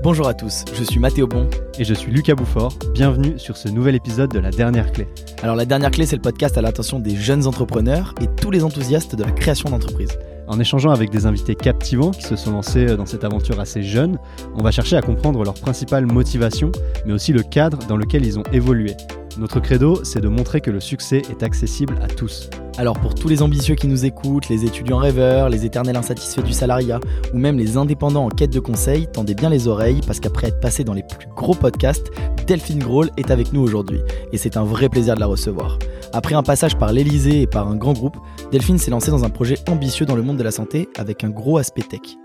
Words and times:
Bonjour 0.00 0.28
à 0.28 0.34
tous, 0.34 0.64
je 0.72 0.84
suis 0.84 1.00
Mathéo 1.00 1.26
Bon. 1.26 1.50
Et 1.76 1.84
je 1.84 1.92
suis 1.92 2.12
Lucas 2.12 2.36
Bouffort. 2.36 2.72
Bienvenue 2.94 3.36
sur 3.36 3.56
ce 3.56 3.68
nouvel 3.68 3.96
épisode 3.96 4.32
de 4.32 4.38
La 4.38 4.50
Dernière 4.50 4.92
Clé. 4.92 5.08
Alors 5.42 5.56
La 5.56 5.64
Dernière 5.64 5.90
Clé, 5.90 6.06
c'est 6.06 6.14
le 6.14 6.22
podcast 6.22 6.56
à 6.56 6.62
l'attention 6.62 7.00
des 7.00 7.16
jeunes 7.16 7.48
entrepreneurs 7.48 8.14
et 8.20 8.28
tous 8.40 8.52
les 8.52 8.62
enthousiastes 8.62 9.16
de 9.16 9.24
la 9.24 9.32
création 9.32 9.70
d'entreprise. 9.70 10.16
En 10.46 10.60
échangeant 10.60 10.92
avec 10.92 11.10
des 11.10 11.26
invités 11.26 11.56
captivants 11.56 12.12
qui 12.12 12.22
se 12.22 12.36
sont 12.36 12.52
lancés 12.52 12.96
dans 12.96 13.06
cette 13.06 13.24
aventure 13.24 13.58
assez 13.58 13.82
jeune, 13.82 14.18
on 14.54 14.62
va 14.62 14.70
chercher 14.70 14.96
à 14.96 15.02
comprendre 15.02 15.42
leurs 15.42 15.54
principales 15.54 16.06
motivations, 16.06 16.70
mais 17.04 17.12
aussi 17.12 17.32
le 17.32 17.42
cadre 17.42 17.78
dans 17.88 17.96
lequel 17.96 18.24
ils 18.24 18.38
ont 18.38 18.44
évolué. 18.52 18.94
Notre 19.36 19.58
credo, 19.58 20.04
c'est 20.04 20.20
de 20.20 20.28
montrer 20.28 20.60
que 20.60 20.70
le 20.70 20.80
succès 20.80 21.22
est 21.28 21.42
accessible 21.42 21.98
à 22.02 22.06
tous. 22.06 22.48
Alors 22.78 22.96
pour 22.96 23.16
tous 23.16 23.26
les 23.26 23.42
ambitieux 23.42 23.74
qui 23.74 23.88
nous 23.88 24.04
écoutent, 24.04 24.48
les 24.48 24.64
étudiants 24.64 24.98
rêveurs, 24.98 25.48
les 25.48 25.64
éternels 25.64 25.96
insatisfaits 25.96 26.42
du 26.42 26.52
salariat, 26.52 27.00
ou 27.34 27.36
même 27.36 27.58
les 27.58 27.76
indépendants 27.76 28.26
en 28.26 28.28
quête 28.28 28.52
de 28.52 28.60
conseils, 28.60 29.08
tendez 29.12 29.34
bien 29.34 29.50
les 29.50 29.66
oreilles 29.66 30.00
parce 30.06 30.20
qu'après 30.20 30.46
être 30.46 30.60
passé 30.60 30.84
dans 30.84 30.94
les 30.94 31.02
plus 31.02 31.26
gros 31.34 31.56
podcasts, 31.56 32.12
Delphine 32.46 32.78
Grohl 32.78 33.10
est 33.16 33.32
avec 33.32 33.52
nous 33.52 33.62
aujourd'hui. 33.62 33.98
Et 34.32 34.38
c'est 34.38 34.56
un 34.56 34.62
vrai 34.62 34.88
plaisir 34.88 35.16
de 35.16 35.20
la 35.20 35.26
recevoir. 35.26 35.80
Après 36.12 36.36
un 36.36 36.44
passage 36.44 36.76
par 36.76 36.92
l'Elysée 36.92 37.42
et 37.42 37.46
par 37.48 37.66
un 37.66 37.74
grand 37.74 37.94
groupe, 37.94 38.16
Delphine 38.52 38.78
s'est 38.78 38.92
lancée 38.92 39.10
dans 39.10 39.24
un 39.24 39.30
projet 39.30 39.56
ambitieux 39.68 40.06
dans 40.06 40.14
le 40.14 40.22
monde 40.22 40.36
de 40.36 40.44
la 40.44 40.52
santé 40.52 40.88
avec 40.96 41.24
un 41.24 41.30
gros 41.30 41.58
aspect 41.58 41.82
tech. 41.82 42.16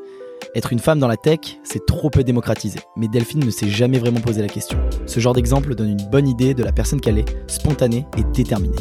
Être 0.53 0.71
une 0.71 0.77
femme 0.77 0.99
dans 0.99 1.07
la 1.07 1.17
tech, 1.17 1.39
c'est 1.63 1.87
trop 1.87 2.11
peu 2.11 2.23
démocratisé, 2.23 2.77
mais 2.95 3.07
Delphine 3.07 3.43
ne 3.43 3.49
s'est 3.49 3.69
jamais 3.69 3.97
vraiment 3.97 4.19
posé 4.19 4.43
la 4.43 4.49
question. 4.49 4.77
Ce 5.07 5.19
genre 5.19 5.33
d'exemple 5.33 5.73
donne 5.73 5.89
une 5.89 6.09
bonne 6.11 6.27
idée 6.27 6.53
de 6.53 6.63
la 6.63 6.71
personne 6.71 7.01
qu'elle 7.01 7.17
est, 7.17 7.37
spontanée 7.47 8.05
et 8.19 8.23
déterminée. 8.35 8.77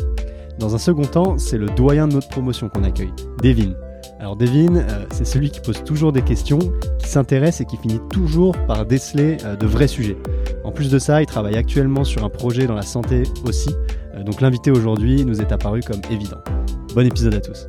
Dans 0.62 0.76
un 0.76 0.78
second 0.78 1.02
temps, 1.02 1.38
c'est 1.38 1.58
le 1.58 1.66
doyen 1.66 2.06
de 2.06 2.12
notre 2.12 2.28
promotion 2.28 2.68
qu'on 2.68 2.84
accueille, 2.84 3.12
Devin. 3.42 3.72
Alors 4.20 4.36
Devin, 4.36 4.76
euh, 4.76 5.06
c'est 5.10 5.24
celui 5.24 5.50
qui 5.50 5.58
pose 5.58 5.82
toujours 5.82 6.12
des 6.12 6.22
questions, 6.22 6.60
qui 7.00 7.08
s'intéresse 7.08 7.60
et 7.60 7.64
qui 7.64 7.76
finit 7.76 7.98
toujours 8.12 8.54
par 8.68 8.86
déceler 8.86 9.38
euh, 9.44 9.56
de 9.56 9.66
vrais 9.66 9.88
sujets. 9.88 10.16
En 10.62 10.70
plus 10.70 10.88
de 10.88 11.00
ça, 11.00 11.20
il 11.20 11.26
travaille 11.26 11.56
actuellement 11.56 12.04
sur 12.04 12.22
un 12.22 12.28
projet 12.28 12.68
dans 12.68 12.76
la 12.76 12.82
santé 12.82 13.24
aussi, 13.44 13.74
euh, 14.14 14.22
donc 14.22 14.40
l'invité 14.40 14.70
aujourd'hui 14.70 15.24
nous 15.24 15.40
est 15.40 15.50
apparu 15.50 15.80
comme 15.80 16.00
évident. 16.12 16.38
Bon 16.94 17.04
épisode 17.04 17.34
à 17.34 17.40
tous. 17.40 17.66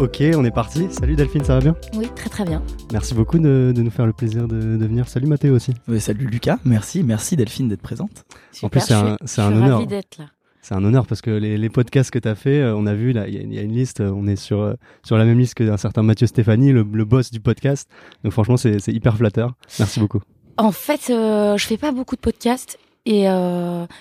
Ok, 0.00 0.22
on 0.36 0.44
est 0.44 0.50
parti. 0.50 0.88
Salut 0.90 1.14
Delphine, 1.14 1.44
ça 1.44 1.54
va 1.54 1.60
bien? 1.60 1.76
Oui, 1.94 2.08
très 2.16 2.28
très 2.28 2.44
bien. 2.44 2.62
Merci 2.92 3.14
beaucoup 3.14 3.38
de, 3.38 3.72
nous 3.76 3.90
faire 3.90 4.06
le 4.06 4.12
plaisir 4.12 4.48
de, 4.48 4.56
venir. 4.56 5.08
Salut 5.08 5.26
Mathéo 5.26 5.54
aussi. 5.54 5.72
salut 6.00 6.26
Lucas, 6.26 6.58
merci, 6.64 7.04
merci 7.04 7.36
Delphine 7.36 7.68
d'être 7.68 7.82
présente. 7.82 8.24
en 8.62 8.68
plus, 8.68 8.80
c'est 8.80 8.94
un, 8.94 9.16
c'est 9.24 9.40
un 9.40 9.52
honneur. 9.54 9.86
d'être 9.86 10.18
là. 10.18 10.26
C'est 10.62 10.74
un 10.74 10.82
honneur 10.82 11.06
parce 11.06 11.20
que 11.20 11.30
les, 11.30 11.68
podcasts 11.68 12.10
que 12.10 12.18
tu 12.18 12.26
as 12.26 12.34
fait, 12.34 12.60
euh, 12.60 12.74
on 12.74 12.86
a 12.86 12.94
vu, 12.94 13.12
là, 13.12 13.28
il 13.28 13.54
y, 13.54 13.58
a 13.58 13.62
une 13.62 13.74
liste, 13.74 14.00
euh, 14.00 14.10
on 14.10 14.26
est 14.26 14.36
sur, 14.36 14.62
euh, 14.62 14.74
sur 15.04 15.18
la 15.18 15.26
même 15.26 15.38
liste 15.38 15.54
qu'un 15.54 15.76
certain 15.76 16.02
Mathieu 16.02 16.26
Stéphanie, 16.26 16.72
le, 16.72 16.82
boss 16.82 17.30
du 17.30 17.38
podcast. 17.38 17.88
Donc 18.24 18.32
franchement, 18.32 18.56
c'est, 18.56 18.88
hyper 18.88 19.16
flatteur. 19.16 19.52
Merci 19.78 20.00
beaucoup. 20.00 20.22
En 20.56 20.72
fait, 20.72 21.02
je 21.08 21.64
fais 21.66 21.76
pas 21.76 21.92
beaucoup 21.92 22.16
de 22.16 22.20
podcasts 22.20 22.78
et 23.04 23.26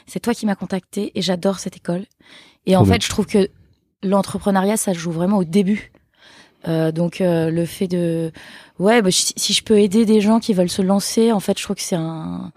c'est 0.07 0.21
toi 0.21 0.33
qui 0.33 0.45
m'as 0.45 0.55
contacté 0.55 1.11
et 1.15 1.21
j'adore 1.21 1.59
cette 1.59 1.75
école. 1.75 2.05
Et 2.65 2.75
en 2.77 2.85
fait, 2.85 3.03
je 3.03 3.09
trouve 3.09 3.25
que 3.27 3.49
l'entrepreneuriat, 4.03 4.77
ça 4.77 4.93
joue 4.93 5.11
vraiment 5.11 5.37
au 5.37 5.43
début. 5.43 5.91
Euh, 6.67 6.91
donc 6.91 7.19
euh, 7.19 7.49
le 7.49 7.65
fait 7.65 7.87
de 7.87 8.31
ouais 8.79 9.01
bah, 9.01 9.09
si, 9.11 9.51
je 9.51 9.63
peux 9.63 9.79
aider 9.79 10.05
des 10.05 10.21
gens 10.21 10.39
qui 10.39 10.53
veulent 10.53 10.69
se 10.69 10.81
lancer 10.81 11.33
en 11.33 11.41
fait 11.41 11.57
je 11.59 11.63
trouve 11.65 11.75
que 11.75 11.81
c'est 11.81 11.97
un, 11.97 12.53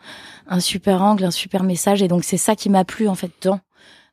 un 0.46 0.60
super 0.60 1.02
angle 1.02 1.24
un 1.24 1.32
super 1.32 1.64
message 1.64 2.04
et 2.04 2.06
donc 2.06 2.22
c'est 2.22 2.36
ça 2.36 2.54
qui 2.54 2.70
m'a 2.70 2.84
plu 2.84 3.08
en 3.08 3.16
fait 3.16 3.32
dans 3.42 3.58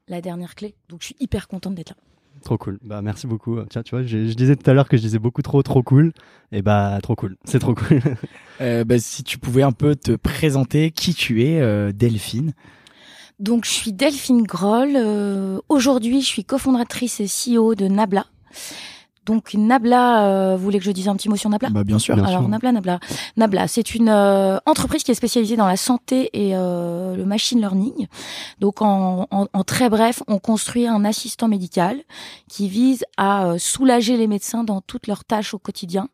la 0.08 0.20
dernière 0.20 0.56
clé 0.56 0.74
donc 0.90 1.02
je 1.02 1.06
suis 1.06 1.16
hyper 1.20 1.48
contente 1.48 1.76
d'être 1.76 1.92
là 1.92 1.96
Trop 2.44 2.58
cool. 2.58 2.78
Bah 2.84 3.02
merci 3.02 3.26
beaucoup. 3.26 3.58
Tiens, 3.70 3.84
tu 3.84 3.92
vois, 3.96 4.04
je, 4.04 4.18
disais 4.34 4.56
tout 4.56 4.70
à 4.70 4.74
l'heure 4.74 4.90
que 4.90 4.98
je 4.98 5.02
disais 5.02 5.20
beaucoup 5.20 5.42
trop, 5.42 5.64
trop 5.64 5.82
cool. 5.82 6.12
Et 6.52 6.62
bah 6.62 7.00
trop 7.02 7.16
cool. 7.16 7.38
C'est 7.46 7.60
trop 7.60 7.74
cool. 7.74 8.02
euh, 8.62 8.84
bah, 8.84 9.00
si 9.00 9.24
tu 9.24 9.38
pouvais 9.38 9.64
un 9.64 9.72
peu 9.72 9.96
te 9.96 10.12
présenter 10.12 10.92
qui 10.92 11.14
tu 11.14 11.44
es, 11.44 11.62
euh, 11.62 11.94
Delphine. 11.94 12.54
Donc 13.40 13.66
je 13.66 13.72
suis 13.72 13.94
Delphine 13.94 14.44
Groll. 14.44 14.94
Euh, 14.96 15.60
aujourd'hui, 15.70 16.22
je 16.22 16.28
suis 16.28 16.46
cofondatrice 16.46 17.20
et 17.20 17.28
CEO 17.28 17.76
de 17.76 17.88
Nabla. 17.88 18.26
Donc 19.26 19.54
Nabla, 19.54 20.26
euh, 20.26 20.58
vous 20.58 20.64
voulez 20.64 20.80
que 20.80 20.86
je 20.86 20.92
dise 20.92 21.08
un 21.08 21.16
petit 21.16 21.30
mot 21.30 21.36
sur 21.36 21.50
Nabla? 21.50 21.70
Bah, 21.70 21.84
Bien 21.84 22.00
sûr. 22.00 22.18
Alors 22.24 22.48
Nabla, 22.48 22.74
Nabla, 22.74 23.00
Nabla, 23.38 23.68
c'est 23.68 23.96
une 23.96 24.10
euh, 24.10 24.58
entreprise 24.66 25.04
qui 25.04 25.12
est 25.12 25.16
spécialisée 25.16 25.56
dans 25.56 25.68
la 25.68 25.78
santé 25.78 26.30
et 26.34 26.56
euh, 26.56 27.16
le 27.16 27.26
machine 27.26 27.60
learning. 27.60 28.08
Donc 28.60 28.82
en, 28.82 29.28
en, 29.32 29.64
très 29.64 29.90
bref, 29.90 30.24
on 30.28 30.40
construit 30.40 30.88
un 30.88 31.06
assistant 31.06 31.48
médical 31.48 32.02
qui 32.50 32.68
vise 32.68 33.06
à 33.18 33.54
soulager 33.58 34.18
les 34.18 34.28
médecins 34.28 34.64
dans 34.64 34.82
toutes 34.82 35.08
leurs 35.08 35.24
tâches 35.24 35.54
au 35.54 35.60
quotidien 35.60 36.10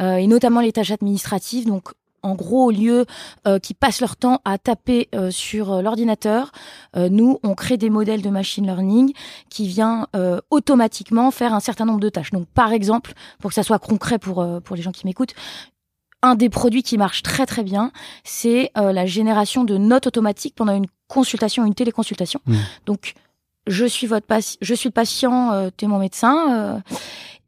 et 0.00 0.26
notamment 0.26 0.60
les 0.60 0.72
tâches 0.72 0.90
administratives. 0.90 1.66
Donc 1.66 1.92
en 2.24 2.34
gros, 2.34 2.64
au 2.66 2.70
lieu 2.70 3.04
euh, 3.46 3.58
qui 3.58 3.74
passent 3.74 4.00
leur 4.00 4.16
temps 4.16 4.40
à 4.44 4.58
taper 4.58 5.08
euh, 5.14 5.30
sur 5.30 5.72
euh, 5.72 5.82
l'ordinateur, 5.82 6.50
nous, 6.96 7.38
on 7.42 7.54
crée 7.54 7.76
des 7.76 7.90
modèles 7.90 8.22
de 8.22 8.30
machine 8.30 8.64
learning 8.64 9.12
qui 9.50 9.66
vient 9.66 10.06
automatiquement 10.50 11.30
faire 11.32 11.52
un 11.52 11.60
certain 11.60 11.84
nombre 11.84 11.98
de 11.98 12.08
tâches. 12.08 12.30
Donc, 12.30 12.46
par 12.46 12.72
exemple, 12.72 13.14
pour 13.40 13.50
que 13.50 13.54
ça 13.54 13.64
soit 13.64 13.80
concret 13.80 14.18
pour, 14.18 14.46
pour 14.62 14.76
les 14.76 14.82
gens 14.82 14.92
qui 14.92 15.04
m'écoutent, 15.04 15.34
un 16.22 16.36
des 16.36 16.48
produits 16.48 16.84
qui 16.84 16.96
marche 16.96 17.22
très 17.22 17.46
très 17.46 17.64
bien, 17.64 17.90
c'est 18.22 18.70
la 18.76 19.06
génération 19.06 19.64
de 19.64 19.76
notes 19.76 20.06
automatiques 20.06 20.54
pendant 20.54 20.74
une 20.74 20.86
consultation, 21.08 21.66
une 21.66 21.74
téléconsultation. 21.74 22.40
Mmh. 22.46 22.54
Donc, 22.86 23.14
je 23.66 23.84
suis 23.86 24.06
votre 24.06 24.26
patient, 24.26 24.58
je 24.60 24.74
suis 24.74 24.88
le 24.88 24.94
patient, 24.94 25.70
tu 25.76 25.86
es 25.86 25.88
mon 25.88 25.98
médecin 25.98 26.80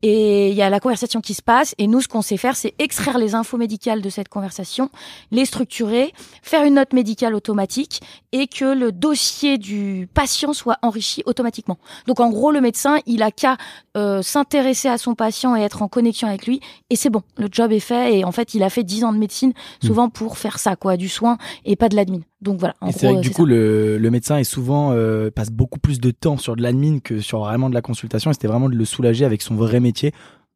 et 0.08 0.50
il 0.50 0.54
y 0.54 0.62
a 0.62 0.70
la 0.70 0.78
conversation 0.78 1.20
qui 1.20 1.34
se 1.34 1.42
passe. 1.42 1.74
Et 1.78 1.88
nous, 1.88 2.00
ce 2.00 2.06
qu'on 2.06 2.22
sait 2.22 2.36
faire, 2.36 2.54
c'est 2.54 2.74
extraire 2.78 3.18
les 3.18 3.34
infos 3.34 3.56
médicales 3.56 4.00
de 4.00 4.08
cette 4.08 4.28
conversation, 4.28 4.88
les 5.32 5.44
structurer, 5.44 6.12
faire 6.42 6.62
une 6.62 6.74
note 6.74 6.92
médicale 6.92 7.34
automatique 7.34 8.00
et 8.30 8.46
que 8.46 8.78
le 8.78 8.92
dossier 8.92 9.58
du 9.58 10.08
patient 10.14 10.52
soit 10.52 10.78
enrichi 10.82 11.24
automatiquement. 11.26 11.78
Donc, 12.06 12.20
en 12.20 12.30
gros, 12.30 12.52
le 12.52 12.60
médecin, 12.60 12.98
il 13.06 13.20
a 13.24 13.32
qu'à 13.32 13.56
euh, 13.96 14.22
s'intéresser 14.22 14.88
à 14.88 14.96
son 14.96 15.16
patient 15.16 15.56
et 15.56 15.62
être 15.62 15.82
en 15.82 15.88
connexion 15.88 16.28
avec 16.28 16.46
lui. 16.46 16.60
Et 16.88 16.94
c'est 16.94 17.10
bon, 17.10 17.22
le 17.36 17.48
job 17.50 17.72
est 17.72 17.80
fait. 17.80 18.16
Et 18.16 18.24
en 18.24 18.30
fait, 18.30 18.54
il 18.54 18.62
a 18.62 18.70
fait 18.70 18.84
10 18.84 19.04
ans 19.04 19.12
de 19.12 19.18
médecine, 19.18 19.54
souvent 19.82 20.08
pour 20.08 20.38
faire 20.38 20.60
ça, 20.60 20.76
quoi, 20.76 20.96
du 20.96 21.08
soin 21.08 21.36
et 21.64 21.74
pas 21.74 21.88
de 21.88 21.96
l'admin. 21.96 22.20
Donc 22.42 22.60
voilà. 22.60 22.74
En 22.80 22.92
c'est 22.92 23.06
vrai 23.06 23.16
que 23.16 23.22
du 23.22 23.30
coup, 23.30 23.46
le, 23.46 23.96
le, 23.96 24.10
médecin 24.10 24.36
est 24.36 24.44
souvent 24.44 24.92
euh, 24.92 25.30
passe 25.30 25.50
beaucoup 25.50 25.78
plus 25.78 26.00
de 26.00 26.10
temps 26.10 26.36
sur 26.36 26.54
de 26.54 26.62
l'admin 26.62 26.98
que 27.00 27.20
sur 27.20 27.40
vraiment 27.40 27.70
de 27.70 27.74
la 27.74 27.80
consultation. 27.80 28.30
Et 28.30 28.34
c'était 28.34 28.46
vraiment 28.46 28.68
de 28.68 28.74
le 28.74 28.84
soulager 28.84 29.24
avec 29.24 29.40
son 29.40 29.54
vrai 29.54 29.80
métier 29.80 29.95
নিচে 29.96 30.08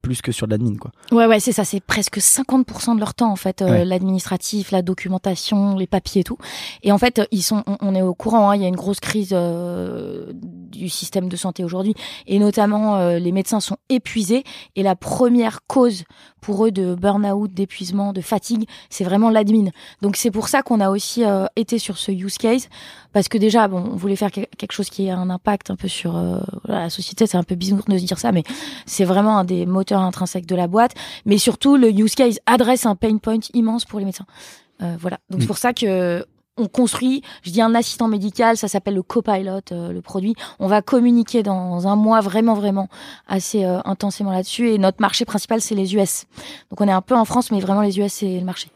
plus 0.03 0.23
que 0.23 0.33
sur 0.33 0.47
l'admin 0.47 0.77
quoi. 0.77 0.93
Ouais 1.13 1.27
ouais 1.27 1.41
c'est 1.41 1.53
ça 1.53 1.65
c'est 1.65 1.81
presque 1.81 2.19
50% 2.19 2.95
de 2.95 3.01
leur 3.01 3.15
temps 3.15 3.31
en 3.31 3.37
fait 3.37 3.61
euh, 3.61 3.85
l'administratif 3.85 4.71
la 4.71 4.83
documentation 4.83 5.77
les 5.77 5.87
papiers 5.87 6.23
et 6.23 6.25
tout. 6.25 6.39
Et 6.83 6.93
en 6.93 6.99
fait 6.99 7.21
ils 7.31 7.43
sont 7.43 7.63
on, 7.81 7.95
est 7.95 8.03
au 8.03 8.15
courant 8.15 8.51
hein, 8.51 8.57
il 8.57 8.63
y 8.63 8.65
a 8.65 8.69
une 8.69 8.77
grosse 8.77 9.01
crise 9.01 9.31
euh, 9.33 10.33
du 10.35 10.89
système 10.89 11.29
de 11.29 11.37
santé 11.37 11.65
aujourd'hui. 11.65 11.95
Et 12.27 12.39
notamment 12.39 12.97
euh, 12.97 13.19
les 13.19 13.33
médecins 13.33 13.61
sont 13.61 13.77
épuisés. 13.89 14.45
Et 14.77 14.83
la 14.83 14.97
première 14.97 15.61
cause 15.67 16.05
pour 16.41 16.65
eux 16.65 16.71
de 16.71 16.95
burn-out 16.95 17.53
d'épuisement 17.53 18.13
de 18.13 18.23
fatigue 18.23 18.67
c'est 18.89 19.05
vraiment 19.05 19.29
l'admin. 19.29 19.69
Donc 20.01 20.17
c'est 20.17 20.31
pour 20.31 20.49
ça 20.49 20.63
qu'on 20.63 20.81
a 20.81 20.89
aussi 20.91 21.25
été 21.57 21.79
sur 21.79 21.99
ce 21.99 22.11
use 22.11 22.39
case. 22.39 22.69
Parce 23.13 23.29
que 23.29 23.37
déjà 23.37 23.69
bon 23.69 23.85
on 23.93 23.97
voulait 23.97 24.17
faire 24.17 24.31
quelque 24.31 24.73
chose 24.73 24.89
qui 24.89 25.07
ait 25.07 25.11
un 25.11 25.29
impact 25.29 25.71
un 25.71 25.77
peu 25.77 25.89
sur 25.89 26.19
la 26.65 26.89
société. 26.89 27.27
C'est 27.27 27.37
un 27.37 27.43
peu 27.43 27.55
bizarre 27.55 27.85
de 27.87 27.99
se 27.99 28.05
dire 28.05 28.19
ça 28.19 28.33
mais 28.33 28.45
c'est 28.87 29.05
vraiment 29.05 29.39
un 29.39 29.45
des 29.45 29.67
moteurs 29.67 29.90
intrinsèque 29.99 30.47
de 30.47 30.57
la 30.57 30.67
boîte, 30.67 30.93
mais 31.27 31.39
surtout 31.39 31.77
le 31.77 31.91
use 31.91 32.15
case 32.15 32.39
adresse 32.47 32.87
un 32.87 32.95
pain 32.95 33.17
point 33.19 33.41
immense 33.55 33.85
pour 33.85 33.99
les 33.99 34.05
médecins. 34.05 34.27
Euh, 34.83 34.97
voilà. 34.99 35.19
Donc 35.31 35.43
c'est 35.43 35.47
pour 35.47 35.59
ça 35.59 35.73
que 35.73 36.25
on 36.57 36.69
construit, 36.69 37.23
je 37.43 37.51
dis 37.51 37.63
un 37.63 37.75
assistant 37.75 38.09
médical, 38.09 38.57
ça 38.57 38.69
s'appelle 38.69 38.95
le 38.95 39.03
copilot, 39.03 39.61
euh, 39.73 39.93
le 39.93 40.01
produit. 40.03 40.35
On 40.59 40.67
va 40.67 40.83
communiquer 40.83 41.43
dans 41.43 41.89
un 41.89 41.97
mois 41.97 42.21
vraiment, 42.21 42.55
vraiment 42.55 42.89
assez 43.27 43.65
euh, 43.65 43.81
intensément 43.85 44.31
là-dessus. 44.31 44.71
Et 44.71 44.79
notre 44.79 45.01
marché 45.01 45.25
principal, 45.25 45.61
c'est 45.61 45.75
les 45.75 45.95
US. 45.95 46.27
Donc 46.69 46.81
on 46.81 46.89
est 46.89 46.93
un 46.93 47.03
peu 47.03 47.15
en 47.15 47.25
France, 47.25 47.51
mais 47.51 47.61
vraiment 47.61 47.83
les 47.83 47.99
US, 47.99 48.13
c'est 48.13 48.39
le 48.39 48.45
marché 48.45 48.69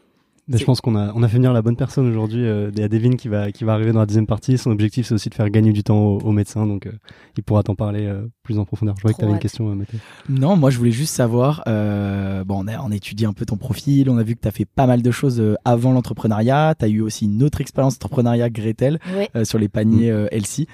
je 0.47 0.63
pense 0.63 0.79
qu'on 0.79 0.95
a, 0.95 1.11
on 1.15 1.23
a 1.23 1.27
fait 1.27 1.37
venir 1.37 1.53
la 1.53 1.61
bonne 1.61 1.75
personne 1.75 2.07
aujourd'hui. 2.07 2.45
Euh, 2.45 2.69
il 2.71 2.79
y 2.79 2.83
a 2.83 2.87
Devin 2.87 3.15
qui 3.15 3.27
va, 3.27 3.51
qui 3.51 3.63
va 3.63 3.73
arriver 3.73 3.91
dans 3.91 3.99
la 3.99 4.05
deuxième 4.05 4.27
partie. 4.27 4.57
Son 4.57 4.69
objectif, 4.69 5.07
c'est 5.07 5.15
aussi 5.15 5.29
de 5.29 5.33
faire 5.33 5.49
gagner 5.49 5.71
du 5.71 5.83
temps 5.83 5.97
aux, 5.97 6.31
médecins. 6.31 6.67
Donc, 6.67 6.85
euh, 6.85 6.91
il 7.35 7.43
pourra 7.43 7.63
t'en 7.63 7.73
parler 7.73 8.05
euh, 8.05 8.27
plus 8.43 8.59
en 8.59 8.65
profondeur. 8.65 8.95
Je 8.97 9.01
vois 9.01 9.13
que 9.13 9.17
tu 9.17 9.23
avais 9.23 9.33
une 9.33 9.39
question, 9.39 9.65
Mathieu. 9.75 9.99
Non, 10.29 10.55
moi, 10.55 10.69
je 10.69 10.77
voulais 10.77 10.91
juste 10.91 11.15
savoir. 11.15 11.63
bon, 11.65 12.63
on 12.63 12.67
a, 12.67 12.79
on 12.79 12.91
étudie 12.91 13.25
un 13.25 13.33
peu 13.33 13.45
ton 13.45 13.57
profil. 13.57 14.09
On 14.09 14.17
a 14.17 14.23
vu 14.23 14.35
que 14.35 14.41
tu 14.41 14.47
as 14.47 14.51
fait 14.51 14.65
pas 14.65 14.85
mal 14.85 15.01
de 15.01 15.11
choses 15.11 15.41
avant 15.65 15.93
l'entrepreneuriat. 15.93 16.75
Tu 16.77 16.85
as 16.85 16.89
eu 16.89 17.01
aussi 17.01 17.25
une 17.25 17.41
autre 17.41 17.61
expérience 17.61 17.97
d'entrepreneuriat, 17.97 18.49
Gretel, 18.49 18.99
sur 19.43 19.57
les 19.57 19.69
paniers 19.69 20.11
mm. 20.11 20.27
Elsie. 20.31 20.67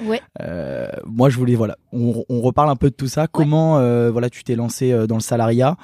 moi, 1.06 1.30
je 1.30 1.38
voulais, 1.38 1.56
voilà, 1.56 1.78
on, 1.94 2.26
on, 2.28 2.42
reparle 2.42 2.70
un 2.70 2.76
peu 2.76 2.90
de 2.90 2.96
tout 2.96 3.08
ça. 3.08 3.28
Comment, 3.28 3.76
voilà, 4.12 4.30
tu 4.30 4.44
t'es 4.44 4.56
lancé 4.56 5.08
dans 5.08 5.16
le 5.16 5.22
salariat 5.22 5.78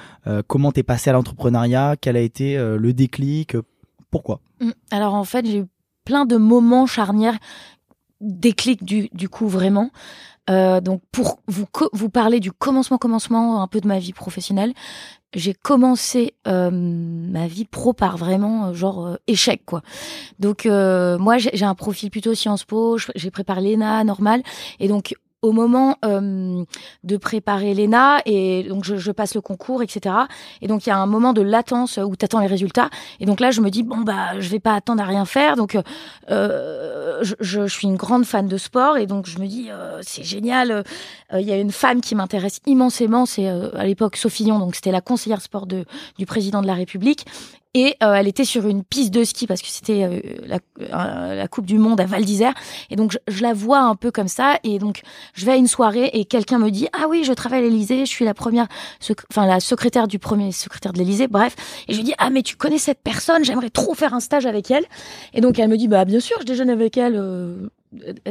Comment 0.48 0.74
t'es 0.74 0.84
passé 0.84 1.10
à 1.10 1.14
l'entrepreneuriat? 1.14 1.96
Quel 2.02 2.18
a 2.18 2.22
été 2.22 2.58
le 2.58 2.94
déclic 2.94 3.56
pourquoi 4.12 4.42
mm. 4.60 4.72
Alors 4.92 5.14
en 5.14 5.24
fait, 5.24 5.46
j'ai 5.46 5.60
eu 5.60 5.66
plein 6.06 6.26
de 6.26 6.38
moments 6.38 6.86
charnières, 6.86 7.38
déclic 8.22 8.84
du, 8.84 9.10
du 9.14 9.30
coup 9.30 9.48
vraiment. 9.48 9.92
Euh, 10.50 10.80
donc 10.80 11.02
pour 11.12 11.42
vous 11.48 11.66
vous 11.92 12.10
parler 12.10 12.40
du 12.40 12.54
commencement 12.54 12.98
commencement 12.98 13.62
un 13.62 13.68
peu 13.68 13.82
de 13.82 13.88
ma 13.88 14.00
vie 14.00 14.14
professionnelle, 14.14 14.74
j'ai 15.34 15.54
commencé 15.54 16.36
euh, 16.48 16.72
ma 16.72 17.48
vie 17.48 17.66
pro 17.66 17.92
par 17.92 18.16
vraiment 18.16 18.68
euh, 18.68 18.74
genre 18.74 19.18
échec 19.28 19.64
quoi. 19.66 19.82
Donc 20.40 20.66
moi 20.66 21.38
j'ai 21.38 21.66
un 21.66 21.76
profil 21.76 22.10
plutôt 22.10 22.34
Sciences 22.34 22.64
Po, 22.64 22.98
j'ai 23.16 23.32
préparé 23.32 23.62
l'ENA 23.62 24.04
normal 24.06 24.42
et 24.80 24.88
donc 24.88 25.16
au 25.48 25.54
moment 25.54 25.98
euh, 26.04 26.64
de 27.04 27.18
préparer 27.18 27.74
l'ENA 27.74 28.22
et 28.26 28.64
donc 28.64 28.84
je, 28.84 28.98
je, 28.98 29.12
passe 29.12 29.34
le 29.34 29.42
concours, 29.42 29.82
etc. 29.82 30.16
Et 30.62 30.68
donc 30.68 30.86
il 30.86 30.90
y 30.90 30.92
a 30.92 30.98
un 30.98 31.06
moment 31.06 31.34
de 31.34 31.42
latence 31.42 31.98
où 31.98 32.16
tu 32.16 32.26
attends 32.26 32.40
les 32.40 32.48
résultats. 32.48 32.90
Et 33.20 33.26
donc 33.26 33.40
là, 33.40 33.52
je 33.52 33.62
me 33.62 33.70
dis 33.70 33.84
bon 33.84 34.00
bah 34.00 34.40
je 34.40 34.50
vais 34.50 34.60
pas 34.60 34.74
attendre 34.74 35.02
à 35.02 35.06
rien 35.06 35.26
faire. 35.26 35.56
Donc 35.56 35.78
euh, 36.30 37.20
je, 37.22 37.36
je, 37.40 37.68
suis 37.68 37.88
une 37.88 37.96
grande 37.96 38.26
fan 38.26 38.48
de 38.48 38.58
sport 38.58 38.98
et 38.98 39.06
donc 39.06 39.26
je 39.28 39.40
me 39.40 39.48
dis 39.48 39.68
euh, 39.70 40.00
c'est 40.02 40.24
génial. 40.24 40.72
Euh, 40.72 40.84
il 41.40 41.48
y 41.48 41.52
a 41.52 41.58
une 41.58 41.72
femme 41.72 42.02
qui 42.02 42.16
m'intéresse 42.16 42.60
immensément, 42.66 43.26
c'est 43.26 43.48
euh, 43.48 43.70
à 43.76 43.86
l'époque 43.86 44.18
Sophie 44.18 44.46
donc 44.46 44.76
c'était 44.76 44.92
la 44.92 45.02
conseillère 45.02 45.42
sport 45.42 45.66
de, 45.66 45.86
du 46.18 46.26
président 46.26 46.62
de 46.62 46.68
la 46.68 46.74
République 46.74 47.26
et 47.78 47.96
euh, 48.02 48.16
elle 48.16 48.28
était 48.28 48.44
sur 48.44 48.68
une 48.68 48.84
piste 48.84 49.14
de 49.14 49.24
ski 49.24 49.46
parce 49.46 49.62
que 49.62 49.68
c'était 49.68 50.04
euh, 50.04 50.20
la, 50.48 50.58
euh, 50.82 51.36
la, 51.36 51.48
Coupe 51.48 51.68
du 51.68 51.78
Monde 51.78 52.02
à 52.02 52.06
Val 52.06 52.26
d'Isère. 52.26 52.56
Et 52.90 52.96
donc 52.96 53.12
je, 53.12 53.20
je, 53.28 53.44
la 53.44 53.54
vois 53.54 53.82
un 53.82 53.94
peu 53.94 54.10
comme 54.10 54.28
ça. 54.28 54.58
Et 54.64 54.80
donc 54.80 55.02
je 55.36 55.46
vais 55.46 55.52
à 55.52 55.56
une 55.58 55.68
soirée 55.68 56.10
et 56.14 56.26
quelqu'un 56.26 56.58
me 56.58 56.72
dit 56.72 56.88
ah 56.94 57.06
oui 57.08 57.24
je 57.24 57.34
travaille 57.34 57.60
à 57.60 57.62
l'Élysée 57.62 58.08
je 58.08 58.10
suis 58.10 58.26
la 58.26 58.34
première 58.34 58.68
enfin 59.30 59.46
la 59.46 59.60
secrétaire 59.60 60.08
du 60.08 60.18
premier 60.18 60.52
secrétaire 60.52 60.92
de 60.92 60.98
l'Élysée 60.98 61.28
bref 61.28 61.56
et 61.88 61.94
je 61.94 61.98
lui 61.98 62.04
dis 62.04 62.14
ah 62.18 62.32
mais 62.32 62.42
tu 62.42 62.56
connais 62.56 62.80
cette 62.80 63.02
personne 63.04 63.44
j'aimerais 63.44 63.70
trop 63.70 63.94
faire 63.94 64.16
un 64.16 64.20
stage 64.20 64.48
avec 64.48 64.72
elle 64.72 64.86
et 65.36 65.42
donc 65.42 65.60
elle 65.60 65.70
me 65.70 65.78
dit 65.78 65.88
bah 65.88 66.04
bien 66.06 66.20
sûr 66.20 66.38
je 66.40 66.46
déjeune 66.46 66.72
avec 66.72 66.98
elle 66.98 67.16
euh, 67.16 67.70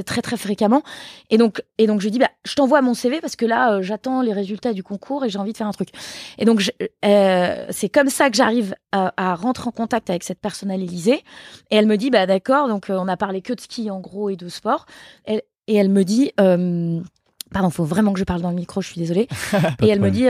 très 0.05 0.23
très 0.23 0.37
fréquemment. 0.37 0.83
Et 1.31 1.39
donc 1.39 1.63
et 1.79 1.87
donc 1.87 2.01
je 2.01 2.09
dis 2.09 2.19
bah 2.19 2.31
je 2.45 2.55
t'envoie 2.55 2.83
mon 2.83 2.95
CV 2.95 3.21
parce 3.21 3.37
que 3.37 3.47
là 3.47 3.75
euh, 3.75 3.83
j'attends 3.83 4.23
les 4.23 4.33
résultats 4.33 4.73
du 4.73 4.83
concours 4.83 5.25
et 5.25 5.29
j'ai 5.29 5.39
envie 5.39 5.53
de 5.53 5.57
faire 5.57 5.67
un 5.67 5.73
truc. 5.73 5.89
Et 6.39 6.45
donc 6.45 6.63
euh, 7.05 7.67
c'est 7.71 7.89
comme 7.89 8.09
ça 8.09 8.31
que 8.31 8.37
j'arrive 8.37 8.75
à, 8.93 9.13
à, 9.17 9.35
rentrer 9.35 9.69
en 9.69 9.73
contact 9.73 10.11
avec 10.11 10.25
cette 10.25 10.41
personne 10.41 10.71
à 10.71 10.77
l'Élysée. 10.77 11.23
Et 11.71 11.77
elle 11.77 11.87
me 11.87 11.97
dit 11.97 12.11
bah 12.11 12.27
d'accord 12.27 12.69
donc 12.69 12.91
euh, 12.91 12.97
on 12.99 13.09
a 13.09 13.17
parlé 13.17 13.43
que 13.43 13.53
de 13.53 13.61
ski 13.61 13.91
en 13.91 14.01
gros 14.01 14.31
et 14.31 14.37
de 14.37 14.49
sport. 14.49 14.87
Et, 15.27 15.43
et 15.67 15.77
elle 15.77 15.91
me 15.91 16.05
dit 16.05 16.33
euh, 16.41 17.01
pardon 17.53 17.71
faut 17.71 17.85
vraiment 17.85 18.13
que 18.13 18.19
je 18.19 18.25
parle 18.25 18.43
dans 18.43 18.51
le 18.51 18.57
micro 18.57 18.81
je 18.81 18.89
suis 18.89 19.01
désolée. 19.01 19.29
Et 19.83 19.89
elle 19.89 20.01
me 20.01 20.11
dit 20.11 20.27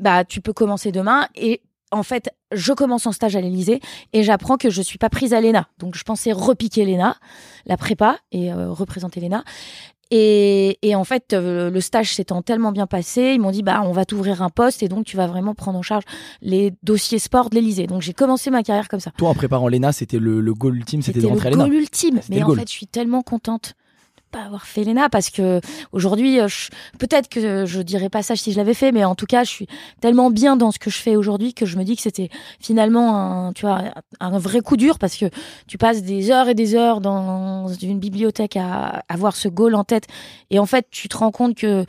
bah 0.00 0.24
tu 0.24 0.40
peux 0.40 0.52
commencer 0.52 0.92
demain. 0.92 1.28
Et 1.34 1.62
en 1.90 2.02
fait, 2.02 2.30
je 2.52 2.72
commence 2.72 3.06
en 3.06 3.12
stage 3.12 3.36
à 3.36 3.40
l'Elysée 3.40 3.80
et 4.12 4.22
j'apprends 4.22 4.56
que 4.56 4.70
je 4.70 4.82
suis 4.82 4.98
pas 4.98 5.08
prise 5.08 5.32
à 5.32 5.40
l'ENA. 5.40 5.68
Donc, 5.78 5.96
je 5.96 6.02
pensais 6.02 6.32
repiquer 6.32 6.84
l'ENA, 6.84 7.16
la 7.66 7.76
prépa 7.76 8.18
et 8.32 8.52
euh, 8.52 8.70
représenter 8.70 9.20
l'ENA. 9.20 9.44
Et, 10.10 10.78
et, 10.82 10.94
en 10.94 11.04
fait, 11.04 11.32
euh, 11.32 11.70
le 11.70 11.80
stage 11.80 12.14
s'étant 12.14 12.42
tellement 12.42 12.72
bien 12.72 12.86
passé, 12.86 13.32
ils 13.34 13.40
m'ont 13.40 13.50
dit 13.50 13.62
bah 13.62 13.82
on 13.84 13.92
va 13.92 14.04
t'ouvrir 14.04 14.42
un 14.42 14.50
poste 14.50 14.82
et 14.82 14.88
donc 14.88 15.06
tu 15.06 15.16
vas 15.16 15.26
vraiment 15.26 15.54
prendre 15.54 15.78
en 15.78 15.82
charge 15.82 16.04
les 16.42 16.72
dossiers 16.82 17.18
sport 17.18 17.48
de 17.48 17.56
l'Elysée. 17.56 17.86
Donc 17.86 18.02
j'ai 18.02 18.12
commencé 18.12 18.50
ma 18.50 18.62
carrière 18.62 18.88
comme 18.88 19.00
ça. 19.00 19.12
Toi, 19.16 19.30
en 19.30 19.34
préparant 19.34 19.66
l'ENA, 19.66 19.92
c'était 19.92 20.18
le, 20.18 20.40
le, 20.40 20.54
goal 20.54 20.76
ultime, 20.76 21.00
c'était 21.02 21.20
de 21.20 21.26
rentrer 21.26 21.48
à 21.48 21.50
l'ENA. 21.52 21.64
Le 21.64 21.70
goal 21.70 21.80
ultime. 21.80 22.20
Mais 22.28 22.42
en 22.42 22.54
fait, 22.54 22.68
je 22.68 22.74
suis 22.74 22.86
tellement 22.86 23.22
contente 23.22 23.74
pas 24.34 24.42
avoir 24.42 24.66
fait 24.66 24.82
l'ENA 24.82 25.08
parce 25.08 25.30
que 25.30 25.60
aujourd'hui, 25.92 26.40
euh, 26.40 26.48
peut-être 26.98 27.28
que 27.28 27.66
je 27.66 27.80
dirais 27.82 28.08
pas 28.08 28.22
ça 28.22 28.34
si 28.34 28.52
je 28.52 28.56
l'avais 28.56 28.74
fait, 28.74 28.90
mais 28.90 29.04
en 29.04 29.14
tout 29.14 29.26
cas, 29.26 29.44
je 29.44 29.50
suis 29.50 29.68
tellement 30.00 30.30
bien 30.30 30.56
dans 30.56 30.72
ce 30.72 30.78
que 30.80 30.90
je 30.90 30.98
fais 30.98 31.14
aujourd'hui 31.14 31.54
que 31.54 31.66
je 31.66 31.78
me 31.78 31.84
dis 31.84 31.94
que 31.94 32.02
c'était 32.02 32.30
finalement 32.58 33.16
un, 33.16 33.52
tu 33.52 33.64
vois, 33.64 33.82
un 34.18 34.38
vrai 34.38 34.60
coup 34.60 34.76
dur 34.76 34.98
parce 34.98 35.16
que 35.16 35.26
tu 35.68 35.78
passes 35.78 36.02
des 36.02 36.32
heures 36.32 36.48
et 36.48 36.54
des 36.54 36.74
heures 36.74 37.00
dans 37.00 37.68
une 37.68 38.00
bibliothèque 38.00 38.56
à 38.56 39.04
avoir 39.08 39.36
ce 39.36 39.48
goal 39.48 39.76
en 39.76 39.84
tête. 39.84 40.06
Et 40.50 40.58
en 40.58 40.66
fait, 40.66 40.88
tu 40.90 41.08
te 41.08 41.16
rends 41.16 41.30
compte 41.30 41.54
que 41.54 41.84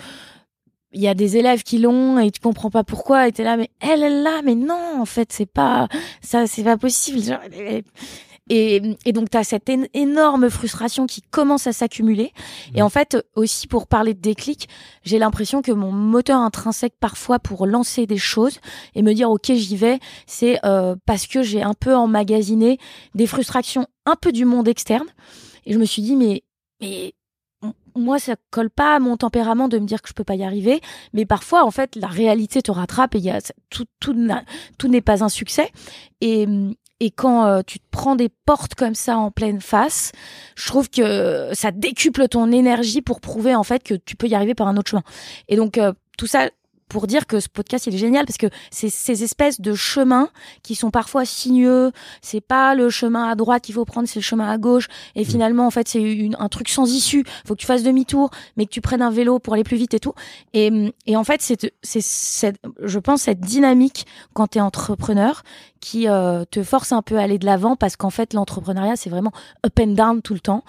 il 0.93 1.01
y 1.01 1.07
a 1.07 1.13
des 1.13 1.35
élèves 1.37 1.63
qui 1.63 1.79
l'ont 1.79 2.19
et 2.19 2.31
tu 2.31 2.39
comprends 2.39 2.69
pas 2.69 2.83
pourquoi 2.85 3.27
et 3.27 3.31
t'es 3.33 3.43
là 3.43 3.57
mais 3.57 3.69
elle 3.81 4.01
elle 4.01 4.23
l'a 4.23 4.41
mais 4.43 4.55
non 4.55 5.01
en 5.01 5.05
fait 5.05 5.33
c'est 5.33 5.45
pas 5.45 5.89
ça 6.21 6.47
c'est 6.47 6.63
pas 6.63 6.77
possible 6.77 7.19
et, 8.49 8.97
et 9.05 9.11
donc, 9.11 9.31
tu 9.31 9.37
as 9.37 9.43
cette 9.43 9.71
énorme 9.93 10.49
frustration 10.49 11.07
qui 11.07 11.21
commence 11.21 11.65
à 11.65 11.73
s'accumuler. 11.73 12.31
Et 12.75 12.81
en 12.83 12.89
fait, 12.89 13.17
aussi 13.35 13.67
pour 13.67 13.87
parler 13.87 14.13
de 14.13 14.19
déclic, 14.19 14.69
j'ai 15.03 15.17
l'impression 15.17 15.61
que 15.63 15.71
mon 15.71 15.91
moteur 15.91 16.39
intrinsèque 16.39 16.93
parfois 16.99 17.39
pour 17.39 17.65
lancer 17.65 18.05
des 18.05 18.17
choses 18.17 18.59
et 18.93 19.01
me 19.01 19.13
dire, 19.13 19.31
OK, 19.31 19.51
j'y 19.51 19.75
vais, 19.75 19.99
c'est 20.27 20.59
euh, 20.63 20.95
parce 21.05 21.25
que 21.25 21.41
j'ai 21.41 21.63
un 21.63 21.73
peu 21.73 21.95
emmagasiné 21.95 22.77
des 23.15 23.25
frustrations 23.25 23.87
un 24.05 24.15
peu 24.15 24.31
du 24.31 24.45
monde 24.45 24.67
externe. 24.67 25.07
Et 25.65 25.73
je 25.73 25.79
me 25.79 25.85
suis 25.85 26.03
dit, 26.03 26.15
mais, 26.15 26.43
mais 26.81 27.15
moi, 27.95 28.19
ça 28.19 28.35
colle 28.51 28.69
pas 28.69 28.95
à 28.95 28.99
mon 28.99 29.17
tempérament 29.17 29.67
de 29.67 29.79
me 29.79 29.85
dire 29.85 30.03
que 30.03 30.09
je 30.09 30.13
peux 30.13 30.23
pas 30.23 30.35
y 30.35 30.43
arriver, 30.43 30.81
mais 31.13 31.25
parfois, 31.25 31.65
en 31.65 31.71
fait, 31.71 31.95
la 31.95 32.07
réalité 32.07 32.61
te 32.61 32.69
rattrape 32.69 33.15
et 33.15 33.17
il 33.17 33.23
y 33.23 33.31
a 33.31 33.41
tout, 33.71 33.85
tout, 33.99 34.15
tout 34.77 34.87
n'est 34.87 35.01
pas 35.01 35.23
un 35.23 35.29
succès. 35.29 35.71
Et, 36.21 36.47
et 36.99 37.11
quand 37.11 37.45
euh, 37.45 37.61
tu 37.65 37.79
te 37.79 37.85
prends 37.91 38.15
des 38.15 38.29
portes 38.45 38.75
comme 38.75 38.95
ça 38.95 39.17
en 39.17 39.31
pleine 39.31 39.59
face, 39.59 40.11
je 40.55 40.67
trouve 40.67 40.89
que 40.89 41.49
ça 41.53 41.71
décuple 41.71 42.27
ton 42.27 42.51
énergie 42.51 43.01
pour 43.01 43.19
prouver 43.19 43.53
en 43.53 43.63
fait 43.63 43.83
que 43.83 43.95
tu 43.95 44.15
peux 44.15 44.27
y 44.27 44.35
arriver 44.35 44.55
par 44.55 44.67
un 44.67 44.77
autre 44.77 44.91
chemin. 44.91 45.03
Et 45.49 45.57
donc 45.57 45.77
euh, 45.77 45.93
tout 46.17 46.27
ça, 46.27 46.49
pour 46.89 47.07
dire 47.07 47.25
que 47.25 47.39
ce 47.39 47.49
podcast 47.49 47.87
il 47.87 47.95
est 47.95 47.97
génial 47.97 48.25
parce 48.25 48.37
que 48.37 48.47
c'est 48.69 48.89
ces 48.89 49.23
espèces 49.23 49.59
de 49.59 49.73
chemins 49.73 50.29
qui 50.61 50.75
sont 50.75 50.91
parfois 50.91 51.25
sinueux. 51.25 51.91
C'est 52.21 52.41
pas 52.41 52.75
le 52.75 52.89
chemin 52.89 53.27
à 53.27 53.35
droite 53.35 53.63
qu'il 53.63 53.75
faut 53.75 53.85
prendre, 53.85 54.07
c'est 54.07 54.19
le 54.19 54.23
chemin 54.23 54.49
à 54.49 54.57
gauche. 54.57 54.87
Et 55.15 55.21
mmh. 55.21 55.25
finalement, 55.25 55.67
en 55.67 55.71
fait, 55.71 55.87
c'est 55.87 56.29
un 56.37 56.49
truc 56.49 56.69
sans 56.69 56.91
issue. 56.91 57.23
Faut 57.45 57.55
que 57.55 57.59
tu 57.59 57.65
fasses 57.65 57.83
demi-tour, 57.83 58.29
mais 58.55 58.65
que 58.65 58.71
tu 58.71 58.81
prennes 58.81 59.01
un 59.01 59.11
vélo 59.11 59.39
pour 59.39 59.53
aller 59.53 59.63
plus 59.63 59.77
vite 59.77 59.93
et 59.93 59.99
tout. 59.99 60.13
Et, 60.53 60.93
et 61.05 61.17
en 61.17 61.23
fait, 61.23 61.41
c'est 61.41 61.73
c'est 61.81 62.53
je 62.81 62.99
pense 62.99 63.23
cette 63.23 63.39
dynamique 63.39 64.05
quand 64.33 64.47
tu 64.47 64.57
es 64.59 64.61
entrepreneur 64.61 65.43
qui 65.79 66.07
euh, 66.07 66.45
te 66.49 66.63
force 66.63 66.91
un 66.91 67.01
peu 67.01 67.17
à 67.17 67.23
aller 67.23 67.39
de 67.39 67.45
l'avant 67.45 67.75
parce 67.75 67.95
qu'en 67.95 68.09
fait, 68.09 68.33
l'entrepreneuriat 68.33 68.95
c'est 68.95 69.09
vraiment 69.09 69.31
up 69.65 69.79
and 69.79 69.93
down 69.93 70.21
tout 70.21 70.33
le 70.33 70.39
temps. 70.39 70.63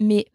Mais 0.00 0.26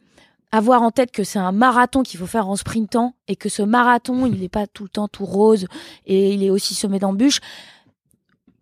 avoir 0.51 0.81
en 0.81 0.91
tête 0.91 1.11
que 1.11 1.23
c'est 1.23 1.39
un 1.39 1.51
marathon 1.51 2.03
qu'il 2.03 2.19
faut 2.19 2.25
faire 2.25 2.47
en 2.47 2.55
sprintant 2.55 3.15
et 3.27 3.35
que 3.35 3.49
ce 3.49 3.61
marathon, 3.61 4.25
il 4.25 4.39
n'est 4.39 4.49
pas 4.49 4.67
tout 4.67 4.83
le 4.83 4.89
temps 4.89 5.07
tout 5.07 5.25
rose 5.25 5.67
et 6.05 6.33
il 6.33 6.43
est 6.43 6.49
aussi 6.49 6.73
semé 6.73 6.99
d'embûches. 6.99 7.39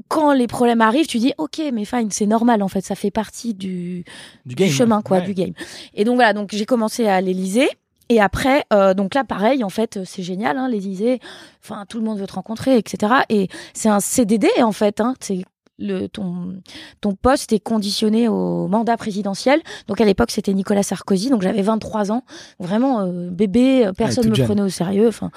Quand 0.07 0.33
les 0.33 0.47
problèmes 0.47 0.81
arrivent, 0.81 1.07
tu 1.07 1.17
dis 1.19 1.33
ok, 1.37 1.61
mais 1.73 1.85
fine, 1.85 2.11
c'est 2.11 2.25
normal 2.25 2.61
en 2.61 2.67
fait, 2.67 2.81
ça 2.81 2.95
fait 2.95 3.11
partie 3.11 3.53
du, 3.53 4.03
du, 4.45 4.55
game, 4.55 4.69
chemin 4.69 5.01
quoi, 5.01 5.21
du 5.21 5.33
game. 5.33 5.53
Et 5.93 6.03
donc 6.03 6.15
voilà, 6.15 6.33
donc 6.33 6.49
j'ai 6.53 6.65
commencé 6.65 7.07
à 7.07 7.21
l'Elysée. 7.21 7.69
Et 8.09 8.19
après, 8.19 8.65
euh, 8.73 8.93
donc 8.93 9.15
là, 9.15 9.23
pareil, 9.23 9.63
en 9.63 9.69
fait, 9.69 9.99
c'est 10.03 10.23
génial, 10.23 10.57
hein, 10.57 10.67
l'Élysée. 10.67 11.19
Enfin, 11.63 11.85
tout 11.87 11.99
le 11.99 12.03
monde 12.03 12.19
veut 12.19 12.27
te 12.27 12.33
rencontrer, 12.33 12.77
etc. 12.77 13.13
Et 13.29 13.47
c'est 13.73 13.89
un 13.89 14.01
CDD, 14.01 14.49
en 14.61 14.73
fait. 14.73 14.99
Hein, 14.99 15.15
c'est 15.21 15.45
le, 15.83 16.07
ton, 16.07 16.55
ton 17.01 17.13
poste 17.13 17.53
est 17.53 17.59
conditionné 17.59 18.27
au 18.27 18.67
mandat 18.67 18.97
présidentiel. 18.97 19.61
Donc 19.87 20.01
à 20.01 20.05
l'époque, 20.05 20.31
c'était 20.31 20.53
Nicolas 20.53 20.83
Sarkozy. 20.83 21.29
Donc 21.29 21.41
j'avais 21.41 21.61
23 21.61 22.11
ans. 22.11 22.23
Vraiment 22.59 23.01
euh, 23.01 23.29
bébé, 23.29 23.85
euh, 23.85 23.93
personne 23.93 24.25
ne 24.25 24.29
me 24.29 24.45
prenait 24.45 24.61
au 24.61 24.69
sérieux. 24.69 25.07
Enfin, 25.07 25.31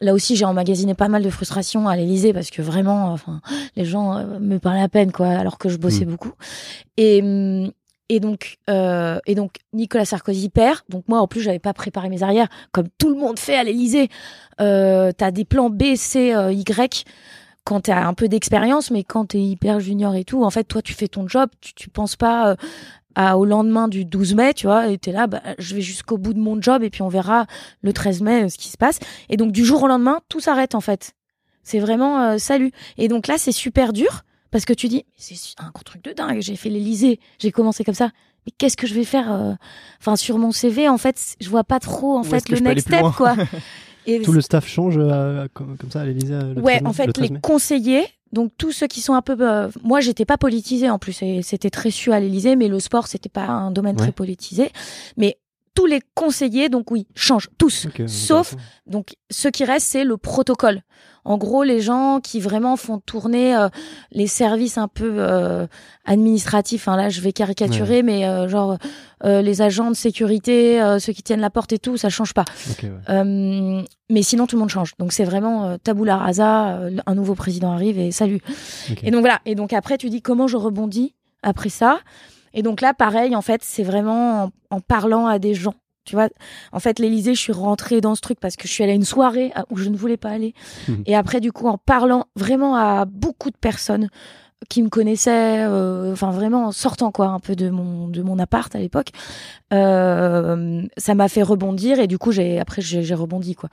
là 0.00 0.12
aussi, 0.14 0.36
j'ai 0.36 0.44
emmagasiné 0.44 0.94
pas 0.94 1.08
mal 1.08 1.22
de 1.22 1.30
frustration 1.30 1.88
à 1.88 1.96
l'Élysée 1.96 2.32
parce 2.32 2.50
que 2.50 2.62
vraiment, 2.62 3.12
enfin, 3.12 3.40
les 3.76 3.84
gens 3.84 4.16
euh, 4.16 4.38
me 4.38 4.58
parlaient 4.58 4.82
à 4.82 4.88
peine, 4.88 5.12
quoi, 5.12 5.28
alors 5.28 5.58
que 5.58 5.68
je 5.68 5.78
bossais 5.78 6.04
mmh. 6.04 6.10
beaucoup. 6.10 6.32
Et, 6.96 7.22
mm, 7.22 7.70
et 8.08 8.18
donc, 8.18 8.58
euh, 8.68 9.20
et 9.26 9.34
donc 9.34 9.52
Nicolas 9.72 10.04
Sarkozy 10.04 10.48
perd. 10.48 10.80
Donc 10.88 11.04
moi, 11.08 11.20
en 11.20 11.28
plus, 11.28 11.40
j'avais 11.40 11.60
pas 11.60 11.72
préparé 11.72 12.08
mes 12.08 12.22
arrières, 12.22 12.48
comme 12.72 12.88
tout 12.98 13.08
le 13.08 13.14
monde 13.14 13.38
fait 13.38 13.54
à 13.54 13.64
l'Élysée. 13.64 14.08
Euh, 14.60 15.12
T'as 15.16 15.30
des 15.30 15.44
plans 15.44 15.70
B, 15.70 15.94
C, 15.94 16.34
Y 16.50 17.04
quand 17.70 17.82
tu 17.82 17.92
as 17.92 18.04
un 18.04 18.14
peu 18.14 18.26
d'expérience, 18.26 18.90
mais 18.90 19.04
quand 19.04 19.26
tu 19.26 19.36
es 19.36 19.42
hyper 19.42 19.78
junior 19.78 20.16
et 20.16 20.24
tout, 20.24 20.42
en 20.42 20.50
fait, 20.50 20.64
toi, 20.64 20.82
tu 20.82 20.92
fais 20.92 21.06
ton 21.06 21.28
job, 21.28 21.48
tu, 21.60 21.72
tu 21.72 21.88
penses 21.88 22.16
pas 22.16 22.50
euh, 22.50 22.56
à, 23.14 23.38
au 23.38 23.44
lendemain 23.44 23.86
du 23.86 24.04
12 24.04 24.34
mai, 24.34 24.54
tu 24.54 24.66
vois, 24.66 24.88
et 24.88 24.98
tu 24.98 25.10
es 25.10 25.12
là, 25.12 25.28
bah, 25.28 25.40
je 25.56 25.76
vais 25.76 25.80
jusqu'au 25.80 26.18
bout 26.18 26.34
de 26.34 26.40
mon 26.40 26.60
job 26.60 26.82
et 26.82 26.90
puis 26.90 27.02
on 27.02 27.08
verra 27.08 27.46
le 27.82 27.92
13 27.92 28.22
mai 28.22 28.42
euh, 28.42 28.48
ce 28.48 28.58
qui 28.58 28.70
se 28.70 28.76
passe. 28.76 28.98
Et 29.28 29.36
donc, 29.36 29.52
du 29.52 29.64
jour 29.64 29.84
au 29.84 29.86
lendemain, 29.86 30.18
tout 30.28 30.40
s'arrête, 30.40 30.74
en 30.74 30.80
fait. 30.80 31.12
C'est 31.62 31.78
vraiment 31.78 32.20
euh, 32.20 32.38
salut. 32.38 32.72
Et 32.98 33.06
donc 33.06 33.28
là, 33.28 33.38
c'est 33.38 33.52
super 33.52 33.92
dur 33.92 34.22
parce 34.50 34.64
que 34.64 34.72
tu 34.72 34.88
dis, 34.88 35.04
c'est 35.16 35.36
un 35.58 35.70
gros 35.70 35.84
truc 35.84 36.02
de 36.02 36.12
dingue, 36.12 36.40
j'ai 36.40 36.56
fait 36.56 36.70
l'Elysée, 36.70 37.20
j'ai 37.38 37.52
commencé 37.52 37.84
comme 37.84 37.94
ça. 37.94 38.10
Mais 38.46 38.52
qu'est-ce 38.58 38.76
que 38.76 38.88
je 38.88 38.94
vais 38.94 39.04
faire 39.04 39.56
Enfin, 40.00 40.16
sur 40.16 40.38
mon 40.38 40.50
CV, 40.50 40.88
en 40.88 40.98
fait, 40.98 41.36
je 41.40 41.48
vois 41.48 41.62
pas 41.62 41.78
trop, 41.78 42.18
en 42.18 42.24
fait, 42.24 42.48
le 42.48 42.58
next 42.58 42.88
step, 42.88 43.04
quoi. 43.16 43.36
Et 44.14 44.22
Tout 44.22 44.32
le 44.32 44.40
staff 44.40 44.66
change 44.66 44.94
euh, 44.98 45.46
comme, 45.54 45.76
ça 45.90 46.00
à 46.00 46.04
l'Élysée 46.04 46.38
Ouais, 46.56 46.80
en 46.84 46.92
fait, 46.92 47.16
les 47.18 47.30
conseillers, 47.40 48.04
donc 48.32 48.52
tous 48.56 48.72
ceux 48.72 48.86
qui 48.86 49.00
sont 49.00 49.14
un 49.14 49.22
peu... 49.22 49.36
Euh, 49.40 49.68
moi, 49.82 50.00
j'étais 50.00 50.24
pas 50.24 50.38
politisée 50.38 50.90
en 50.90 50.98
plus, 50.98 51.22
c'était 51.42 51.70
très 51.70 51.90
su 51.90 52.12
à 52.12 52.20
l'Élysée, 52.20 52.56
mais 52.56 52.68
le 52.68 52.80
sport, 52.80 53.06
c'était 53.06 53.28
pas 53.28 53.46
un 53.46 53.70
domaine 53.70 53.96
très 53.96 54.12
politisé. 54.12 54.70
Mais 55.16 55.38
tous 55.74 55.86
les 55.86 56.00
conseillers, 56.14 56.68
donc 56.68 56.90
oui, 56.90 57.06
changent 57.14 57.48
tous, 57.58 57.86
sauf 58.06 58.56
donc 58.86 59.14
ce 59.30 59.48
qui 59.48 59.64
reste, 59.64 59.86
c'est 59.86 60.04
le 60.04 60.16
protocole. 60.16 60.82
En 61.24 61.36
gros, 61.36 61.62
les 61.64 61.80
gens 61.80 62.20
qui 62.20 62.40
vraiment 62.40 62.76
font 62.76 62.98
tourner 62.98 63.54
euh, 63.56 63.68
les 64.12 64.26
services 64.26 64.78
un 64.78 64.88
peu 64.88 65.16
euh, 65.18 65.66
administratifs. 66.04 66.88
Hein, 66.88 66.96
là, 66.96 67.08
je 67.08 67.20
vais 67.20 67.32
caricaturer, 67.32 68.02
mais 68.02 68.26
euh, 68.26 68.48
genre 68.48 68.78
euh, 69.24 69.42
les 69.42 69.60
agents 69.62 69.90
de 69.90 69.96
sécurité, 69.96 70.80
euh, 70.80 70.98
ceux 70.98 71.12
qui 71.12 71.22
tiennent 71.22 71.40
la 71.40 71.50
porte 71.50 71.72
et 71.72 71.78
tout, 71.78 71.96
ça 71.96 72.08
change 72.08 72.32
pas. 72.34 72.44
Ouais. 73.08 73.84
Mais 74.10 74.22
sinon, 74.22 74.46
tout 74.46 74.56
le 74.56 74.60
monde 74.60 74.70
change. 74.70 74.94
Donc 74.98 75.12
c'est 75.12 75.24
vraiment 75.24 75.64
euh, 75.66 75.76
tabula 75.76 76.16
rasa. 76.16 76.76
euh, 76.78 76.96
un 77.06 77.14
nouveau 77.14 77.34
président 77.34 77.72
arrive 77.72 77.98
et 77.98 78.10
salut. 78.12 78.40
Et 79.02 79.10
donc 79.10 79.20
voilà. 79.20 79.40
Et 79.46 79.54
donc 79.54 79.72
après, 79.72 79.98
tu 79.98 80.10
dis 80.10 80.22
comment 80.22 80.46
je 80.48 80.56
rebondis 80.56 81.14
après 81.42 81.68
ça. 81.68 82.00
Et 82.52 82.62
donc 82.62 82.80
là, 82.80 82.94
pareil, 82.94 83.36
en 83.36 83.42
fait, 83.42 83.60
c'est 83.62 83.84
vraiment 83.84 84.44
en, 84.70 84.76
en 84.76 84.80
parlant 84.80 85.26
à 85.26 85.38
des 85.38 85.54
gens. 85.54 85.74
Tu 86.04 86.16
vois, 86.16 86.28
en 86.72 86.80
fait, 86.80 86.98
l'Élysée, 86.98 87.34
je 87.34 87.40
suis 87.40 87.52
rentrée 87.52 88.00
dans 88.00 88.14
ce 88.14 88.20
truc 88.20 88.40
parce 88.40 88.56
que 88.56 88.66
je 88.66 88.72
suis 88.72 88.82
allée 88.82 88.92
à 88.92 88.96
une 88.96 89.04
soirée 89.04 89.52
où 89.70 89.76
je 89.76 89.88
ne 89.88 89.96
voulais 89.96 90.16
pas 90.16 90.30
aller. 90.30 90.54
Mhm. 90.88 91.02
Et 91.06 91.14
après, 91.14 91.40
du 91.40 91.52
coup, 91.52 91.68
en 91.68 91.78
parlant 91.78 92.26
vraiment 92.36 92.76
à 92.76 93.04
beaucoup 93.04 93.50
de 93.50 93.56
personnes 93.56 94.08
qui 94.68 94.82
me 94.82 94.88
connaissaient, 94.88 95.64
euh, 95.64 96.12
enfin 96.12 96.30
vraiment 96.30 96.66
en 96.66 96.72
sortant 96.72 97.10
quoi, 97.10 97.28
un 97.28 97.40
peu 97.40 97.56
de 97.56 97.70
mon 97.70 98.08
de 98.08 98.22
mon 98.22 98.38
appart 98.38 98.74
à 98.74 98.78
l'époque, 98.78 99.08
euh, 99.72 100.82
ça 100.98 101.14
m'a 101.14 101.28
fait 101.28 101.42
rebondir 101.42 101.98
et 101.98 102.06
du 102.06 102.18
coup, 102.18 102.30
j'ai 102.30 102.58
après 102.58 102.82
j'ai 102.82 103.14
rebondi 103.14 103.54
quoi. 103.54 103.70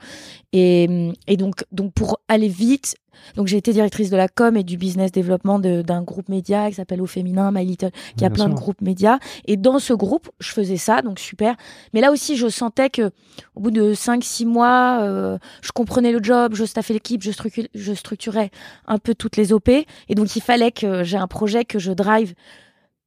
Et 0.52 1.12
et 1.26 1.36
donc 1.36 1.64
donc 1.72 1.92
pour 1.92 2.20
aller 2.28 2.48
vite, 2.48 2.96
donc 3.36 3.46
j'ai 3.46 3.56
été 3.56 3.72
directrice 3.72 4.10
de 4.10 4.16
la 4.16 4.28
com 4.28 4.56
et 4.56 4.64
du 4.64 4.76
business 4.76 5.12
développement 5.12 5.58
d'un 5.58 6.02
groupe 6.02 6.28
média 6.28 6.68
qui 6.68 6.74
s'appelle 6.74 7.00
Au 7.02 7.06
Féminin, 7.06 7.50
My 7.52 7.64
Little 7.64 7.90
qui 8.16 8.24
a 8.24 8.28
Bien 8.28 8.30
plein 8.30 8.48
de 8.48 8.54
groupes 8.54 8.80
médias. 8.80 9.18
Et 9.46 9.56
dans 9.56 9.78
ce 9.78 9.92
groupe, 9.92 10.30
je 10.40 10.50
faisais 10.50 10.76
ça, 10.76 11.02
donc 11.02 11.18
super. 11.18 11.54
Mais 11.92 12.00
là 12.00 12.10
aussi, 12.12 12.36
je 12.36 12.48
sentais 12.48 12.90
que 12.90 13.10
au 13.54 13.60
bout 13.60 13.70
de 13.70 13.94
5-6 13.94 14.46
mois, 14.46 15.00
euh, 15.02 15.38
je 15.62 15.72
comprenais 15.72 16.12
le 16.12 16.22
job, 16.22 16.54
je 16.54 16.64
staffais 16.64 16.94
l'équipe, 16.94 17.22
je, 17.22 17.30
structu- 17.30 17.68
je 17.74 17.92
structurais 17.92 18.50
un 18.86 18.98
peu 18.98 19.14
toutes 19.14 19.36
les 19.36 19.52
OP. 19.52 19.68
Et 19.68 20.14
donc, 20.14 20.34
il 20.36 20.42
fallait 20.42 20.72
que 20.72 21.04
j'ai 21.04 21.16
un 21.16 21.26
projet 21.26 21.64
que 21.64 21.78
je 21.78 21.92
drive 21.92 22.34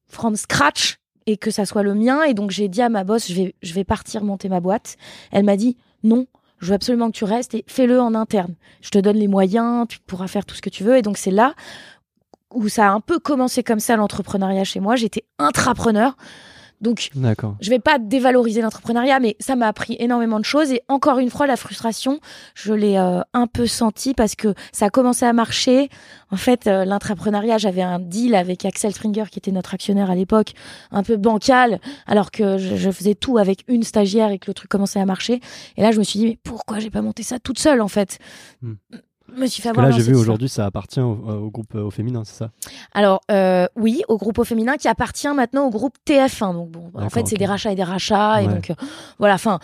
from 0.08 0.36
scratch 0.36 0.98
et 1.28 1.38
que 1.38 1.52
ça 1.52 1.66
soit 1.66 1.84
le 1.84 1.94
mien. 1.94 2.24
Et 2.24 2.34
donc, 2.34 2.52
j'ai 2.52 2.68
dit 2.68 2.82
à 2.82 2.90
ma 2.90 3.04
boss, 3.04 3.28
je 3.28 3.34
vais, 3.36 3.56
je 3.62 3.74
vais 3.74 3.84
partir 3.84 4.24
monter 4.24 4.50
ma 4.50 4.60
boîte. 4.60 4.98
Elle 5.32 5.44
m'a 5.46 5.56
dit, 5.58 5.78
non, 6.04 6.26
je 6.62 6.68
veux 6.68 6.74
absolument 6.74 7.12
que 7.12 7.18
tu 7.18 7.24
restes 7.24 7.56
et 7.56 7.66
fais-le 7.68 8.00
en 8.00 8.14
interne. 8.14 8.56
Je 8.82 8.92
te 8.92 9.00
donne 9.00 9.18
les 9.18 9.28
moyens, 9.28 9.88
tu 9.88 10.00
pourras 10.00 10.28
faire 10.28 10.46
tout 10.46 10.56
ce 10.56 10.62
que 10.62 10.70
tu 10.70 10.84
veux. 10.84 10.98
Et 10.98 11.02
donc, 11.02 11.18
c'est 11.18 11.32
là 11.32 11.56
où 12.54 12.70
ça 12.70 12.90
a 12.90 12.92
un 12.92 13.00
peu 13.00 13.20
commencé 13.20 13.64
comme 13.64 13.80
ça 13.80 13.96
l'entrepreneuriat 13.96 14.64
chez 14.64 14.80
moi. 14.80 14.96
J'étais 14.96 15.24
intrapreneur. 15.40 16.16
Donc, 16.82 17.10
je 17.62 17.70
vais 17.70 17.80
pas 17.80 18.00
dévaloriser 18.00 18.62
l'entrepreneuriat, 18.62 19.20
mais 19.20 19.36
ça 19.40 19.56
m'a 19.56 19.68
appris 19.68 19.96
énormément 20.00 20.40
de 20.40 20.46
choses. 20.46 20.72
Et 20.72 20.82
encore 20.88 21.20
une 21.20 21.30
fois, 21.30 21.46
la 21.46 21.56
frustration, 21.56 22.20
je 22.56 22.74
l'ai 22.74 22.98
euh, 22.98 23.22
un 23.34 23.46
peu 23.46 23.68
senti 23.68 24.14
parce 24.16 24.36
que 24.36 24.56
ça 24.72 24.86
a 24.86 24.90
commencé 24.90 25.26
à 25.26 25.34
marcher. 25.34 25.90
En 26.32 26.38
fait, 26.38 26.66
euh, 26.66 26.84
l'entrepreneuriat, 26.84 27.60
j'avais 27.60 27.84
un 27.84 28.00
deal 28.00 28.34
avec 28.34 28.66
Axel 28.66 28.94
Springer, 28.94 29.26
qui 29.30 29.38
était 29.38 29.52
notre 29.52 29.76
actionnaire 29.76 30.10
à 30.10 30.16
l'époque, 30.16 30.54
un 30.92 31.04
peu 31.04 31.18
bancal, 31.18 31.80
alors 32.08 32.32
que 32.32 32.58
je, 32.58 32.76
je 32.76 32.92
faisais 32.92 33.16
tout 33.16 33.38
avec 33.38 33.64
une 33.68 33.84
stagiaire 33.84 34.32
et 34.32 34.40
que 34.40 34.48
le 34.48 34.56
truc 34.56 34.70
commençait 34.70 35.00
à 35.00 35.06
marcher. 35.06 35.40
Et 35.78 35.82
là, 35.82 35.92
je 35.92 36.00
me 36.00 36.04
suis 36.04 36.20
dit, 36.20 36.26
mais 36.26 36.40
pourquoi 36.44 36.80
j'ai 36.80 36.90
pas 36.90 37.02
monté 37.02 37.22
ça 37.22 37.38
toute 37.38 37.60
seule, 37.60 37.82
en 37.82 37.88
fait? 37.88 38.18
Hmm. 38.62 38.74
Je 39.36 39.40
me 39.40 39.48
suis 39.48 39.62
fait 39.62 39.70
avoir 39.70 39.86
là, 39.88 39.92
j'ai 39.92 40.02
vu 40.02 40.16
aujourd'hui, 40.16 40.50
ça 40.50 40.66
appartient 40.66 41.00
au, 41.00 41.12
au 41.12 41.50
groupe 41.50 41.76
euh, 41.76 41.84
au 41.84 41.92
féminin, 41.92 42.24
c'est 42.26 42.38
ça? 42.38 42.52
Alors 42.94 43.22
euh, 43.32 43.68
oui, 43.76 44.04
au 44.08 44.18
groupe 44.18 44.40
au 44.40 44.44
féminin 44.44 44.78
qui 44.78 44.88
appartient 44.88 45.34
maintenant 45.34 45.68
au 45.68 45.70
groupe 45.70 45.96
TF1. 46.08 46.54
Donc 46.54 46.70
bon, 46.70 46.92
en 46.96 47.10
fait 47.10 47.28
c'est 47.28 47.38
des 47.38 47.46
rachats 47.46 47.72
et 47.72 47.76
des 47.76 47.84
rachats 47.84 48.42
et 48.42 48.48
donc 48.48 48.70
euh, 48.70 48.76
voilà. 49.20 49.36
Enfin, 49.36 49.60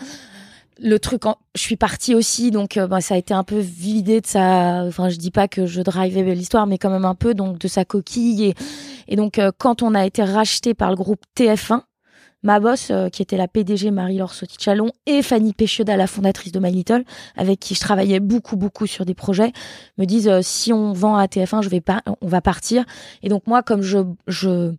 le 0.80 0.98
truc, 0.98 1.26
en... 1.26 1.36
je 1.54 1.60
suis 1.60 1.76
partie 1.76 2.14
aussi, 2.14 2.50
donc 2.50 2.76
euh, 2.76 2.86
bah, 2.86 3.00
ça 3.00 3.14
a 3.14 3.18
été 3.18 3.34
un 3.34 3.44
peu 3.44 3.58
vidé 3.58 4.20
de 4.20 4.26
sa. 4.26 4.84
Enfin, 4.86 5.08
je 5.08 5.16
dis 5.16 5.30
pas 5.30 5.48
que 5.48 5.66
je 5.66 5.80
drivais 5.82 6.22
l'histoire, 6.34 6.66
mais 6.66 6.78
quand 6.78 6.90
même 6.90 7.04
un 7.04 7.14
peu 7.14 7.34
donc 7.34 7.58
de 7.58 7.68
sa 7.68 7.84
coquille 7.84 8.44
et 8.44 8.54
et 9.08 9.16
donc 9.16 9.38
euh, 9.38 9.50
quand 9.56 9.82
on 9.82 9.94
a 9.94 10.04
été 10.06 10.22
racheté 10.22 10.74
par 10.74 10.90
le 10.90 10.96
groupe 10.96 11.22
TF1. 11.36 11.82
Ma 12.42 12.60
boss, 12.60 12.90
euh, 12.90 13.08
qui 13.08 13.22
était 13.22 13.36
la 13.36 13.48
PDG 13.48 13.90
Marie-Laure 13.90 14.32
Sauty-Chalon, 14.32 14.92
et 15.06 15.22
Fanny 15.22 15.52
Péchioda, 15.52 15.96
la 15.96 16.06
fondatrice 16.06 16.52
de 16.52 16.60
My 16.60 16.70
Little, 16.70 17.04
avec 17.36 17.58
qui 17.58 17.74
je 17.74 17.80
travaillais 17.80 18.20
beaucoup, 18.20 18.56
beaucoup 18.56 18.86
sur 18.86 19.04
des 19.04 19.14
projets, 19.14 19.52
me 19.98 20.04
disent 20.04 20.28
euh, 20.28 20.40
si 20.42 20.72
on 20.72 20.92
vend 20.92 21.16
à 21.16 21.26
TF1, 21.26 21.62
je 21.62 21.68
vais 21.68 21.80
pas, 21.80 22.02
on 22.20 22.28
va 22.28 22.40
partir. 22.40 22.84
Et 23.22 23.28
donc 23.28 23.46
moi, 23.46 23.62
comme 23.62 23.82
je, 23.82 23.98
je, 24.28 24.72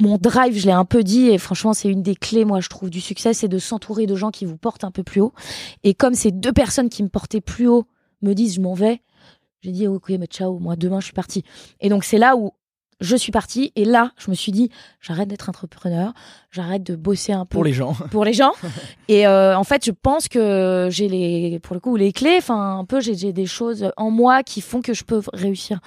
mon 0.00 0.16
drive, 0.16 0.56
je 0.56 0.66
l'ai 0.66 0.72
un 0.72 0.84
peu 0.84 1.02
dit, 1.02 1.28
et 1.28 1.38
franchement, 1.38 1.72
c'est 1.72 1.88
une 1.88 2.02
des 2.02 2.16
clés, 2.16 2.44
moi, 2.44 2.60
je 2.60 2.68
trouve, 2.68 2.90
du 2.90 3.00
succès, 3.00 3.32
c'est 3.32 3.48
de 3.48 3.58
s'entourer 3.58 4.06
de 4.06 4.14
gens 4.14 4.30
qui 4.30 4.44
vous 4.44 4.56
portent 4.56 4.84
un 4.84 4.90
peu 4.90 5.02
plus 5.02 5.20
haut. 5.20 5.32
Et 5.84 5.94
comme 5.94 6.14
ces 6.14 6.32
deux 6.32 6.52
personnes 6.52 6.88
qui 6.88 7.02
me 7.02 7.08
portaient 7.08 7.40
plus 7.40 7.68
haut 7.68 7.86
me 8.22 8.34
disent, 8.34 8.54
je 8.54 8.60
m'en 8.60 8.74
vais, 8.74 9.02
j'ai 9.62 9.72
dit, 9.72 9.86
ok, 9.88 10.10
mais 10.10 10.26
ciao, 10.26 10.58
moi, 10.58 10.76
demain, 10.76 11.00
je 11.00 11.06
suis 11.06 11.14
partie. 11.14 11.44
Et 11.80 11.88
donc, 11.88 12.04
c'est 12.04 12.18
là 12.18 12.36
où 12.36 12.52
je 13.00 13.14
suis 13.16 13.30
partie, 13.32 13.72
et 13.76 13.84
là, 13.84 14.12
je 14.18 14.30
me 14.30 14.34
suis 14.34 14.50
dit, 14.52 14.70
j'arrête 15.00 15.28
d'être 15.28 15.48
entrepreneur, 15.48 16.12
j'arrête 16.50 16.82
de 16.82 16.96
bosser 16.96 17.32
un 17.32 17.44
peu 17.46 17.54
Pour 17.54 17.64
les 17.64 17.72
gens. 17.72 17.92
pour 18.10 18.24
les 18.24 18.32
gens. 18.32 18.52
Et 19.08 19.26
euh, 19.26 19.56
en 19.56 19.64
fait, 19.64 19.84
je 19.84 19.92
pense 19.92 20.26
que 20.28 20.88
j'ai 20.90 21.08
les, 21.08 21.60
pour 21.60 21.74
le 21.74 21.80
coup, 21.80 21.96
les 21.96 22.12
clés. 22.12 22.36
Enfin, 22.38 22.78
un 22.78 22.84
peu, 22.84 23.00
j'ai 23.00 23.32
des 23.32 23.46
choses 23.46 23.90
en 23.96 24.10
moi 24.10 24.42
qui 24.42 24.60
font 24.60 24.80
que 24.82 24.94
je 24.94 25.04
peux 25.04 25.22
réussir 25.32 25.78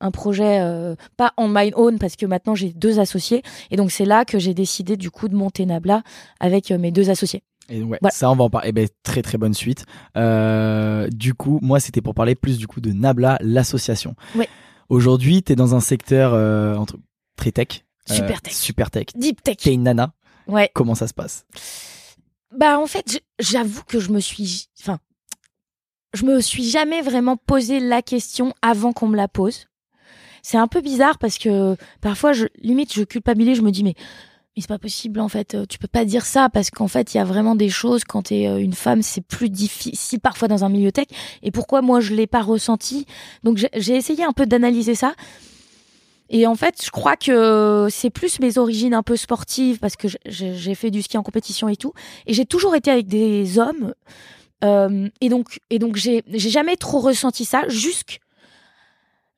un 0.00 0.10
projet, 0.10 0.60
euh, 0.60 0.94
pas 1.16 1.32
on 1.36 1.48
my 1.48 1.72
own, 1.74 1.98
parce 1.98 2.16
que 2.16 2.24
maintenant 2.24 2.54
j'ai 2.54 2.72
deux 2.72 3.00
associés. 3.00 3.42
Et 3.70 3.76
donc 3.76 3.90
c'est 3.90 4.06
là 4.06 4.24
que 4.24 4.38
j'ai 4.38 4.54
décidé 4.54 4.96
du 4.96 5.10
coup 5.10 5.28
de 5.28 5.34
monter 5.34 5.66
Nabla 5.66 6.02
avec 6.38 6.70
euh, 6.70 6.78
mes 6.78 6.90
deux 6.90 7.10
associés. 7.10 7.42
Et 7.68 7.82
ouais, 7.82 7.98
Voilà. 8.00 8.12
ça 8.14 8.30
on 8.30 8.36
va 8.36 8.44
en 8.44 8.50
parler. 8.50 8.68
Eh 8.70 8.72
ben, 8.72 8.88
très 9.02 9.22
très 9.22 9.36
bonne 9.38 9.54
suite. 9.54 9.84
Du 11.12 11.34
coup, 11.34 11.58
moi 11.62 11.80
c'était 11.80 12.00
pour 12.00 12.14
parler 12.14 12.34
plus 12.34 12.58
du 12.58 12.66
coup 12.66 12.80
de 12.80 12.92
Nabla, 12.92 13.38
l'association. 13.42 14.14
Ouais. 14.34 14.48
Aujourd'hui, 14.90 15.42
tu 15.42 15.52
es 15.52 15.56
dans 15.56 15.74
un 15.74 15.80
secteur 15.80 16.34
euh, 16.34 16.74
entre 16.74 16.96
très 17.36 17.52
tech. 17.52 17.84
euh, 18.10 18.14
Super 18.14 18.42
tech. 18.42 18.52
super 18.52 18.90
tech. 18.90 19.06
Deep 19.14 19.42
tech. 19.42 19.56
T'es 19.56 19.72
une 19.72 19.84
nana. 19.84 20.12
Ouais. 20.46 20.70
Comment 20.74 20.94
ça 20.94 21.06
se 21.06 21.14
passe? 21.14 21.46
Bah 22.56 22.78
en 22.78 22.86
fait, 22.86 23.22
j'avoue 23.38 23.82
que 23.84 24.00
je 24.00 24.10
me 24.10 24.18
suis, 24.18 24.66
enfin, 24.80 24.98
je 26.12 26.24
me 26.24 26.40
suis 26.40 26.68
jamais 26.68 27.00
vraiment 27.02 27.36
posé 27.36 27.78
la 27.78 28.02
question 28.02 28.52
avant 28.60 28.92
qu'on 28.92 29.06
me 29.06 29.16
la 29.16 29.28
pose. 29.28 29.68
C'est 30.42 30.58
un 30.58 30.66
peu 30.66 30.80
bizarre 30.80 31.18
parce 31.18 31.38
que 31.38 31.76
parfois, 32.00 32.32
je, 32.32 32.46
limite, 32.58 32.92
je 32.92 33.04
culpabilise, 33.04 33.58
je 33.58 33.62
me 33.62 33.70
dis 33.70 33.84
mais 33.84 33.94
mais 34.56 34.62
c'est 34.62 34.68
pas 34.68 34.78
possible 34.78 35.20
en 35.20 35.28
fait, 35.28 35.54
euh, 35.54 35.64
tu 35.68 35.78
peux 35.78 35.86
pas 35.88 36.04
dire 36.04 36.26
ça 36.26 36.48
parce 36.48 36.70
qu'en 36.70 36.88
fait, 36.88 37.14
il 37.14 37.18
y 37.18 37.20
a 37.20 37.24
vraiment 37.24 37.54
des 37.54 37.68
choses 37.68 38.02
quand 38.04 38.22
t'es 38.24 38.48
euh, 38.48 38.58
une 38.58 38.72
femme, 38.72 39.00
c'est 39.02 39.20
plus 39.20 39.48
difficile 39.48 40.18
parfois 40.20 40.48
dans 40.48 40.64
un 40.64 40.68
milieu 40.68 40.90
tech. 40.90 41.06
Et 41.42 41.50
pourquoi 41.50 41.82
moi 41.82 42.00
je 42.00 42.14
l'ai 42.14 42.26
pas 42.26 42.42
ressenti? 42.42 43.06
Donc 43.44 43.58
j'ai- 43.58 43.96
essayé 43.96 44.24
un 44.24 44.32
peu 44.32 44.46
d'analyser 44.46 44.94
ça. 44.94 45.14
Et 46.32 46.46
en 46.46 46.54
fait, 46.54 46.76
je 46.84 46.90
crois 46.90 47.16
que 47.16 47.88
c'est 47.90 48.10
plus 48.10 48.38
mes 48.40 48.56
origines 48.58 48.94
un 48.94 49.02
peu 49.02 49.16
sportives 49.16 49.78
parce 49.78 49.96
que 49.96 50.06
j'ai 50.26 50.74
fait 50.76 50.90
du 50.92 51.02
ski 51.02 51.18
en 51.18 51.24
compétition 51.24 51.68
et 51.68 51.74
tout. 51.76 51.92
Et 52.26 52.34
j'ai 52.34 52.44
toujours 52.44 52.76
été 52.76 52.90
avec 52.90 53.08
des 53.08 53.58
hommes. 53.58 53.94
Euh, 54.62 55.08
et 55.20 55.28
donc, 55.28 55.58
et 55.70 55.78
donc 55.78 55.96
j'ai 55.96 56.22
jamais 56.28 56.76
trop 56.76 57.00
ressenti 57.00 57.44
ça 57.44 57.62
jusqu'à 57.68 58.18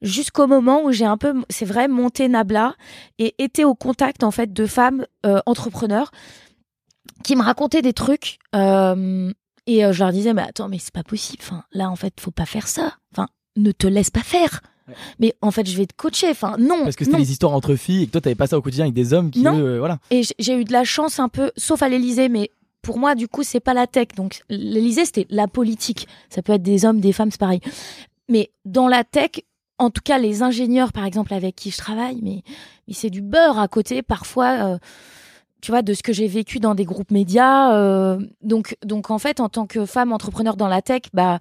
jusqu'au 0.02 0.46
moment 0.46 0.82
où 0.84 0.92
j'ai 0.92 1.04
un 1.04 1.16
peu, 1.16 1.32
c'est 1.48 1.64
vrai, 1.64 1.88
monté 1.88 2.28
Nabla 2.28 2.74
et 3.18 3.34
été 3.38 3.64
au 3.64 3.74
contact 3.74 4.22
en 4.24 4.30
fait 4.30 4.52
de 4.52 4.66
femmes 4.66 5.06
euh, 5.24 5.40
entrepreneurs 5.46 6.10
qui 7.24 7.36
me 7.36 7.42
racontaient 7.42 7.82
des 7.82 7.92
trucs 7.92 8.38
euh, 8.54 9.32
et 9.66 9.84
euh, 9.84 9.92
je 9.92 10.02
leur 10.02 10.12
disais 10.12 10.34
mais 10.34 10.42
attends 10.42 10.68
mais 10.68 10.78
c'est 10.78 10.92
pas 10.92 11.04
possible. 11.04 11.42
Enfin 11.42 11.64
là 11.72 11.88
en 11.88 11.96
fait 11.96 12.14
faut 12.20 12.30
pas 12.32 12.46
faire 12.46 12.66
ça. 12.68 12.94
Enfin 13.14 13.28
ne 13.56 13.70
te 13.72 13.86
laisse 13.86 14.10
pas 14.10 14.22
faire. 14.22 14.60
Ouais. 14.88 14.94
Mais 15.20 15.34
en 15.40 15.50
fait 15.52 15.68
je 15.68 15.76
vais 15.76 15.86
te 15.86 15.94
coacher. 15.94 16.30
Enfin 16.30 16.56
non. 16.58 16.82
Parce 16.82 16.96
que 16.96 17.04
c'était 17.04 17.18
les 17.18 17.30
histoires 17.30 17.52
entre 17.52 17.76
filles 17.76 18.02
et 18.02 18.06
que 18.06 18.12
toi 18.12 18.20
t'avais 18.20 18.34
pas 18.34 18.48
ça 18.48 18.58
au 18.58 18.62
quotidien 18.62 18.84
avec 18.86 18.94
des 18.94 19.14
hommes 19.14 19.30
qui 19.30 19.42
Non. 19.42 19.56
euh, 19.56 19.78
voilà. 19.78 19.98
Et 20.10 20.22
j'ai 20.38 20.54
eu 20.60 20.64
de 20.64 20.72
la 20.72 20.84
chance 20.84 21.20
un 21.20 21.28
peu, 21.28 21.52
sauf 21.56 21.82
à 21.82 21.88
l'Élysée, 21.88 22.28
mais 22.28 22.50
pour 22.82 22.98
moi, 22.98 23.14
du 23.14 23.28
coup, 23.28 23.44
c'est 23.44 23.60
pas 23.60 23.74
la 23.74 23.86
tech. 23.86 24.08
Donc, 24.16 24.42
l'Élysée, 24.48 25.04
c'était 25.04 25.28
la 25.30 25.46
politique. 25.46 26.08
Ça 26.30 26.42
peut 26.42 26.52
être 26.54 26.64
des 26.64 26.84
hommes, 26.84 26.98
des 26.98 27.12
femmes, 27.12 27.30
c'est 27.30 27.38
pareil. 27.38 27.60
Mais 28.28 28.50
dans 28.64 28.88
la 28.88 29.04
tech, 29.04 29.30
en 29.78 29.90
tout 29.90 30.02
cas, 30.04 30.18
les 30.18 30.42
ingénieurs, 30.42 30.92
par 30.92 31.04
exemple, 31.04 31.34
avec 31.34 31.56
qui 31.56 31.70
je 31.70 31.78
travaille, 31.78 32.20
mais, 32.22 32.42
c'est 32.92 33.10
du 33.10 33.22
beurre 33.22 33.58
à 33.58 33.68
côté, 33.68 34.02
parfois. 34.02 34.74
euh, 34.74 34.78
tu 35.60 35.70
vois, 35.70 35.82
de 35.82 35.94
ce 35.94 36.02
que 36.02 36.12
j'ai 36.12 36.26
vécu 36.26 36.58
dans 36.58 36.74
des 36.74 36.84
groupes 36.84 37.12
médias. 37.12 37.74
euh, 37.76 38.18
donc, 38.42 38.74
en 39.10 39.18
fait, 39.18 39.38
en 39.40 39.48
tant 39.48 39.66
que 39.66 39.86
femme 39.86 40.12
entrepreneur 40.12 40.56
dans 40.56 40.66
la 40.68 40.82
tech, 40.82 41.02
bah, 41.14 41.38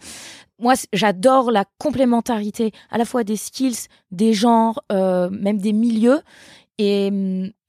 moi, 0.59 0.75
j'adore 0.93 1.49
la 1.51 1.65
complémentarité 1.79 2.71
à 2.91 2.99
la 2.99 3.05
fois 3.05 3.23
des 3.23 3.35
skills, 3.35 3.87
des 4.11 4.33
genres, 4.33 4.83
euh, 4.91 5.29
même 5.31 5.57
des 5.57 5.73
milieux. 5.73 6.21
Et, 6.77 7.09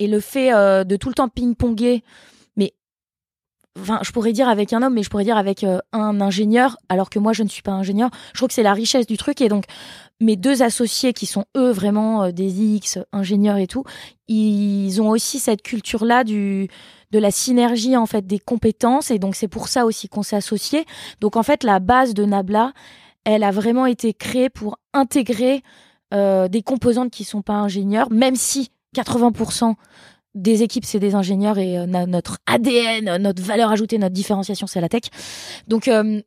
le 0.00 0.20
fait 0.20 0.50
de 0.84 0.96
tout 0.96 1.08
le 1.08 1.14
temps 1.14 1.28
ping-ponger, 1.28 2.02
enfin, 3.80 4.00
je 4.02 4.12
pourrais 4.12 4.32
dire 4.32 4.48
avec 4.48 4.72
un 4.72 4.82
homme, 4.82 4.94
mais 4.94 5.02
je 5.02 5.10
pourrais 5.10 5.24
dire 5.24 5.36
avec 5.36 5.64
euh, 5.64 5.78
un 5.92 6.20
ingénieur, 6.20 6.76
alors 6.88 7.10
que 7.10 7.18
moi, 7.18 7.32
je 7.32 7.42
ne 7.42 7.48
suis 7.48 7.62
pas 7.62 7.72
ingénieur. 7.72 8.10
Je 8.32 8.38
trouve 8.38 8.48
que 8.48 8.54
c'est 8.54 8.62
la 8.62 8.74
richesse 8.74 9.06
du 9.06 9.16
truc. 9.16 9.40
Et 9.40 9.48
donc, 9.48 9.64
mes 10.20 10.36
deux 10.36 10.62
associés, 10.62 11.12
qui 11.12 11.26
sont 11.26 11.44
eux 11.56 11.70
vraiment 11.70 12.24
euh, 12.24 12.30
des 12.32 12.62
X, 12.62 12.98
ingénieurs 13.12 13.56
et 13.56 13.66
tout, 13.66 13.84
ils 14.28 15.00
ont 15.00 15.10
aussi 15.10 15.38
cette 15.38 15.62
culture-là 15.62 16.24
du 16.24 16.68
de 17.10 17.18
la 17.18 17.30
synergie 17.30 17.94
en 17.94 18.06
fait 18.06 18.26
des 18.26 18.38
compétences 18.38 19.10
et 19.10 19.18
donc 19.18 19.36
c'est 19.36 19.46
pour 19.46 19.68
ça 19.68 19.84
aussi 19.84 20.08
qu'on 20.08 20.22
s'est 20.22 20.36
associés. 20.36 20.86
Donc 21.20 21.36
en 21.36 21.42
fait 21.42 21.62
la 21.62 21.78
base 21.78 22.14
de 22.14 22.24
Nabla, 22.24 22.72
elle 23.24 23.44
a 23.44 23.50
vraiment 23.50 23.84
été 23.84 24.14
créée 24.14 24.48
pour 24.48 24.78
intégrer 24.94 25.62
euh, 26.14 26.48
des 26.48 26.62
composantes 26.62 27.10
qui 27.10 27.24
sont 27.24 27.42
pas 27.42 27.54
ingénieurs, 27.54 28.10
même 28.10 28.34
si 28.34 28.70
80% 28.96 29.74
des 30.34 30.62
équipes, 30.62 30.84
c'est 30.84 30.98
des 30.98 31.14
ingénieurs 31.14 31.58
et 31.58 31.78
euh, 31.78 31.86
notre 31.86 32.38
ADN, 32.46 33.16
notre 33.18 33.42
valeur 33.42 33.70
ajoutée, 33.70 33.98
notre 33.98 34.14
différenciation, 34.14 34.66
c'est 34.66 34.80
la 34.80 34.88
tech. 34.88 35.04
Donc, 35.68 35.88
euh, 35.88 36.20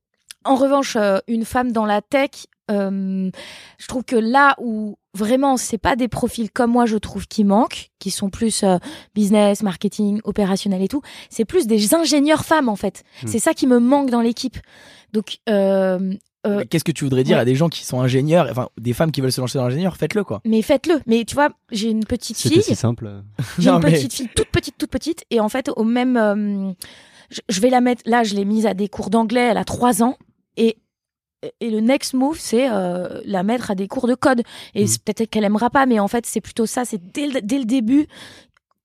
en 0.44 0.56
revanche, 0.56 0.96
euh, 0.96 1.20
une 1.28 1.46
femme 1.46 1.72
dans 1.72 1.86
la 1.86 2.02
tech, 2.02 2.30
je 2.68 3.88
trouve 3.88 4.04
que 4.04 4.16
là 4.16 4.56
où 4.60 4.98
vraiment 5.14 5.56
c'est 5.56 5.78
pas 5.78 5.96
des 5.96 6.08
profils 6.08 6.50
comme 6.50 6.72
moi, 6.72 6.88
je 6.88 6.98
trouve 6.98 7.28
qui 7.28 7.44
manquent, 7.44 7.92
qui 8.00 8.10
sont 8.10 8.32
plus 8.32 8.66
business, 9.14 9.62
marketing, 9.62 10.20
opérationnel 10.24 10.82
et 10.82 10.88
tout, 10.88 11.04
c'est 11.30 11.46
plus 11.46 11.68
des 11.68 11.94
ingénieurs 11.94 12.44
femmes 12.44 12.68
en 12.68 12.76
fait. 12.76 13.04
Hmm. 13.22 13.28
C'est 13.28 13.38
ça 13.38 13.54
qui 13.54 13.68
me 13.68 13.78
manque 13.78 14.10
dans 14.10 14.22
l'équipe. 14.22 14.58
Donc 15.14 15.38
euh, 16.46 16.64
qu'est-ce 16.70 16.84
que 16.84 16.92
tu 16.92 17.04
voudrais 17.04 17.24
dire 17.24 17.38
à 17.38 17.46
des 17.46 17.56
gens 17.56 17.70
qui 17.70 17.86
sont 17.86 18.02
ingénieurs, 18.02 18.48
enfin 18.50 18.70
des 18.78 18.94
femmes 18.94 19.12
qui 19.12 19.22
veulent 19.22 19.32
se 19.32 19.42
lancer 19.42 19.58
dans 19.58 19.66
l'ingénieur 19.66 19.98
Faites-le 19.98 20.24
quoi. 20.24 20.42
Mais 20.46 20.62
faites-le. 20.62 21.02
Mais 21.06 21.26
tu 21.26 21.36
vois, 21.36 21.50
j'ai 21.72 21.90
une 21.90 22.06
petite 22.06 22.38
fille. 22.38 22.62
C'est 22.62 22.76
simple. 22.76 23.10
J'ai 23.60 23.70
une 23.70 23.80
petite 23.80 24.14
fille 24.14 24.30
toute 24.36 24.50
petite, 24.50 24.78
toute 24.78 24.90
petite, 24.90 25.26
et 25.32 25.40
en 25.40 25.50
fait 25.50 25.70
au 25.76 25.84
même, 25.84 26.18
euh, 26.18 26.72
je 27.50 27.62
vais 27.62 27.70
la 27.70 27.82
mettre. 27.82 28.04
Là, 28.06 28.24
je 28.24 28.36
l'ai 28.36 28.46
mise 28.46 28.66
à 28.66 28.74
des 28.74 28.88
cours 28.88 29.10
d'anglais. 29.10 29.48
Elle 29.52 29.58
a 29.58 29.66
trois 29.66 30.04
ans 30.04 30.18
et 30.58 30.78
et 31.60 31.70
le 31.70 31.80
next 31.80 32.14
move, 32.14 32.38
c'est 32.40 32.70
euh, 32.72 33.22
la 33.26 33.44
mettre 33.44 33.72
à 33.72 33.76
des 33.76 33.88
cours 33.88 34.08
de 34.08 34.16
code. 34.16 34.42
Et 34.74 34.86
mmh. 34.86 34.90
peut-être 35.06 35.30
qu'elle 35.30 35.44
aimera 35.44 35.70
pas, 35.70 35.86
mais 35.86 36.00
en 36.00 36.08
fait, 36.08 36.26
c'est 36.26 36.42
plutôt 36.42 36.66
ça. 36.66 36.86
C'est 36.86 37.00
dès, 37.14 37.42
dès 37.42 37.60
le 37.60 37.66
début, 37.66 38.08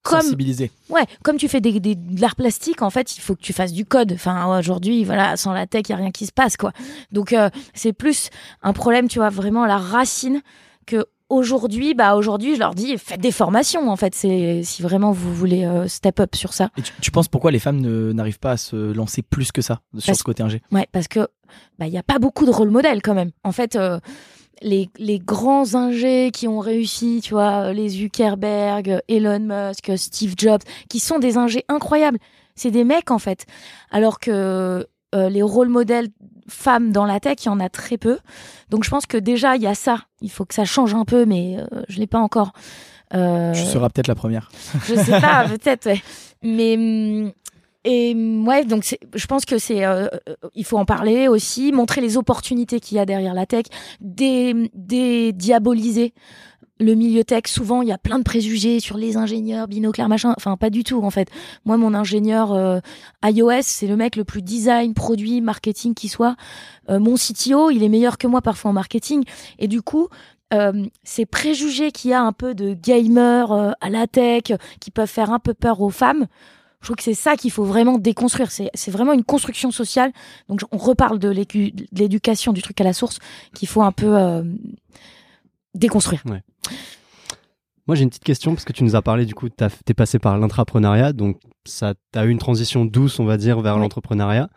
comme 0.02 0.22
sensibiliser. 0.22 0.70
Ouais, 0.88 1.04
comme 1.22 1.36
tu 1.36 1.48
fais 1.48 1.60
des, 1.60 1.78
des, 1.80 1.94
de 1.94 2.20
l'art 2.20 2.36
plastique, 2.36 2.82
en 2.82 2.90
fait, 2.90 3.16
il 3.16 3.20
faut 3.20 3.34
que 3.34 3.42
tu 3.42 3.52
fasses 3.52 3.72
du 3.72 3.84
code. 3.84 4.12
Enfin, 4.12 4.58
aujourd'hui, 4.58 5.04
voilà, 5.04 5.36
sans 5.36 5.52
la 5.52 5.66
tech, 5.66 5.82
il 5.88 5.92
y 5.92 5.94
a 5.94 5.98
rien 5.98 6.10
qui 6.10 6.26
se 6.26 6.32
passe, 6.32 6.56
quoi. 6.56 6.72
Donc, 7.12 7.32
euh, 7.32 7.50
c'est 7.74 7.92
plus 7.92 8.30
un 8.62 8.72
problème, 8.72 9.08
tu 9.08 9.18
vois, 9.18 9.30
vraiment 9.30 9.66
la 9.66 9.78
racine 9.78 10.42
que 10.86 11.06
aujourd'hui, 11.30 11.94
bah 11.94 12.16
aujourd'hui, 12.16 12.56
je 12.56 12.60
leur 12.60 12.74
dis 12.74 12.98
faites 12.98 13.20
des 13.20 13.30
formations. 13.30 13.88
En 13.88 13.96
fait, 13.96 14.14
c'est 14.14 14.62
si 14.64 14.82
vraiment 14.82 15.12
vous 15.12 15.32
voulez 15.34 15.64
euh, 15.64 15.88
step 15.88 16.20
up 16.20 16.34
sur 16.34 16.52
ça. 16.52 16.70
Et 16.76 16.82
tu, 17.00 17.10
penses 17.10 17.28
pourquoi 17.28 17.50
les 17.50 17.60
femmes 17.60 17.80
n'arrivent 18.12 18.40
pas 18.40 18.52
à 18.52 18.56
se 18.56 18.92
lancer 18.92 19.22
plus 19.22 19.52
que 19.52 19.62
ça 19.62 19.80
sur 19.98 20.14
ce 20.14 20.24
côté 20.24 20.42
ingé 20.42 20.60
Ouais, 20.72 20.88
parce 20.92 21.08
que 21.08 21.28
bah 21.78 21.86
il 21.86 21.92
y 21.92 21.98
a 21.98 22.02
pas 22.02 22.18
beaucoup 22.18 22.44
de 22.44 22.50
rôle 22.50 22.70
modèle 22.70 23.00
quand 23.00 23.14
même. 23.14 23.30
En 23.44 23.52
fait. 23.52 23.76
Euh, 23.76 24.00
les, 24.62 24.90
les 24.98 25.18
grands 25.18 25.74
ingés 25.74 26.30
qui 26.32 26.48
ont 26.48 26.58
réussi, 26.58 27.20
tu 27.22 27.34
vois, 27.34 27.72
les 27.72 27.88
Zuckerberg, 27.88 29.00
Elon 29.08 29.40
Musk, 29.40 29.92
Steve 29.96 30.34
Jobs, 30.36 30.62
qui 30.88 31.00
sont 31.00 31.18
des 31.18 31.36
ingés 31.36 31.64
incroyables. 31.68 32.18
C'est 32.54 32.70
des 32.70 32.84
mecs 32.84 33.10
en 33.10 33.18
fait. 33.18 33.46
Alors 33.90 34.18
que 34.18 34.86
euh, 35.14 35.28
les 35.28 35.42
rôles 35.42 35.68
modèles 35.68 36.08
femmes 36.48 36.92
dans 36.92 37.06
la 37.06 37.20
tech, 37.20 37.36
il 37.44 37.46
y 37.46 37.48
en 37.48 37.60
a 37.60 37.68
très 37.68 37.96
peu. 37.96 38.18
Donc 38.68 38.84
je 38.84 38.90
pense 38.90 39.06
que 39.06 39.16
déjà 39.16 39.56
il 39.56 39.62
y 39.62 39.66
a 39.66 39.74
ça. 39.74 40.00
Il 40.20 40.30
faut 40.30 40.44
que 40.44 40.54
ça 40.54 40.64
change 40.64 40.94
un 40.94 41.04
peu, 41.04 41.24
mais 41.24 41.56
euh, 41.58 41.82
je 41.88 41.98
l'ai 41.98 42.06
pas 42.06 42.18
encore. 42.18 42.52
Euh... 43.14 43.52
Tu 43.52 43.64
seras 43.64 43.88
peut-être 43.88 44.08
la 44.08 44.14
première. 44.14 44.50
Je 44.86 44.94
sais 44.94 45.20
pas, 45.20 45.44
peut-être. 45.48 45.86
Ouais. 45.86 46.02
Mais 46.42 46.76
hum, 46.76 47.32
et 47.84 48.14
mm, 48.14 48.46
ouais, 48.46 48.64
donc 48.64 48.84
je 49.14 49.26
pense 49.26 49.44
que 49.44 49.58
c'est, 49.58 49.84
euh, 49.84 50.06
euh, 50.28 50.34
il 50.54 50.64
faut 50.64 50.78
en 50.78 50.84
parler 50.84 51.28
aussi, 51.28 51.72
montrer 51.72 52.00
les 52.00 52.16
opportunités 52.16 52.80
qu'il 52.80 52.96
y 52.96 53.00
a 53.00 53.06
derrière 53.06 53.34
la 53.34 53.46
tech, 53.46 53.64
des 54.00 54.70
le 56.82 56.94
milieu 56.94 57.24
tech. 57.24 57.42
Souvent, 57.46 57.82
il 57.82 57.88
y 57.88 57.92
a 57.92 57.98
plein 57.98 58.18
de 58.18 58.24
préjugés 58.24 58.80
sur 58.80 58.96
les 58.96 59.18
ingénieurs, 59.18 59.68
binoclars, 59.68 60.08
machin. 60.08 60.32
Enfin, 60.38 60.56
pas 60.56 60.70
du 60.70 60.82
tout 60.82 61.02
en 61.02 61.10
fait. 61.10 61.28
Moi, 61.66 61.76
mon 61.76 61.92
ingénieur 61.92 62.52
euh, 62.52 62.80
iOS, 63.22 63.62
c'est 63.62 63.86
le 63.86 63.96
mec 63.96 64.16
le 64.16 64.24
plus 64.24 64.40
design, 64.40 64.94
produit, 64.94 65.42
marketing 65.42 65.92
qui 65.94 66.08
soit. 66.08 66.36
mon 66.88 67.16
CTO, 67.16 67.70
il 67.70 67.82
est 67.82 67.90
meilleur 67.90 68.16
que 68.16 68.26
moi 68.26 68.40
parfois 68.40 68.70
en 68.70 68.74
marketing. 68.74 69.24
Et 69.58 69.68
du 69.68 69.82
coup, 69.82 70.08
ces 71.04 71.26
préjugés 71.26 71.92
qu'il 71.92 72.10
y 72.10 72.14
a 72.14 72.22
un 72.22 72.32
peu 72.32 72.54
de 72.54 72.72
gamers 72.72 73.52
à 73.52 73.90
la 73.90 74.06
tech, 74.06 74.44
qui 74.80 74.90
peuvent 74.90 75.06
faire 75.06 75.30
un 75.30 75.38
peu 75.38 75.52
peur 75.52 75.82
aux 75.82 75.90
femmes 75.90 76.26
je 76.80 76.86
trouve 76.86 76.96
que 76.96 77.02
c'est 77.02 77.14
ça 77.14 77.36
qu'il 77.36 77.50
faut 77.50 77.64
vraiment 77.64 77.98
déconstruire. 77.98 78.50
C'est 78.50 78.90
vraiment 78.90 79.12
une 79.12 79.24
construction 79.24 79.70
sociale. 79.70 80.12
Donc 80.48 80.60
on 80.72 80.78
reparle 80.78 81.18
de 81.18 81.28
l'éducation, 81.28 82.52
du 82.52 82.62
truc 82.62 82.80
à 82.80 82.84
la 82.84 82.92
source, 82.92 83.18
qu'il 83.54 83.68
faut 83.68 83.82
un 83.82 83.92
peu 83.92 84.16
euh, 84.16 84.42
déconstruire. 85.74 86.22
Moi, 87.86 87.96
j'ai 87.96 88.02
une 88.02 88.10
petite 88.10 88.24
question 88.24 88.54
parce 88.54 88.64
que 88.64 88.72
tu 88.72 88.84
nous 88.84 88.96
as 88.96 89.02
parlé, 89.02 89.26
du 89.26 89.34
coup, 89.34 89.48
tu 89.48 89.64
es 89.64 89.94
passé 89.94 90.18
par 90.18 90.38
l'intrapreneuriat, 90.38 91.12
donc 91.12 91.38
ça 91.64 91.94
as 92.14 92.24
eu 92.24 92.30
une 92.30 92.38
transition 92.38 92.84
douce, 92.84 93.18
on 93.18 93.24
va 93.24 93.36
dire, 93.36 93.60
vers 93.60 93.78
l'entrepreneuriat. 93.78 94.48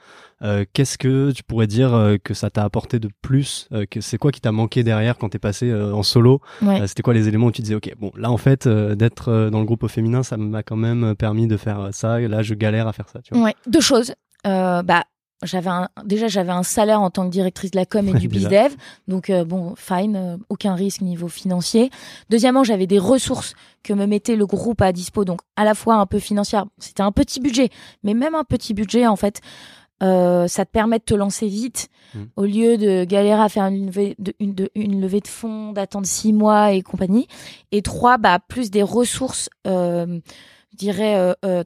Euh, 0.44 0.66
qu'est-ce 0.74 0.98
que 0.98 1.32
tu 1.32 1.42
pourrais 1.44 1.68
dire 1.68 1.94
euh, 1.94 2.18
que 2.22 2.34
ça 2.34 2.50
t'a 2.50 2.64
apporté 2.64 3.00
de 3.00 3.10
plus 3.22 3.70
euh, 3.72 3.86
C'est 4.02 4.18
quoi 4.18 4.32
qui 4.32 4.42
t'a 4.42 4.52
manqué 4.52 4.84
derrière 4.84 5.18
quand 5.18 5.30
t'es 5.30 5.40
passé 5.40 5.74
en 5.74 6.04
solo? 6.04 6.42
C'était 6.86 7.02
quoi 7.02 7.14
les 7.14 7.28
éléments 7.28 7.48
où 7.48 7.52
tu 7.52 7.62
disais, 7.62 7.76
ok, 7.76 7.94
bon, 7.98 8.12
là 8.18 8.30
en 8.30 8.38
fait, 8.38 8.68
d'être 8.68 9.50
dans 9.50 9.60
le 9.60 9.66
groupe 9.66 9.84
au 9.84 9.88
féminin, 9.88 10.24
ça 10.24 10.38
m'a 10.38 10.64
quand 10.64 10.76
même 10.76 11.16
permis 11.16 11.48
de 11.48 11.58
faire 11.58 11.90
ça. 11.92 12.22
Et 12.22 12.28
là, 12.28 12.42
je 12.42 12.54
galère 12.54 12.88
à 12.88 12.94
faire 12.94 13.10
ça. 13.10 13.22
Tu 13.22 13.34
vois 13.34 13.44
ouais, 13.46 13.56
deux 13.68 13.82
choses. 13.82 14.14
bah, 14.44 15.04
j'avais 15.44 15.70
déjà 16.06 16.28
j'avais 16.28 16.52
un 16.52 16.64
salaire 16.64 17.02
en 17.02 17.10
tant 17.10 17.26
que 17.26 17.32
directrice 17.32 17.72
de 17.72 17.78
la 17.78 17.86
com 17.86 18.08
et 18.08 18.14
du 18.14 18.28
bizdev. 18.28 18.76
Donc 19.08 19.32
bon 19.32 19.76
fine 19.76 20.40
aucun 20.50 20.76
risque 20.76 21.02
niveau 21.02 21.28
financier. 21.28 21.90
Deuxièmement 22.30 22.64
j'avais 22.64 22.88
des 22.88 23.00
ressources 23.00 23.54
que 23.84 23.94
me 23.94 24.06
mettait 24.06 24.36
le 24.36 24.46
groupe 24.46 24.82
à 24.82 24.92
dispo 24.92 25.26
donc 25.26 25.42
à 25.56 25.64
la 25.64 25.76
fois 25.76 25.96
un 25.96 26.06
peu 26.06 26.20
financière. 26.20 26.66
C'était 26.78 27.04
un 27.04 27.12
petit 27.12 27.40
budget 27.40 27.70
mais 28.04 28.14
même 28.14 28.36
un 28.36 28.44
petit 28.44 28.74
budget 28.74 29.08
en 29.08 29.16
fait 29.16 29.42
euh, 30.02 30.48
ça 30.48 30.66
te 30.66 30.72
permet 30.72 31.00
de 31.00 31.04
te 31.04 31.14
lancer 31.14 31.48
vite. 31.48 31.90
Mmh. 32.14 32.20
au 32.36 32.46
lieu 32.46 32.78
de 32.78 33.06
galérer 33.06 33.42
à 33.42 33.50
faire 33.50 33.66
une 33.66 33.88
levée 33.88 34.16
de, 34.20 34.36
une, 34.40 34.56
une 34.76 35.02
levée 35.02 35.20
de 35.20 35.28
fonds, 35.28 35.72
d'attendre 35.72 36.06
six 36.06 36.32
mois 36.32 36.74
et 36.74 36.84
compagnie. 36.84 37.28
Et 37.72 37.82
trois, 37.82 38.20
bah, 38.20 38.38
plus 38.48 38.70
des 38.70 38.84
ressources 38.84 39.50
euh, 39.66 40.20
je 40.74 40.78
dirais 40.78 41.16
euh, 41.16 41.34
euh, 41.46 41.64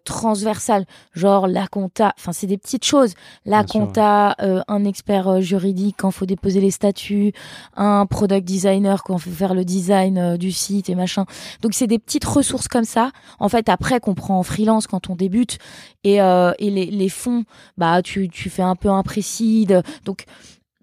genre 1.13 1.48
la 1.48 1.67
compta, 1.67 2.13
enfin 2.17 2.34
c'est 2.34 2.48
des 2.48 2.58
petites 2.58 2.84
choses, 2.84 3.13
la 3.46 3.63
compta, 3.63 4.36
euh, 4.41 4.62
un 4.67 4.84
expert 4.84 5.28
euh, 5.28 5.41
juridique 5.41 5.96
quand 5.98 6.12
faut 6.12 6.26
déposer 6.26 6.60
les 6.60 6.72
statuts, 6.72 7.34
un 7.76 8.06
product 8.06 8.46
designer 8.46 9.04
quand 9.04 9.17
faut 9.17 9.32
faire 9.32 9.54
le 9.54 9.63
design 9.63 10.38
du 10.38 10.52
site 10.52 10.89
et 10.89 10.96
machin. 10.96 11.26
Donc 11.62 11.74
c'est 11.74 11.88
des 11.88 12.00
petites 12.00 12.26
ressources 12.26 12.67
comme 12.67 12.84
ça. 12.84 13.12
En 13.39 13.50
fait 13.50 13.70
après 13.70 14.00
qu'on 14.00 14.13
prend 14.13 14.38
en 14.38 14.43
freelance 14.43 14.88
quand 14.88 15.10
on 15.10 15.15
débute 15.15 15.58
et, 16.04 16.15
et 16.15 16.70
les, 16.70 16.86
les 16.86 17.10
fonds, 17.10 17.43
bah 17.78 18.02
tu 18.02 18.30
tu 18.30 18.50
fais 18.50 18.63
un 18.63 18.76
peu 18.76 18.89
imprécis. 18.89 19.67
Donc 20.06 20.26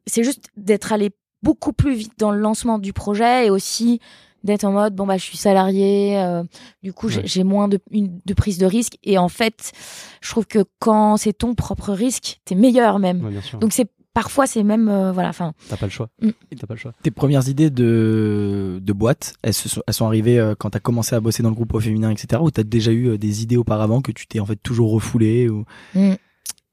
c'est 0.06 0.24
juste 0.24 0.46
d'être 0.56 0.92
allé 0.92 1.10
beaucoup 1.42 1.74
plus 1.74 1.94
vite 1.94 2.14
dans 2.18 2.30
le 2.30 2.38
lancement 2.38 2.78
du 2.78 2.92
projet 2.92 3.46
et 3.46 3.50
aussi 3.50 4.00
d'être 4.44 4.64
en 4.64 4.72
mode 4.72 4.94
bon 4.94 5.06
bah 5.06 5.16
je 5.16 5.24
suis 5.24 5.38
salarié 5.38 6.18
euh, 6.18 6.44
du 6.82 6.92
coup 6.92 7.08
j'ai 7.08 7.44
moins 7.44 7.66
de, 7.66 7.80
une, 7.90 8.20
de 8.24 8.34
prise 8.34 8.58
de 8.58 8.66
risque. 8.66 8.98
Et 9.02 9.18
en 9.18 9.28
fait 9.28 9.72
je 10.20 10.30
trouve 10.30 10.46
que 10.46 10.64
quand 10.78 11.16
c'est 11.16 11.32
ton 11.32 11.54
propre 11.54 11.92
risque 11.92 12.40
t'es 12.44 12.54
meilleur 12.54 12.98
même. 12.98 13.28
Donc 13.60 13.72
c'est 13.72 13.90
parfois 14.12 14.46
c'est 14.46 14.62
même 14.62 14.88
euh, 14.88 15.10
voilà 15.10 15.30
enfin 15.30 15.54
t'as 15.68 15.76
pas 15.76 15.86
le 15.86 15.90
choix. 15.90 16.08
Mm. 16.22 16.30
t'as 16.58 16.66
pas 16.66 16.74
le 16.74 16.78
choix. 16.78 16.92
Tes 17.02 17.10
premières 17.10 17.48
idées 17.48 17.70
de 17.70 18.80
de 18.82 18.92
boîte 18.92 19.34
elles, 19.42 19.54
sont, 19.54 19.82
elles 19.86 19.94
sont 19.94 20.06
arrivées 20.06 20.38
euh, 20.38 20.54
quand 20.56 20.70
t'as 20.70 20.80
commencé 20.80 21.16
à 21.16 21.20
bosser 21.20 21.42
dans 21.42 21.50
le 21.50 21.56
groupe 21.56 21.74
au 21.74 21.80
féminin 21.80 22.10
etc 22.10 22.40
ou 22.42 22.50
t'as 22.50 22.62
déjà 22.62 22.92
eu 22.92 23.18
des 23.18 23.42
idées 23.42 23.56
auparavant 23.56 24.02
que 24.02 24.12
tu 24.12 24.26
t'es 24.26 24.40
en 24.40 24.46
fait 24.46 24.56
toujours 24.56 24.92
refoulé 24.92 25.48
ou? 25.48 25.64
Mm. 25.94 26.14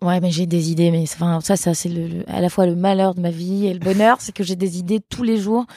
Ouais, 0.03 0.19
mais 0.19 0.31
j'ai 0.31 0.47
des 0.47 0.71
idées, 0.71 0.89
mais 0.89 1.03
enfin 1.03 1.41
ça, 1.41 1.55
ça 1.55 1.75
c'est 1.75 1.89
le, 1.89 2.23
à 2.27 2.41
la 2.41 2.49
fois 2.49 2.65
le 2.65 2.75
malheur 2.75 3.13
de 3.13 3.21
ma 3.21 3.29
vie 3.29 3.67
et 3.67 3.73
le 3.73 3.79
bonheur, 3.79 4.17
c'est 4.19 4.31
que 4.31 4.43
j'ai 4.43 4.55
des 4.55 4.79
idées 4.79 4.99
tous 4.99 5.21
les 5.21 5.37
jours 5.37 5.67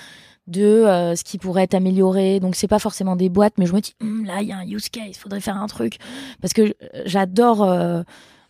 de 0.46 0.62
euh, 0.62 1.16
ce 1.16 1.24
qui 1.24 1.38
pourrait 1.38 1.64
être 1.64 1.74
amélioré. 1.74 2.40
Donc 2.40 2.54
c'est 2.54 2.68
pas 2.68 2.78
forcément 2.78 3.16
des 3.16 3.28
boîtes, 3.28 3.54
mais 3.58 3.66
je 3.66 3.74
me 3.74 3.80
dis 3.80 3.94
hum, 4.00 4.24
là 4.24 4.42
il 4.42 4.48
y 4.48 4.52
a 4.52 4.58
un 4.58 4.66
use 4.66 4.88
case, 4.88 5.16
faudrait 5.16 5.40
faire 5.40 5.56
un 5.56 5.66
truc 5.66 5.98
parce 6.40 6.52
que 6.52 6.62
euh, 6.62 7.02
j'adore 7.06 7.62
euh, 7.62 8.02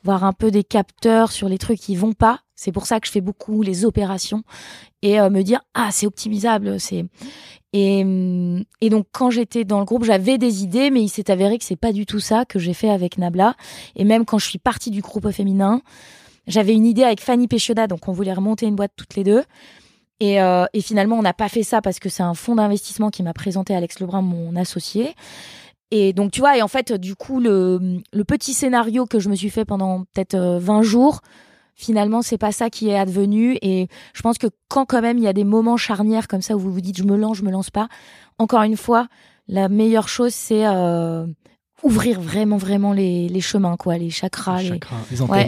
voir 0.02 0.24
un 0.24 0.33
peu 0.33 0.50
des 0.50 0.64
capteurs 0.64 1.33
sur 1.33 1.48
les 1.48 1.59
trucs 1.59 1.78
qui 1.78 1.96
vont 1.96 2.12
pas. 2.12 2.40
C'est 2.57 2.72
pour 2.72 2.87
ça 2.87 3.00
que 3.00 3.07
je 3.07 3.12
fais 3.12 3.20
beaucoup 3.20 3.62
les 3.62 3.85
opérations 3.85 4.42
et 5.02 5.18
me 5.20 5.42
dire 5.42 5.61
ah 5.74 5.90
c'est 5.90 6.07
optimisable, 6.07 6.78
c'est 6.78 7.04
et, 7.72 8.02
hum, 8.04 8.62
et 8.80 8.88
donc 8.88 9.07
quand 9.12 9.30
j'étais 9.30 9.64
dans 9.64 9.80
le 9.80 9.85
groupe, 9.85 10.04
j'avais 10.04 10.38
des 10.38 10.62
idées, 10.62 10.90
mais 10.90 11.02
il 11.02 11.09
s'est 11.09 11.30
avéré 11.30 11.59
que 11.59 11.64
c'est 11.64 11.74
pas 11.74 11.92
du 11.92 12.07
tout 12.07 12.20
ça 12.20 12.44
que 12.44 12.59
j'ai 12.59 12.74
fait 12.74 12.90
avec 12.90 13.18
Nabla. 13.18 13.57
Et 13.96 14.04
même 14.04 14.24
quand 14.24 14.38
je 14.38 14.46
suis 14.46 14.61
partie 14.61 14.90
du 14.90 15.00
groupe 15.00 15.28
féminin, 15.33 15.83
j'avais 16.46 16.74
une 16.74 16.87
idée 16.87 17.02
avec 17.02 17.20
Fanny 17.20 17.48
Péchioda, 17.48 17.87
donc 17.87 18.07
on 18.07 18.12
voulait 18.12 18.33
remonter 18.33 18.66
une 18.66 18.76
boîte 18.76 18.92
toutes 18.96 19.16
les 19.16 19.24
deux. 19.24 19.42
Et, 20.20 20.40
euh, 20.40 20.64
et 20.72 20.81
finalement, 20.81 21.16
on 21.16 21.22
n'a 21.22 21.35
pas 21.35 21.48
fait 21.48 21.62
ça 21.62 21.83
parce 21.83 21.98
que 21.98 22.09
c'est 22.09 22.22
un 22.22 22.35
fonds 22.35 22.55
d'investissement 22.55 23.11
qui 23.11 23.22
m'a 23.22 23.35
présenté 23.35 23.74
Alex 23.74 24.00
Lebrun, 24.00 24.22
mon 24.22 24.57
associé. 24.57 25.14
et 25.90 26.12
donc, 26.12 26.31
tu 26.31 26.40
vois, 26.40 26.57
et 26.57 26.62
en 26.62 26.68
fait, 26.68 26.92
du 26.92 27.14
coup, 27.14 27.40
le, 27.40 28.00
le 28.12 28.24
petit 28.24 28.55
scénario 28.55 29.07
que 29.07 29.18
je 29.18 29.29
me 29.29 29.35
suis 29.35 29.50
fait 29.50 29.64
pendant 29.64 30.05
peut-être 30.12 30.37
20 30.37 30.83
jours, 30.83 31.20
finalement, 31.74 32.22
c'est 32.22 32.38
pas 32.38 32.53
ça 32.53 32.70
qui 32.70 32.88
est 32.88 32.98
advenu. 32.98 33.59
Et 33.62 33.88
je 34.12 34.22
pense 34.22 34.38
que 34.38 34.46
quand 34.68 34.87
quand 34.87 35.03
même 35.03 35.18
il 35.18 35.24
y 35.24 35.29
a 35.29 35.33
des 35.33 35.44
moments 35.44 35.77
charnières 35.77 36.29
comme 36.29 36.42
ça 36.42 36.57
où 36.57 36.59
vous 36.59 36.72
vous 36.72 36.81
dites 36.81 36.98
je 36.98 37.05
me 37.05 37.16
lance, 37.16 37.38
je 37.38 37.42
me 37.42 37.50
lance 37.50 37.70
pas, 37.70 37.88
encore 38.38 38.62
une 38.62 38.77
fois, 38.77 39.09
la 39.48 39.68
meilleure 39.68 40.09
chose, 40.09 40.33
c'est 40.33 40.66
euh, 40.66 41.27
ouvrir 41.83 42.20
vraiment, 42.20 42.57
vraiment 42.57 42.92
les, 42.92 43.29
les, 43.29 43.40
chemins, 43.40 43.77
quoi, 43.77 43.98
les 43.98 44.11
chakras, 44.11 44.62
les, 44.62 44.81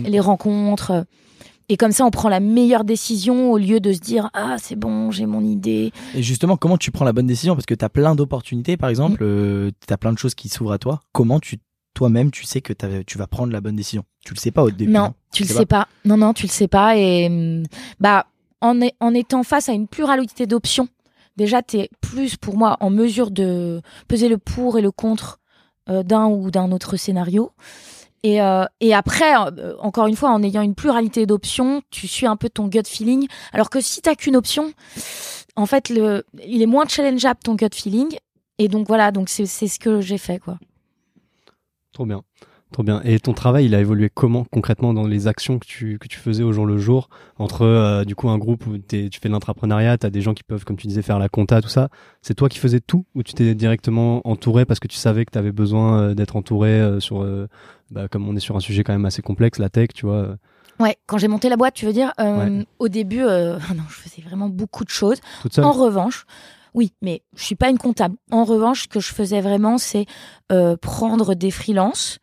les, 0.02 0.10
les 0.10 0.20
rencontres. 0.20 1.06
Et 1.68 1.76
comme 1.76 1.92
ça, 1.92 2.04
on 2.04 2.10
prend 2.10 2.28
la 2.28 2.40
meilleure 2.40 2.84
décision 2.84 3.50
au 3.50 3.58
lieu 3.58 3.80
de 3.80 3.92
se 3.92 3.98
dire 3.98 4.30
Ah, 4.34 4.56
c'est 4.58 4.76
bon, 4.76 5.10
j'ai 5.10 5.26
mon 5.26 5.42
idée. 5.42 5.92
Et 6.14 6.22
justement, 6.22 6.56
comment 6.56 6.78
tu 6.78 6.90
prends 6.90 7.04
la 7.04 7.12
bonne 7.12 7.26
décision? 7.26 7.54
Parce 7.54 7.66
que 7.66 7.74
tu 7.74 7.84
as 7.84 7.88
plein 7.88 8.14
d'opportunités, 8.14 8.76
par 8.76 8.88
exemple, 8.88 9.22
mm. 9.22 9.26
euh, 9.26 9.70
tu 9.86 9.92
as 9.92 9.96
plein 9.96 10.12
de 10.12 10.18
choses 10.18 10.34
qui 10.34 10.48
s'ouvrent 10.48 10.72
à 10.72 10.78
toi. 10.78 11.00
Comment 11.12 11.40
tu 11.40 11.58
toi-même, 11.94 12.30
tu 12.30 12.44
sais 12.44 12.60
que 12.60 12.74
tu 13.02 13.18
vas 13.18 13.26
prendre 13.26 13.52
la 13.52 13.60
bonne 13.60 13.74
décision? 13.74 14.04
Tu 14.24 14.34
le 14.34 14.38
sais 14.38 14.50
pas 14.50 14.62
au 14.62 14.70
début 14.70 14.92
Non, 14.92 15.14
tu 15.32 15.44
le 15.44 15.48
sais 15.48 15.66
pas. 15.66 15.88
Non, 16.04 16.18
non, 16.18 16.34
tu 16.34 16.46
le 16.46 16.50
sais 16.50 16.68
pas. 16.68 16.96
Et 16.96 17.28
mm, 17.28 17.64
bah, 18.00 18.26
en, 18.60 18.78
en 19.00 19.14
étant 19.14 19.42
face 19.42 19.68
à 19.68 19.72
une 19.72 19.88
pluralité 19.88 20.46
d'options, 20.46 20.88
déjà, 21.36 21.62
tu 21.62 21.78
es 21.78 21.90
plus, 22.00 22.36
pour 22.36 22.56
moi, 22.56 22.76
en 22.80 22.90
mesure 22.90 23.30
de 23.30 23.80
peser 24.08 24.28
le 24.28 24.38
pour 24.38 24.78
et 24.78 24.82
le 24.82 24.90
contre 24.90 25.40
euh, 25.88 26.02
d'un 26.02 26.26
ou 26.26 26.50
d'un 26.50 26.70
autre 26.70 26.96
scénario. 26.96 27.50
Et, 28.22 28.40
euh, 28.42 28.64
et 28.80 28.94
après, 28.94 29.34
euh, 29.36 29.76
encore 29.78 30.06
une 30.06 30.16
fois, 30.16 30.30
en 30.30 30.42
ayant 30.42 30.62
une 30.62 30.74
pluralité 30.74 31.26
d'options, 31.26 31.82
tu 31.90 32.08
suis 32.08 32.26
un 32.26 32.36
peu 32.36 32.48
ton 32.48 32.66
gut 32.66 32.82
feeling. 32.84 33.28
Alors 33.52 33.70
que 33.70 33.80
si 33.80 34.02
t'as 34.02 34.14
qu'une 34.14 34.36
option, 34.36 34.72
en 35.54 35.66
fait, 35.66 35.88
le, 35.88 36.24
il 36.44 36.62
est 36.62 36.66
moins 36.66 36.86
challengeable 36.86 37.40
ton 37.42 37.54
gut 37.54 37.74
feeling. 37.74 38.16
Et 38.58 38.68
donc 38.68 38.86
voilà, 38.88 39.10
donc 39.10 39.28
c'est 39.28 39.46
ce 39.46 39.78
que 39.78 40.00
j'ai 40.00 40.18
fait, 40.18 40.38
quoi. 40.38 40.58
Trop 41.92 42.06
bien. 42.06 42.22
Trop 42.72 42.82
bien. 42.82 43.00
Et 43.04 43.20
ton 43.20 43.32
travail, 43.32 43.66
il 43.66 43.74
a 43.76 43.80
évolué 43.80 44.10
comment 44.12 44.44
concrètement 44.44 44.92
dans 44.92 45.06
les 45.06 45.28
actions 45.28 45.60
que 45.60 45.66
tu, 45.66 45.98
que 46.00 46.08
tu 46.08 46.18
faisais 46.18 46.42
au 46.42 46.52
jour 46.52 46.66
le 46.66 46.78
jour 46.78 47.08
entre 47.38 47.62
euh, 47.62 48.04
du 48.04 48.16
coup 48.16 48.28
un 48.28 48.38
groupe 48.38 48.66
où 48.66 48.76
tu 48.76 49.08
fais 49.22 49.28
de 49.28 49.32
l'entrepreneuriat, 49.32 49.98
tu 49.98 50.06
as 50.06 50.10
des 50.10 50.20
gens 50.20 50.34
qui 50.34 50.42
peuvent, 50.42 50.64
comme 50.64 50.76
tu 50.76 50.88
disais, 50.88 51.02
faire 51.02 51.20
la 51.20 51.28
compta, 51.28 51.62
tout 51.62 51.68
ça. 51.68 51.88
C'est 52.22 52.34
toi 52.34 52.48
qui 52.48 52.58
faisais 52.58 52.80
tout 52.80 53.06
ou 53.14 53.22
tu 53.22 53.34
t'es 53.34 53.54
directement 53.54 54.20
entouré 54.28 54.64
parce 54.64 54.80
que 54.80 54.88
tu 54.88 54.96
savais 54.96 55.24
que 55.24 55.30
tu 55.30 55.38
avais 55.38 55.52
besoin 55.52 56.00
euh, 56.00 56.14
d'être 56.14 56.34
entouré 56.34 56.70
euh, 56.70 56.98
sur, 56.98 57.24
bah, 57.92 58.08
comme 58.08 58.28
on 58.28 58.34
est 58.34 58.40
sur 58.40 58.56
un 58.56 58.60
sujet 58.60 58.82
quand 58.82 58.92
même 58.92 59.06
assez 59.06 59.22
complexe, 59.22 59.58
la 59.58 59.68
tech, 59.68 59.90
tu 59.94 60.04
vois. 60.04 60.36
Ouais, 60.80 60.96
quand 61.06 61.18
j'ai 61.18 61.28
monté 61.28 61.48
la 61.48 61.56
boîte, 61.56 61.74
tu 61.74 61.86
veux 61.86 61.92
dire, 61.92 62.12
au 62.80 62.88
début, 62.88 63.20
non, 63.20 63.84
je 63.88 63.94
faisais 63.94 64.22
vraiment 64.22 64.48
beaucoup 64.48 64.84
de 64.84 64.90
choses. 64.90 65.18
En 65.58 65.70
revanche, 65.70 66.26
oui, 66.74 66.92
mais 67.00 67.22
je 67.36 67.44
suis 67.44 67.54
pas 67.54 67.70
une 67.70 67.78
comptable. 67.78 68.16
En 68.32 68.44
revanche, 68.44 68.82
ce 68.82 68.88
que 68.88 68.98
je 68.98 69.14
faisais 69.14 69.40
vraiment, 69.40 69.78
c'est 69.78 70.06
prendre 70.80 71.34
des 71.34 71.52
freelances. 71.52 72.18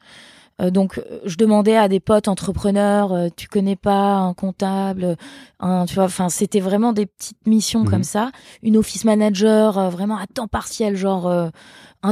Euh, 0.61 0.69
donc, 0.69 0.97
euh, 0.97 1.19
je 1.25 1.35
demandais 1.37 1.75
à 1.75 1.87
des 1.87 1.99
potes 1.99 2.27
entrepreneurs, 2.27 3.13
euh, 3.13 3.27
tu 3.35 3.47
connais 3.47 3.75
pas 3.75 4.15
un 4.15 4.33
comptable, 4.33 5.17
un, 5.59 5.85
tu 5.85 5.95
vois, 5.95 6.05
enfin, 6.05 6.29
c'était 6.29 6.59
vraiment 6.59 6.93
des 6.93 7.05
petites 7.05 7.45
missions 7.47 7.81
mhm. 7.81 7.89
comme 7.89 8.03
ça. 8.03 8.31
Une 8.61 8.77
office 8.77 9.05
manager, 9.05 9.89
vraiment 9.89 10.17
à 10.17 10.27
temps 10.27 10.47
partiel, 10.47 10.95
genre 10.95 11.51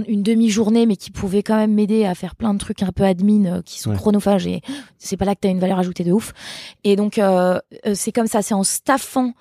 une 0.08 0.24
demi-journée, 0.24 0.86
mais 0.86 0.96
qui 0.96 1.12
pouvait 1.12 1.44
quand 1.44 1.58
même 1.58 1.74
m'aider 1.74 2.06
à 2.06 2.16
faire 2.16 2.36
plein 2.36 2.54
de 2.54 2.60
trucs 2.60 2.82
un 2.84 2.92
peu 2.92 3.04
admin 3.04 3.62
qui 3.64 3.80
sont 3.80 3.94
chronophages 3.94 4.48
et 4.48 4.62
c'est 4.98 5.18
pas 5.18 5.26
là 5.26 5.36
que 5.36 5.42
tu 5.42 5.48
as 5.48 5.52
une 5.52 5.60
valeur 5.60 5.80
ajoutée 5.80 6.04
de 6.04 6.12
ouf. 6.12 6.34
Et 6.84 6.96
donc, 6.96 7.20
c'est 7.94 8.12
comme 8.12 8.28
ça, 8.28 8.42
c'est 8.42 8.54
en 8.54 8.64
staffant 8.64 9.34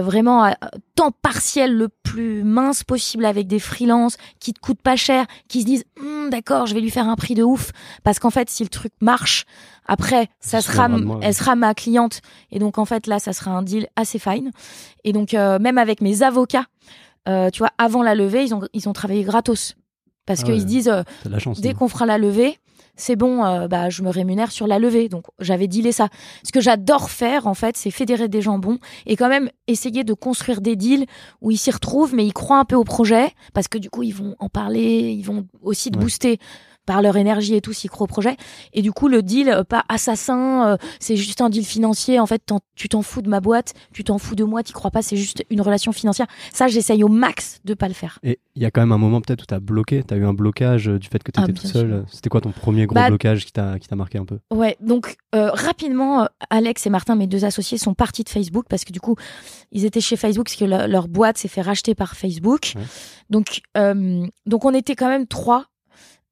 vraiment 0.00 0.44
à 0.44 0.56
temps 0.94 1.10
partiel 1.10 1.76
le 1.76 1.88
plus 1.88 2.44
mince 2.44 2.84
possible 2.84 3.24
avec 3.24 3.46
des 3.46 3.58
freelances 3.58 4.16
qui 4.40 4.52
te 4.52 4.60
coûtent 4.60 4.80
pas 4.80 4.96
cher, 4.96 5.26
qui 5.48 5.60
se 5.60 5.66
disent 5.66 5.84
hm, 6.00 6.30
d'accord, 6.30 6.66
je 6.66 6.74
vais 6.74 6.80
lui 6.80 6.90
faire 6.90 7.08
un 7.08 7.16
prix 7.16 7.34
de 7.34 7.42
ouf. 7.42 7.72
Parce 8.02 8.18
qu'en 8.18 8.30
fait 8.30 8.48
si 8.48 8.62
le 8.62 8.68
truc 8.68 8.92
marche, 9.00 9.44
après 9.86 10.28
ça 10.40 10.60
sera 10.60 10.88
elle 11.20 11.34
sera 11.34 11.56
ma 11.56 11.74
cliente. 11.74 12.20
Et 12.50 12.58
donc 12.58 12.78
en 12.78 12.84
fait 12.84 13.06
là 13.06 13.18
ça 13.18 13.32
sera 13.32 13.50
un 13.50 13.62
deal 13.62 13.88
assez 13.96 14.18
fine. 14.18 14.50
Et 15.04 15.12
donc 15.12 15.34
euh, 15.34 15.58
même 15.58 15.78
avec 15.78 16.00
mes 16.00 16.22
avocats, 16.22 16.66
euh, 17.28 17.50
tu 17.50 17.58
vois, 17.58 17.70
avant 17.78 18.02
la 18.02 18.14
levée, 18.14 18.44
ils 18.44 18.54
ont 18.54 18.62
ils 18.72 18.88
ont 18.88 18.92
travaillé 18.92 19.22
gratos. 19.22 19.74
Parce 20.26 20.40
ah 20.42 20.44
qu'ils 20.44 20.60
se 20.60 20.66
disent 20.66 20.92
dès 21.58 21.74
qu'on 21.74 21.88
fera 21.88 22.06
la 22.06 22.16
levée, 22.16 22.58
c'est 22.96 23.16
bon, 23.16 23.44
euh, 23.44 23.68
bah, 23.68 23.90
je 23.90 24.02
me 24.02 24.10
rémunère 24.10 24.52
sur 24.52 24.66
la 24.66 24.78
levée. 24.78 25.08
Donc 25.08 25.24
j'avais 25.38 25.68
dealé 25.68 25.92
ça. 25.92 26.08
Ce 26.44 26.52
que 26.52 26.60
j'adore 26.60 27.10
faire, 27.10 27.46
en 27.46 27.54
fait, 27.54 27.76
c'est 27.76 27.90
fédérer 27.90 28.28
des 28.28 28.42
gens 28.42 28.58
bons 28.58 28.78
et 29.06 29.16
quand 29.16 29.28
même 29.28 29.50
essayer 29.66 30.04
de 30.04 30.12
construire 30.14 30.60
des 30.60 30.76
deals 30.76 31.06
où 31.40 31.50
ils 31.50 31.58
s'y 31.58 31.70
retrouvent, 31.70 32.14
mais 32.14 32.26
ils 32.26 32.32
croient 32.32 32.58
un 32.58 32.64
peu 32.64 32.76
au 32.76 32.84
projet 32.84 33.30
parce 33.54 33.68
que 33.68 33.78
du 33.78 33.90
coup, 33.90 34.02
ils 34.02 34.14
vont 34.14 34.36
en 34.38 34.48
parler, 34.48 35.10
ils 35.10 35.24
vont 35.24 35.46
aussi 35.62 35.90
te 35.90 35.98
booster 35.98 36.38
par 36.86 37.02
leur 37.02 37.16
énergie 37.16 37.54
et 37.54 37.60
tout 37.60 37.72
s'y 37.72 37.88
croient 37.88 38.04
au 38.04 38.08
projet. 38.08 38.36
Et 38.72 38.82
du 38.82 38.92
coup, 38.92 39.08
le 39.08 39.22
deal, 39.22 39.48
euh, 39.48 39.64
pas 39.64 39.84
assassin, 39.88 40.68
euh, 40.68 40.76
c'est 41.00 41.16
juste 41.16 41.40
un 41.40 41.48
deal 41.48 41.64
financier. 41.64 42.18
En 42.18 42.26
fait, 42.26 42.42
tu 42.74 42.88
t'en 42.88 43.02
fous 43.02 43.22
de 43.22 43.28
ma 43.28 43.40
boîte, 43.40 43.74
tu 43.92 44.04
t'en 44.04 44.18
fous 44.18 44.34
de 44.34 44.44
moi, 44.44 44.62
t'y 44.62 44.72
crois 44.72 44.90
pas, 44.90 45.02
c'est 45.02 45.16
juste 45.16 45.44
une 45.50 45.60
relation 45.60 45.92
financière. 45.92 46.26
Ça, 46.52 46.68
j'essaye 46.68 47.04
au 47.04 47.08
max 47.08 47.60
de 47.64 47.74
pas 47.74 47.88
le 47.88 47.94
faire. 47.94 48.18
Et 48.22 48.40
il 48.54 48.62
y 48.62 48.64
a 48.64 48.70
quand 48.70 48.80
même 48.80 48.92
un 48.92 48.98
moment 48.98 49.20
peut-être 49.20 49.42
où 49.42 49.46
tu 49.46 49.54
as 49.54 49.60
bloqué, 49.60 50.02
tu 50.02 50.12
as 50.12 50.16
eu 50.16 50.24
un 50.24 50.34
blocage 50.34 50.88
euh, 50.88 50.98
du 50.98 51.08
fait 51.08 51.22
que 51.22 51.30
tu 51.30 51.40
étais 51.40 51.52
ah, 51.52 51.60
toute 51.60 51.66
seule. 51.66 52.04
C'était 52.10 52.28
quoi 52.28 52.40
ton 52.40 52.50
premier 52.50 52.86
gros 52.86 52.94
bah, 52.94 53.08
blocage 53.08 53.44
qui 53.44 53.52
t'a 53.52 53.78
marqué 53.92 54.18
un 54.18 54.24
peu? 54.24 54.38
Ouais, 54.52 54.76
donc 54.80 55.16
rapidement, 55.32 56.28
Alex 56.50 56.86
et 56.86 56.90
Martin, 56.90 57.14
mes 57.16 57.26
deux 57.26 57.44
associés, 57.44 57.78
sont 57.78 57.94
partis 57.94 58.24
de 58.24 58.28
Facebook 58.28 58.66
parce 58.68 58.84
que 58.84 58.92
du 58.92 59.00
coup, 59.00 59.16
ils 59.70 59.84
étaient 59.84 60.00
chez 60.00 60.16
Facebook 60.16 60.46
parce 60.46 60.56
que 60.56 60.64
leur 60.64 61.08
boîte 61.08 61.38
s'est 61.38 61.48
fait 61.48 61.62
racheter 61.62 61.94
par 61.94 62.16
Facebook. 62.16 62.74
Donc, 63.30 63.60
donc 63.74 64.64
on 64.64 64.74
était 64.74 64.94
quand 64.94 65.08
même 65.08 65.26
trois 65.26 65.66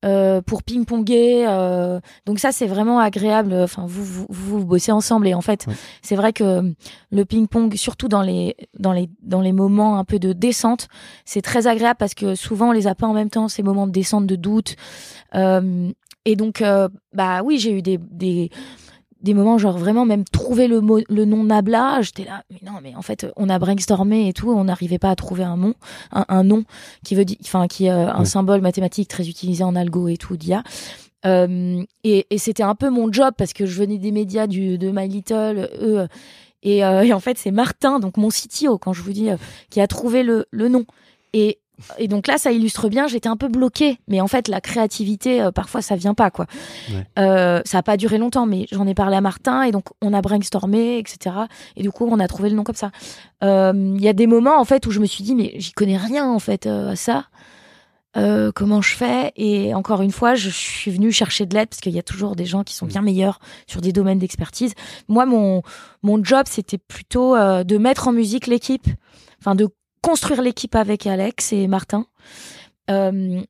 euh, 0.04 0.40
pour 0.40 0.62
ping-ponger. 0.62 1.44
Euh, 1.46 2.00
donc 2.26 2.38
ça, 2.38 2.52
c'est 2.52 2.66
vraiment 2.66 2.98
agréable. 2.98 3.52
Enfin, 3.54 3.84
vous, 3.86 4.04
vous, 4.04 4.26
vous 4.28 4.64
bossez 4.64 4.92
ensemble 4.92 5.28
et 5.28 5.34
en 5.34 5.40
fait, 5.40 5.66
c'est 6.02 6.16
vrai 6.16 6.32
que 6.32 6.72
le 7.10 7.24
ping-pong, 7.24 7.74
surtout 7.74 8.08
dans 8.08 8.22
les 8.22 8.56
dans 8.78 8.92
les 8.92 9.10
dans 9.22 9.40
les 9.40 9.52
moments 9.52 9.98
un 9.98 10.04
peu 10.04 10.18
de 10.18 10.32
descente, 10.32 10.88
c'est 11.24 11.42
très 11.42 11.66
agréable 11.66 11.98
parce 11.98 12.14
que 12.14 12.34
souvent 12.34 12.70
on 12.70 12.72
les 12.72 12.86
a 12.86 12.94
pas 12.94 13.06
en 13.06 13.12
même 13.12 13.30
temps 13.30 13.48
ces 13.48 13.62
moments 13.62 13.86
de 13.86 13.92
descente, 13.92 14.26
de 14.26 14.36
doute. 14.36 14.76
Euh, 15.34 15.90
et 16.26 16.36
donc, 16.36 16.60
euh, 16.60 16.88
bah 17.14 17.42
oui, 17.42 17.58
j'ai 17.58 17.72
eu 17.72 17.80
des, 17.80 17.98
des 17.98 18.50
des 19.22 19.34
moments 19.34 19.58
genre 19.58 19.78
vraiment 19.78 20.04
même 20.04 20.24
trouver 20.24 20.68
le 20.68 20.80
mot 20.80 21.00
le 21.08 21.24
nom 21.24 21.44
Nabla 21.44 22.00
j'étais 22.02 22.24
là 22.24 22.42
mais 22.50 22.60
non 22.64 22.78
mais 22.82 22.94
en 22.94 23.02
fait 23.02 23.26
on 23.36 23.48
a 23.48 23.58
brainstormé 23.58 24.28
et 24.28 24.32
tout 24.32 24.50
on 24.50 24.64
n'arrivait 24.64 24.98
pas 24.98 25.10
à 25.10 25.16
trouver 25.16 25.44
un 25.44 25.56
nom 25.56 25.74
un, 26.12 26.44
nom 26.44 26.64
qui 27.04 27.14
veut 27.14 27.24
dire 27.24 27.36
enfin 27.42 27.66
qui 27.68 27.86
est 27.86 27.90
un 27.90 28.24
symbole 28.24 28.60
mathématique 28.60 29.08
très 29.08 29.28
utilisé 29.28 29.62
en 29.64 29.76
algo 29.76 30.08
et 30.08 30.16
tout 30.16 30.36
d'IA 30.36 30.62
euh, 31.26 31.82
et, 32.02 32.26
et 32.30 32.38
c'était 32.38 32.62
un 32.62 32.74
peu 32.74 32.88
mon 32.88 33.12
job 33.12 33.34
parce 33.36 33.52
que 33.52 33.66
je 33.66 33.78
venais 33.78 33.98
des 33.98 34.10
médias 34.10 34.46
du 34.46 34.78
de 34.78 34.90
My 34.90 35.06
Little 35.06 35.68
eux 35.82 36.08
et, 36.62 36.84
euh, 36.84 37.02
et 37.02 37.12
en 37.12 37.20
fait 37.20 37.36
c'est 37.38 37.50
Martin 37.50 38.00
donc 38.00 38.16
mon 38.16 38.28
CTO 38.28 38.78
quand 38.78 38.92
je 38.92 39.02
vous 39.02 39.12
dis 39.12 39.30
euh, 39.30 39.36
qui 39.68 39.80
a 39.80 39.86
trouvé 39.86 40.22
le 40.22 40.46
le 40.50 40.68
nom. 40.68 40.84
Et 41.32 41.58
et 41.98 42.08
donc 42.08 42.26
là, 42.26 42.38
ça 42.38 42.52
illustre 42.52 42.88
bien. 42.88 43.06
J'étais 43.06 43.28
un 43.28 43.36
peu 43.36 43.48
bloquée, 43.48 43.98
mais 44.08 44.20
en 44.20 44.26
fait, 44.26 44.48
la 44.48 44.60
créativité, 44.60 45.42
euh, 45.42 45.50
parfois, 45.50 45.82
ça 45.82 45.96
vient 45.96 46.14
pas, 46.14 46.30
quoi. 46.30 46.46
Euh, 47.18 47.60
ça 47.64 47.78
a 47.78 47.82
pas 47.82 47.96
duré 47.96 48.18
longtemps, 48.18 48.46
mais 48.46 48.66
j'en 48.70 48.86
ai 48.86 48.94
parlé 48.94 49.16
à 49.16 49.20
Martin, 49.20 49.62
et 49.62 49.72
donc 49.72 49.86
on 50.02 50.12
a 50.12 50.20
brainstormé, 50.20 50.98
etc. 50.98 51.36
Et 51.76 51.82
du 51.82 51.90
coup, 51.90 52.08
on 52.10 52.18
a 52.18 52.28
trouvé 52.28 52.50
le 52.50 52.56
nom 52.56 52.64
comme 52.64 52.74
ça. 52.74 52.90
Euh, 53.42 53.72
il 53.74 54.02
y 54.02 54.08
a 54.08 54.12
des 54.12 54.26
moments, 54.26 54.58
en 54.58 54.64
fait, 54.64 54.86
où 54.86 54.90
je 54.90 55.00
me 55.00 55.06
suis 55.06 55.24
dit, 55.24 55.34
mais 55.34 55.52
j'y 55.56 55.72
connais 55.72 55.96
rien, 55.96 56.28
en 56.28 56.38
fait, 56.38 56.66
à 56.66 56.96
ça. 56.96 57.26
comment 58.14 58.82
je 58.82 58.94
fais? 58.94 59.32
Et 59.36 59.74
encore 59.74 60.02
une 60.02 60.12
fois, 60.12 60.34
je 60.34 60.50
suis 60.50 60.90
venue 60.90 61.12
chercher 61.12 61.46
de 61.46 61.54
l'aide 61.54 61.68
parce 61.68 61.80
qu'il 61.80 61.94
y 61.94 61.98
a 61.98 62.02
toujours 62.02 62.36
des 62.36 62.46
gens 62.46 62.64
qui 62.64 62.74
sont 62.74 62.86
bien 62.86 63.02
meilleurs 63.02 63.40
sur 63.66 63.80
des 63.80 63.92
domaines 63.92 64.18
d'expertise. 64.18 64.74
Moi, 65.08 65.26
mon 65.26 65.62
mon 66.02 66.22
job, 66.22 66.46
c'était 66.48 66.78
plutôt 66.78 67.36
de 67.36 67.78
mettre 67.78 68.08
en 68.08 68.12
musique 68.12 68.46
l'équipe, 68.46 68.86
enfin 69.40 69.54
de 69.54 69.68
construire 70.02 70.42
l'équipe 70.42 70.74
avec 70.74 71.06
Alex 71.06 71.52
et 71.52 71.66
Martin. 71.66 72.06
Euh, 72.90 73.40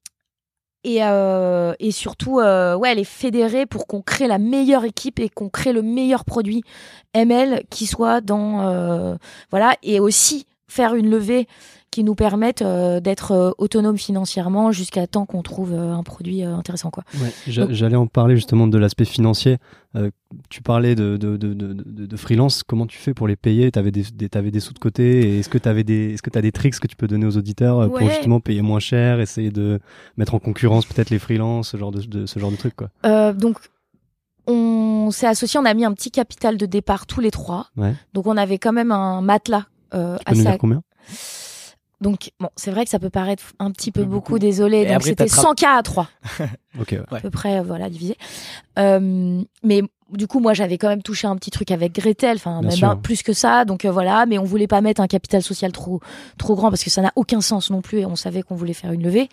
et, 0.83 1.03
euh, 1.03 1.75
et 1.79 1.91
surtout, 1.91 2.41
euh, 2.41 2.75
ouais, 2.75 2.95
les 2.95 3.05
fédérer 3.05 3.67
pour 3.67 3.87
qu'on 3.87 4.01
crée 4.01 4.27
la 4.27 4.39
meilleure 4.39 4.85
équipe 4.85 5.21
et 5.21 5.29
qu'on 5.29 5.51
crée 5.51 5.73
le 5.73 5.83
meilleur 5.83 6.25
produit 6.25 6.63
ML 7.13 7.65
qui 7.71 7.87
soit 7.87 8.21
dans. 8.21 8.67
Euh, 8.67 9.17
voilà, 9.51 9.77
et 9.83 10.01
aussi 10.01 10.47
faire 10.69 10.95
une 10.95 11.11
levée 11.11 11.47
qui 11.91 12.05
nous 12.05 12.15
permettent 12.15 12.63
euh, 12.63 13.01
d'être 13.01 13.33
euh, 13.33 13.51
autonomes 13.59 13.99
financièrement 13.99 14.71
jusqu'à 14.71 15.07
temps 15.07 15.27
qu'on 15.27 15.43
trouve 15.43 15.73
euh, 15.73 15.93
un 15.93 16.03
produit 16.03 16.43
intéressant. 16.43 16.91
Quoi. 16.91 17.05
J'allais 17.47 17.97
en 17.97 18.07
parler 18.07 18.37
justement 18.37 18.69
de 18.69 18.79
l'aspect 18.79 19.05
financier. 19.05 19.59
tu 20.49 20.63
parlais 20.63 20.95
de, 20.95 21.17
de, 21.17 21.37
de, 21.37 21.55
de, 21.55 22.17
freelance. 22.17 22.63
Comment 22.63 22.87
tu 22.87 22.99
fais 22.99 23.13
pour 23.13 23.27
les 23.27 23.37
payer? 23.37 23.73
Tu 23.73 23.79
avais 23.79 23.91
des, 23.91 24.05
des, 24.15 24.29
avais 24.35 24.53
des 24.53 24.61
sous 24.61 24.73
de 24.73 24.79
côté. 24.79 25.39
Est-ce 25.39 25.49
que 25.49 25.59
tu 25.59 25.69
avais 25.69 25.83
des, 25.83 26.15
est-ce 26.15 26.23
que 26.23 26.37
as 26.39 26.43
des 26.43 26.53
tricks 26.53 26.79
que 26.79 26.87
tu 26.87 26.97
peux 26.97 27.09
donner 27.09 27.27
aux 27.27 27.37
auditeurs 27.37 27.89
pour 27.91 28.09
justement 28.09 28.41
payer 28.41 28.63
moins 28.63 28.79
cher, 28.79 29.21
essayer 29.21 29.51
de 29.51 29.81
mettre 30.17 30.35
en 30.35 30.39
concurrence 30.39 30.87
peut-être 30.87 31.11
les 31.11 31.19
freelances, 31.19 31.71
ce 31.71 31.77
genre 31.77 31.91
de, 31.91 32.27
ce 32.27 32.39
genre 32.39 32.53
de 32.53 32.57
trucs 32.57 32.77
quoi? 32.77 33.33
donc 33.33 33.59
on 34.47 35.11
s'est 35.11 35.27
associé, 35.27 35.61
on 35.61 35.65
a 35.65 35.75
mis 35.75 35.85
un 35.85 35.93
petit 35.93 36.11
capital 36.11 36.57
de 36.57 36.67
départ 36.67 37.07
tous 37.07 37.21
les 37.21 37.31
trois. 37.31 37.67
Donc 38.15 38.27
on 38.27 38.37
avait 38.37 38.59
quand 38.59 38.73
même 38.73 38.93
un 38.93 39.21
matelas. 39.23 39.67
Tu 39.93 39.99
peux 39.99 40.57
combien? 40.59 40.83
Donc, 42.01 42.31
bon, 42.41 42.49
c'est 42.57 42.71
vrai 42.71 42.85
que 42.85 42.91
ça 42.91 42.99
peut 42.99 43.11
paraître 43.11 43.43
un 43.59 43.71
petit 43.71 43.93
peu 43.93 44.03
Beaucoup. 44.05 44.15
beaucoup, 44.15 44.39
désolé. 44.39 44.79
Et 44.79 44.87
Donc, 44.93 45.03
c'était 45.03 45.27
t'attrapes- 45.27 45.43
100 45.43 45.55
cas 45.55 45.77
à 45.77 45.83
3, 45.83 46.09
Ok, 46.81 46.93
ouais. 46.93 47.19
À 47.19 47.21
peu 47.21 47.31
près, 47.31 47.61
voilà, 47.63 47.91
divisé. 47.91 48.17
Euh, 48.79 49.43
mais 49.63 49.83
du 50.11 50.27
coup, 50.27 50.41
moi, 50.41 50.55
j'avais 50.55 50.79
quand 50.79 50.89
même 50.89 51.03
touché 51.03 51.27
un 51.29 51.37
petit 51.37 51.51
truc 51.51 51.71
avec 51.71 51.93
Gretel, 51.95 52.37
enfin, 52.37 52.63
même 52.63 52.83
un- 52.83 52.97
plus 52.97 53.23
que 53.23 53.33
ça. 53.35 53.65
Donc, 53.67 53.85
euh, 53.85 53.91
voilà, 53.93 54.25
mais 54.27 54.39
on 54.39 54.45
voulait 54.45 54.67
pas 54.67 54.81
mettre 54.81 55.01
un 55.03 55.07
capital 55.09 55.43
social 55.43 55.73
trop, 55.73 56.01
trop 56.39 56.55
grand 56.57 56.71
parce 56.71 56.83
que 56.83 56.91
ça 56.91 57.03
n'a 57.03 57.13
aucun 57.17 57.41
sens 57.43 57.71
non 57.71 57.83
plus 57.83 57.99
et 57.99 58.07
on 58.07 58.17
savait 58.17 58.43
qu'on 58.43 58.57
voulait 58.57 58.73
faire 58.73 58.93
une 58.93 59.03
levée. 59.03 59.29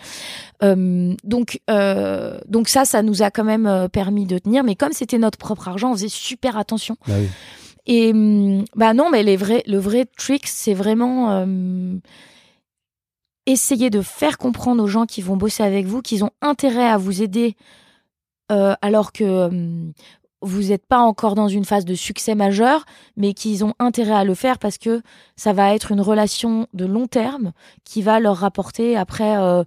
Euh, 0.64 1.14
donc, 1.24 1.62
euh, 1.70 2.38
donc 2.48 2.68
ça, 2.68 2.84
ça 2.86 3.02
nous 3.02 3.22
a 3.24 3.32
quand 3.32 3.46
même 3.46 3.66
euh, 3.66 3.88
permis 3.88 4.26
de 4.26 4.38
tenir. 4.40 4.64
Mais 4.66 4.76
comme 4.76 4.92
c'était 4.92 5.18
notre 5.20 5.38
propre 5.38 5.68
argent, 5.70 5.92
on 5.92 5.94
faisait 5.96 6.10
super 6.10 6.58
attention. 6.58 6.98
Bah 7.08 7.14
oui. 7.18 7.28
Et 7.90 8.12
hum, 8.12 8.66
bah 8.76 8.94
non, 8.94 9.10
mais 9.10 9.24
les 9.24 9.38
vrais, 9.38 9.64
le 9.66 9.78
vrai 9.78 10.06
trick, 10.18 10.46
c'est 10.48 10.74
vraiment 10.74 11.46
euh, 13.48 13.52
essayer 13.52 13.90
de 13.90 14.02
faire 14.02 14.38
comprendre 14.38 14.84
aux 14.84 14.88
gens 14.88 15.06
qui 15.06 15.22
vont 15.22 15.38
bosser 15.38 15.64
avec 15.64 15.86
vous 15.86 16.02
qu'ils 16.02 16.24
ont 16.24 16.32
intérêt 16.42 16.88
à 16.88 16.98
vous 16.98 17.22
aider 17.22 17.56
euh, 18.52 18.76
alors 18.82 19.12
que 19.12 19.48
hum, 19.48 19.94
vous 20.42 20.64
n'êtes 20.64 20.86
pas 20.86 21.00
encore 21.00 21.36
dans 21.36 21.48
une 21.48 21.66
phase 21.66 21.86
de 21.86 21.96
succès 21.96 22.36
majeur, 22.36 22.86
mais 23.16 23.34
qu'ils 23.34 23.66
ont 23.66 23.74
intérêt 23.80 24.14
à 24.14 24.24
le 24.24 24.36
faire 24.36 24.60
parce 24.60 24.78
que 24.78 25.02
ça 25.36 25.52
va 25.52 25.74
être 25.74 25.92
une 25.92 26.02
relation 26.02 26.68
de 26.74 26.86
long 26.86 27.08
terme 27.08 27.54
qui 27.84 28.02
va 28.02 28.20
leur 28.20 28.38
rapporter 28.38 28.96
après 28.96 29.38
euh, 29.38 29.64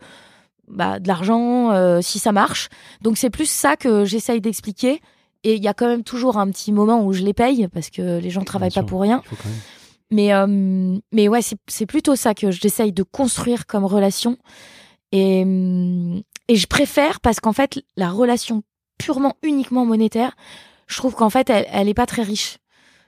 bah, 0.68 1.00
de 1.00 1.08
l'argent 1.08 1.72
euh, 1.72 2.00
si 2.00 2.18
ça 2.18 2.32
marche. 2.32 2.68
Donc 3.02 3.18
c'est 3.18 3.30
plus 3.30 3.50
ça 3.50 3.76
que 3.76 4.04
j'essaye 4.04 4.40
d'expliquer. 4.40 5.00
Et 5.42 5.54
il 5.54 5.62
y 5.62 5.68
a 5.68 5.74
quand 5.74 5.88
même 5.88 6.04
toujours 6.04 6.36
un 6.38 6.48
petit 6.50 6.70
moment 6.70 7.02
où 7.04 7.12
je 7.12 7.22
les 7.22 7.32
paye 7.32 7.66
parce 7.68 7.88
que 7.90 8.18
les 8.18 8.30
gens 8.30 8.44
travaillent 8.44 8.70
Bien 8.70 8.82
pas 8.82 8.88
pour 8.88 9.00
rien. 9.00 9.22
Il 9.24 9.28
faut 9.28 9.36
quand 9.36 9.48
même. 9.48 9.58
Mais, 10.10 10.32
euh, 10.34 10.98
mais 11.12 11.28
ouais, 11.28 11.40
c'est 11.68 11.86
plutôt 11.86 12.16
ça 12.16 12.34
que 12.34 12.50
j'essaye 12.50 12.92
de 12.92 13.02
construire 13.02 13.66
comme 13.66 13.84
relation. 13.84 14.36
Et, 15.12 15.40
et 16.48 16.56
je 16.56 16.66
préfère 16.66 17.20
parce 17.20 17.40
qu'en 17.40 17.52
fait, 17.52 17.82
la 17.96 18.10
relation 18.10 18.62
purement, 18.98 19.36
uniquement 19.42 19.86
monétaire, 19.86 20.36
je 20.86 20.96
trouve 20.96 21.14
qu'en 21.14 21.30
fait, 21.30 21.48
elle, 21.50 21.66
elle 21.72 21.88
est 21.88 21.94
pas 21.94 22.06
très 22.06 22.22
riche. 22.22 22.58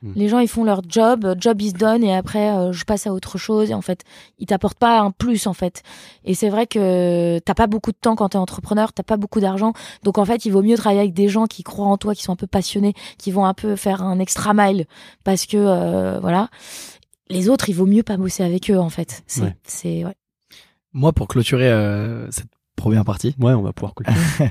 Hmm. 0.03 0.13
Les 0.17 0.29
gens, 0.29 0.41
ils 0.41 0.49
font 0.49 0.65
leur 0.65 0.83
job, 0.89 1.25
euh, 1.25 1.35
job 1.39 1.61
is 1.63 1.73
done, 1.73 2.03
et 2.03 2.15
après, 2.15 2.51
euh, 2.51 2.73
je 2.73 2.85
passe 2.85 3.07
à 3.07 3.13
autre 3.13 3.39
chose. 3.39 3.71
Et 3.71 3.75
en 3.75 3.83
fait, 3.83 4.03
ils 4.39 4.47
t'apportent 4.47 4.79
pas 4.79 4.99
un 5.01 5.13
plus, 5.13 5.47
en 5.47 5.53
fait. 5.53 5.83
Et 6.25 6.35
c'est 6.35 6.49
vrai 6.49 6.67
que 6.67 7.39
t'as 7.39 7.55
pas 7.55 7.69
beaucoup 7.69 7.93
de 7.93 7.97
temps 8.01 8.17
quand 8.17 8.31
t'es 8.31 8.39
entrepreneur, 8.39 8.93
t'as 8.93 9.05
pas 9.05 9.17
beaucoup 9.17 9.39
d'argent. 9.41 9.73
Donc, 10.03 10.19
en 10.19 10.25
fait, 10.25 10.45
il 10.45 10.51
vaut 10.51 10.63
mieux 10.63 10.77
travailler 10.77 11.01
avec 11.01 11.15
des 11.15 11.29
gens 11.29 11.47
qui 11.47 11.63
croient 11.63 11.87
en 11.87 11.97
toi, 11.99 12.15
qui 12.15 12.23
sont 12.25 12.33
un 12.33 12.37
peu 12.37 12.47
passionnés, 12.49 12.95
qui 13.17 13.31
vont 13.31 13.45
un 13.45 13.55
peu 13.55 13.77
faire 13.77 14.03
un 14.03 14.19
extra 14.19 14.55
mile 14.55 14.87
parce 15.25 15.47
que, 15.47 15.57
euh, 15.57 16.19
voilà. 16.21 16.49
Les 17.31 17.49
autres, 17.49 17.69
il 17.69 17.75
vaut 17.75 17.87
mieux 17.87 18.03
pas 18.03 18.17
bosser 18.17 18.43
avec 18.43 18.71
eux, 18.71 18.79
en 18.79 18.91
fait. 18.91 19.23
C'est, 19.27 19.43
Ouais. 19.43 19.57
c'est, 19.65 20.05
ouais. 20.05 20.17
Moi, 20.93 21.13
pour 21.13 21.29
clôturer 21.29 21.71
euh, 21.71 22.31
cette 22.31 22.49
première 22.77 23.05
partie, 23.05 23.35
Ouais, 23.39 23.53
on 23.55 23.63
va 23.63 23.73
pouvoir 23.73 23.95
couler. 23.95 24.11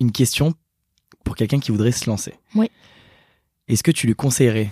une 0.00 0.12
question 0.12 0.54
pour 1.24 1.36
quelqu'un 1.36 1.58
qui 1.60 1.70
voudrait 1.72 1.92
se 1.92 2.08
lancer. 2.08 2.34
Oui. 2.54 2.70
Est-ce 3.68 3.82
que 3.82 3.90
tu 3.90 4.06
lui 4.06 4.14
conseillerais 4.14 4.70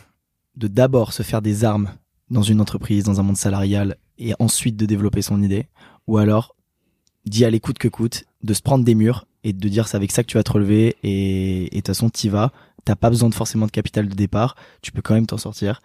de 0.57 0.68
d'abord 0.68 1.12
se 1.12 1.22
faire 1.22 1.42
des 1.42 1.64
armes 1.64 1.90
dans 2.31 2.42
une 2.42 2.61
entreprise, 2.61 3.05
dans 3.05 3.20
un 3.20 3.22
monde 3.22 3.37
salarial, 3.37 3.96
et 4.18 4.35
ensuite 4.38 4.76
de 4.76 4.87
développer 4.87 5.22
son 5.22 5.42
idée? 5.42 5.66
Ou 6.07 6.18
alors 6.18 6.57
d'y 7.24 7.44
aller 7.44 7.61
coûte 7.61 7.78
que 7.78 7.88
coûte, 7.88 8.24
de 8.42 8.55
se 8.55 8.62
prendre 8.62 8.85
des 8.85 8.94
murs 8.94 9.26
et 9.44 9.52
de 9.52 9.68
dire 9.68 9.88
c'est 9.88 9.96
avec 9.96 10.12
ça 10.12 10.22
que 10.22 10.28
tu 10.28 10.37
vas 10.37 10.42
te 10.42 10.52
relever 10.52 10.96
et 11.02 11.68
de 11.70 11.76
toute 11.76 11.87
façon 11.87 12.11
t'y 12.11 12.28
vas. 12.28 12.52
T'as 12.85 12.96
pas 12.96 13.11
besoin 13.11 13.28
de 13.28 13.35
forcément 13.35 13.66
de 13.66 13.70
capital 13.70 14.09
de 14.09 14.14
départ, 14.14 14.57
tu 14.83 14.90
peux 14.90 15.02
quand 15.02 15.14
même 15.14 15.26
t'en 15.26 15.38
sortir. 15.38 15.81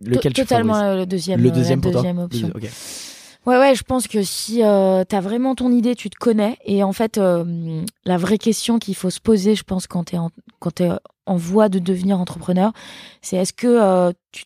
Lequel 0.00 0.32
tu 0.32 0.40
Totalement 0.40 0.74
favorises 0.74 1.00
le, 1.00 1.06
deuxième, 1.06 1.40
Le 1.40 1.50
euh, 1.50 1.52
deuxième 1.52 1.78
la 1.78 1.82
pour 1.82 1.92
toi 1.92 2.00
deuxième 2.00 2.18
option. 2.18 2.52
Ok. 2.54 2.70
Ouais, 3.46 3.58
ouais, 3.58 3.74
je 3.74 3.82
pense 3.82 4.08
que 4.08 4.22
si 4.22 4.62
euh, 4.62 5.04
t'as 5.04 5.20
vraiment 5.20 5.54
ton 5.54 5.70
idée, 5.70 5.94
tu 5.94 6.08
te 6.08 6.16
connais. 6.16 6.56
Et 6.64 6.82
en 6.82 6.92
fait, 6.92 7.18
euh, 7.18 7.84
la 8.06 8.16
vraie 8.16 8.38
question 8.38 8.78
qu'il 8.78 8.94
faut 8.94 9.10
se 9.10 9.20
poser, 9.20 9.54
je 9.54 9.64
pense, 9.64 9.86
quand 9.86 10.04
t'es 10.04 10.16
en, 10.16 10.30
t'es 10.74 10.88
en 11.26 11.36
voie 11.36 11.68
de 11.68 11.78
devenir 11.78 12.18
entrepreneur, 12.18 12.72
c'est 13.20 13.36
est-ce 13.36 13.52
que 13.52 13.66
euh, 13.66 14.12
tu 14.32 14.44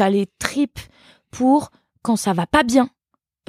as 0.00 0.10
les 0.10 0.26
tripes 0.40 0.80
pour, 1.30 1.70
quand 2.02 2.16
ça 2.16 2.32
va 2.32 2.46
pas 2.46 2.64
bien, 2.64 2.90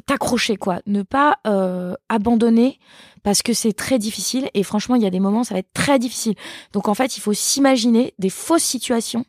t'accrocher, 0.05 0.55
quoi. 0.55 0.81
Ne 0.85 1.01
pas 1.01 1.39
euh, 1.47 1.95
abandonner 2.09 2.79
parce 3.23 3.41
que 3.41 3.53
c'est 3.53 3.73
très 3.73 3.99
difficile. 3.99 4.49
Et 4.53 4.63
franchement, 4.63 4.95
il 4.95 5.01
y 5.01 5.07
a 5.07 5.11
des 5.11 5.19
moments, 5.19 5.43
ça 5.43 5.55
va 5.55 5.59
être 5.59 5.73
très 5.73 5.99
difficile. 5.99 6.35
Donc, 6.73 6.87
en 6.87 6.93
fait, 6.93 7.17
il 7.17 7.21
faut 7.21 7.33
s'imaginer 7.33 8.13
des 8.19 8.29
fausses 8.29 8.63
situations 8.63 9.25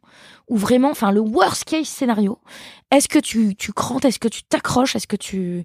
où 0.49 0.57
vraiment, 0.57 0.91
enfin, 0.91 1.13
le 1.13 1.21
worst 1.21 1.65
case 1.65 1.87
scénario, 1.87 2.39
est-ce 2.93 3.09
que 3.09 3.19
tu, 3.19 3.57
crantes, 3.73 4.05
est-ce 4.05 4.19
que 4.19 4.29
tu 4.29 4.43
t'accroches, 4.43 4.95
est-ce 4.97 5.07
que 5.07 5.17
tu, 5.17 5.65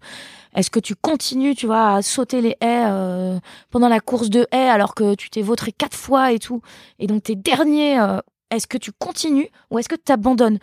continues, 0.96 1.56
tu 1.56 1.70
à 1.72 2.02
sauter 2.02 2.40
les 2.40 2.56
haies 2.62 2.86
euh, 2.86 3.38
pendant 3.70 3.90
la 3.90 4.00
course 4.00 4.30
de 4.30 4.48
haies 4.54 4.70
alors 4.70 4.96
que 4.96 5.14
tu 5.14 5.30
t'es 5.30 5.42
vautré 5.42 5.74
quatre 5.74 5.98
fois 5.98 6.32
et 6.32 6.40
tout, 6.40 6.62
et 7.00 7.08
donc 7.08 7.24
t'es 7.24 7.36
dernier, 7.36 8.00
euh, 8.00 8.20
est-ce 8.50 8.66
que 8.66 8.78
tu 8.78 8.94
continues 8.94 9.50
ou 9.70 9.78
est-ce 9.78 9.90
que 9.90 9.96
tu 9.96 10.04
t'abandonnes? 10.04 10.58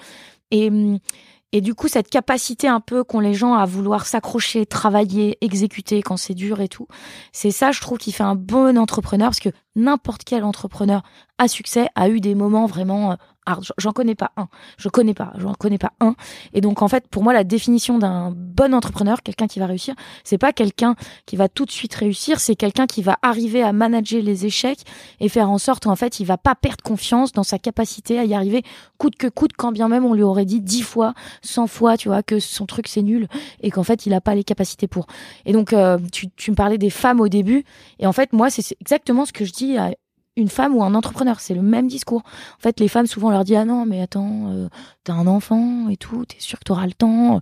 Et, 0.50 0.70
et 1.52 1.60
du 1.60 1.74
coup, 1.74 1.86
cette 1.86 2.08
capacité 2.08 2.66
un 2.66 2.80
peu 2.80 3.04
qu'ont 3.04 3.20
les 3.20 3.34
gens 3.34 3.54
à 3.54 3.66
vouloir 3.66 4.06
s'accrocher, 4.06 4.64
travailler, 4.66 5.36
exécuter 5.40 6.02
quand 6.02 6.16
c'est 6.16 6.34
dur 6.34 6.60
et 6.60 6.68
tout, 6.68 6.88
c'est 7.30 7.50
ça, 7.50 7.72
je 7.72 7.80
trouve, 7.80 7.98
qui 7.98 8.10
fait 8.10 8.24
un 8.24 8.36
bon 8.36 8.78
entrepreneur 8.78 9.28
parce 9.28 9.38
que 9.38 9.50
n'importe 9.76 10.24
quel 10.24 10.44
entrepreneur 10.44 11.02
à 11.38 11.46
succès 11.46 11.88
a 11.94 12.08
eu 12.08 12.20
des 12.20 12.34
moments 12.34 12.66
vraiment 12.66 13.12
euh, 13.12 13.14
hard. 13.46 13.64
J'en- 13.78 13.92
connais 13.92 14.14
pas 14.14 14.32
un. 14.36 14.48
Je 14.76 14.88
connais 14.88 15.14
pas. 15.14 15.32
J'en 15.38 15.54
connais 15.54 15.78
pas 15.78 15.92
un. 16.00 16.14
Et 16.52 16.60
donc, 16.60 16.82
en 16.82 16.88
fait, 16.88 17.06
pour 17.08 17.22
moi, 17.22 17.32
la 17.32 17.44
définition 17.44 17.98
d'un 17.98 18.32
bon 18.34 18.74
entrepreneur, 18.74 19.22
quelqu'un 19.22 19.46
qui 19.46 19.58
va 19.58 19.66
réussir, 19.66 19.94
c'est 20.24 20.38
pas 20.38 20.52
quelqu'un 20.52 20.96
qui 21.26 21.36
va 21.36 21.48
tout 21.48 21.64
de 21.64 21.70
suite 21.70 21.94
réussir, 21.94 22.40
c'est 22.40 22.56
quelqu'un 22.56 22.86
qui 22.86 23.02
va 23.02 23.18
arriver 23.22 23.62
à 23.62 23.72
manager 23.72 24.22
les 24.22 24.46
échecs 24.46 24.80
et 25.20 25.28
faire 25.28 25.50
en 25.50 25.58
sorte, 25.58 25.86
en 25.86 25.96
fait, 25.96 26.20
il 26.20 26.26
va 26.26 26.38
pas 26.38 26.54
perdre 26.54 26.82
confiance 26.82 27.32
dans 27.32 27.42
sa 27.44 27.58
capacité 27.58 28.18
à 28.18 28.24
y 28.24 28.34
arriver 28.34 28.62
coûte 28.98 29.16
que 29.16 29.26
coûte, 29.26 29.52
quand 29.56 29.72
bien 29.72 29.88
même 29.88 30.04
on 30.04 30.14
lui 30.14 30.22
aurait 30.22 30.44
dit 30.44 30.60
dix 30.60 30.82
fois, 30.82 31.14
cent 31.42 31.66
fois, 31.66 31.96
tu 31.96 32.08
vois, 32.08 32.22
que 32.22 32.40
son 32.40 32.66
truc 32.66 32.88
c'est 32.88 33.02
nul 33.02 33.28
et 33.60 33.70
qu'en 33.70 33.82
fait, 33.82 34.06
il 34.06 34.14
a 34.14 34.20
pas 34.20 34.34
les 34.34 34.44
capacités 34.44 34.88
pour. 34.88 35.06
Et 35.44 35.52
donc, 35.52 35.72
euh, 35.72 35.98
tu, 36.12 36.28
tu 36.30 36.50
me 36.50 36.56
parlais 36.56 36.78
des 36.78 36.90
femmes 36.90 37.20
au 37.20 37.28
début. 37.28 37.64
Et 37.98 38.06
en 38.06 38.12
fait, 38.12 38.32
moi, 38.32 38.50
c'est 38.50 38.76
exactement 38.80 39.24
ce 39.24 39.32
que 39.32 39.44
je 39.44 39.52
dis 39.52 39.76
à 39.76 39.92
une 40.36 40.48
femme 40.48 40.74
ou 40.74 40.82
un 40.82 40.94
entrepreneur. 40.94 41.40
C'est 41.40 41.54
le 41.54 41.62
même 41.62 41.88
discours. 41.88 42.22
En 42.58 42.60
fait, 42.60 42.80
les 42.80 42.88
femmes, 42.88 43.06
souvent, 43.06 43.28
on 43.28 43.32
leur 43.32 43.44
dit 43.44 43.56
Ah 43.56 43.64
non, 43.64 43.86
mais 43.86 44.00
attends, 44.00 44.50
euh, 44.50 44.68
t'as 45.04 45.14
un 45.14 45.26
enfant 45.26 45.88
et 45.88 45.96
tout, 45.96 46.24
t'es 46.24 46.40
sûr 46.40 46.58
que 46.58 46.64
t'auras 46.64 46.86
le 46.86 46.92
temps. 46.92 47.40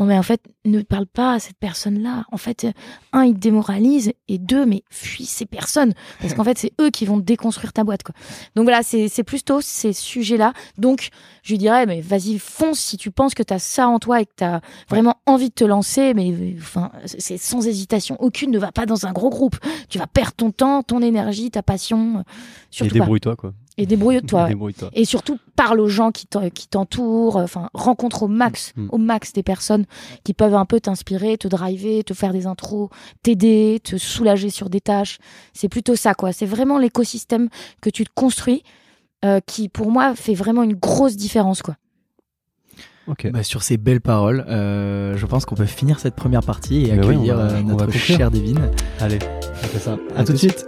Bon, 0.00 0.06
mais 0.06 0.16
en 0.16 0.22
fait, 0.22 0.40
ne 0.64 0.80
parle 0.80 1.04
pas 1.04 1.34
à 1.34 1.38
cette 1.40 1.58
personne-là. 1.58 2.24
En 2.32 2.38
fait, 2.38 2.64
euh, 2.64 2.72
un, 3.12 3.24
il 3.24 3.34
te 3.34 3.38
démoralise 3.38 4.14
et 4.28 4.38
deux, 4.38 4.64
mais 4.64 4.82
fuis 4.88 5.26
ces 5.26 5.44
personnes. 5.44 5.92
Parce 6.22 6.32
qu'en 6.32 6.42
fait, 6.50 6.56
c'est 6.56 6.72
eux 6.80 6.88
qui 6.88 7.04
vont 7.04 7.18
déconstruire 7.18 7.74
ta 7.74 7.84
boîte, 7.84 8.02
quoi. 8.02 8.14
Donc 8.56 8.64
voilà, 8.64 8.82
c'est 8.82 9.24
plutôt 9.24 9.60
ces 9.60 9.92
sujets-là. 9.92 10.54
Donc, 10.78 11.10
je 11.42 11.52
lui 11.52 11.58
dirais, 11.58 11.84
mais 11.84 12.00
vas-y, 12.00 12.38
fonce 12.38 12.78
si 12.78 12.96
tu 12.96 13.10
penses 13.10 13.34
que 13.34 13.42
t'as 13.42 13.58
ça 13.58 13.88
en 13.88 13.98
toi 13.98 14.22
et 14.22 14.24
que 14.24 14.32
t'as 14.36 14.60
vraiment 14.88 15.16
envie 15.26 15.50
de 15.50 15.54
te 15.54 15.64
lancer. 15.64 16.14
Mais 16.14 16.32
euh, 16.32 16.54
enfin, 16.56 16.92
c'est 17.04 17.36
sans 17.36 17.66
hésitation 17.66 18.16
aucune. 18.20 18.52
Ne 18.52 18.58
va 18.58 18.72
pas 18.72 18.86
dans 18.86 19.04
un 19.04 19.12
gros 19.12 19.28
groupe. 19.28 19.58
Tu 19.90 19.98
vas 19.98 20.06
perdre 20.06 20.32
ton 20.32 20.50
temps, 20.50 20.82
ton 20.82 21.02
énergie, 21.02 21.50
ta 21.50 21.62
passion. 21.62 22.20
euh, 22.20 22.84
Et 22.86 22.88
débrouille-toi, 22.88 23.36
quoi. 23.36 23.52
Et 23.76 23.86
débrouille-toi. 23.86 24.48
Et 24.92 25.04
surtout, 25.06 25.38
parle 25.56 25.80
aux 25.80 25.88
gens 25.88 26.10
qui 26.10 26.26
t'en- 26.26 26.50
qui 26.50 26.68
t'entourent, 26.68 27.36
enfin, 27.36 27.70
rencontre 27.72 28.24
au 28.24 28.28
max, 28.28 28.72
Mm. 28.76 28.88
au 28.90 28.98
max 28.98 29.32
des 29.32 29.42
personnes 29.42 29.86
qui 30.22 30.34
peuvent 30.34 30.54
un 30.54 30.66
peu 30.66 30.80
t'inspirer, 30.80 31.38
te 31.38 31.48
driver, 31.48 32.04
te 32.04 32.12
faire 32.12 32.32
des 32.32 32.46
intros, 32.46 32.90
t'aider, 33.22 33.80
te 33.82 33.96
soulager 33.96 34.50
sur 34.50 34.68
des 34.68 34.80
tâches. 34.80 35.18
C'est 35.54 35.68
plutôt 35.70 35.96
ça, 35.96 36.14
quoi. 36.14 36.32
C'est 36.32 36.46
vraiment 36.46 36.78
l'écosystème 36.78 37.48
que 37.80 37.88
tu 37.90 38.04
te 38.04 38.10
construis 38.14 38.62
euh, 39.24 39.40
qui, 39.46 39.68
pour 39.68 39.90
moi, 39.90 40.14
fait 40.14 40.34
vraiment 40.34 40.62
une 40.62 40.74
grosse 40.74 41.16
différence, 41.16 41.62
quoi. 41.62 41.76
Ok. 43.06 43.30
Bah, 43.32 43.42
sur 43.42 43.62
ces 43.62 43.76
belles 43.76 44.00
paroles, 44.00 44.44
euh, 44.48 45.16
je 45.16 45.26
pense 45.26 45.44
qu'on 45.44 45.54
peut 45.56 45.66
finir 45.66 45.98
cette 46.00 46.14
première 46.14 46.42
partie 46.42 46.84
et 46.86 46.92
Mais 46.92 46.98
ouais, 47.04 47.14
accueillir 47.14 47.34
on 47.34 47.38
va- 47.38 47.52
euh, 47.52 47.62
notre 47.62 47.90
cher 47.92 48.30
Devine. 48.30 48.70
Allez, 49.00 49.18
on 49.62 49.66
fait 49.66 49.78
ça. 49.78 49.98
À 50.16 50.24
tout 50.24 50.32
de 50.32 50.38
suite. 50.38 50.66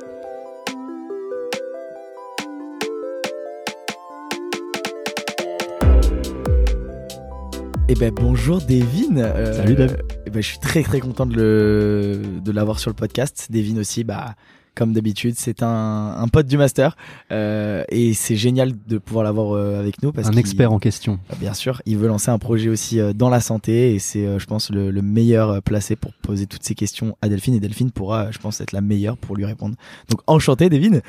Eh 7.94 7.94
ben 7.94 8.10
bonjour 8.10 8.62
Devine. 8.62 9.18
Euh, 9.18 9.52
Salut, 9.52 9.76
eh 10.24 10.30
ben, 10.30 10.42
je 10.42 10.46
suis 10.48 10.58
très 10.58 10.82
très 10.82 10.98
content 10.98 11.26
de 11.26 11.34
le 11.36 12.22
de 12.42 12.50
l'avoir 12.50 12.78
sur 12.78 12.88
le 12.88 12.94
podcast. 12.94 13.48
Devine 13.50 13.78
aussi, 13.78 14.02
bah 14.02 14.34
comme 14.74 14.94
d'habitude, 14.94 15.34
c'est 15.36 15.62
un, 15.62 16.14
un 16.16 16.28
pote 16.28 16.46
du 16.46 16.56
master 16.56 16.96
euh, 17.32 17.84
et 17.90 18.14
c'est 18.14 18.36
génial 18.36 18.72
de 18.88 18.96
pouvoir 18.96 19.24
l'avoir 19.24 19.54
euh, 19.54 19.78
avec 19.78 20.02
nous 20.02 20.10
parce 20.10 20.28
Un 20.28 20.32
expert 20.38 20.72
en 20.72 20.78
question. 20.78 21.18
bah, 21.28 21.36
Bien 21.38 21.52
sûr, 21.52 21.82
il 21.84 21.98
veut 21.98 22.08
lancer 22.08 22.30
un 22.30 22.38
projet 22.38 22.70
aussi 22.70 22.98
euh, 22.98 23.12
dans 23.12 23.28
la 23.28 23.40
santé 23.40 23.94
et 23.94 23.98
c'est, 23.98 24.38
je 24.38 24.46
pense, 24.46 24.70
le, 24.70 24.90
le 24.90 25.02
meilleur 25.02 25.60
placé 25.62 25.94
pour 25.94 26.14
poser 26.14 26.46
toutes 26.46 26.62
ces 26.62 26.74
questions 26.74 27.18
à 27.20 27.28
Delphine 27.28 27.52
et 27.52 27.60
Delphine 27.60 27.90
pourra, 27.90 28.30
je 28.30 28.38
pense, 28.38 28.62
être 28.62 28.72
la 28.72 28.80
meilleure 28.80 29.18
pour 29.18 29.36
lui 29.36 29.44
répondre. 29.44 29.74
Donc 30.08 30.20
enchanté, 30.26 30.70
Devine. 30.70 31.02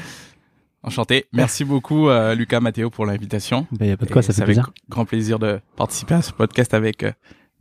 Enchanté. 0.84 1.26
Merci 1.34 1.64
beaucoup, 1.64 2.10
euh, 2.10 2.36
Lucas, 2.36 2.60
Mathéo, 2.60 2.90
pour 2.90 3.06
l'invitation. 3.06 3.68
Bah, 3.72 3.86
y 3.86 3.92
a 3.92 3.98
pas 3.98 4.06
de 4.06 4.12
quoi, 4.12 4.22
Et 4.22 4.26
ça 4.26 4.34
fait 4.34 4.42
avec 4.42 4.56
plaisir. 4.58 4.72
grand 4.90 5.06
plaisir 5.06 5.40
de 5.40 5.60
participer 5.78 6.16
à 6.16 6.22
ce 6.22 6.32
podcast 6.34 6.74
avec, 6.74 7.04
euh, 7.04 7.12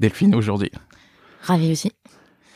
Delphine 0.00 0.34
aujourd'hui. 0.34 0.70
Ravi 1.42 1.70
aussi. 1.72 1.92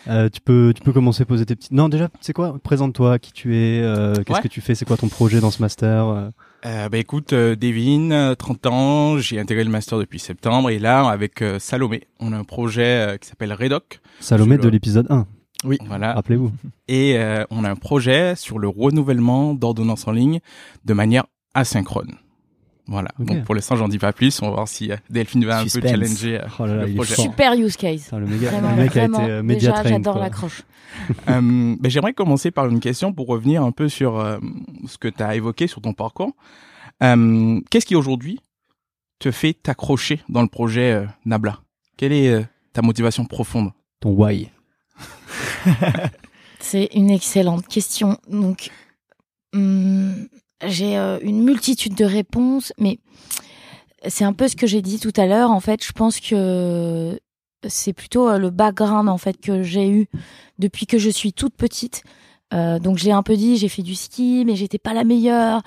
Euh, 0.09 0.29
tu 0.29 0.41
peux, 0.41 0.73
tu 0.75 0.83
peux 0.83 0.93
commencer 0.93 1.23
à 1.23 1.27
poser 1.27 1.47
tes 1.47 1.57
petites. 1.57 1.73
Non, 1.73 1.89
déjà, 1.89 2.09
c'est 2.21 2.33
quoi? 2.33 2.59
Présente-toi, 2.63 3.19
qui 3.19 3.33
tu 3.33 3.57
es, 3.57 3.81
euh, 3.83 4.15
qu'est-ce 4.15 4.33
Ouais. 4.39 4.43
que 4.43 4.49
tu 4.49 4.61
fais, 4.61 4.75
c'est 4.75 4.85
quoi 4.85 4.97
ton 4.97 5.09
projet 5.09 5.41
dans 5.41 5.51
ce 5.51 5.61
master 5.63 6.07
euh? 6.07 6.31
Bah 6.91 6.99
écoute, 6.99 7.33
euh, 7.33 7.55
Devin, 7.55 8.11
euh, 8.11 8.35
30 8.35 8.67
ans, 8.67 9.19
j'ai 9.19 9.39
intégré 9.39 9.63
le 9.63 9.71
master 9.71 9.99
depuis 10.01 10.19
septembre 10.19 10.69
et 10.71 10.81
là 10.81 11.09
avec 11.09 11.41
euh, 11.41 11.61
Salomé, 11.61 12.09
on 12.19 12.33
a 12.33 12.37
un 12.37 12.43
projet 12.43 12.83
euh, 13.15 13.17
qui 13.19 13.29
s'appelle 13.29 13.53
Redoc. 13.53 14.01
Salomé 14.19 14.59
de 14.59 14.69
l'épisode 14.69 15.07
1, 15.09 15.27
Voilà. 15.87 16.15
rappelez-vous. 16.15 16.53
Et 16.89 17.19
euh, 17.19 17.45
on 17.51 17.65
a 17.65 17.71
un 17.71 17.77
projet 17.77 18.35
sur 18.37 18.59
le 18.59 18.69
renouvellement 18.69 19.55
d'ordonnances 19.55 20.07
en 20.07 20.13
ligne 20.13 20.41
de 20.85 20.95
manière 20.95 21.25
asynchrone. 21.55 22.15
Voilà. 22.89 23.11
Donc 23.19 23.43
pour 23.45 23.55
l'instant, 23.57 23.75
j'en 23.75 23.89
dis 23.89 23.99
pas 23.99 24.13
plus. 24.13 24.41
On 24.43 24.47
va 24.47 24.53
voir 24.53 24.69
si 24.69 24.93
euh, 24.93 24.97
Delphine 25.11 25.45
va 25.45 25.59
un 25.59 25.65
peu 25.65 25.81
challenger 25.81 26.39
euh, 26.41 26.47
Oh 26.61 26.67
là 26.67 26.77
là, 26.77 26.87
le 26.87 26.95
projet. 26.95 27.17
Super 27.17 27.55
use 27.55 27.77
case. 27.77 28.11
Le, 28.13 28.27
méga, 28.27 28.51
Vraiment, 28.51 28.71
le 28.71 28.77
mec 28.77 28.91
vraiment. 28.93 29.19
a 29.19 29.23
été 29.23 29.31
euh, 29.33 29.43
média 29.43 29.71
Déjà, 29.71 29.83
trained, 29.83 30.05
j'adore 30.05 30.19
l'accroche. 30.19 30.63
Euh, 31.29 31.77
ben, 31.79 31.91
J'aimerais 31.91 32.15
commencer 32.15 32.51
par 32.51 32.69
une 32.69 32.81
question 32.81 33.13
pour 33.13 33.27
revenir 33.27 33.63
un 33.63 33.73
peu 33.73 33.89
sur 33.89 34.19
euh, 34.19 34.39
ce 34.87 34.97
que 34.97 35.09
tu 35.09 35.23
as 35.23 35.35
évoqué 35.35 35.67
sur 35.67 35.83
ton 35.83 35.93
parcours. 35.93 36.33
Euh, 37.03 37.61
Qu'est-ce 37.71 37.85
qui 37.85 37.97
aujourd'hui 37.97 38.41
te 39.19 39.31
fait 39.31 39.53
t'accrocher 39.53 40.21
dans 40.31 40.41
le 40.43 40.49
projet 40.49 40.93
euh, 40.93 41.07
Nabla? 41.27 41.59
Quelle 41.99 42.13
est 42.13 42.29
euh, 42.31 42.43
ta 42.73 42.81
motivation 42.83 43.27
profonde? 43.27 43.73
Ton 44.01 44.13
why? 44.13 44.49
C'est 46.61 46.91
une 46.95 47.11
excellente 47.11 47.67
question. 47.69 48.19
Donc, 48.29 48.71
hum, 49.53 50.29
j'ai 50.65 50.97
euh, 50.97 51.19
une 51.23 51.43
multitude 51.43 51.95
de 51.95 52.05
réponses, 52.05 52.73
mais 52.79 52.99
c'est 54.09 54.25
un 54.25 54.33
peu 54.33 54.49
ce 54.49 54.57
que 54.57 54.67
j'ai 54.67 54.83
dit 54.83 54.99
tout 54.99 55.13
à 55.17 55.27
l'heure. 55.27 55.51
En 55.51 55.61
fait, 55.61 55.85
je 55.85 55.93
pense 55.93 56.21
que 56.21 57.19
c'est 57.69 57.93
plutôt 57.93 58.29
euh, 58.29 58.39
le 58.39 58.51
background 58.51 59.09
en 59.09 59.19
fait 59.19 59.41
que 59.41 59.63
j'ai 59.63 59.89
eu 59.89 60.09
depuis 60.59 60.87
que 60.87 60.99
je 60.99 61.11
suis 61.11 61.33
toute 61.33 61.55
petite. 61.55 62.03
Euh, 62.55 62.79
donc, 62.79 62.97
j'ai 62.97 63.13
un 63.13 63.23
peu 63.23 63.37
dit, 63.37 63.57
j'ai 63.57 63.69
fait 63.69 63.83
du 63.83 63.95
ski, 63.95 64.45
mais 64.47 64.57
j'étais 64.57 64.79
pas 64.79 64.95
la 64.95 65.05
meilleure. 65.05 65.63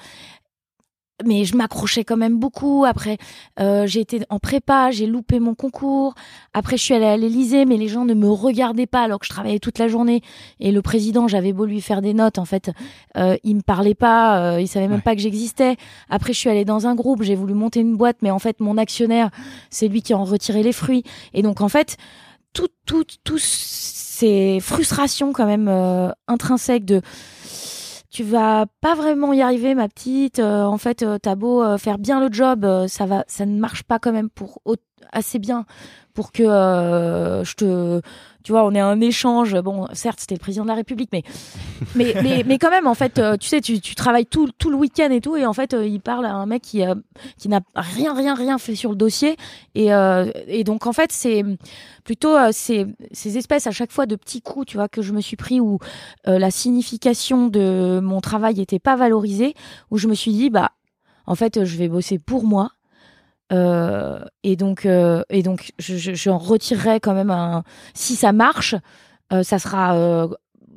Mais 1.25 1.43
je 1.43 1.57
m'accrochais 1.57 2.05
quand 2.05 2.15
même 2.15 2.37
beaucoup. 2.39 2.85
Après, 2.85 3.17
euh, 3.59 3.85
j'ai 3.85 3.99
été 3.99 4.21
en 4.29 4.39
prépa, 4.39 4.89
j'ai 4.91 5.05
loupé 5.05 5.39
mon 5.39 5.53
concours. 5.53 6.13
Après, 6.53 6.77
je 6.77 6.83
suis 6.83 6.93
allée 6.93 7.05
à 7.05 7.17
l'Élysée, 7.17 7.65
mais 7.65 7.75
les 7.75 7.89
gens 7.89 8.05
ne 8.05 8.13
me 8.13 8.29
regardaient 8.29 8.85
pas 8.87 9.01
alors 9.01 9.19
que 9.19 9.25
je 9.25 9.29
travaillais 9.31 9.59
toute 9.59 9.79
la 9.79 9.89
journée. 9.89 10.21
Et 10.61 10.71
le 10.71 10.81
président, 10.81 11.27
j'avais 11.27 11.51
beau 11.51 11.65
lui 11.65 11.81
faire 11.81 12.01
des 12.01 12.13
notes, 12.13 12.37
en 12.37 12.45
fait, 12.45 12.71
euh, 13.17 13.35
il 13.43 13.57
me 13.57 13.61
parlait 13.61 13.95
pas, 13.95 14.53
euh, 14.55 14.61
il 14.61 14.67
savait 14.67 14.87
même 14.87 14.97
Ouais. 14.97 15.01
pas 15.01 15.15
que 15.15 15.21
j'existais. 15.21 15.75
Après, 16.09 16.31
je 16.31 16.39
suis 16.39 16.49
allée 16.49 16.65
dans 16.65 16.87
un 16.87 16.95
groupe, 16.95 17.21
j'ai 17.23 17.35
voulu 17.35 17.53
monter 17.53 17.81
une 17.81 17.97
boîte, 17.97 18.17
mais 18.21 18.31
en 18.31 18.39
fait, 18.39 18.59
mon 18.61 18.77
actionnaire, 18.77 19.29
c'est 19.69 19.89
lui 19.89 20.01
qui 20.01 20.13
en 20.13 20.23
retirait 20.23 20.63
les 20.63 20.73
fruits. 20.73 21.03
Et 21.33 21.41
donc, 21.41 21.59
en 21.59 21.67
fait, 21.69 21.97
tout, 22.53 22.67
tout, 22.85 23.03
tout 23.23 23.37
ces 23.39 24.59
frustrations 24.61 25.31
quand 25.33 25.45
même 25.45 25.67
euh, 25.69 26.09
intrinsèques 26.27 26.85
de 26.85 27.01
tu 28.09 28.23
vas 28.23 28.65
pas 28.81 28.95
vraiment 28.95 29.33
y 29.33 29.41
arriver, 29.41 29.75
ma 29.75 29.87
petite. 29.87 30.39
Euh, 30.39 30.63
en 30.63 30.77
fait, 30.77 31.03
euh, 31.03 31.17
t'as 31.21 31.35
beau 31.35 31.63
euh, 31.63 31.77
faire 31.77 31.99
bien 31.99 32.19
le 32.19 32.31
job, 32.31 32.65
ça 32.87 33.05
va, 33.05 33.23
ça 33.27 33.45
ne 33.45 33.59
marche 33.59 33.83
pas 33.83 33.99
quand 33.99 34.11
même 34.11 34.29
pour 34.29 34.61
au- 34.65 34.75
assez 35.11 35.39
bien 35.39 35.65
pour 36.13 36.31
que 36.33 36.43
euh, 36.43 37.43
je 37.45 37.55
te, 37.55 38.01
tu 38.43 38.51
vois, 38.51 38.65
on 38.65 38.73
ait 38.73 38.79
un 38.79 38.99
échange. 38.99 39.55
Bon, 39.61 39.87
certes, 39.93 40.19
c'était 40.19 40.35
le 40.35 40.39
président 40.39 40.63
de 40.63 40.69
la 40.69 40.75
République, 40.75 41.09
mais 41.13 41.23
mais 41.95 42.13
mais, 42.21 42.43
mais 42.45 42.57
quand 42.57 42.69
même, 42.69 42.87
en 42.87 42.93
fait, 42.93 43.19
euh, 43.19 43.37
tu 43.37 43.47
sais, 43.47 43.61
tu, 43.61 43.79
tu 43.79 43.95
travailles 43.95 44.25
tout 44.25 44.49
tout 44.57 44.69
le 44.69 44.75
week-end 44.75 45.09
et 45.11 45.21
tout, 45.21 45.37
et 45.37 45.45
en 45.45 45.53
fait, 45.53 45.73
euh, 45.73 45.87
il 45.87 46.01
parle 46.01 46.25
à 46.25 46.33
un 46.33 46.45
mec 46.45 46.61
qui 46.63 46.83
euh, 46.85 46.95
qui 47.37 47.47
n'a 47.47 47.61
rien 47.75 48.13
rien 48.13 48.33
rien 48.35 48.57
fait 48.57 48.75
sur 48.75 48.89
le 48.89 48.97
dossier, 48.97 49.37
et 49.75 49.93
euh, 49.93 50.29
et 50.47 50.63
donc 50.63 50.87
en 50.87 50.93
fait, 50.93 51.11
c'est 51.11 51.43
plutôt 52.03 52.35
euh, 52.35 52.49
ces 52.51 52.85
ces 53.11 53.37
espèces 53.37 53.67
à 53.67 53.71
chaque 53.71 53.91
fois 53.91 54.05
de 54.05 54.15
petits 54.15 54.41
coups, 54.41 54.65
tu 54.65 54.77
vois, 54.77 54.89
que 54.89 55.01
je 55.01 55.13
me 55.13 55.21
suis 55.21 55.37
pris 55.37 55.59
où 55.59 55.79
euh, 56.27 56.39
la 56.39 56.51
signification 56.51 57.47
de 57.47 57.99
mon 58.03 58.19
travail 58.19 58.59
était 58.59 58.79
pas 58.79 58.95
valorisée, 58.95 59.53
où 59.91 59.97
je 59.97 60.07
me 60.07 60.15
suis 60.15 60.31
dit 60.31 60.49
bah 60.49 60.71
en 61.27 61.35
fait, 61.35 61.63
je 61.63 61.77
vais 61.77 61.87
bosser 61.87 62.17
pour 62.19 62.43
moi. 62.43 62.71
Euh, 63.51 64.19
et 64.43 64.55
donc, 64.55 64.85
euh, 64.85 65.23
et 65.29 65.41
donc, 65.43 65.71
je, 65.79 65.97
je, 65.97 66.13
j'en 66.13 66.37
retirerai 66.37 66.99
quand 66.99 67.13
même 67.13 67.31
un. 67.31 67.63
Si 67.93 68.15
ça 68.15 68.31
marche, 68.31 68.75
euh, 69.33 69.43
ça 69.43 69.59
sera 69.59 70.27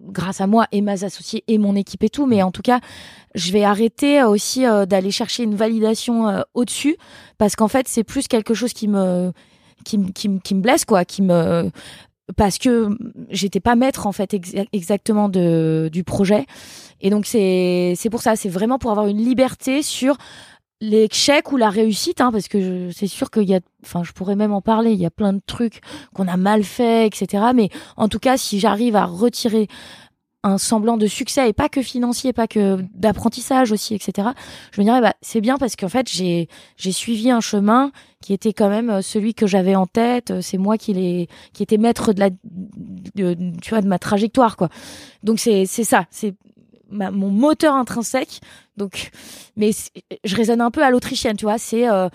grâce 0.05 0.41
à 0.41 0.47
moi 0.49 0.67
et 0.73 0.81
mes 0.81 1.05
associés 1.05 1.45
et 1.47 1.59
mon 1.59 1.77
équipe 1.77 2.03
et 2.03 2.09
tout. 2.11 2.27
Mais 2.27 2.43
en 2.43 2.51
tout 2.51 2.63
cas, 2.63 2.81
je 3.35 3.53
vais 3.53 3.63
arrêter 3.65 4.23
aussi 4.25 4.65
d'aller 4.89 5.11
chercher 5.11 5.45
une 5.45 5.55
validation 5.55 6.43
au-dessus 6.55 6.97
parce 7.39 7.55
qu'en 7.57 7.69
fait, 7.69 7.87
c'est 7.89 8.05
plus 8.05 8.27
quelque 8.27 8.53
chose 8.55 8.73
qui 8.73 8.89
me 8.89 9.33
qui, 9.85 9.99
me- 9.99 10.11
qui, 10.11 10.41
qui 10.41 10.55
me 10.55 10.61
blesse 10.61 10.85
quoi, 10.85 11.05
qui 11.05 11.23
me 11.23 11.71
parce 12.37 12.59
que 12.59 12.89
j'étais 13.31 13.61
pas 13.61 13.75
maître 13.75 14.07
en 14.07 14.13
fait 14.13 14.33
exa- 14.33 14.67
exactement 14.73 15.29
de 15.29 15.89
du 15.93 16.03
projet. 16.05 16.47
Et 17.01 17.11
donc 17.11 17.27
c'est 17.27 17.97
pour 18.11 18.23
ça, 18.23 18.37
c'est 18.37 18.49
vraiment 18.49 18.79
pour 18.79 18.91
avoir 18.91 19.07
une 19.07 19.19
liberté 19.23 19.83
sur 19.83 20.17
l'échec 20.83 21.53
ou 21.53 21.57
la 21.57 21.71
réussite, 21.71 22.21
hein, 22.21 22.33
parce 22.33 22.49
que 22.49 22.91
c'est 22.91 23.07
sûr 23.07 23.31
qu'il 23.31 23.49
y 23.49 23.55
a, 23.55 23.61
enfin, 23.85 24.03
je 24.03 24.11
pourrais 24.11 24.35
même 24.35 24.53
en 24.53 24.61
parler. 24.61 24.91
Il 24.91 25.01
y 25.01 25.07
a 25.07 25.11
plein 25.11 25.33
de 25.33 25.41
trucs 25.47 25.81
qu'on 26.13 26.27
a 26.27 26.37
mal 26.37 26.65
fait, 26.65 27.07
etc. 27.07 27.45
Mais 27.55 27.69
en 27.97 28.09
tout 28.09 28.19
cas, 28.19 28.37
si 28.37 28.59
j'arrive 28.59 28.97
à 28.97 29.07
retirer 29.07 29.69
un 30.43 30.59
semblant 30.59 30.97
de 30.97 31.07
succès 31.07 31.49
et 31.49 31.53
pas 31.53 31.69
que 31.69 31.83
financier, 31.83 32.33
pas 32.33 32.49
que 32.49 32.85
d'apprentissage 32.95 33.71
aussi, 33.71 33.95
etc. 33.95 34.31
Je 34.73 34.81
me 34.81 34.85
dirais, 34.85 35.01
bah, 35.01 35.15
c'est 35.21 35.41
bien 35.41 35.57
parce 35.57 35.77
qu'en 35.77 35.89
fait, 35.89 36.11
j'ai, 36.11 36.49
j'ai 36.77 36.91
suivi 36.91 37.31
un 37.31 37.41
chemin 37.41 37.93
qui 38.21 38.33
était 38.33 38.53
quand 38.53 38.69
même 38.69 38.91
euh, 38.91 39.03
celui 39.03 39.35
que 39.35 39.47
j'avais 39.47 39.77
en 39.77 39.87
tête. 39.87 40.33
C'est 40.41 40.59
moi 40.59 40.79
qui 40.79 40.95
l'ai, 40.95 41.29
qui 41.53 41.63
était 41.63 41.79
maître 41.79 42.13
de 42.13 42.19
la, 42.19 42.31
de, 42.43 43.37
tu 43.63 43.71
vois, 43.71 43.83
de 43.83 43.87
ma 43.87 44.01
trajectoire, 44.01 44.57
quoi. 44.57 44.69
Donc 45.23 45.39
c'est, 45.39 45.65
c'est 45.65 45.85
ça, 45.85 46.07
c'est 46.11 46.35
ma- 46.93 47.11
mon 47.11 47.31
moteur 47.31 47.75
intrinsèque. 47.75 48.41
Donc, 48.77 49.11
mais 49.57 49.71
je 50.25 50.37
raisonne 50.37 50.61
un 50.61 50.71
peu 50.71 50.83
à 50.85 50.91
l'autrichienne, 50.91 51.37
tu 51.37 51.45
vois. 51.47 51.59
C'est 51.59 51.89
euh, 51.91 52.09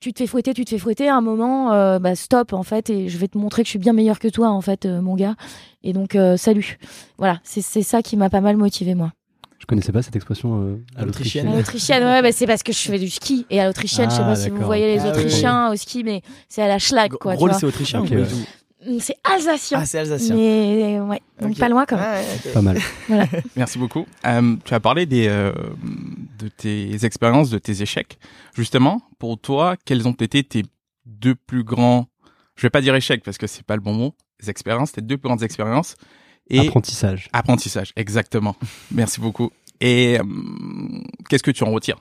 tu 0.00 0.12
te 0.12 0.18
fais 0.18 0.26
fouetter, 0.28 0.54
tu 0.54 0.64
te 0.64 0.70
fais 0.70 0.78
fouetter. 0.78 1.08
À 1.08 1.16
un 1.16 1.20
moment, 1.20 1.72
euh, 1.72 1.98
bah 1.98 2.14
stop 2.14 2.52
en 2.52 2.62
fait, 2.62 2.88
et 2.90 3.08
je 3.08 3.18
vais 3.18 3.26
te 3.28 3.36
montrer 3.36 3.62
que 3.62 3.66
je 3.66 3.70
suis 3.70 3.78
bien 3.80 3.92
meilleur 3.92 4.18
que 4.20 4.28
toi 4.28 4.48
en 4.50 4.60
fait, 4.60 4.86
euh, 4.86 5.00
mon 5.02 5.16
gars. 5.16 5.34
Et 5.82 5.92
donc 5.92 6.14
euh, 6.14 6.36
salut. 6.36 6.78
Voilà, 7.18 7.40
c'est 7.42 7.62
c'est 7.62 7.82
ça 7.82 8.02
qui 8.02 8.16
m'a 8.16 8.30
pas 8.30 8.40
mal 8.40 8.56
motivé 8.56 8.94
moi. 8.94 9.12
Je 9.58 9.66
connaissais 9.66 9.90
pas 9.90 10.02
cette 10.02 10.14
expression 10.14 10.62
euh, 10.62 10.76
à 10.96 11.04
l'autrichienne. 11.04 11.48
À 11.48 11.56
l'autrichienne. 11.56 12.04
ouais, 12.04 12.22
bah, 12.22 12.30
c'est 12.30 12.46
parce 12.46 12.62
que 12.62 12.72
je 12.72 12.78
fais 12.78 12.98
du 13.00 13.10
ski. 13.10 13.44
Et 13.50 13.60
à 13.60 13.66
l'autrichienne, 13.66 14.08
je 14.08 14.14
sais 14.14 14.22
Ah, 14.22 14.28
pas 14.28 14.36
si 14.36 14.50
vous 14.50 14.62
voyez 14.64 14.94
les 14.94 15.00
Ah, 15.00 15.04
oui. 15.06 15.08
Autrichiens 15.10 15.72
au 15.72 15.76
ski, 15.76 16.04
mais 16.04 16.22
c'est 16.48 16.62
à 16.62 16.68
la 16.68 16.78
schlag 16.78 17.10
quoi. 17.14 17.32
tu 17.32 17.38
Gros, 17.38 17.52
c'est 17.52 17.66
autrichien. 17.66 18.00
Ok, 18.00 18.06
ou 18.06 18.08
pas 18.10 18.20
ouais. 18.20 18.26
Mm, 18.86 18.98
C'est 19.00 19.16
alsacien. 19.24 19.78
Ah, 19.80 19.86
c'est 19.86 19.98
alsacien. 19.98 20.36
mais 20.36 21.00
ouais, 21.00 21.20
donc 21.40 21.56
pas 21.58 21.68
loin 21.68 21.84
quand 21.86 21.96
même. 21.96 22.24
Ok. 22.46 22.52
Pas 22.52 22.62
mal. 22.62 22.78
Merci 23.56 23.78
beaucoup. 23.78 24.06
Euh, 24.26 24.56
tu 24.64 24.74
as 24.74 24.80
parlé 24.80 25.04
des, 25.06 25.26
euh, 25.28 25.52
de 26.38 26.48
tes 26.48 27.04
expériences, 27.04 27.50
de 27.50 27.58
tes 27.58 27.82
échecs. 27.82 28.18
Justement, 28.54 29.02
pour 29.18 29.38
toi, 29.40 29.76
quels 29.84 30.06
ont 30.06 30.12
été 30.12 30.44
tes 30.44 30.64
deux 31.06 31.34
plus 31.34 31.64
grands, 31.64 32.06
je 32.56 32.62
vais 32.62 32.70
pas 32.70 32.80
dire 32.80 32.94
échecs 32.94 33.22
parce 33.24 33.38
que 33.38 33.46
c'est 33.46 33.64
pas 33.64 33.74
le 33.76 33.82
bon 33.82 33.94
mot, 33.94 34.14
les 34.40 34.50
expériences, 34.50 34.92
tes 34.92 35.00
deux 35.00 35.16
plus 35.16 35.28
grandes 35.28 35.42
expériences 35.42 35.96
et 36.50 36.60
Apprentissage. 36.68 37.28
apprentissage, 37.32 37.92
exactement. 37.96 38.56
Merci 38.92 39.20
beaucoup. 39.20 39.50
Et 39.80 40.18
euh, 40.18 40.24
qu'est-ce 41.28 41.42
que 41.42 41.50
tu 41.50 41.62
en 41.64 41.70
retires? 41.72 41.98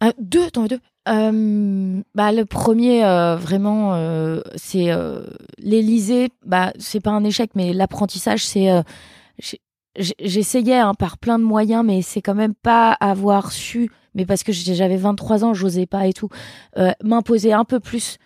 Ah, 0.00 0.12
deux, 0.18 0.50
t'en 0.50 0.66
deux. 0.66 0.78
Euh, 1.08 2.02
bah, 2.14 2.32
le 2.32 2.44
premier, 2.44 3.04
euh, 3.04 3.36
vraiment, 3.36 3.94
euh, 3.94 4.40
c'est 4.54 4.90
l'Élysée. 5.58 6.28
Bah, 6.44 6.72
c'est 6.78 7.00
pas 7.00 7.10
un 7.10 7.24
échec, 7.24 7.50
mais 7.54 7.72
l'apprentissage, 7.72 8.44
c'est. 8.44 8.68
J'essayais 9.96 10.76
hein, 10.78 10.94
par 10.94 11.18
plein 11.18 11.38
de 11.40 11.44
moyens, 11.44 11.84
mais 11.84 12.02
c'est 12.02 12.22
quand 12.22 12.34
même 12.34 12.54
pas 12.54 12.92
avoir 12.92 13.50
su, 13.50 13.90
mais 14.14 14.26
parce 14.26 14.44
que 14.44 14.52
j'avais 14.52 14.96
23 14.96 15.44
ans, 15.44 15.54
j'osais 15.54 15.86
pas 15.86 16.06
et 16.06 16.12
tout, 16.12 16.28
m'imposer 17.02 17.52
un 17.52 17.64
peu 17.64 17.80
plus 17.80 18.18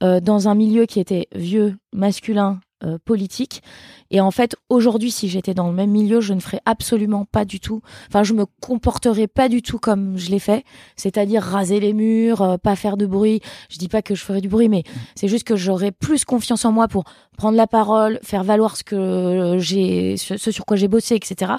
dans 0.00 0.48
un 0.48 0.56
milieu 0.56 0.86
qui 0.86 0.98
était 0.98 1.28
vieux, 1.32 1.76
masculin, 1.92 2.58
euh, 2.84 2.98
politique. 3.04 3.62
Et 4.10 4.20
en 4.20 4.30
fait, 4.30 4.56
aujourd'hui, 4.68 5.10
si 5.10 5.28
j'étais 5.28 5.54
dans 5.54 5.68
le 5.68 5.74
même 5.74 5.90
milieu, 5.90 6.20
je 6.20 6.34
ne 6.34 6.40
ferais 6.40 6.60
absolument 6.64 7.24
pas 7.24 7.44
du 7.44 7.60
tout. 7.60 7.80
Enfin, 8.08 8.22
je 8.22 8.34
me 8.34 8.46
comporterais 8.60 9.26
pas 9.26 9.48
du 9.48 9.62
tout 9.62 9.78
comme 9.78 10.16
je 10.16 10.30
l'ai 10.30 10.38
fait 10.38 10.64
c'est-à-dire 10.96 11.42
raser 11.42 11.80
les 11.80 11.92
murs, 11.92 12.42
euh, 12.42 12.56
pas 12.56 12.76
faire 12.76 12.96
de 12.96 13.06
bruit. 13.06 13.40
Je 13.68 13.78
dis 13.78 13.88
pas 13.88 14.02
que 14.02 14.14
je 14.14 14.22
ferai 14.22 14.40
du 14.40 14.48
bruit, 14.48 14.68
mais 14.68 14.84
c'est 15.14 15.28
juste 15.28 15.44
que 15.44 15.56
j'aurais 15.56 15.92
plus 15.92 16.24
confiance 16.24 16.64
en 16.64 16.72
moi 16.72 16.88
pour 16.88 17.04
prendre 17.36 17.56
la 17.56 17.66
parole, 17.66 18.18
faire 18.22 18.44
valoir 18.44 18.76
ce 18.76 18.84
que 18.84 19.56
j'ai, 19.58 20.16
ce, 20.16 20.36
sur 20.50 20.64
quoi 20.66 20.76
j'ai 20.76 20.88
bossé, 20.88 21.14
etc. 21.14 21.52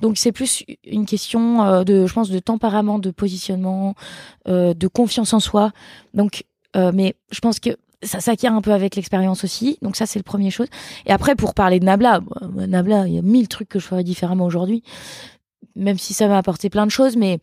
Donc 0.00 0.18
c'est 0.18 0.32
plus 0.32 0.64
une 0.84 1.06
question 1.06 1.64
euh, 1.64 1.84
de, 1.84 2.06
je 2.06 2.12
pense, 2.12 2.30
de 2.30 2.38
tempérament, 2.38 2.98
de 2.98 3.10
positionnement, 3.10 3.94
de 4.46 4.86
confiance 4.86 5.32
en 5.32 5.40
soi. 5.40 5.72
Donc, 6.14 6.44
mais 6.74 7.14
je 7.30 7.40
pense 7.40 7.58
que 7.58 7.70
ça 8.06 8.20
s'acquiert 8.20 8.54
un 8.54 8.62
peu 8.62 8.72
avec 8.72 8.96
l'expérience 8.96 9.44
aussi. 9.44 9.78
Donc 9.82 9.96
ça, 9.96 10.06
c'est 10.06 10.18
le 10.18 10.24
premier 10.24 10.50
chose. 10.50 10.68
Et 11.06 11.12
après, 11.12 11.34
pour 11.34 11.54
parler 11.54 11.80
de 11.80 11.84
Nabla, 11.84 12.20
bah, 12.20 12.66
Nabla, 12.66 13.06
il 13.06 13.14
y 13.14 13.18
a 13.18 13.22
mille 13.22 13.48
trucs 13.48 13.68
que 13.68 13.78
je 13.78 13.86
ferais 13.86 14.04
différemment 14.04 14.44
aujourd'hui, 14.44 14.82
même 15.74 15.98
si 15.98 16.14
ça 16.14 16.28
m'a 16.28 16.38
apporté 16.38 16.70
plein 16.70 16.86
de 16.86 16.90
choses, 16.90 17.16
mais 17.16 17.38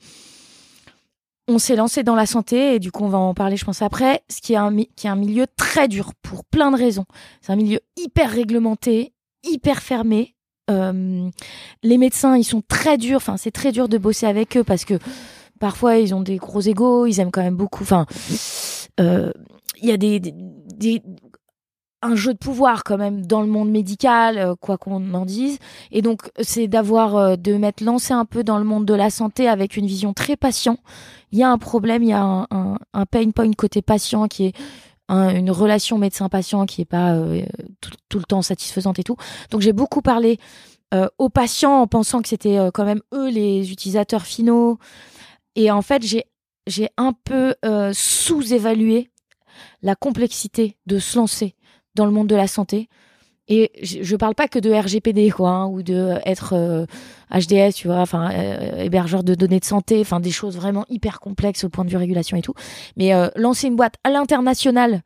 on 1.47 1.59
s'est 1.59 1.75
lancé 1.75 2.03
dans 2.03 2.15
la 2.15 2.25
santé 2.25 2.75
et 2.75 2.79
du 2.79 2.91
coup 2.91 3.03
on 3.03 3.09
va 3.09 3.17
en 3.17 3.33
parler 3.33 3.57
je 3.57 3.65
pense 3.65 3.81
après, 3.81 4.23
ce 4.29 4.41
qui 4.41 4.53
est 4.53 4.57
un, 4.57 4.75
qui 4.95 5.07
est 5.07 5.09
un 5.09 5.15
milieu 5.15 5.45
très 5.57 5.87
dur 5.87 6.13
pour 6.21 6.45
plein 6.45 6.71
de 6.71 6.77
raisons. 6.77 7.05
C'est 7.41 7.51
un 7.51 7.57
milieu 7.57 7.81
hyper 7.97 8.29
réglementé, 8.31 9.13
hyper 9.43 9.81
fermé. 9.81 10.35
Euh, 10.69 11.29
les 11.83 11.97
médecins 11.97 12.37
ils 12.37 12.45
sont 12.45 12.63
très 12.65 12.97
durs, 12.97 13.17
enfin 13.17 13.35
c'est 13.35 13.51
très 13.51 13.71
dur 13.71 13.89
de 13.89 13.97
bosser 13.97 14.25
avec 14.25 14.55
eux 14.55 14.63
parce 14.63 14.85
que 14.85 14.97
parfois 15.59 15.97
ils 15.97 16.15
ont 16.15 16.21
des 16.21 16.37
gros 16.37 16.61
égaux, 16.61 17.05
ils 17.05 17.19
aiment 17.19 17.31
quand 17.31 17.43
même 17.43 17.57
beaucoup. 17.57 17.83
Enfin, 17.83 18.05
euh, 19.01 19.31
il 19.83 19.89
y 19.89 19.91
a 19.91 19.97
des, 19.97 20.21
un 22.01 22.15
jeu 22.15 22.33
de 22.33 22.37
pouvoir 22.37 22.83
quand 22.83 22.97
même 22.97 23.25
dans 23.25 23.41
le 23.41 23.47
monde 23.47 23.69
médical, 23.69 24.37
euh, 24.37 24.55
quoi 24.59 24.77
qu'on 24.77 25.13
en 25.13 25.25
dise. 25.25 25.57
Et 25.91 26.01
donc, 26.01 26.31
c'est 26.41 26.67
d'avoir, 26.67 27.15
euh, 27.15 27.35
de 27.35 27.53
mettre 27.55 27.83
lancé 27.83 28.13
un 28.13 28.25
peu 28.25 28.43
dans 28.43 28.57
le 28.57 28.65
monde 28.65 28.85
de 28.85 28.93
la 28.93 29.09
santé 29.09 29.47
avec 29.47 29.77
une 29.77 29.85
vision 29.85 30.13
très 30.13 30.35
patient. 30.35 30.77
Il 31.31 31.39
y 31.39 31.43
a 31.43 31.49
un 31.49 31.57
problème, 31.57 32.03
il 32.03 32.09
y 32.09 32.13
a 32.13 32.21
un, 32.21 32.77
un, 32.93 33.05
pain 33.05 33.31
point 33.31 33.51
côté 33.53 33.81
patient 33.81 34.27
qui 34.27 34.45
est 34.45 34.55
une 35.09 35.51
relation 35.51 35.97
médecin-patient 35.99 36.65
qui 36.65 36.81
est 36.81 36.85
pas 36.85 37.13
euh, 37.13 37.43
tout, 38.09 38.17
le 38.17 38.23
temps 38.23 38.41
satisfaisante 38.41 38.99
et 38.99 39.03
tout. 39.03 39.17
Donc, 39.51 39.61
j'ai 39.61 39.73
beaucoup 39.73 40.01
parlé 40.01 40.39
aux 41.17 41.29
patients 41.29 41.81
en 41.81 41.87
pensant 41.87 42.21
que 42.21 42.29
c'était 42.29 42.69
quand 42.71 42.85
même 42.85 43.01
eux 43.15 43.27
les 43.27 43.71
utilisateurs 43.71 44.21
finaux. 44.21 44.77
Et 45.55 45.71
en 45.71 45.81
fait, 45.81 46.03
j'ai 46.03 46.25
j'ai 46.67 46.87
un 46.97 47.13
peu 47.13 47.55
sous-évalué 47.93 49.09
la 49.83 49.95
complexité 49.95 50.77
de 50.87 50.97
se 50.97 51.17
lancer 51.17 51.55
dans 51.93 52.05
le 52.05 52.11
monde 52.11 52.27
de 52.27 52.35
la 52.35 52.47
santé. 52.47 52.89
Et 53.49 53.71
je, 53.83 54.15
parle 54.15 54.35
pas 54.35 54.47
que 54.47 54.57
de 54.57 54.71
RGPD 54.71 55.33
hein, 55.39 55.67
ou 55.69 55.83
de 55.83 56.15
être 56.25 56.55
HDS, 57.29 57.53
euh, 57.53 57.71
tu 57.75 57.87
vois, 57.87 57.97
enfin 57.97 58.31
euh, 58.31 58.83
hébergeur 58.83 59.21
de 59.21 59.35
données 59.35 59.59
de 59.59 59.65
santé, 59.65 59.99
enfin 59.99 60.21
des 60.21 60.31
choses 60.31 60.55
vraiment 60.55 60.85
hyper 60.87 61.19
complexes 61.19 61.65
au 61.65 61.69
point 61.69 61.83
de 61.83 61.89
vue 61.89 61.97
régulation 61.97 62.37
et 62.37 62.41
tout. 62.41 62.53
Mais 62.95 63.13
euh, 63.13 63.27
lancer 63.35 63.67
une 63.67 63.75
boîte 63.75 63.95
à 64.05 64.11
l'international, 64.11 65.01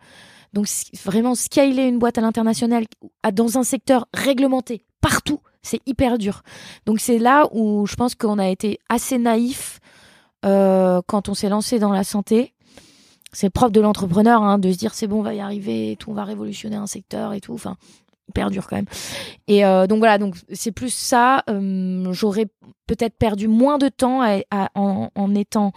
donc 0.54 0.68
vraiment 1.04 1.34
scaler 1.34 1.86
une 1.86 1.98
boîte 1.98 2.20
à 2.20 2.22
l'international 2.22 2.86
dans 3.34 3.58
un 3.58 3.64
secteur 3.64 4.08
réglementé 4.14 4.86
partout, 5.02 5.40
c'est 5.64 5.82
hyper 5.88 6.20
dur. 6.20 6.44
Donc 6.86 7.00
c'est 7.00 7.18
là 7.18 7.48
où 7.52 7.88
je 7.88 7.96
pense 7.96 8.14
qu'on 8.14 8.38
a 8.38 8.50
été 8.50 8.80
assez 8.88 9.18
naïf 9.18 9.80
quand 10.44 11.28
on 11.28 11.34
s'est 11.34 11.50
lancé 11.50 11.78
dans 11.78 11.92
la 11.92 12.06
santé 12.06 12.54
c'est 13.32 13.50
propre 13.50 13.72
de 13.72 13.82
l'entrepreneur 13.82 14.42
hein, 14.44 14.58
de 14.58 14.72
se 14.72 14.78
dire 14.78 14.94
c'est 14.94 15.08
bon, 15.08 15.20
on 15.20 15.24
va 15.24 15.34
y 15.34 15.40
arriver, 15.40 15.92
et 15.92 15.96
tout, 15.96 16.12
on 16.12 16.14
va 16.14 16.24
révolutionner 16.24 16.76
un 16.76 16.88
secteur 16.88 17.34
et 17.34 17.42
tout. 17.42 17.54
Enfin, 17.54 17.78
hyper 18.30 18.52
dur 18.52 18.68
quand 18.68 18.76
même. 18.76 18.86
Et 19.48 19.66
euh, 19.66 19.88
donc 19.88 20.00
voilà, 20.00 20.18
donc 20.18 20.36
c'est 20.52 20.72
plus 20.72 20.94
ça. 20.94 21.44
Euh, 21.50 22.12
j'aurais 22.12 22.48
peut-être 22.88 23.18
perdu 23.18 23.48
moins 23.48 23.78
de 23.78 23.90
temps 23.90 24.22
en, 24.76 25.36
étant 25.36 25.72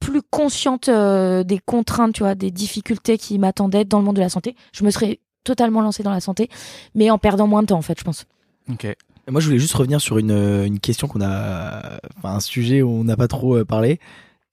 plus 0.00 0.22
consciente 0.22 0.88
euh, 0.88 1.42
des 1.44 1.58
contraintes, 1.58 2.14
tu 2.14 2.22
vois, 2.22 2.34
des 2.34 2.50
difficultés 2.50 3.18
qui 3.18 3.38
m'attendaient 3.38 3.84
dans 3.84 3.98
le 3.98 4.04
monde 4.04 4.16
de 4.16 4.20
la 4.20 4.28
santé. 4.28 4.54
Je 4.72 4.84
me 4.84 4.90
serais 4.90 5.20
totalement 5.44 5.80
lancée 5.80 6.02
dans 6.02 6.12
la 6.12 6.20
santé, 6.20 6.48
mais 6.94 7.10
en 7.10 7.18
perdant 7.18 7.46
moins 7.46 7.62
de 7.62 7.68
temps 7.68 7.78
en 7.78 7.82
fait, 7.82 7.98
je 7.98 8.04
pense. 8.04 8.26
Ok. 8.70 8.86
Moi, 9.30 9.42
je 9.42 9.46
voulais 9.46 9.58
juste 9.58 9.74
revenir 9.74 10.00
sur 10.00 10.16
une, 10.16 10.30
une 10.30 10.80
question 10.80 11.06
qu'on 11.06 11.20
a, 11.20 12.00
enfin 12.16 12.36
un 12.36 12.40
sujet 12.40 12.80
où 12.80 12.88
on 12.88 13.04
n'a 13.04 13.16
pas 13.16 13.28
trop 13.28 13.62
parlé. 13.64 14.00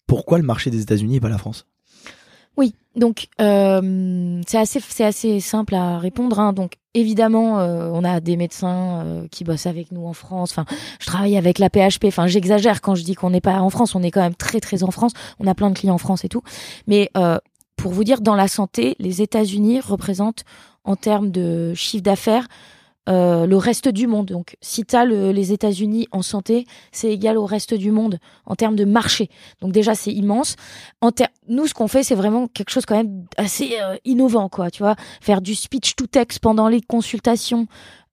Pourquoi 0.05 0.37
le 0.37 0.43
marché 0.43 0.69
des 0.69 0.81
États-Unis 0.81 1.15
et 1.15 1.19
pas 1.21 1.29
la 1.29 1.37
France? 1.37 1.65
Donc 2.95 3.27
euh, 3.41 4.41
c'est 4.47 4.57
assez 4.57 4.79
c'est 4.79 5.03
assez 5.03 5.39
simple 5.39 5.75
à 5.75 5.99
répondre. 5.99 6.39
Hein. 6.39 6.53
Donc 6.53 6.73
évidemment, 6.93 7.59
euh, 7.59 7.89
on 7.93 8.03
a 8.03 8.19
des 8.19 8.37
médecins 8.37 9.03
euh, 9.05 9.27
qui 9.29 9.43
bossent 9.43 9.67
avec 9.67 9.91
nous 9.91 10.05
en 10.05 10.13
France. 10.13 10.51
Enfin, 10.51 10.65
je 10.99 11.05
travaille 11.05 11.37
avec 11.37 11.59
la 11.59 11.69
PHP. 11.69 12.05
Enfin, 12.05 12.27
j'exagère 12.27 12.81
quand 12.81 12.95
je 12.95 13.03
dis 13.03 13.15
qu'on 13.15 13.29
n'est 13.29 13.41
pas 13.41 13.59
en 13.59 13.69
France. 13.69 13.95
On 13.95 14.03
est 14.03 14.11
quand 14.11 14.21
même 14.21 14.35
très 14.35 14.59
très 14.59 14.83
en 14.83 14.91
France. 14.91 15.11
On 15.39 15.47
a 15.47 15.55
plein 15.55 15.69
de 15.69 15.77
clients 15.77 15.95
en 15.95 15.99
France 15.99 16.23
et 16.23 16.29
tout. 16.29 16.41
Mais 16.87 17.11
pour 17.75 17.91
vous 17.91 18.03
dire, 18.03 18.21
dans 18.21 18.35
la 18.35 18.47
santé, 18.47 18.95
les 18.99 19.21
États-Unis 19.21 19.81
représentent 19.81 20.45
en 20.85 20.95
termes 20.95 21.31
de 21.31 21.73
chiffre 21.73 22.03
d'affaires 22.03 22.47
euh, 23.07 23.45
le 23.45 23.57
reste 23.57 23.87
du 23.87 24.07
monde. 24.07 24.27
Donc, 24.27 24.57
si 24.61 24.83
tu 24.83 24.95
as 24.95 25.05
les 25.05 25.53
États-Unis 25.53 26.07
en 26.11 26.23
santé, 26.23 26.65
c'est 26.91 27.11
égal 27.11 27.37
au 27.37 27.45
reste 27.45 27.73
du 27.75 27.91
monde 27.91 28.17
en 28.45 28.55
termes 28.55 28.75
de 28.75 28.85
marché. 28.85 29.29
Donc 29.61 29.71
déjà, 29.71 29.93
c'est 29.93 30.11
immense. 30.11 30.55
En 31.01 31.11
nous, 31.47 31.67
ce 31.67 31.73
qu'on 31.75 31.87
fait, 31.87 32.03
c'est 32.03 32.15
vraiment 32.15 32.47
quelque 32.47 32.71
chose 32.71 32.85
quand 32.85 32.95
même 32.95 33.25
assez 33.37 33.77
euh, 33.79 33.95
innovant, 34.05 34.49
quoi. 34.49 34.71
Tu 34.71 34.81
vois, 34.81 34.95
faire 35.21 35.41
du 35.41 35.53
speech 35.53 35.95
to 35.95 36.07
text 36.07 36.39
pendant 36.39 36.67
les 36.67 36.81
consultations 36.81 37.67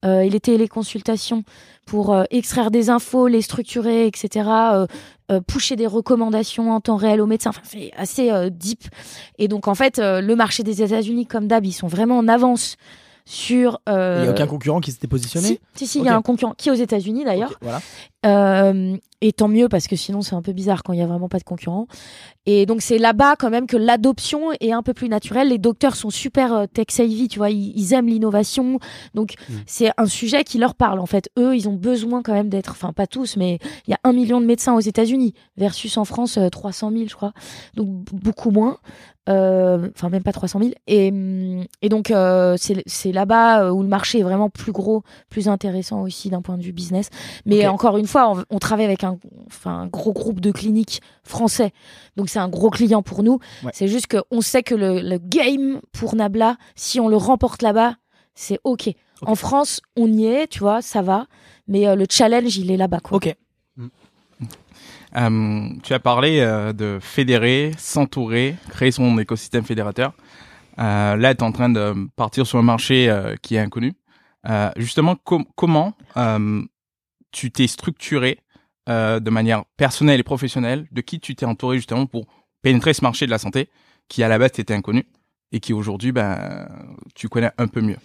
euh, 0.04 0.20
et 0.20 0.28
les 0.28 0.40
téléconsultations 0.40 1.44
pour 1.86 2.16
extraire 2.30 2.70
des 2.70 2.90
infos, 2.90 3.26
les 3.26 3.42
structurer, 3.42 4.06
etc. 4.06 4.48
pusher 5.48 5.74
des 5.74 5.88
recommandations 5.88 6.70
en 6.70 6.80
temps 6.80 6.94
réel 6.94 7.20
aux 7.20 7.26
médecins. 7.26 7.50
Enfin, 7.50 7.62
c'est 7.64 7.90
assez 7.96 8.30
deep. 8.50 8.84
Et 9.36 9.48
donc, 9.48 9.66
en 9.66 9.74
fait, 9.74 9.98
le 9.98 10.34
marché 10.36 10.62
des 10.62 10.80
États-Unis, 10.80 11.26
comme 11.26 11.48
d'hab, 11.48 11.66
ils 11.66 11.72
sont 11.72 11.88
vraiment 11.88 12.18
en 12.18 12.28
avance 12.28 12.76
sur. 13.24 13.80
Euh... 13.88 14.16
Il 14.18 14.22
n'y 14.22 14.28
a 14.28 14.32
aucun 14.32 14.46
concurrent 14.46 14.80
qui 14.80 14.92
s'était 14.92 15.08
positionné 15.08 15.60
Si, 15.74 15.86
si, 15.86 15.98
il 15.98 16.04
y 16.04 16.08
a 16.08 16.16
un 16.16 16.22
concurrent 16.22 16.54
qui 16.56 16.68
est 16.68 16.72
aux 16.72 16.76
États-Unis 16.76 17.24
d'ailleurs. 17.24 17.58
voilà. 17.60 17.80
Euh, 18.24 18.96
et 19.20 19.32
tant 19.32 19.48
mieux 19.48 19.68
parce 19.68 19.86
que 19.86 19.96
sinon 19.96 20.20
c'est 20.20 20.34
un 20.34 20.42
peu 20.42 20.52
bizarre 20.52 20.82
quand 20.82 20.92
il 20.92 20.96
n'y 20.96 21.02
a 21.02 21.06
vraiment 21.06 21.28
pas 21.28 21.38
de 21.38 21.44
concurrent. 21.44 21.86
Et 22.44 22.66
donc 22.66 22.82
c'est 22.82 22.98
là-bas 22.98 23.36
quand 23.36 23.50
même 23.50 23.66
que 23.66 23.76
l'adoption 23.76 24.50
est 24.60 24.72
un 24.72 24.82
peu 24.82 24.94
plus 24.94 25.08
naturelle. 25.08 25.48
Les 25.48 25.58
docteurs 25.58 25.94
sont 25.94 26.10
super 26.10 26.52
euh, 26.52 26.66
tech 26.66 26.86
savvy, 26.90 27.28
tu 27.28 27.38
vois, 27.38 27.50
ils, 27.50 27.92
aiment 27.94 28.08
l'innovation. 28.08 28.78
Donc 29.14 29.34
mm. 29.48 29.54
c'est 29.66 29.90
un 29.96 30.06
sujet 30.06 30.42
qui 30.44 30.58
leur 30.58 30.74
parle 30.74 30.98
en 30.98 31.06
fait. 31.06 31.30
Eux, 31.38 31.56
ils 31.56 31.68
ont 31.68 31.74
besoin 31.74 32.22
quand 32.22 32.32
même 32.32 32.48
d'être, 32.48 32.72
enfin 32.72 32.92
pas 32.92 33.06
tous, 33.06 33.36
mais 33.36 33.58
il 33.86 33.90
y 33.90 33.94
a 33.94 34.00
un 34.02 34.12
million 34.12 34.40
de 34.40 34.46
médecins 34.46 34.74
aux 34.74 34.80
États-Unis 34.80 35.34
versus 35.56 35.96
en 35.96 36.04
France 36.04 36.38
300 36.50 36.88
euh, 36.88 36.96
000, 36.96 37.08
je 37.08 37.14
crois. 37.14 37.32
Donc 37.74 37.88
beaucoup 38.12 38.50
moins. 38.50 38.78
Euh, 39.28 39.88
enfin 39.94 40.08
même 40.08 40.24
pas 40.24 40.32
300 40.32 40.58
000 40.58 40.72
et, 40.88 41.12
et 41.80 41.88
donc 41.88 42.10
euh, 42.10 42.56
c'est 42.58 43.12
là-bas 43.12 43.72
où 43.72 43.80
le 43.84 43.88
marché 43.88 44.18
est 44.18 44.24
vraiment 44.24 44.50
plus 44.50 44.72
gros 44.72 45.04
plus 45.30 45.46
intéressant 45.46 46.02
aussi 46.02 46.28
d'un 46.28 46.42
point 46.42 46.58
de 46.58 46.62
vue 46.64 46.72
business 46.72 47.08
mais 47.46 47.68
encore 47.68 47.98
une 47.98 48.08
fois 48.12 48.30
on, 48.30 48.44
on 48.50 48.58
travaille 48.58 48.84
avec 48.84 49.04
un, 49.04 49.18
enfin, 49.46 49.80
un 49.80 49.86
gros 49.86 50.12
groupe 50.12 50.40
de 50.40 50.52
cliniques 50.52 51.00
français 51.24 51.72
donc 52.16 52.28
c'est 52.28 52.38
un 52.38 52.48
gros 52.48 52.70
client 52.70 53.02
pour 53.02 53.22
nous. 53.22 53.38
C'est 53.72 53.88
juste 53.88 54.06
qu'on 54.06 54.40
sait 54.40 54.62
que 54.62 54.74
le, 54.74 55.18
game 55.18 55.80
pour 55.92 56.14
Nabla, 56.14 56.56
si 56.74 57.00
on 57.00 57.08
le 57.08 57.16
remporte 57.16 57.62
là-bas, 57.62 57.96
c'est 58.34 58.58
OK. 58.64 58.90
En 59.24 59.34
France, 59.34 59.80
on 59.96 60.12
y 60.12 60.26
est, 60.26 60.48
tu 60.48 60.58
vois, 60.58 60.82
ça 60.82 61.00
va. 61.00 61.26
Mais 61.68 61.86
euh, 61.86 61.94
le 61.94 62.06
challenge, 62.10 62.56
il 62.56 62.72
est 62.72 62.76
là-bas. 62.76 62.98
OK. 63.12 63.34
Mm. 63.76 63.86
Euh, 65.16 65.68
tu 65.84 65.94
as 65.94 66.00
parlé 66.00 66.40
euh, 66.40 66.72
de 66.72 66.98
fédérer, 67.00 67.70
s'entourer, 67.78 68.56
créer 68.68 68.90
son 68.90 69.16
écosystème 69.18 69.64
fédérateur. 69.64 70.12
là, 70.76 71.34
tu 71.34 71.38
es 71.38 71.42
en 71.44 71.52
train 71.52 71.68
de 71.68 71.94
partir 72.16 72.46
sur 72.46 72.58
un 72.58 72.62
marché 72.62 73.14
qui 73.42 73.54
est 73.54 73.60
inconnu. 73.60 73.94
justement, 74.76 75.16
comment 75.54 75.94
tu 77.32 77.50
t'es 77.50 77.66
structuré 77.66 78.38
euh, 78.88 79.20
de 79.20 79.30
manière 79.30 79.64
personnelle 79.76 80.18
et 80.18 80.24
professionnelle, 80.24 80.88
de 80.90 81.00
qui 81.00 81.20
tu 81.20 81.36
t'es 81.36 81.46
entouré 81.46 81.76
justement 81.76 82.06
pour 82.06 82.26
pénétrer 82.62 82.94
ce 82.94 83.02
marché 83.02 83.26
de 83.26 83.30
la 83.30 83.38
santé 83.38 83.68
qui 84.08 84.24
à 84.24 84.28
la 84.28 84.38
base 84.38 84.58
était 84.58 84.74
inconnu 84.74 85.06
et 85.52 85.60
qui 85.60 85.72
aujourd'hui 85.72 86.10
ben 86.10 86.68
tu 87.14 87.28
connais 87.28 87.50
un 87.58 87.68
peu 87.68 87.80
mieux. 87.80 87.98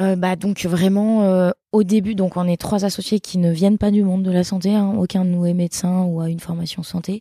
Euh, 0.00 0.14
bah 0.14 0.36
donc 0.36 0.64
vraiment 0.64 1.24
euh, 1.24 1.50
au 1.72 1.82
début 1.82 2.14
donc 2.14 2.36
on 2.36 2.46
est 2.46 2.56
trois 2.56 2.84
associés 2.84 3.18
qui 3.18 3.38
ne 3.38 3.50
viennent 3.50 3.78
pas 3.78 3.90
du 3.90 4.04
monde 4.04 4.22
de 4.22 4.30
la 4.30 4.44
santé 4.44 4.74
hein. 4.74 4.94
aucun 4.96 5.24
de 5.24 5.30
nous 5.30 5.44
est 5.44 5.54
médecin 5.54 6.02
ou 6.02 6.20
a 6.20 6.28
une 6.28 6.40
formation 6.40 6.82
santé 6.82 7.20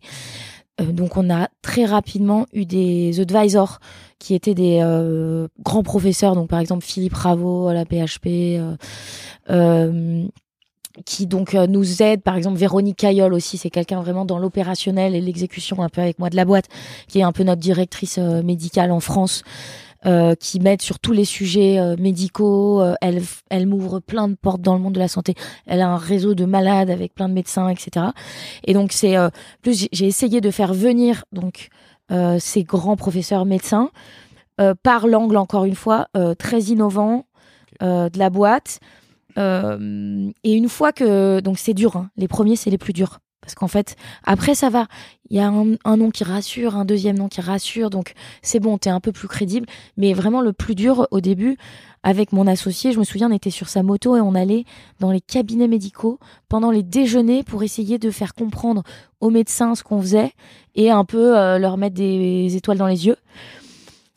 donc 0.79 1.17
on 1.17 1.29
a 1.29 1.49
très 1.61 1.85
rapidement 1.85 2.47
eu 2.51 2.65
des 2.65 3.19
advisors 3.19 3.79
qui 4.17 4.33
étaient 4.33 4.55
des 4.55 4.79
grands 5.59 5.83
professeurs 5.83 6.33
donc 6.33 6.49
par 6.49 6.59
exemple 6.59 6.83
Philippe 6.83 7.13
Ravo 7.13 7.67
à 7.67 7.75
la 7.75 7.85
PHP 7.85 8.59
qui 11.05 11.25
donc 11.25 11.55
euh, 11.55 11.67
nous 11.67 12.01
aide. 12.01 12.21
Par 12.21 12.35
exemple, 12.35 12.57
Véronique 12.57 12.97
Caillol 12.97 13.33
aussi, 13.33 13.57
c'est 13.57 13.69
quelqu'un 13.69 14.01
vraiment 14.01 14.25
dans 14.25 14.37
l'opérationnel 14.37 15.15
et 15.15 15.21
l'exécution 15.21 15.81
un 15.81 15.89
peu 15.89 16.01
avec 16.01 16.19
moi 16.19 16.29
de 16.29 16.35
la 16.35 16.45
boîte, 16.45 16.67
qui 17.07 17.19
est 17.19 17.23
un 17.23 17.31
peu 17.31 17.43
notre 17.43 17.61
directrice 17.61 18.17
euh, 18.19 18.43
médicale 18.43 18.91
en 18.91 18.99
France. 18.99 19.43
Euh, 20.05 20.35
qui 20.35 20.59
m'aide 20.59 20.81
sur 20.81 20.99
tous 20.99 21.13
les 21.13 21.23
sujets 21.23 21.79
euh, 21.79 21.95
médicaux. 21.97 22.83
elle, 22.99 23.21
elle 23.49 23.65
m'ouvre 23.67 24.01
plein 24.01 24.27
de 24.27 24.35
portes 24.35 24.59
dans 24.59 24.73
le 24.73 24.81
monde 24.81 24.91
de 24.91 24.99
la 24.99 25.07
santé. 25.07 25.33
Elle 25.65 25.79
a 25.79 25.87
un 25.87 25.95
réseau 25.95 26.35
de 26.35 26.43
malades 26.43 26.89
avec 26.89 27.13
plein 27.13 27.29
de 27.29 27.33
médecins, 27.33 27.69
etc. 27.69 28.07
Et 28.65 28.73
donc 28.73 28.91
c'est 28.91 29.15
plus 29.61 29.87
j'ai 29.93 30.05
essayé 30.05 30.41
de 30.41 30.51
faire 30.51 30.73
venir 30.73 31.23
donc 31.31 31.69
ces 32.39 32.63
grands 32.65 32.97
professeurs 32.97 33.45
médecins 33.45 33.91
par 34.83 35.07
l'angle 35.07 35.37
encore 35.37 35.63
une 35.63 35.75
fois 35.75 36.09
très 36.37 36.63
innovant 36.63 37.25
de 37.79 38.19
la 38.19 38.29
boîte 38.29 38.81
euh, 39.37 40.31
et 40.43 40.53
une 40.53 40.69
fois 40.69 40.91
que 40.91 41.39
donc 41.39 41.57
c'est 41.57 41.73
dur, 41.73 41.95
hein. 41.95 42.09
les 42.17 42.27
premiers 42.27 42.55
c'est 42.55 42.69
les 42.69 42.77
plus 42.77 42.93
durs 42.93 43.19
Parce 43.41 43.55
qu'en 43.55 43.67
fait, 43.67 43.95
après, 44.23 44.55
ça 44.55 44.69
va. 44.69 44.87
Il 45.29 45.37
y 45.37 45.39
a 45.39 45.47
un, 45.47 45.97
nom 45.97 46.11
qui 46.11 46.23
rassure, 46.23 46.75
un 46.75 46.85
deuxième 46.85 47.17
nom 47.17 47.27
qui 47.27 47.41
rassure. 47.41 47.89
Donc, 47.89 48.13
c'est 48.41 48.59
bon, 48.59 48.77
t'es 48.77 48.89
un 48.89 48.99
peu 48.99 49.11
plus 49.11 49.27
crédible. 49.27 49.65
Mais 49.97 50.13
vraiment, 50.13 50.41
le 50.41 50.53
plus 50.53 50.75
dur 50.75 51.07
au 51.11 51.21
début, 51.21 51.57
avec 52.03 52.33
mon 52.33 52.45
associé, 52.45 52.91
je 52.91 52.99
me 52.99 53.03
souviens, 53.03 53.29
on 53.29 53.33
était 53.33 53.49
sur 53.49 53.69
sa 53.69 53.81
moto 53.81 54.15
et 54.15 54.21
on 54.21 54.35
allait 54.35 54.65
dans 54.99 55.11
les 55.11 55.21
cabinets 55.21 55.67
médicaux 55.67 56.19
pendant 56.49 56.69
les 56.69 56.83
déjeuners 56.83 57.43
pour 57.43 57.63
essayer 57.63 57.97
de 57.97 58.11
faire 58.11 58.35
comprendre 58.35 58.83
aux 59.21 59.29
médecins 59.29 59.73
ce 59.73 59.83
qu'on 59.83 60.01
faisait 60.01 60.31
et 60.75 60.91
un 60.91 61.05
peu 61.05 61.37
euh, 61.37 61.57
leur 61.57 61.77
mettre 61.77 61.95
des 61.95 62.55
étoiles 62.55 62.77
dans 62.77 62.87
les 62.87 63.07
yeux. 63.07 63.17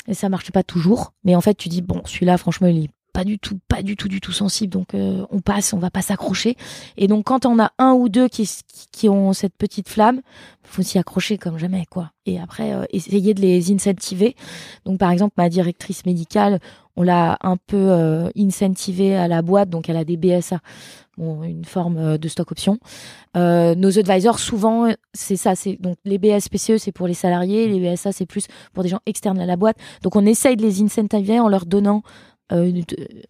Et 0.08 0.14
ça 0.14 0.28
marchait 0.28 0.52
pas 0.52 0.62
toujours. 0.62 1.12
Mais 1.24 1.34
en 1.34 1.40
fait, 1.40 1.54
tu 1.54 1.68
dis, 1.68 1.82
bon, 1.82 2.02
celui-là, 2.04 2.38
franchement, 2.38 2.66
il 2.68 2.84
est 2.84 2.90
pas 3.16 3.24
du 3.24 3.38
tout, 3.38 3.58
pas 3.66 3.82
du 3.82 3.96
tout, 3.96 4.08
du 4.08 4.20
tout 4.20 4.32
sensible. 4.32 4.70
Donc 4.70 4.92
euh, 4.92 5.24
on 5.30 5.40
passe, 5.40 5.72
on 5.72 5.78
va 5.78 5.90
pas 5.90 6.02
s'accrocher. 6.02 6.54
Et 6.98 7.06
donc 7.06 7.24
quand 7.24 7.46
on 7.46 7.58
a 7.58 7.72
un 7.78 7.94
ou 7.94 8.10
deux 8.10 8.28
qui, 8.28 9.08
ont 9.08 9.32
cette 9.32 9.56
petite 9.56 9.88
flamme, 9.88 10.20
faut 10.62 10.82
s'y 10.82 10.98
accrocher 10.98 11.38
comme 11.38 11.56
jamais 11.56 11.86
quoi. 11.88 12.10
Et 12.26 12.38
après 12.38 12.74
euh, 12.74 12.84
essayer 12.90 13.32
de 13.32 13.40
les 13.40 13.72
incentiver. 13.72 14.36
Donc 14.84 14.98
par 14.98 15.10
exemple 15.12 15.32
ma 15.38 15.48
directrice 15.48 16.04
médicale, 16.04 16.60
on 16.94 17.02
l'a 17.02 17.38
un 17.40 17.56
peu 17.56 17.78
euh, 17.78 18.28
incentivée 18.36 19.16
à 19.16 19.28
la 19.28 19.40
boîte, 19.40 19.70
donc 19.70 19.88
elle 19.88 19.96
a 19.96 20.04
des 20.04 20.18
BSA. 20.18 20.60
Une 21.18 21.64
forme 21.64 22.18
de 22.18 22.28
stock 22.28 22.52
option. 22.52 22.78
Nos 23.34 23.98
advisors, 23.98 24.38
souvent, 24.38 24.92
c'est 25.14 25.36
ça. 25.36 25.54
C'est 25.56 25.80
donc 25.80 25.96
les 26.04 26.18
BSPCE, 26.18 26.76
c'est 26.76 26.92
pour 26.92 27.08
les 27.08 27.14
salariés, 27.14 27.68
les 27.68 27.80
BSA, 27.80 28.12
c'est 28.12 28.26
plus 28.26 28.48
pour 28.74 28.82
des 28.82 28.90
gens 28.90 29.00
externes 29.06 29.38
à 29.38 29.46
la 29.46 29.56
boîte. 29.56 29.78
Donc 30.02 30.14
on 30.14 30.26
essaye 30.26 30.56
de 30.56 30.62
les 30.62 30.82
incentiver 30.82 31.40
en 31.40 31.48
leur 31.48 31.64
donnant 31.64 32.02
euh, 32.52 32.82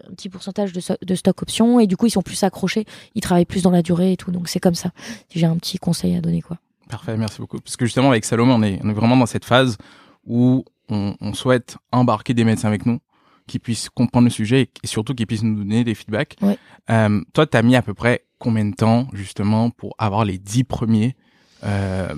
un 0.09 0.15
petit 0.15 0.29
pourcentage 0.29 0.73
de, 0.73 0.81
de, 1.05 1.15
stock 1.15 1.43
option 1.43 1.81
et 1.81 1.87
du 1.87 1.97
coup 1.97 2.07
ils 2.07 2.11
sont 2.11 2.23
plus 2.23 2.43
accrochés, 2.43 2.85
ils 3.15 3.23
travaillent 3.23 3.47
plus 3.47 3.63
dans 3.63 3.71
la 3.71 3.83
durée 3.83 4.13
et 4.13 4.17
tout. 4.17 4.31
Donc 4.31 4.49
c'est 4.49 4.61
comme 4.61 4.75
ça. 4.75 4.91
J'ai 5.35 5.47
un 5.47 5.57
petit 5.57 5.79
conseil 5.79 6.17
à 6.17 6.21
donner 6.21 6.43
quoi. 6.43 6.59
Parfait, 6.89 7.17
merci 7.17 7.39
beaucoup. 7.39 7.59
Parce 7.59 7.77
que 7.77 7.87
justement 7.87 8.11
avec 8.11 8.25
Salomé, 8.25 8.53
on 8.53 8.63
est, 8.63 8.79
on 8.83 8.91
est 8.91 8.95
vraiment 8.95 9.17
dans 9.17 9.27
cette 9.27 9.45
phase 9.45 9.79
où 10.25 10.65
on, 10.89 11.17
on, 11.21 11.35
souhaite 11.35 11.77
embarquer 11.93 12.35
des 12.35 12.45
médecins 12.45 12.69
avec 12.69 12.87
nous 12.87 13.01
qui 13.47 13.59
puissent 13.59 13.89
comprendre 13.89 14.25
le 14.25 14.31
sujet 14.31 14.71
et 14.83 14.87
surtout 14.87 15.15
qui 15.15 15.27
puissent 15.27 15.43
nous 15.43 15.57
donner 15.57 15.83
des 15.83 15.95
feedbacks. 15.95 16.37
Ouais. 16.43 16.59
Euh, 16.91 17.23
toi, 17.33 17.47
tu 17.47 17.57
as 17.57 17.63
mis 17.63 17.77
à 17.77 17.83
peu 17.83 17.95
près 17.95 18.25
combien 18.39 18.65
de 18.65 18.75
temps 18.75 19.09
justement 19.13 19.71
pour 19.71 19.95
avoir 19.99 20.25
les 20.25 20.39
dix 20.39 20.65
premiers 20.65 21.17
euh, 21.65 22.15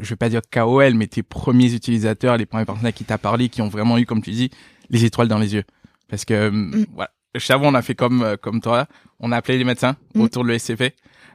je 0.00 0.10
vais 0.10 0.16
pas 0.16 0.28
dire 0.28 0.40
KOL, 0.50 0.94
mais 0.94 1.06
tes 1.06 1.22
premiers 1.22 1.72
utilisateurs, 1.72 2.36
les 2.36 2.46
premières 2.46 2.66
personnes 2.66 2.86
à 2.86 2.92
qui 2.92 3.04
t'as 3.04 3.18
parlé, 3.18 3.48
qui 3.48 3.62
ont 3.62 3.68
vraiment 3.68 3.98
eu, 3.98 4.06
comme 4.06 4.22
tu 4.22 4.30
dis, 4.30 4.50
les 4.94 5.04
étoiles 5.04 5.28
dans 5.28 5.38
les 5.38 5.54
yeux. 5.54 5.64
Parce 6.08 6.24
que, 6.24 6.50
mm. 6.50 6.86
voilà. 6.94 7.10
Chavon, 7.36 7.68
on 7.68 7.74
a 7.74 7.82
fait 7.82 7.96
comme, 7.96 8.22
euh, 8.22 8.36
comme 8.36 8.60
toi. 8.60 8.86
On 9.18 9.32
a 9.32 9.36
appelé 9.36 9.58
les 9.58 9.64
médecins 9.64 9.96
mm. 10.14 10.20
autour 10.20 10.44
de 10.44 10.50
l'ESCP. 10.50 10.94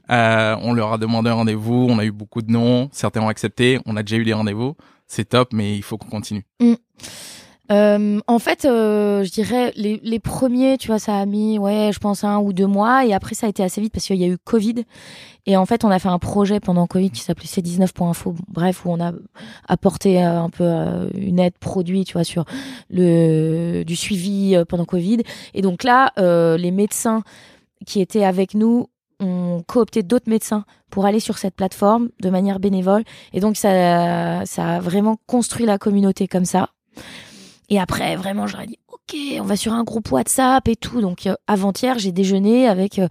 Euh, 0.10 0.56
on 0.62 0.74
leur 0.74 0.94
a 0.94 0.98
demandé 0.98 1.30
un 1.30 1.34
rendez-vous. 1.34 1.88
On 1.90 2.00
a 2.00 2.06
eu 2.06 2.12
beaucoup 2.12 2.42
de 2.42 2.52
noms. 2.52 2.90
Certains 2.92 3.22
ont 3.22 3.28
accepté. 3.28 3.80
On 3.86 3.96
a 3.98 4.04
déjà 4.04 4.16
eu 4.16 4.24
les 4.24 4.34
rendez-vous. 4.34 4.76
C'est 5.08 5.28
top, 5.30 5.54
mais 5.54 5.76
il 5.76 5.84
faut 5.84 5.98
qu'on 5.98 6.10
continue. 6.10 6.46
Mm. 6.62 6.74
Euh, 7.72 8.20
en 8.26 8.40
fait, 8.40 8.66
euh, 8.66 9.24
je 9.24 9.32
dirais 9.32 9.72
les, 9.76 10.00
les 10.04 10.20
premiers, 10.20 10.78
tu 10.78 10.88
vois, 10.88 10.98
ça 10.98 11.16
a 11.16 11.26
mis, 11.26 11.60
ouais, 11.60 11.92
je 11.94 12.00
pense 12.00 12.24
un 12.24 12.40
ou 12.40 12.52
deux 12.52 12.66
mois, 12.66 13.06
et 13.06 13.14
après 13.14 13.36
ça 13.36 13.46
a 13.46 13.50
été 13.50 13.62
assez 13.62 13.80
vite 13.80 13.94
parce 13.94 14.08
qu'il 14.08 14.16
y 14.16 14.24
a 14.24 14.28
eu 14.28 14.38
Covid, 14.40 14.86
et 15.46 15.56
en 15.56 15.68
fait 15.68 15.84
on 15.86 15.92
a 15.92 16.00
fait 16.00 16.10
un 16.10 16.18
projet 16.18 16.60
pendant 16.60 16.88
Covid 16.88 17.12
qui 17.12 17.22
s'appelait 17.22 17.46
C19.info, 17.46 18.36
bref 18.48 18.86
où 18.86 18.92
on 18.92 19.00
a 19.00 19.12
apporté 19.68 20.24
euh, 20.24 20.42
un 20.42 20.50
peu 20.50 20.64
euh, 20.64 21.10
une 21.16 21.40
aide 21.40 21.58
produit, 21.60 22.06
tu 22.06 22.14
vois, 22.14 22.24
sur 22.24 22.46
le 22.90 23.84
du 23.84 23.96
suivi 23.96 24.56
euh, 24.56 24.66
pendant 24.66 24.86
Covid, 24.86 25.20
et 25.54 25.62
donc 25.62 25.84
là 25.84 26.12
les 26.58 26.72
médecins 26.72 27.22
qui 27.86 28.02
étaient 28.02 28.26
avec 28.26 28.56
nous 28.56 28.88
ont 29.20 29.62
coopté 29.68 30.02
d'autres 30.02 30.30
médecins 30.30 30.66
pour 30.90 31.06
aller 31.06 31.20
sur 31.20 31.38
cette 31.38 31.54
plateforme 31.54 32.10
de 32.20 32.32
manière 32.32 32.60
bénévole, 32.60 33.04
et 33.32 33.42
donc 33.42 33.58
ça 33.58 34.44
ça 34.46 34.68
a 34.68 34.80
vraiment 34.80 35.18
construit 35.28 35.68
la 35.68 35.78
communauté 35.78 36.28
comme 36.28 36.46
ça. 36.46 36.70
Et 37.70 37.80
après, 37.80 38.16
vraiment, 38.16 38.48
j'aurais 38.48 38.68
dit, 38.68 38.80
ok, 38.92 39.16
on 39.40 39.44
va 39.44 39.56
sur 39.56 39.74
un 39.74 39.84
groupe 39.84 40.12
WhatsApp 40.12 40.68
et 40.68 40.76
tout. 40.76 41.02
Donc, 41.02 41.28
euh, 41.28 41.36
avant-hier, 41.48 42.00
j'ai 42.00 42.12
déjeuné 42.12 42.68
avec 42.68 43.00
euh, 43.00 43.08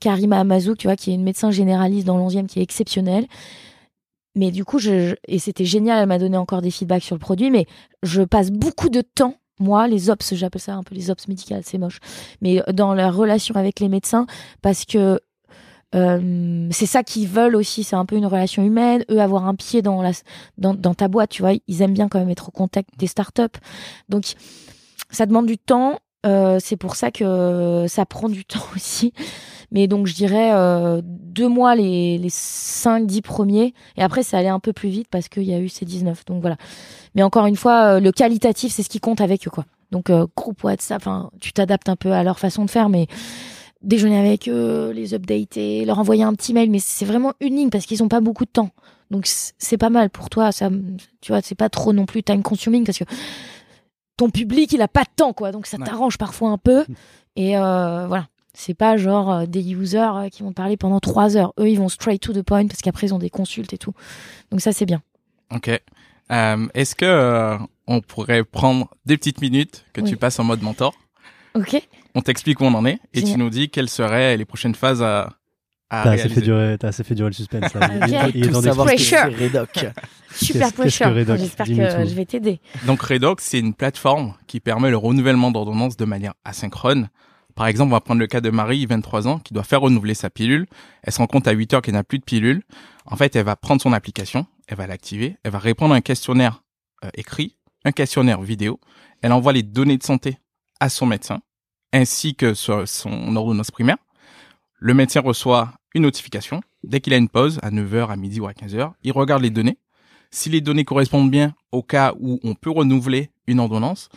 Karima 0.00 0.40
Amazouk, 0.40 0.78
tu 0.78 0.86
vois, 0.86 0.96
qui 0.96 1.10
est 1.10 1.14
une 1.14 1.22
médecin 1.22 1.50
généraliste 1.50 2.06
dans 2.06 2.18
l'11e, 2.18 2.46
qui 2.46 2.60
est 2.60 2.62
exceptionnelle. 2.62 3.26
Mais 4.34 4.50
du 4.50 4.64
coup, 4.64 4.78
et 4.78 5.38
c'était 5.38 5.64
génial, 5.64 6.00
elle 6.00 6.08
m'a 6.08 6.18
donné 6.18 6.36
encore 6.36 6.62
des 6.62 6.70
feedbacks 6.70 7.02
sur 7.02 7.16
le 7.16 7.20
produit, 7.20 7.50
mais 7.50 7.66
je 8.02 8.22
passe 8.22 8.50
beaucoup 8.50 8.88
de 8.88 9.00
temps, 9.00 9.34
moi, 9.58 9.88
les 9.88 10.10
ops, 10.10 10.34
j'appelle 10.34 10.60
ça 10.60 10.74
un 10.74 10.84
peu 10.84 10.94
les 10.94 11.10
ops 11.10 11.26
médicales, 11.26 11.62
c'est 11.64 11.78
moche, 11.78 11.98
mais 12.40 12.62
dans 12.72 12.94
la 12.94 13.10
relation 13.10 13.56
avec 13.56 13.80
les 13.80 13.88
médecins, 13.88 14.26
parce 14.62 14.84
que 14.84 15.18
euh, 15.94 16.68
c'est 16.70 16.86
ça 16.86 17.02
qu'ils 17.02 17.28
veulent 17.28 17.56
aussi, 17.56 17.84
c'est 17.84 17.96
un 17.96 18.04
peu 18.04 18.16
une 18.16 18.26
relation 18.26 18.62
humaine. 18.62 19.04
Eux, 19.10 19.20
avoir 19.20 19.46
un 19.46 19.54
pied 19.54 19.82
dans, 19.82 20.02
la, 20.02 20.12
dans, 20.58 20.74
dans 20.74 20.94
ta 20.94 21.08
boîte, 21.08 21.30
tu 21.30 21.42
vois, 21.42 21.52
ils 21.66 21.82
aiment 21.82 21.94
bien 21.94 22.08
quand 22.08 22.18
même 22.18 22.30
être 22.30 22.48
au 22.48 22.52
contact 22.52 22.90
des 22.98 23.06
startups. 23.06 23.58
Donc, 24.08 24.34
ça 25.10 25.26
demande 25.26 25.46
du 25.46 25.58
temps. 25.58 25.98
Euh, 26.26 26.58
c'est 26.60 26.76
pour 26.76 26.96
ça 26.96 27.10
que 27.10 27.86
ça 27.88 28.04
prend 28.04 28.28
du 28.28 28.44
temps 28.44 28.66
aussi. 28.74 29.12
Mais 29.70 29.86
donc, 29.86 30.06
je 30.06 30.14
dirais 30.14 30.50
euh, 30.52 31.00
deux 31.04 31.48
mois 31.48 31.74
les, 31.74 32.18
les 32.18 32.30
5, 32.30 33.06
10 33.06 33.22
premiers. 33.22 33.74
Et 33.96 34.02
après, 34.02 34.22
ça 34.22 34.38
allait 34.38 34.48
un 34.48 34.60
peu 34.60 34.72
plus 34.72 34.88
vite 34.88 35.08
parce 35.10 35.28
qu'il 35.28 35.44
y 35.44 35.54
a 35.54 35.58
eu 35.58 35.68
ces 35.68 35.84
19. 35.84 36.24
Donc 36.24 36.40
voilà. 36.40 36.56
Mais 37.14 37.22
encore 37.22 37.46
une 37.46 37.56
fois, 37.56 37.96
euh, 37.96 38.00
le 38.00 38.12
qualitatif, 38.12 38.72
c'est 38.72 38.82
ce 38.82 38.88
qui 38.88 39.00
compte 39.00 39.20
avec 39.20 39.46
eux, 39.46 39.50
quoi. 39.50 39.64
Donc, 39.90 40.10
euh, 40.10 40.26
groupe 40.36 40.62
WhatsApp, 40.64 41.02
tu 41.40 41.52
t'adaptes 41.52 41.88
un 41.88 41.96
peu 41.96 42.12
à 42.12 42.22
leur 42.22 42.38
façon 42.38 42.64
de 42.64 42.70
faire, 42.70 42.88
mais 42.88 43.06
déjeuner 43.82 44.18
avec 44.18 44.48
eux, 44.48 44.90
les 44.94 45.14
updater, 45.14 45.84
leur 45.84 45.98
envoyer 45.98 46.22
un 46.24 46.34
petit 46.34 46.52
mail, 46.52 46.70
mais 46.70 46.78
c'est 46.80 47.04
vraiment 47.04 47.32
unique 47.40 47.70
parce 47.70 47.86
qu'ils 47.86 48.02
ont 48.02 48.08
pas 48.08 48.20
beaucoup 48.20 48.44
de 48.44 48.50
temps. 48.50 48.70
Donc 49.10 49.26
c'est 49.26 49.78
pas 49.78 49.90
mal 49.90 50.10
pour 50.10 50.28
toi, 50.30 50.52
ça, 50.52 50.68
tu 51.20 51.32
vois, 51.32 51.40
c'est 51.42 51.54
pas 51.54 51.68
trop 51.70 51.92
non 51.92 52.04
plus 52.06 52.22
time 52.22 52.42
consuming 52.42 52.84
parce 52.84 52.98
que 52.98 53.04
ton 54.16 54.30
public 54.30 54.72
il 54.72 54.82
a 54.82 54.88
pas 54.88 55.04
de 55.04 55.10
temps 55.16 55.32
quoi, 55.32 55.52
donc 55.52 55.66
ça 55.66 55.78
t'arrange 55.78 56.18
parfois 56.18 56.50
un 56.50 56.58
peu. 56.58 56.84
Et 57.36 57.56
euh, 57.56 58.06
voilà, 58.08 58.26
c'est 58.52 58.74
pas 58.74 58.96
genre 58.96 59.30
euh, 59.32 59.46
des 59.46 59.70
users 59.72 60.10
euh, 60.16 60.28
qui 60.28 60.42
vont 60.42 60.52
parler 60.52 60.76
pendant 60.76 60.98
trois 61.00 61.36
heures. 61.36 61.52
Eux 61.60 61.70
ils 61.70 61.78
vont 61.78 61.88
straight 61.88 62.20
to 62.20 62.32
the 62.32 62.42
point 62.42 62.66
parce 62.66 62.80
qu'après 62.82 63.06
ils 63.06 63.14
ont 63.14 63.18
des 63.20 63.30
consultes 63.30 63.72
et 63.72 63.78
tout. 63.78 63.92
Donc 64.50 64.60
ça 64.60 64.72
c'est 64.72 64.86
bien. 64.86 65.00
Ok. 65.54 65.70
Euh, 66.30 66.66
Est-ce 66.74 66.94
que 66.94 67.04
euh, 67.06 67.56
on 67.86 68.00
pourrait 68.00 68.44
prendre 68.44 68.88
des 69.06 69.16
petites 69.16 69.40
minutes 69.40 69.86
que 69.94 70.00
Oui. 70.02 70.10
tu 70.10 70.16
passes 70.16 70.38
en 70.40 70.44
mode 70.44 70.60
mentor? 70.62 70.92
Ok. 71.54 71.80
On 72.18 72.20
t'explique 72.20 72.60
où 72.60 72.64
on 72.64 72.74
en 72.74 72.84
est 72.84 72.98
et 73.14 73.20
Génial. 73.20 73.32
tu 73.34 73.38
nous 73.38 73.48
dis 73.50 73.68
quelles 73.70 73.88
seraient 73.88 74.36
les 74.36 74.44
prochaines 74.44 74.74
phases 74.74 75.02
à, 75.04 75.34
à 75.88 76.02
T'as 76.02 76.10
assez, 76.10 76.28
fait 76.28 76.40
durer, 76.40 76.76
t'as 76.76 76.88
assez 76.88 77.04
fait 77.04 77.14
durer 77.14 77.28
le 77.30 77.34
suspense. 77.34 77.72
là. 77.74 77.90
Il 78.08 78.12
est- 78.14 78.24
Ok. 78.24 78.30
il 78.34 78.44
est 78.46 78.50
temps 78.50 78.60
savoir 78.62 78.88
que 78.94 79.44
Redoc. 79.44 79.86
Super 80.34 80.72
pressure. 80.72 81.14
Redoc? 81.14 81.38
J'espère 81.38 81.66
que 81.66 81.72
je 81.74 82.14
vais 82.14 82.24
t'aider. 82.24 82.60
Donc 82.86 83.00
Redox, 83.02 83.44
c'est 83.44 83.60
une 83.60 83.72
plateforme 83.72 84.34
qui 84.48 84.58
permet 84.58 84.90
le 84.90 84.96
renouvellement 84.96 85.52
d'ordonnances 85.52 85.96
de 85.96 86.04
manière 86.04 86.34
asynchrone. 86.44 87.08
Par 87.54 87.66
exemple, 87.68 87.90
on 87.90 87.94
va 87.96 88.00
prendre 88.00 88.18
le 88.20 88.26
cas 88.26 88.40
de 88.40 88.50
Marie, 88.50 88.84
23 88.86 89.28
ans, 89.28 89.38
qui 89.38 89.54
doit 89.54 89.62
faire 89.62 89.80
renouveler 89.80 90.14
sa 90.14 90.28
pilule. 90.28 90.66
Elle 91.04 91.12
se 91.12 91.18
rend 91.18 91.26
compte 91.28 91.46
à 91.46 91.52
8 91.52 91.74
heures 91.74 91.82
qu'elle 91.82 91.94
n'a 91.94 92.04
plus 92.04 92.18
de 92.18 92.24
pilule. 92.24 92.62
En 93.06 93.16
fait, 93.16 93.36
elle 93.36 93.44
va 93.44 93.54
prendre 93.56 93.80
son 93.80 93.92
application, 93.92 94.46
elle 94.66 94.76
va 94.76 94.86
l'activer, 94.88 95.36
elle 95.44 95.52
va 95.52 95.58
répondre 95.60 95.94
à 95.94 95.96
un 95.96 96.00
questionnaire 96.00 96.62
euh, 97.04 97.10
écrit, 97.14 97.56
un 97.84 97.92
questionnaire 97.92 98.40
vidéo. 98.42 98.80
Elle 99.22 99.32
envoie 99.32 99.52
les 99.52 99.62
données 99.62 99.96
de 99.98 100.02
santé 100.04 100.38
à 100.78 100.88
son 100.88 101.06
médecin, 101.06 101.40
ainsi 101.92 102.34
que 102.34 102.54
sur 102.54 102.86
son 102.88 103.34
ordonnance 103.36 103.70
primaire. 103.70 103.96
Le 104.78 104.94
médecin 104.94 105.20
reçoit 105.20 105.72
une 105.94 106.02
notification. 106.02 106.60
Dès 106.84 107.00
qu'il 107.00 107.12
a 107.12 107.16
une 107.16 107.28
pause, 107.28 107.58
à 107.62 107.70
9h, 107.70 108.08
à 108.10 108.16
midi 108.16 108.40
ou 108.40 108.46
à 108.46 108.52
15h, 108.52 108.92
il 109.02 109.12
regarde 109.12 109.42
les 109.42 109.50
données. 109.50 109.78
Si 110.30 110.48
les 110.50 110.60
données 110.60 110.84
correspondent 110.84 111.30
bien 111.30 111.54
au 111.72 111.82
cas 111.82 112.14
où 112.20 112.38
on 112.44 112.54
peut 112.54 112.70
renouveler 112.70 113.30
une 113.46 113.60
ordonnance, 113.60 114.08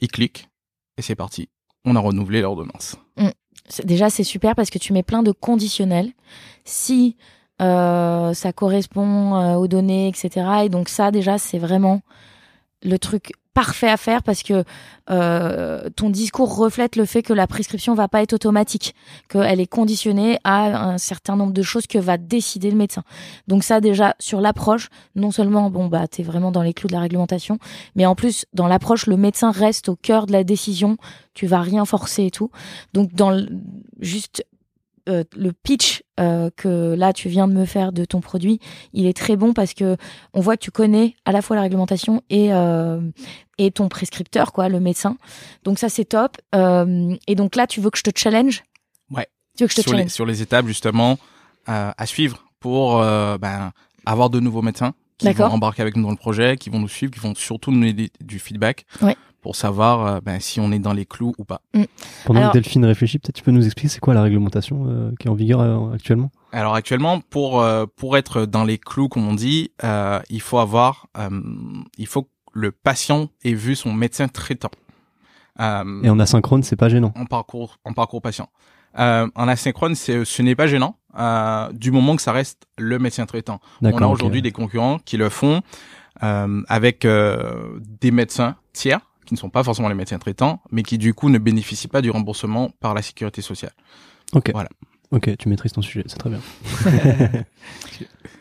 il 0.00 0.08
clique 0.08 0.48
et 0.96 1.02
c'est 1.02 1.14
parti. 1.14 1.48
On 1.84 1.94
a 1.96 2.00
renouvelé 2.00 2.40
l'ordonnance. 2.40 2.96
C'est- 3.68 3.86
Déjà, 3.86 4.10
c'est 4.10 4.24
super 4.24 4.54
parce 4.56 4.70
que 4.70 4.78
tu 4.78 4.92
mets 4.92 5.02
plein 5.04 5.22
de 5.22 5.30
conditionnels. 5.30 6.12
Si 6.64 7.16
euh, 7.60 8.34
ça 8.34 8.52
correspond 8.52 9.36
euh, 9.36 9.54
aux 9.54 9.68
données, 9.68 10.08
etc. 10.08 10.46
Et 10.64 10.68
donc 10.68 10.88
ça, 10.88 11.10
déjà, 11.12 11.38
c'est 11.38 11.58
vraiment 11.58 12.00
le 12.82 12.98
truc 12.98 13.32
parfait 13.54 13.88
à 13.88 13.96
faire 13.96 14.22
parce 14.22 14.42
que 14.42 14.64
euh, 15.10 15.88
ton 15.96 16.10
discours 16.10 16.56
reflète 16.56 16.96
le 16.96 17.04
fait 17.04 17.22
que 17.22 17.32
la 17.32 17.46
prescription 17.46 17.94
va 17.94 18.08
pas 18.08 18.22
être 18.22 18.32
automatique, 18.32 18.94
qu'elle 19.28 19.60
est 19.60 19.66
conditionnée 19.66 20.38
à 20.44 20.88
un 20.90 20.98
certain 20.98 21.36
nombre 21.36 21.52
de 21.52 21.62
choses 21.62 21.86
que 21.86 21.98
va 21.98 22.16
décider 22.16 22.70
le 22.70 22.76
médecin. 22.76 23.02
Donc 23.48 23.64
ça 23.64 23.80
déjà 23.80 24.14
sur 24.18 24.40
l'approche, 24.40 24.88
non 25.16 25.30
seulement 25.30 25.70
bon 25.70 25.86
bah 25.88 26.08
t'es 26.08 26.22
vraiment 26.22 26.52
dans 26.52 26.62
les 26.62 26.72
clous 26.72 26.88
de 26.88 26.94
la 26.94 27.00
réglementation, 27.00 27.58
mais 27.94 28.06
en 28.06 28.14
plus 28.14 28.46
dans 28.54 28.68
l'approche 28.68 29.06
le 29.06 29.16
médecin 29.16 29.50
reste 29.50 29.88
au 29.88 29.96
cœur 29.96 30.26
de 30.26 30.32
la 30.32 30.44
décision, 30.44 30.96
tu 31.34 31.46
vas 31.46 31.60
rien 31.60 31.84
forcer 31.84 32.24
et 32.24 32.30
tout. 32.30 32.50
Donc 32.94 33.12
dans 33.14 33.30
le- 33.30 33.48
juste 34.00 34.44
euh, 35.08 35.24
le 35.36 35.52
pitch 35.52 36.02
euh, 36.20 36.50
que 36.56 36.94
là 36.94 37.12
tu 37.12 37.28
viens 37.28 37.48
de 37.48 37.52
me 37.52 37.64
faire 37.64 37.92
de 37.92 38.04
ton 38.04 38.20
produit, 38.20 38.60
il 38.92 39.06
est 39.06 39.16
très 39.16 39.36
bon 39.36 39.52
parce 39.52 39.74
que 39.74 39.96
on 40.32 40.40
voit 40.40 40.56
que 40.56 40.62
tu 40.62 40.70
connais 40.70 41.16
à 41.24 41.32
la 41.32 41.42
fois 41.42 41.56
la 41.56 41.62
réglementation 41.62 42.22
et 42.30 42.52
euh, 42.52 43.00
et 43.58 43.70
ton 43.70 43.88
prescripteur 43.88 44.52
quoi, 44.52 44.68
le 44.68 44.80
médecin. 44.80 45.16
Donc 45.64 45.78
ça 45.78 45.88
c'est 45.88 46.04
top. 46.04 46.36
Et 46.54 47.34
donc 47.34 47.56
là 47.56 47.66
tu 47.66 47.80
veux 47.80 47.90
que 47.90 47.98
je 47.98 48.04
te 48.04 48.10
challenge? 48.16 48.62
Ouais. 49.10 49.26
Tu 49.56 49.64
veux 49.64 49.68
que 49.68 49.74
je 49.74 49.76
te 49.76 49.82
Sur 49.82 49.92
les, 49.92 49.98
challenge? 49.98 50.12
sur 50.12 50.26
les 50.26 50.42
étapes, 50.42 50.66
justement, 50.66 51.18
à 51.66 52.06
suivre 52.06 52.44
pour 52.60 52.98
ben, 52.98 53.72
avoir 54.06 54.30
de 54.30 54.40
nouveaux 54.40 54.62
médecins 54.62 54.94
qui 55.18 55.32
vont 55.32 55.44
embarquer 55.44 55.82
avec 55.82 55.96
nous 55.96 56.02
dans 56.02 56.10
le 56.10 56.16
projet, 56.16 56.56
qui 56.56 56.70
vont 56.70 56.78
nous 56.78 56.88
suivre, 56.88 57.12
qui 57.12 57.20
vont 57.20 57.34
surtout 57.34 57.70
nous 57.70 57.80
donner 57.80 58.10
du 58.20 58.38
feedback 58.38 58.86
Ouais. 59.00 59.16
Pour 59.42 59.56
savoir 59.56 60.06
euh, 60.06 60.20
ben, 60.20 60.40
si 60.40 60.60
on 60.60 60.72
est 60.72 60.78
dans 60.78 60.92
les 60.94 61.04
clous 61.04 61.34
ou 61.36 61.44
pas. 61.44 61.60
Pendant 62.24 62.40
Alors- 62.40 62.52
que 62.52 62.58
Delphine 62.58 62.84
réfléchit, 62.86 63.18
peut-être 63.18 63.34
tu 63.36 63.42
peux 63.42 63.50
nous 63.50 63.64
expliquer 63.66 63.88
c'est 63.88 64.00
quoi 64.00 64.14
la 64.14 64.22
réglementation 64.22 64.84
euh, 64.88 65.10
qui 65.18 65.26
est 65.26 65.30
en 65.30 65.34
vigueur 65.34 65.60
euh, 65.60 65.92
actuellement? 65.92 66.30
Alors 66.52 66.74
actuellement, 66.74 67.20
pour 67.20 67.60
euh, 67.60 67.84
pour 67.96 68.16
être 68.16 68.46
dans 68.46 68.64
les 68.64 68.78
clous, 68.78 69.08
comme 69.08 69.26
on 69.28 69.34
dit, 69.34 69.72
euh, 69.84 70.20
il 70.30 70.40
faut 70.40 70.58
avoir, 70.58 71.08
euh, 71.18 71.28
il 71.98 72.06
faut 72.06 72.22
que 72.22 72.28
le 72.54 72.70
patient 72.72 73.28
ait 73.44 73.54
vu 73.54 73.74
son 73.74 73.92
médecin 73.92 74.28
traitant. 74.28 74.70
Euh, 75.60 76.02
Et 76.02 76.08
en 76.10 76.18
asynchrone, 76.18 76.62
c'est 76.62 76.76
pas 76.76 76.88
gênant. 76.88 77.12
en 77.16 77.26
parcours 77.26 77.78
en 77.84 77.92
parcours 77.92 78.22
patient. 78.22 78.48
Euh, 78.98 79.26
en 79.34 79.48
asynchrone, 79.48 79.94
c'est 79.94 80.24
ce 80.24 80.42
n'est 80.42 80.54
pas 80.54 80.66
gênant 80.66 80.96
euh, 81.18 81.70
du 81.72 81.90
moment 81.90 82.14
que 82.16 82.22
ça 82.22 82.32
reste 82.32 82.66
le 82.78 82.98
médecin 82.98 83.26
traitant. 83.26 83.60
On 83.82 83.86
a 83.86 84.06
aujourd'hui 84.06 84.42
des 84.42 84.52
concurrents 84.52 84.98
qui 84.98 85.16
le 85.16 85.28
font 85.30 85.62
euh, 86.22 86.62
avec 86.68 87.04
euh, 87.04 87.78
des 88.00 88.10
médecins 88.10 88.56
tiers 88.72 89.00
qui 89.26 89.34
ne 89.34 89.38
sont 89.38 89.50
pas 89.50 89.62
forcément 89.62 89.88
les 89.88 89.94
médecins 89.94 90.18
traitants, 90.18 90.60
mais 90.70 90.82
qui 90.82 90.98
du 90.98 91.14
coup 91.14 91.28
ne 91.30 91.38
bénéficient 91.38 91.88
pas 91.88 92.02
du 92.02 92.10
remboursement 92.10 92.70
par 92.80 92.94
la 92.94 93.02
sécurité 93.02 93.42
sociale. 93.42 93.72
Ok. 94.32 94.50
Voilà. 94.52 94.68
Ok, 95.10 95.36
tu 95.36 95.48
maîtrises 95.48 95.72
ton 95.72 95.82
sujet, 95.82 96.04
c'est 96.06 96.18
très 96.18 96.30
bien. 96.30 96.40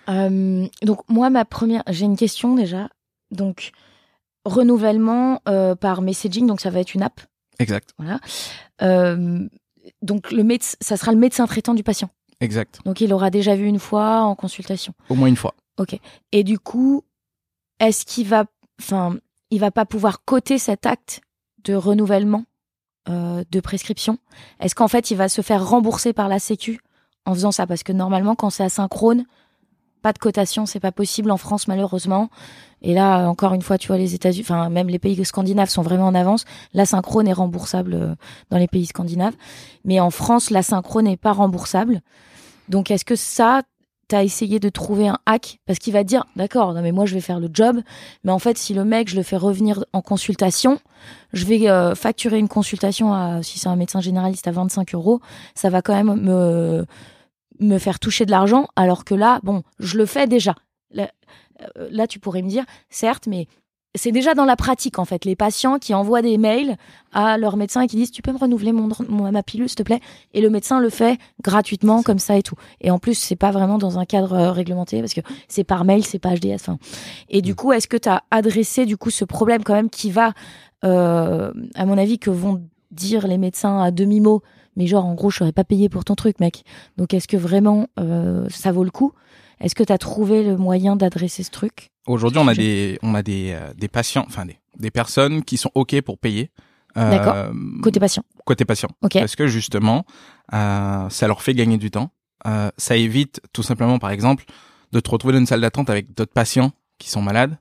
Euh, 0.10 0.68
donc 0.82 1.08
moi, 1.10 1.30
ma 1.30 1.46
première, 1.46 1.84
j'ai 1.88 2.06
une 2.06 2.18
question 2.18 2.56
déjà. 2.56 2.90
Donc 3.30 3.72
renouvellement 4.46 5.42
euh, 5.48 5.76
par 5.76 6.02
messaging, 6.02 6.48
donc 6.48 6.60
ça 6.60 6.70
va 6.72 6.80
être 6.80 6.96
une 6.96 7.04
app. 7.04 7.22
Exact, 7.60 7.92
Voilà. 7.98 8.20
Euh, 8.82 9.48
donc 10.02 10.32
le 10.32 10.44
médecin, 10.44 10.76
ça 10.82 10.98
sera 10.98 11.12
le 11.12 11.20
médecin 11.20 11.46
traitant 11.46 11.76
du 11.76 11.84
patient. 11.84 12.10
exact. 12.40 12.82
Donc 12.84 13.00
il 13.00 13.14
aura 13.14 13.30
déjà 13.30 13.56
vu 13.56 13.68
une 13.68 13.80
fois 13.80 14.22
en 14.22 14.36
consultation. 14.36 14.94
Au 15.08 15.16
moins 15.16 15.28
une 15.28 15.36
fois. 15.38 15.54
Et 16.32 16.44
du 16.44 16.60
coup, 16.60 17.04
est-ce 17.80 18.06
qu'il 18.06 18.28
va, 18.28 18.46
enfin, 18.80 19.18
il 19.52 19.60
va 19.60 19.72
pas 19.72 19.86
pouvoir 19.86 20.24
coter 20.26 20.58
cet 20.58 20.86
acte 20.86 21.22
de 21.64 21.76
renouvellement 21.76 22.46
euh, 23.10 23.44
de 23.52 23.60
prescription 23.60 24.18
Est-ce 24.60 24.76
qu'en 24.76 24.88
fait, 24.88 25.12
il 25.12 25.18
va 25.18 25.30
se 25.30 25.42
faire 25.42 25.68
rembourser 25.68 26.14
par 26.14 26.28
la 26.28 26.40
Sécu 26.40 26.80
en 27.26 27.34
faisant 27.34 27.52
ça? 27.52 27.68
Parce 27.68 27.84
que 27.84 27.92
normalement, 27.92 28.36
quand 28.36 28.50
c'est 28.50 28.64
asynchrone, 28.64 29.26
pas 30.02 30.14
de 30.14 30.18
cotation, 30.18 30.66
c'est 30.66 30.80
pas 30.80 30.92
possible 30.92 31.30
en 31.32 31.38
France 31.38 31.68
malheureusement. 31.68 32.30
Et 32.82 32.94
là, 32.96 33.28
encore 33.28 33.54
une 33.54 33.62
fois, 33.62 33.78
tu 33.78 33.88
vois, 33.88 33.98
les 33.98 34.16
États-Unis, 34.16 34.44
enfin 34.44 34.70
même 34.70 34.88
les 34.88 34.98
pays 34.98 35.24
scandinaves 35.24 35.70
sont 35.70 35.84
vraiment 35.84 36.08
en 36.08 36.16
avance. 36.16 36.46
L'asynchrone 36.74 37.28
est 37.28 37.34
remboursable 37.34 37.94
euh, 37.94 38.16
dans 38.50 38.58
les 38.58 38.68
pays 38.68 38.88
scandinaves, 38.88 39.36
mais 39.86 40.00
en 40.00 40.10
France, 40.10 40.50
l'asynchrone 40.50 41.06
n'est 41.06 41.18
pas 41.18 41.34
remboursable. 41.34 42.02
Donc, 42.70 42.90
est-ce 42.90 43.06
que 43.06 43.16
ça, 43.16 43.62
t'as 44.12 44.26
essayé 44.26 44.60
de 44.60 44.68
trouver 44.68 45.08
un 45.08 45.18
hack 45.26 45.60
parce 45.66 45.80
qu'il 45.80 45.94
va 45.94 46.04
dire 46.04 46.26
d'accord 46.36 46.74
mais 46.74 46.92
moi 46.92 47.06
je 47.06 47.14
vais 47.14 47.22
faire 47.22 47.40
le 47.40 47.48
job 47.54 47.80
mais 48.26 48.32
en 48.34 48.40
fait 48.40 48.58
si 48.58 48.74
le 48.74 48.84
mec 48.84 49.08
je 49.08 49.16
le 49.16 49.24
fais 49.24 49.38
revenir 49.38 49.86
en 49.94 50.02
consultation 50.02 50.80
je 51.32 51.46
vais 51.46 51.70
euh, 51.70 51.96
facturer 51.96 52.38
une 52.38 52.50
consultation 52.50 53.14
à 53.14 53.42
si 53.42 53.58
c'est 53.58 53.70
un 53.70 53.78
médecin 53.78 54.02
généraliste 54.02 54.50
à 54.50 54.52
25 54.52 54.96
euros 54.96 55.22
ça 55.56 55.70
va 55.70 55.82
quand 55.82 55.94
même 55.94 56.20
me 56.20 56.86
me 57.62 57.78
faire 57.78 58.00
toucher 58.00 58.26
de 58.26 58.32
l'argent 58.32 58.68
alors 58.76 59.06
que 59.06 59.16
là 59.16 59.40
bon 59.44 59.64
je 59.80 59.98
le 59.98 60.06
fais 60.06 60.28
déjà. 60.28 60.56
Là, 60.92 61.10
euh, 61.78 61.88
là 61.90 62.06
tu 62.06 62.20
pourrais 62.20 62.42
me 62.42 62.50
dire 62.50 62.66
certes 62.90 63.28
mais 63.28 63.48
c'est 63.96 64.12
déjà 64.12 64.34
dans 64.34 64.46
la 64.46 64.56
pratique 64.56 65.00
en 65.00 65.06
fait. 65.06 65.26
Les 65.26 65.36
patients 65.36 65.78
qui 65.78 65.94
envoient 65.94 66.22
des 66.22 66.38
mails 66.38 66.78
à 67.12 67.38
leur 67.38 67.58
médecin 67.58 67.82
et 67.82 67.88
qui 67.88 67.98
disent 67.98 68.12
tu 68.12 68.22
peux 68.22 68.32
me 68.32 68.38
renouveler 68.38 68.72
mon, 68.72 68.90
mon 69.10 69.32
ma 69.32 69.44
pilule 69.44 69.68
s'il 69.68 69.76
te 69.76 69.84
plaît? 69.84 70.00
Et 70.34 70.42
le 70.42 70.50
médecin 70.50 70.80
le 70.80 70.90
fait 70.90 71.20
gratuitement 71.42 72.02
comme 72.02 72.20
ça 72.20 72.38
et 72.38 72.44
tout. 72.44 72.56
Et 72.80 72.90
en 72.90 73.00
plus 73.00 73.16
c'est 73.16 73.36
pas 73.36 73.52
vraiment 73.52 73.78
dans 73.78 74.00
un 74.00 74.06
cadre 74.06 74.34
euh, 74.34 74.52
réglementé 74.52 75.00
parce 75.00 75.14
que 75.14 75.22
c'est 75.48 75.64
par 75.64 75.84
mail 75.84 76.06
c'est 76.06 76.20
pas 76.20 76.36
HDS 76.36 76.56
enfin. 76.56 76.78
Et 77.30 77.42
du 77.42 77.54
coup 77.56 77.74
est-ce 77.74 77.88
que 77.88 77.98
tu 77.98 78.08
as 78.08 78.24
adressé 78.32 78.86
du 78.86 78.96
coup 78.96 79.10
ce 79.10 79.26
problème 79.26 79.64
quand 79.64 79.74
même 79.74 79.90
qui 79.90 80.10
va 80.10 80.34
euh, 80.84 81.52
à 81.76 81.86
mon 81.86 81.98
avis 81.98 82.18
que 82.18 82.30
vont 82.30 82.64
dire 82.92 83.28
les 83.28 83.38
médecins 83.38 83.82
à 83.82 83.92
demi 83.92 84.22
mot 84.22 84.42
mais 84.78 84.88
genre 84.88 85.06
en 85.06 85.16
gros 85.16 85.30
je 85.30 85.38
serais 85.38 85.52
pas 85.52 85.66
payé 85.66 85.90
pour 85.90 86.06
ton 86.06 86.16
truc 86.16 86.40
mec. 86.40 86.64
Donc 86.96 87.14
est-ce 87.14 87.28
que 87.28 87.38
vraiment 87.38 87.88
euh, 88.00 88.48
ça 88.50 88.72
vaut 88.72 88.86
le 88.86 88.92
coup? 88.92 89.12
Est-ce 89.60 89.76
que 89.76 89.84
tu 89.84 89.92
as 89.92 89.98
trouvé 89.98 90.44
le 90.44 90.56
moyen 90.56 90.96
d'adresser 90.96 91.44
ce 91.44 91.52
truc? 91.52 91.91
Aujourd'hui, 92.08 92.40
on 92.40 92.48
a 92.48 92.54
des 92.56 92.98
on 93.04 93.14
a 93.16 93.22
des 93.24 93.52
euh, 93.54 93.74
des 93.76 93.88
patients, 93.88 94.26
enfin 94.28 94.46
des 94.46 94.58
des 94.80 94.92
personnes 94.92 95.44
qui 95.44 95.58
sont 95.58 95.72
ok 95.76 96.02
pour 96.02 96.18
payer. 96.18 96.50
euh, 96.98 97.10
D'accord. 97.12 97.36
côté 97.82 98.00
patient 98.00 98.24
côté 98.46 98.66
patient. 98.66 98.90
ok 99.02 99.14
parce 99.14 99.36
que 99.36 99.48
justement, 99.48 100.06
euh, 100.54 101.10
ça 101.10 101.28
leur 101.28 101.42
fait 101.42 101.54
gagner 101.54 101.78
du 101.78 101.92
temps. 101.92 102.12
Euh, 102.48 102.72
ça 102.78 102.96
évite 102.98 103.40
tout 103.54 103.62
simplement, 103.64 104.00
par 104.00 104.10
exemple, 104.10 104.46
de 104.92 105.00
te 105.00 105.10
retrouver 105.12 105.34
dans 105.34 105.40
une 105.40 105.46
salle 105.46 105.62
d'attente 105.62 105.90
avec 105.92 106.14
d'autres 106.16 106.34
patients 106.34 106.72
qui 106.98 107.10
sont 107.10 107.22
malades. 107.22 107.58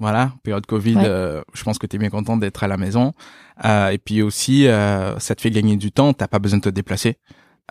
Voilà, 0.00 0.32
période 0.42 0.66
Covid, 0.66 0.96
Ouais. 0.96 1.04
euh, 1.06 1.42
je 1.52 1.62
pense 1.62 1.78
que 1.78 1.86
tu 1.86 1.96
es 1.96 1.98
bien 1.98 2.10
content 2.10 2.36
d'être 2.36 2.64
à 2.64 2.68
la 2.68 2.76
maison. 2.76 3.12
Euh, 3.64 3.90
et 3.90 3.98
puis 3.98 4.22
aussi, 4.22 4.66
euh, 4.66 5.18
ça 5.20 5.34
te 5.36 5.40
fait 5.40 5.50
gagner 5.50 5.76
du 5.76 5.92
temps, 5.92 6.12
t'as 6.12 6.26
pas 6.28 6.38
besoin 6.40 6.58
de 6.58 6.64
te 6.64 6.68
déplacer. 6.68 7.16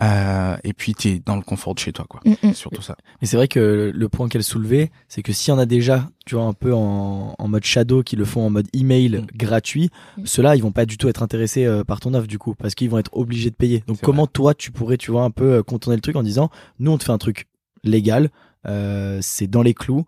Euh, 0.02 0.56
et 0.64 0.72
puis 0.72 0.92
tu 0.94 1.08
es 1.08 1.18
dans 1.24 1.36
le 1.36 1.42
confort 1.42 1.74
de 1.74 1.78
chez 1.78 1.92
toi, 1.92 2.04
quoi. 2.08 2.20
Mm, 2.24 2.30
mm. 2.30 2.36
C'est 2.42 2.54
surtout 2.54 2.82
ça. 2.82 2.96
Mais 3.20 3.28
c'est 3.28 3.36
vrai 3.36 3.46
que 3.46 3.92
le 3.94 4.08
point 4.08 4.28
qu'elle 4.28 4.42
soulevait, 4.42 4.90
c'est 5.08 5.22
que 5.22 5.32
s'il 5.32 5.52
y 5.52 5.54
en 5.54 5.58
a 5.58 5.66
déjà, 5.66 6.10
tu 6.26 6.34
vois, 6.34 6.44
un 6.44 6.52
peu 6.52 6.74
en, 6.74 7.34
en 7.38 7.48
mode 7.48 7.62
shadow, 7.64 8.02
qui 8.02 8.16
le 8.16 8.24
font 8.24 8.44
en 8.46 8.50
mode 8.50 8.66
email 8.72 9.18
Mm. 9.18 9.26
gratuit, 9.36 9.90
Mm. 10.18 10.26
ceux-là, 10.26 10.56
ils 10.56 10.62
vont 10.62 10.72
pas 10.72 10.84
du 10.86 10.98
tout 10.98 11.08
être 11.08 11.22
intéressés 11.22 11.64
euh, 11.64 11.84
par 11.84 12.00
ton 12.00 12.12
offre 12.14 12.26
du 12.26 12.38
coup, 12.38 12.54
parce 12.56 12.74
qu'ils 12.74 12.90
vont 12.90 12.98
être 12.98 13.10
obligés 13.16 13.50
de 13.50 13.54
payer. 13.54 13.84
Donc 13.86 14.00
comment 14.00 14.26
toi, 14.26 14.52
tu 14.54 14.72
pourrais, 14.72 14.96
tu 14.96 15.10
vois, 15.12 15.22
un 15.22 15.30
peu 15.30 15.54
euh, 15.54 15.62
contourner 15.62 15.96
le 15.96 16.02
truc 16.02 16.16
en 16.16 16.22
disant, 16.24 16.50
nous, 16.80 16.90
on 16.90 16.98
te 16.98 17.04
fait 17.04 17.12
un 17.12 17.18
truc 17.18 17.46
légal, 17.84 18.30
euh, 18.66 19.18
c'est 19.22 19.46
dans 19.46 19.62
les 19.62 19.74
clous, 19.74 20.04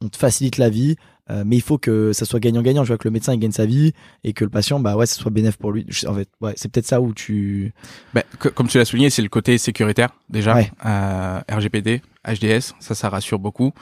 on 0.00 0.08
te 0.08 0.16
facilite 0.16 0.58
la 0.58 0.70
vie, 0.70 0.94
euh, 1.30 1.42
mais 1.46 1.56
il 1.56 1.62
faut 1.62 1.78
que 1.78 2.12
ça 2.12 2.24
soit 2.24 2.40
gagnant-gagnant. 2.40 2.84
Je 2.84 2.88
vois 2.88 2.98
que 2.98 3.06
le 3.06 3.12
médecin 3.12 3.34
il 3.34 3.38
gagne 3.38 3.52
sa 3.52 3.66
vie 3.66 3.92
et 4.24 4.32
que 4.32 4.44
le 4.44 4.50
patient, 4.50 4.80
bah 4.80 4.96
ouais, 4.96 5.06
ça 5.06 5.14
soit 5.16 5.30
bénéf 5.30 5.56
pour 5.56 5.72
lui. 5.72 5.84
Je- 5.88 6.06
En 6.06 6.14
fait, 6.14 6.28
ouais, 6.40 6.54
c'est 6.56 6.70
peut-être 6.70 6.86
ça 6.86 7.00
où 7.00 7.12
tu. 7.14 7.72
Ben, 8.14 8.22
que- 8.38 8.48
comme 8.48 8.68
tu 8.68 8.78
l'as 8.78 8.84
souligné, 8.84 9.10
c'est 9.10 9.22
le 9.22 9.28
côté 9.28 9.58
sécuritaire 9.58 10.10
déjà. 10.28 10.54
Ouais. 10.54 10.70
Euh, 10.86 11.40
RGPD, 11.50 12.00
HDS, 12.26 12.74
ça, 12.80 12.94
ça 12.94 13.08
rassure 13.08 13.38
beaucoup. 13.38 13.72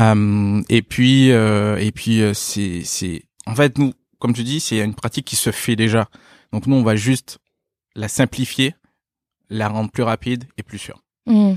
Euh, 0.00 0.62
et 0.68 0.82
puis, 0.82 1.32
euh, 1.32 1.76
et 1.76 1.92
puis, 1.92 2.22
euh, 2.22 2.32
c'est, 2.34 2.82
c'est, 2.84 3.22
en 3.46 3.54
fait, 3.54 3.78
nous, 3.78 3.92
comme 4.18 4.32
tu 4.32 4.44
dis, 4.44 4.60
c'est 4.60 4.78
une 4.78 4.94
pratique 4.94 5.24
qui 5.26 5.36
se 5.36 5.50
fait 5.50 5.76
déjà. 5.76 6.08
Donc 6.52 6.66
nous, 6.66 6.76
on 6.76 6.82
va 6.82 6.96
juste 6.96 7.38
la 7.96 8.08
simplifier, 8.08 8.74
la 9.48 9.68
rendre 9.68 9.90
plus 9.90 10.02
rapide 10.02 10.44
et 10.58 10.62
plus 10.62 10.78
sûre. 10.78 11.02
Mm. 11.26 11.54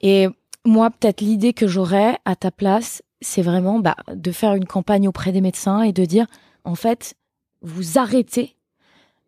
Et 0.00 0.28
moi, 0.64 0.90
peut-être 0.90 1.20
l'idée 1.20 1.52
que 1.52 1.66
j'aurais 1.66 2.16
à 2.24 2.36
ta 2.36 2.50
place, 2.50 3.02
c'est 3.20 3.42
vraiment 3.42 3.78
bah, 3.78 3.96
de 4.12 4.32
faire 4.32 4.54
une 4.54 4.64
campagne 4.66 5.08
auprès 5.08 5.32
des 5.32 5.40
médecins 5.40 5.82
et 5.82 5.92
de 5.92 6.04
dire, 6.04 6.26
en 6.64 6.74
fait, 6.74 7.14
vous 7.62 7.98
arrêtez 7.98 8.56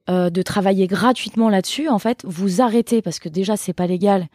euh, 0.08 0.30
de 0.30 0.42
travailler 0.42 0.86
gratuitement 0.86 1.48
là-dessus. 1.48 1.88
En 1.88 1.98
fait, 1.98 2.22
vous 2.24 2.60
arrêtez 2.60 3.02
parce 3.02 3.18
que 3.18 3.28
déjà, 3.28 3.56
c'est 3.56 3.72
pas 3.72 3.86
légal. 3.86 4.26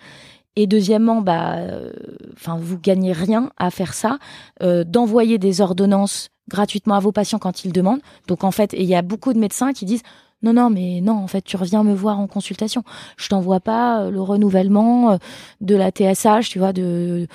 Et 0.56 0.66
deuxièmement, 0.66 1.22
bah, 1.22 1.58
euh, 1.58 1.92
enfin, 2.34 2.58
vous 2.60 2.80
gagnez 2.80 3.12
rien 3.14 3.52
à 3.58 3.70
faire 3.70 3.94
ça. 3.94 4.18
euh, 4.64 4.84
D'envoyer 4.84 5.38
des 5.38 5.62
ordonnances 5.62 6.30
gratuitement 6.50 6.96
à 6.96 7.00
vos 7.00 7.12
patients 7.12 7.40
quand 7.40 7.66
ils 7.66 7.74
demandent. 7.74 8.02
Donc 8.28 8.44
en 8.44 8.52
fait, 8.52 8.74
il 8.74 8.86
y 8.86 8.96
a 8.96 9.02
beaucoup 9.02 9.34
de 9.34 9.40
médecins 9.40 9.74
qui 9.74 9.86
disent 9.86 10.04
non, 10.44 10.54
non, 10.54 10.70
mais 10.70 11.02
non, 11.02 11.14
en 11.14 11.28
fait, 11.28 11.42
tu 11.42 11.58
reviens 11.58 11.84
me 11.84 11.94
voir 11.96 12.20
en 12.20 12.28
consultation. 12.28 12.84
Je 13.18 13.28
t'envoie 13.28 13.60
pas 13.60 14.02
euh, 14.04 14.12
le 14.12 14.22
renouvellement 14.22 15.12
euh, 15.12 15.18
de 15.62 15.76
la 15.76 15.90
TSH, 15.90 16.50
tu 16.50 16.60
vois, 16.60 16.74
de, 16.74 17.28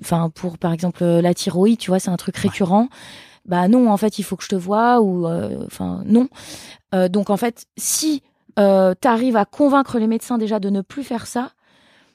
enfin, 0.00 0.30
pour 0.30 0.58
par 0.58 0.72
exemple 0.72 1.04
euh, 1.04 1.22
la 1.22 1.34
thyroïde, 1.34 1.78
tu 1.78 1.90
vois, 1.90 2.00
c'est 2.00 2.10
un 2.10 2.16
truc 2.16 2.36
récurrent. 2.36 2.88
Bah 3.46 3.68
non, 3.68 3.90
en 3.90 3.96
fait, 3.96 4.18
il 4.18 4.24
faut 4.24 4.36
que 4.36 4.44
je 4.44 4.48
te 4.48 4.56
vois 4.56 5.00
ou, 5.00 5.26
euh, 5.26 5.64
enfin, 5.66 6.02
non. 6.04 6.28
Euh, 6.94 7.08
donc 7.08 7.30
en 7.30 7.36
fait, 7.36 7.66
si 7.76 8.22
euh, 8.58 8.94
tu 9.00 9.08
arrives 9.08 9.36
à 9.36 9.44
convaincre 9.44 9.98
les 9.98 10.06
médecins 10.08 10.36
déjà 10.36 10.58
de 10.58 10.68
ne 10.68 10.80
plus 10.82 11.04
faire 11.04 11.26
ça, 11.26 11.52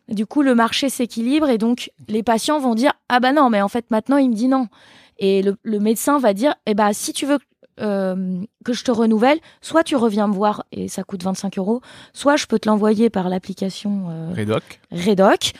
du 0.09 0.25
coup, 0.25 0.41
le 0.41 0.55
marché 0.55 0.89
s'équilibre 0.89 1.49
et 1.49 1.57
donc 1.57 1.91
les 2.09 2.23
patients 2.23 2.59
vont 2.59 2.75
dire 2.75 2.91
ah 3.09 3.19
bah 3.21 3.31
non, 3.31 3.49
mais 3.49 3.61
en 3.61 3.69
fait 3.69 3.89
maintenant 3.91 4.17
il 4.17 4.29
me 4.29 4.35
dit 4.35 4.47
non. 4.49 4.67
Et 5.19 5.41
le, 5.41 5.55
le 5.63 5.79
médecin 5.79 6.19
va 6.19 6.33
dire 6.33 6.53
eh 6.65 6.73
bah 6.73 6.93
si 6.93 7.13
tu 7.13 7.25
veux 7.25 7.39
euh, 7.79 8.41
que 8.63 8.73
je 8.73 8.83
te 8.83 8.91
renouvelle, 8.91 9.39
soit 9.61 9.83
tu 9.83 9.95
reviens 9.95 10.27
me 10.27 10.33
voir 10.33 10.65
et 10.71 10.87
ça 10.87 11.03
coûte 11.03 11.23
25 11.23 11.57
euros, 11.57 11.81
soit 12.13 12.35
je 12.35 12.45
peux 12.45 12.59
te 12.59 12.69
l'envoyer 12.69 13.09
par 13.09 13.29
l'application 13.29 14.07
euh, 14.09 14.33
Redoc. 14.35 14.81
Redoc 14.91 15.53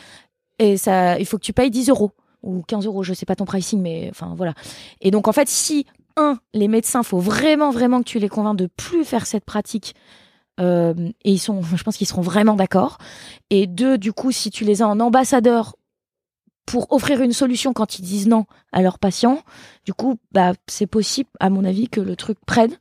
et 0.58 0.76
ça, 0.76 1.18
il 1.18 1.26
faut 1.26 1.38
que 1.38 1.44
tu 1.44 1.52
payes 1.52 1.70
10 1.70 1.88
euros 1.90 2.12
ou 2.42 2.62
15 2.62 2.86
euros, 2.86 3.02
je 3.02 3.14
sais 3.14 3.26
pas 3.26 3.36
ton 3.36 3.44
pricing, 3.46 3.80
mais 3.80 4.08
enfin 4.10 4.34
voilà. 4.36 4.54
Et 5.00 5.10
donc 5.10 5.28
en 5.28 5.32
fait, 5.32 5.48
si 5.48 5.86
un, 6.16 6.38
les 6.52 6.68
médecins, 6.68 7.02
faut 7.02 7.18
vraiment 7.18 7.70
vraiment 7.70 7.98
que 8.00 8.08
tu 8.08 8.18
les 8.18 8.28
convaincs 8.28 8.56
de 8.58 8.66
plus 8.66 9.04
faire 9.04 9.26
cette 9.26 9.44
pratique. 9.44 9.94
euh, 10.60 10.94
et 11.24 11.32
ils 11.32 11.38
sont, 11.38 11.62
je 11.76 11.82
pense 11.82 11.96
qu'ils 11.96 12.06
seront 12.06 12.22
vraiment 12.22 12.54
d'accord. 12.54 12.98
Et 13.50 13.66
deux, 13.66 13.98
du 13.98 14.12
coup, 14.12 14.30
si 14.30 14.50
tu 14.50 14.64
les 14.64 14.82
as 14.82 14.88
en 14.88 15.00
ambassadeur 15.00 15.74
pour 16.66 16.92
offrir 16.92 17.20
une 17.20 17.32
solution 17.32 17.72
quand 17.72 17.98
ils 17.98 18.02
disent 18.02 18.26
non 18.26 18.46
à 18.72 18.82
leurs 18.82 18.98
patients, 18.98 19.42
du 19.84 19.92
coup, 19.92 20.18
bah, 20.32 20.52
c'est 20.66 20.86
possible, 20.86 21.28
à 21.40 21.50
mon 21.50 21.64
avis, 21.64 21.88
que 21.88 22.00
le 22.00 22.16
truc 22.16 22.38
prenne 22.46 22.76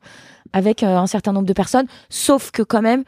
avec 0.54 0.84
euh, 0.84 0.98
un 0.98 1.08
certain 1.08 1.34
nombre 1.34 1.48
de 1.48 1.54
personnes. 1.54 1.88
Sauf 2.10 2.52
que 2.52 2.62
quand 2.62 2.82
même, 2.82 3.04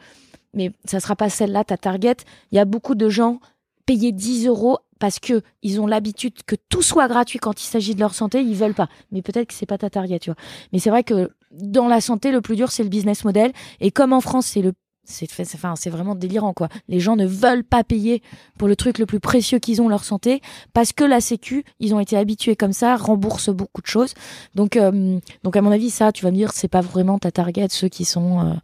mais 0.54 0.72
ça 0.84 1.00
sera 1.00 1.16
pas 1.16 1.30
celle-là 1.30 1.64
ta 1.64 1.76
target. 1.76 2.16
Il 2.52 2.56
y 2.56 2.58
a 2.58 2.64
beaucoup 2.64 2.94
de 2.94 3.08
gens 3.08 3.40
payer 3.86 4.12
10 4.12 4.46
euros 4.46 4.78
parce 4.98 5.18
que 5.18 5.42
ils 5.62 5.80
ont 5.80 5.86
l'habitude 5.86 6.42
que 6.46 6.56
tout 6.68 6.82
soit 6.82 7.08
gratuit 7.08 7.38
quand 7.38 7.62
il 7.62 7.66
s'agit 7.66 7.94
de 7.94 8.00
leur 8.00 8.14
santé, 8.14 8.40
ils 8.40 8.54
veulent 8.54 8.74
pas. 8.74 8.88
Mais 9.12 9.22
peut-être 9.22 9.48
que 9.48 9.54
c'est 9.54 9.66
pas 9.66 9.78
ta 9.78 9.90
target, 9.90 10.18
tu 10.18 10.30
vois. 10.30 10.36
Mais 10.72 10.78
c'est 10.78 10.90
vrai 10.90 11.04
que 11.04 11.30
dans 11.52 11.88
la 11.88 12.00
santé, 12.00 12.32
le 12.32 12.40
plus 12.40 12.56
dur, 12.56 12.70
c'est 12.70 12.82
le 12.82 12.88
business 12.88 13.24
model. 13.24 13.52
Et 13.80 13.90
comme 13.90 14.12
en 14.12 14.20
France, 14.20 14.46
c'est 14.46 14.62
le 14.62 14.72
c'est 15.06 15.28
enfin, 15.54 15.74
vraiment 15.86 16.14
délirant 16.14 16.52
quoi. 16.52 16.68
Les 16.88 17.00
gens 17.00 17.16
ne 17.16 17.26
veulent 17.26 17.64
pas 17.64 17.84
payer 17.84 18.22
pour 18.58 18.68
le 18.68 18.76
truc 18.76 18.98
le 18.98 19.06
plus 19.06 19.20
précieux 19.20 19.58
qu'ils 19.58 19.80
ont 19.80 19.88
leur 19.88 20.04
santé 20.04 20.40
parce 20.72 20.92
que 20.92 21.04
la 21.04 21.20
sécu, 21.20 21.64
ils 21.80 21.94
ont 21.94 22.00
été 22.00 22.16
habitués 22.16 22.56
comme 22.56 22.72
ça, 22.72 22.96
rembourse 22.96 23.50
beaucoup 23.50 23.80
de 23.80 23.86
choses. 23.86 24.14
Donc 24.54 24.76
euh, 24.76 25.18
donc 25.44 25.56
à 25.56 25.62
mon 25.62 25.70
avis 25.70 25.90
ça, 25.90 26.12
tu 26.12 26.24
vas 26.24 26.30
me 26.30 26.36
dire 26.36 26.52
c'est 26.52 26.68
pas 26.68 26.80
vraiment 26.80 27.18
ta 27.18 27.30
target 27.30 27.68
ceux 27.70 27.88
qui 27.88 28.04
sont 28.04 28.40
euh, 28.40 28.54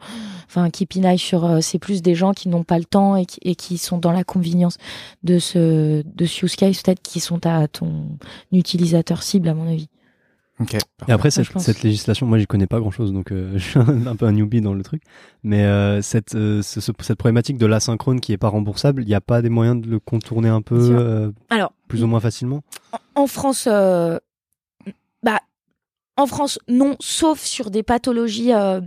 enfin 0.47 0.71
qui 0.71 0.87
pinaillent 0.87 1.19
sur 1.19 1.45
euh, 1.45 1.61
c'est 1.61 1.79
plus 1.79 2.03
des 2.03 2.15
gens 2.15 2.33
qui 2.33 2.49
n'ont 2.49 2.65
pas 2.65 2.79
le 2.79 2.85
temps 2.85 3.17
et 3.17 3.27
qui, 3.27 3.39
et 3.43 3.55
qui 3.55 3.79
sont 3.79 3.99
dans 3.99 4.13
la 4.13 4.25
convenience 4.25 4.79
de 5.23 5.39
ce 5.39 6.03
de 6.03 6.27
ce 6.27 6.47
use 6.47 6.57
case 6.57 6.83
peut-être 6.83 7.03
qui 7.03 7.21
sont 7.21 7.47
à 7.47 7.69
ton 7.69 8.09
utilisateur 8.53 9.23
cible 9.23 9.49
à 9.49 9.55
mon 9.55 9.71
avis. 9.71 9.89
Et 11.09 11.13
après, 11.13 11.31
cette, 11.31 11.83
législation, 11.83 12.27
moi, 12.27 12.39
j'y 12.39 12.47
connais 12.47 12.67
pas 12.67 12.79
grand-chose, 12.81 13.13
donc 13.13 13.33
euh, 13.33 13.53
je 13.57 13.63
suis 13.71 13.79
un, 13.79 14.07
un 14.07 14.17
peu 14.17 14.27
un 14.27 14.33
newbie 14.33 14.61
dans 14.61 14.75
le 14.75 14.83
truc. 14.83 15.03
Mais 15.43 15.65
euh, 15.65 16.01
cette, 16.03 16.35
euh, 16.35 16.63
ce- 16.63 16.81
ce- 16.81 16.93
cette 17.01 17.19
problématique 17.19 17.59
de 17.59 17.67
l'asynchrone 17.67 18.21
qui 18.21 18.33
est 18.33 18.39
pas 18.39 18.49
remboursable, 18.49 19.03
il 19.03 19.09
n'y 19.09 19.15
a 19.15 19.21
pas 19.21 19.43
des 19.43 19.49
moyens 19.51 19.81
de 19.81 19.89
le 19.91 19.99
contourner 19.99 20.49
un 20.49 20.63
peu, 20.63 20.77
euh, 20.79 21.31
Alors 21.51 21.73
plus 21.89 22.03
ou 22.05 22.07
moins 22.07 22.21
facilement? 22.21 22.63
en 23.15 23.27
France, 23.27 23.67
euh, 23.71 24.19
bah, 25.23 25.41
en 26.17 26.27
France, 26.27 26.59
non, 26.69 26.97
sauf 27.01 27.41
sur 27.41 27.71
des 27.71 27.83
pathologies 27.83 28.53
euh, 28.53 28.81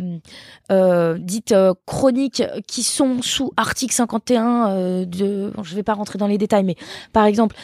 euh, 0.71 1.17
dites 1.19 1.51
euh, 1.53 1.73
chroniques 1.85 2.43
qui 2.67 2.83
sont 2.83 3.21
sous 3.21 3.51
article 3.57 3.93
51 3.93 4.69
euh, 4.69 5.05
de. 5.05 5.51
bon, 5.55 5.63
je 5.63 5.75
vais 5.75 5.83
pas 5.83 5.93
rentrer 5.93 6.17
dans 6.19 6.27
les 6.27 6.37
détails, 6.37 6.63
mais 6.63 6.75
par 7.13 7.25
exemple, 7.25 7.55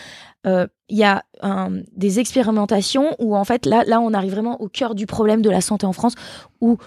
euh, 0.47 0.65
il 0.91 0.97
y 0.97 1.03
a 1.03 1.23
des 1.93 2.19
expérimentations 2.19 3.15
où 3.17 3.35
en 3.35 3.45
fait 3.45 3.65
là, 3.65 3.83
là, 3.87 3.99
on 3.99 4.13
arrive 4.13 4.33
vraiment 4.33 4.61
au 4.61 4.67
cœur 4.67 4.93
du 4.93 5.07
problème 5.07 5.41
de 5.41 5.49
la 5.49 5.61
santé 5.61 5.85
en 5.85 5.93
France, 5.93 6.13
où 6.59 6.77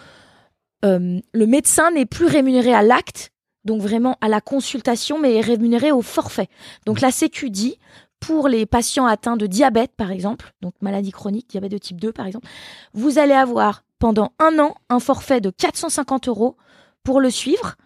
euh, 0.85 1.21
le 1.33 1.47
médecin 1.47 1.91
n'est 1.91 2.07
plus 2.07 2.27
rémunéré 2.27 2.73
à 2.73 2.83
l'acte, 2.83 3.33
donc 3.65 3.81
vraiment 3.81 4.17
à 4.21 4.29
la 4.29 4.41
consultation, 4.41 5.19
mais 5.19 5.37
est 5.37 5.41
rémunéré 5.41 5.91
au 5.91 6.03
forfait. 6.03 6.49
Donc 6.85 7.01
la 7.01 7.11
Sécu 7.11 7.51
dit 7.51 7.79
pour 8.21 8.49
les 8.49 8.67
patients 8.67 9.07
atteints 9.07 9.37
de 9.37 9.47
diabète, 9.47 9.93
par 9.97 10.11
exemple, 10.11 10.53
donc 10.61 10.75
maladie 10.83 11.11
chronique, 11.11 11.49
diabète 11.49 11.73
de 11.73 11.79
type 11.79 12.01
2, 12.01 12.13
par 12.13 12.27
exemple, 12.27 12.47
vous 12.93 13.19
allez 13.19 13.35
avoir 13.35 13.85
pendant 13.99 14.33
un 14.39 14.59
an 14.59 14.75
un 14.91 15.01
forfait 15.01 15.41
de 15.41 15.51
450 15.51 16.29
euros 16.29 16.57
pour 17.03 17.21
le 17.21 17.31
suivre. 17.31 17.77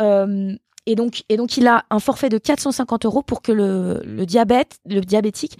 Euh, 0.00 0.56
et 0.86 0.94
donc, 0.94 1.22
et 1.28 1.36
donc, 1.36 1.56
il 1.56 1.66
a 1.66 1.84
un 1.90 1.98
forfait 1.98 2.28
de 2.28 2.38
450 2.38 3.04
euros 3.06 3.22
pour 3.22 3.42
que 3.42 3.52
le, 3.52 4.00
le 4.04 4.26
diabète, 4.26 4.78
le 4.86 5.00
diabétique, 5.00 5.58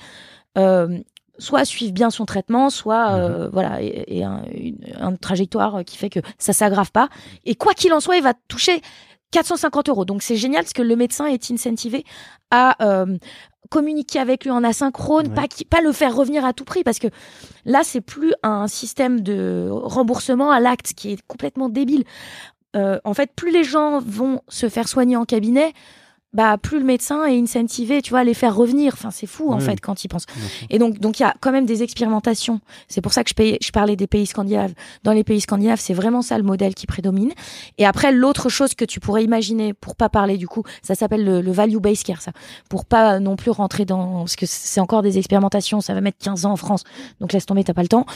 euh, 0.59 0.99
soit 1.39 1.64
suive 1.64 1.93
bien 1.93 2.11
son 2.11 2.27
traitement, 2.27 2.70
soit 2.70 3.12
euh, 3.12 3.49
voilà, 3.53 3.83
et, 3.83 4.05
et 4.18 4.25
un, 4.25 4.43
une, 4.53 4.79
une 5.01 5.18
trajectoire 5.18 5.85
qui 5.85 5.97
fait 5.97 6.11
que 6.11 6.20
ça 6.39 6.53
s'aggrave 6.53 6.93
pas. 6.93 7.09
Et 7.45 7.55
quoi 7.55 7.75
qu'il 7.75 7.93
en 7.93 8.01
soit, 8.01 8.16
il 8.16 8.22
va 8.22 8.35
toucher 8.49 8.81
450 9.33 9.89
euros. 9.89 10.05
Donc 10.05 10.22
c'est 10.22 10.37
génial 10.37 10.62
parce 10.62 10.72
que 10.72 10.83
le 10.83 10.95
médecin 10.95 11.27
est 11.27 11.51
incentivé 11.51 12.05
à 12.53 12.77
euh, 12.85 13.18
communiquer 13.68 14.20
avec 14.20 14.45
lui 14.45 14.53
en 14.53 14.62
asynchrone, 14.62 15.27
Ouais. 15.29 15.35
pas, 15.35 15.49
qui- 15.49 15.64
pas 15.64 15.81
le 15.81 15.91
faire 15.91 16.14
revenir 16.14 16.45
à 16.45 16.53
tout 16.53 16.64
prix 16.64 16.85
parce 16.85 17.01
que 17.01 17.09
là 17.64 17.81
c'est 17.83 18.01
plus 18.03 18.33
un 18.45 18.68
système 18.68 19.20
de 19.22 19.68
remboursement 19.72 20.53
à 20.53 20.61
l'acte 20.61 20.93
qui 20.95 21.12
est 21.12 21.18
complètement 21.27 21.68
débile. 21.68 22.05
Euh, 22.75 22.99
en 23.05 23.14
fait, 23.14 23.31
plus 23.35 23.51
les 23.53 23.64
gens 23.64 24.01
vont 24.01 24.41
se 24.49 24.68
faire 24.68 24.89
soigner 24.89 25.16
en 25.16 25.25
cabinet, 25.25 25.72
bah 26.33 26.59
plus 26.59 26.81
le 26.81 26.85
médecin 26.85 27.25
est 27.27 27.39
incentivé, 27.41 28.03
tu 28.03 28.11
vois, 28.11 28.18
à 28.18 28.25
les 28.25 28.35
faire 28.35 28.57
revenir. 28.57 28.95
Enfin, 28.95 29.12
c'est 29.12 29.29
fou 29.29 29.53
en 29.53 29.61
fait 29.61 29.81
quand 29.81 30.03
il 30.03 30.09
pense. 30.09 30.27
Bien 30.27 30.49
sûr. 30.49 30.66
Et 30.68 30.79
donc, 30.81 30.99
donc 30.99 31.20
il 31.20 31.22
y 31.22 31.25
a 31.25 31.33
quand 31.39 31.53
même 31.53 31.64
des 31.64 31.85
expérimentations. 31.85 32.61
C'est 32.89 33.01
pour 33.01 33.12
ça 33.12 33.22
que 33.22 33.31
je, 33.31 33.35
payais- 33.35 33.59
je 33.62 33.70
parlais 33.70 33.95
des 33.95 34.09
pays 34.09 34.27
scandinaves. 34.27 34.75
Dans 35.05 35.12
les 35.12 35.22
pays 35.22 35.41
scandinaves, 35.41 35.79
c'est 35.79 35.95
vraiment 35.95 36.22
ça 36.22 36.37
le 36.37 36.43
modèle 36.43 36.75
qui 36.75 36.87
prédomine. 36.89 37.31
Et 37.79 37.87
après, 37.87 38.11
l'autre 38.11 38.49
chose 38.49 38.75
que 38.75 38.85
tu 38.85 38.99
pourrais 38.99 39.22
imaginer, 39.22 39.75
pour 39.75 39.95
pas 39.95 40.09
parler 40.09 40.37
du 40.37 40.49
coup, 40.49 40.64
ça 40.83 40.97
s'appelle 40.97 41.25
le, 41.25 41.41
le 41.41 41.53
value-based 41.53 42.03
care, 42.05 42.20
ça. 42.20 42.33
Pour 42.68 42.85
pas 42.85 43.20
non 43.20 43.37
plus 43.37 43.53
rentrer 43.53 43.85
dans, 43.85 44.18
parce 44.22 44.35
que 44.35 44.47
c'est 44.47 44.81
encore 44.81 45.03
des 45.03 45.18
expérimentations, 45.18 45.81
ça 45.81 45.95
va 45.95 46.01
mettre 46.01 46.18
15 46.18 46.47
ans 46.47 46.51
en 46.53 46.57
France. 46.57 46.83
Donc 47.20 47.33
laisse 47.33 47.47
tomber, 47.47 47.62
t'as 47.62 47.75
pas 47.75 47.83
le 47.83 47.89
temps. 47.89 48.07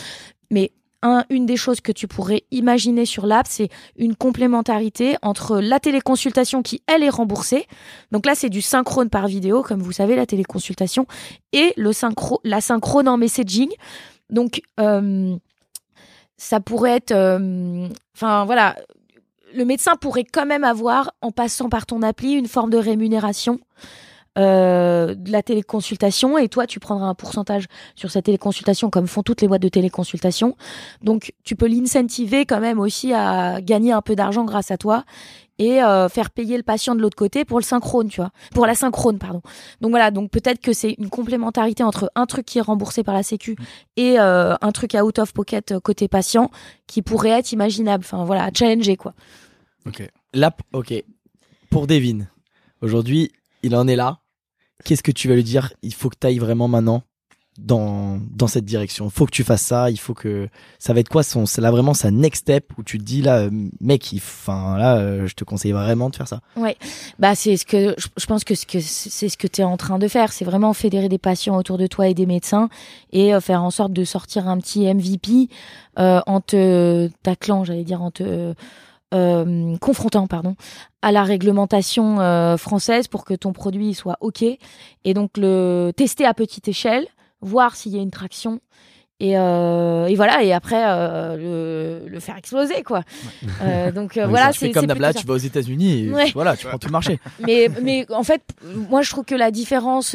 Mais 0.51 0.73
un, 1.03 1.25
une 1.31 1.47
des 1.47 1.57
choses 1.57 1.81
que 1.81 1.93
tu 1.93 2.09
pourrais 2.09 2.45
imaginer 2.51 3.07
sur 3.07 3.27
l'app, 3.27 3.47
c'est 3.49 3.69
une 3.97 4.17
complémentarité 4.17 5.17
entre 5.23 5.61
la 5.61 5.81
téléconsultation 5.81 6.63
qui, 6.63 6.83
elle, 6.87 7.03
est 7.03 7.11
remboursée. 7.11 7.67
Donc 8.11 8.27
là, 8.27 8.35
c'est 8.35 8.49
du 8.49 8.61
synchrone 8.61 9.11
par 9.11 9.27
vidéo, 9.27 9.63
comme 9.63 9.81
vous 9.81 9.93
savez, 9.93 10.17
la 10.17 10.27
téléconsultation, 10.27 11.07
et 11.53 11.73
le 11.77 11.93
synchro, 11.93 12.41
la 12.45 12.61
synchrone 12.61 13.09
en 13.09 13.17
messaging. 13.17 13.71
Donc, 14.31 14.63
euh, 14.81 15.37
ça 16.37 16.61
pourrait 16.61 16.97
être, 16.97 17.13
euh, 17.13 17.89
enfin 18.15 18.45
voilà, 18.45 18.77
le 19.55 19.65
médecin 19.65 19.97
pourrait 19.97 20.25
quand 20.25 20.47
même 20.47 20.65
avoir, 20.65 21.13
en 21.23 21.31
passant 21.31 21.69
par 21.69 21.87
ton 21.87 22.03
appli, 22.03 22.33
une 22.33 22.49
forme 22.49 22.71
de 22.71 22.79
rémunération 22.79 23.61
euh, 24.39 25.15
de 25.15 25.31
la 25.31 25.43
téléconsultation 25.43 26.39
et 26.39 26.49
toi 26.49 26.67
tu 26.67 26.81
prendras 26.81 27.07
un 27.07 27.15
pourcentage 27.15 27.67
sur 27.95 28.11
cette 28.11 28.27
téléconsultation 28.27 28.91
comme 28.91 29.07
font 29.07 29.23
toutes 29.23 29.41
les 29.43 29.49
boîtes 29.49 29.63
de 29.63 29.69
téléconsultation 29.69 30.57
donc 31.03 31.33
tu 31.45 31.57
peux 31.57 31.67
l'incentiver 31.67 32.47
quand 32.47 32.61
même 32.61 32.81
aussi 32.81 33.13
à 33.13 33.61
gagner 33.61 33.93
un 33.93 34.03
peu 34.03 34.17
d'argent 34.17 34.45
grâce 34.45 34.71
à 34.71 34.77
toi 34.77 35.05
et 35.61 35.83
euh, 35.83 36.09
faire 36.09 36.31
payer 36.31 36.57
le 36.57 36.63
patient 36.63 36.95
de 36.95 37.01
l'autre 37.01 37.17
côté 37.17 37.45
pour 37.45 37.59
le 37.59 37.65
synchrone 37.65 38.09
tu 38.09 38.21
vois 38.21 38.31
pour 38.55 38.67
la 38.67 38.75
synchrone 38.75 39.19
pardon 39.19 39.43
donc 39.81 39.91
voilà 39.91 40.11
donc 40.11 40.31
peut-être 40.31 40.61
que 40.61 40.73
c'est 40.73 40.95
une 40.99 41.11
complémentarité 41.11 41.83
entre 41.83 42.11
un 42.15 42.27
truc 42.27 42.47
qui 42.47 42.59
est 42.59 42.63
remboursé 42.63 43.03
par 43.03 43.15
la 43.15 43.23
sécu 43.23 43.57
et 43.97 44.21
euh, 44.21 44.55
un 44.61 44.73
truc 44.73 44.95
à 44.95 45.05
out 45.05 45.19
of 45.19 45.33
pocket 45.33 45.79
côté 45.81 46.09
patient 46.09 46.51
qui 46.87 47.03
pourrait 47.03 47.31
être 47.31 47.53
imaginable 47.53 48.05
enfin 48.07 48.25
voilà 48.25 48.45
à 48.45 48.51
challenger 48.53 48.97
quoi 48.97 49.15
Ok. 49.89 50.07
Là, 50.35 50.55
ok. 50.73 50.93
Pour 51.71 51.87
Devin, 51.87 52.27
aujourd'hui, 52.83 53.33
il 53.63 53.75
en 53.75 53.89
est 53.89 53.97
là. 53.97 54.19
Qu'est-ce 54.85 55.03
que 55.03 55.13
tu 55.13 55.29
vas 55.29 55.35
lui 55.35 55.45
dire? 55.45 55.73
Il 55.83 55.95
faut 55.95 56.09
que 56.09 56.17
tu 56.21 56.27
ailles 56.27 56.39
vraiment 56.39 56.69
maintenant 56.69 57.03
dans, 57.59 58.21
dans 58.31 58.47
cette 58.47 58.65
direction. 58.65 59.07
Il 59.07 59.11
faut 59.11 59.27
que 59.27 59.33
tu 59.33 59.45
fasses 59.45 59.63
ça. 59.63 59.91
Il 59.91 59.99
faut 59.99 60.15
que. 60.15 60.49
Ça 60.79 60.95
va 60.95 61.01
être 61.01 61.09
quoi 61.09 61.23
son. 61.23 61.45
Là 61.59 61.71
vraiment 61.71 61.93
sa 61.93 62.11
next 62.11 62.43
step 62.43 62.73
où 62.79 62.83
tu 62.83 62.99
te 62.99 63.05
dis 63.05 63.21
là, 63.21 63.49
mec, 63.81 64.11
enfin 64.17 64.79
là, 64.79 64.97
euh, 64.97 65.27
je 65.27 65.35
te 65.35 65.45
conseille 65.45 65.73
vraiment 65.73 66.09
de 66.09 66.17
faire 66.17 66.29
ça. 66.29 66.41
Bah 67.19 67.35
c'est 67.35 67.57
ce 67.57 67.67
que 67.67 67.97
je, 67.99 68.27
pense 68.27 68.45
que 68.45 68.55
c'est 68.55 69.29
ce 69.29 69.37
que 69.37 69.49
tu 69.49 69.61
es 69.61 69.65
en 69.65 69.77
train 69.77 69.99
de 69.99 70.07
faire, 70.07 70.33
c'est 70.33 70.45
vraiment 70.45 70.73
fédérer 70.73 71.09
des 71.09 71.19
patients 71.19 71.57
autour 71.57 71.79
de 71.79 71.87
toi 71.87 72.09
et 72.09 72.15
des 72.15 72.27
médecins 72.27 72.69
et 73.13 73.35
euh, 73.35 73.41
faire 73.41 73.63
en 73.63 73.71
sorte 73.71 73.93
de 73.93 74.05
sortir 74.05 74.49
un 74.49 74.59
petit 74.59 74.93
MVP 74.93 75.49
euh, 75.99 76.21
en 76.27 76.41
te 76.41 77.09
taclant, 77.23 77.65
j'allais 77.65 77.85
dire 77.85 78.03
en 78.03 78.11
te 78.11 78.55
euh, 79.15 79.77
confrontant 79.79 80.27
pardon 80.27 80.55
à 81.01 81.13
la 81.13 81.23
réglementation 81.23 82.21
euh, 82.21 82.57
française 82.59 83.09
pour 83.09 83.25
que 83.25 83.33
ton 83.35 83.53
produit 83.55 83.95
soit 83.95 84.17
OK 84.21 84.43
et 84.43 85.15
donc 85.15 85.31
le 85.39 85.93
tester 85.97 86.27
à 86.27 86.35
petite 86.35 86.69
échelle, 86.69 87.07
voir 87.41 87.75
s'il 87.75 87.95
y 87.95 87.99
a 87.99 88.03
une 88.03 88.11
traction 88.11 88.61
et, 89.21 89.39
euh, 89.39 90.07
et 90.07 90.15
voilà 90.15 90.43
et 90.45 90.53
après 90.53 90.85
le, 91.39 92.03
le 92.07 92.21
faire 92.21 92.37
exploser 92.37 92.83
quoi. 92.83 93.03
Donc 93.95 94.13
Oui, 94.17 94.23
voilà, 94.29 94.53
c'est 94.53 94.71
comme 94.73 94.87
ça. 94.89 95.15
tu 95.15 95.27
vas 95.27 95.35
aux 95.35 95.39
États-Unis 95.39 96.05
et 96.05 96.11
Ouais. 96.13 96.31
voilà, 96.35 96.57
tu 96.57 96.67
prends 96.67 96.79
tout 96.79 96.89
le 96.89 96.93
marché. 96.93 97.19
mais, 97.47 97.69
mais 97.83 98.07
en 98.13 98.23
fait, 98.23 98.43
moi, 98.91 99.03
je 99.03 99.11
trouve 99.11 99.25
que 99.25 99.35
la 99.35 99.51
différence 99.51 100.15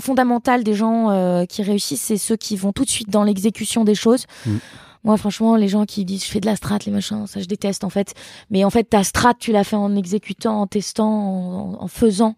fondamentale 0.00 0.64
des 0.64 0.74
gens 0.74 1.46
qui 1.48 1.62
réussissent, 1.62 2.02
c'est 2.02 2.18
ceux 2.18 2.36
qui 2.36 2.56
vont 2.56 2.72
tout 2.72 2.84
de 2.84 2.90
suite 2.90 3.08
dans 3.10 3.22
l'exécution 3.24 3.84
des 3.84 3.94
choses. 3.94 4.26
Mm. 4.46 4.56
Moi, 5.04 5.16
franchement, 5.16 5.56
les 5.56 5.68
gens 5.68 5.86
qui 5.86 6.04
disent 6.04 6.24
je 6.24 6.30
fais 6.30 6.40
de 6.40 6.46
la 6.46 6.56
strat, 6.56 6.78
les 6.86 6.92
machins, 6.92 7.26
ça 7.26 7.40
je 7.40 7.46
déteste 7.46 7.84
en 7.84 7.90
fait. 7.90 8.14
Mais 8.50 8.64
en 8.64 8.70
fait, 8.70 8.84
ta 8.84 9.02
strat, 9.04 9.34
tu 9.34 9.52
l'as 9.52 9.64
fait 9.64 9.76
en 9.76 9.96
exécutant, 9.96 10.60
en 10.60 10.66
testant, 10.66 11.10
en, 11.10 11.82
en 11.82 11.88
faisant. 11.88 12.36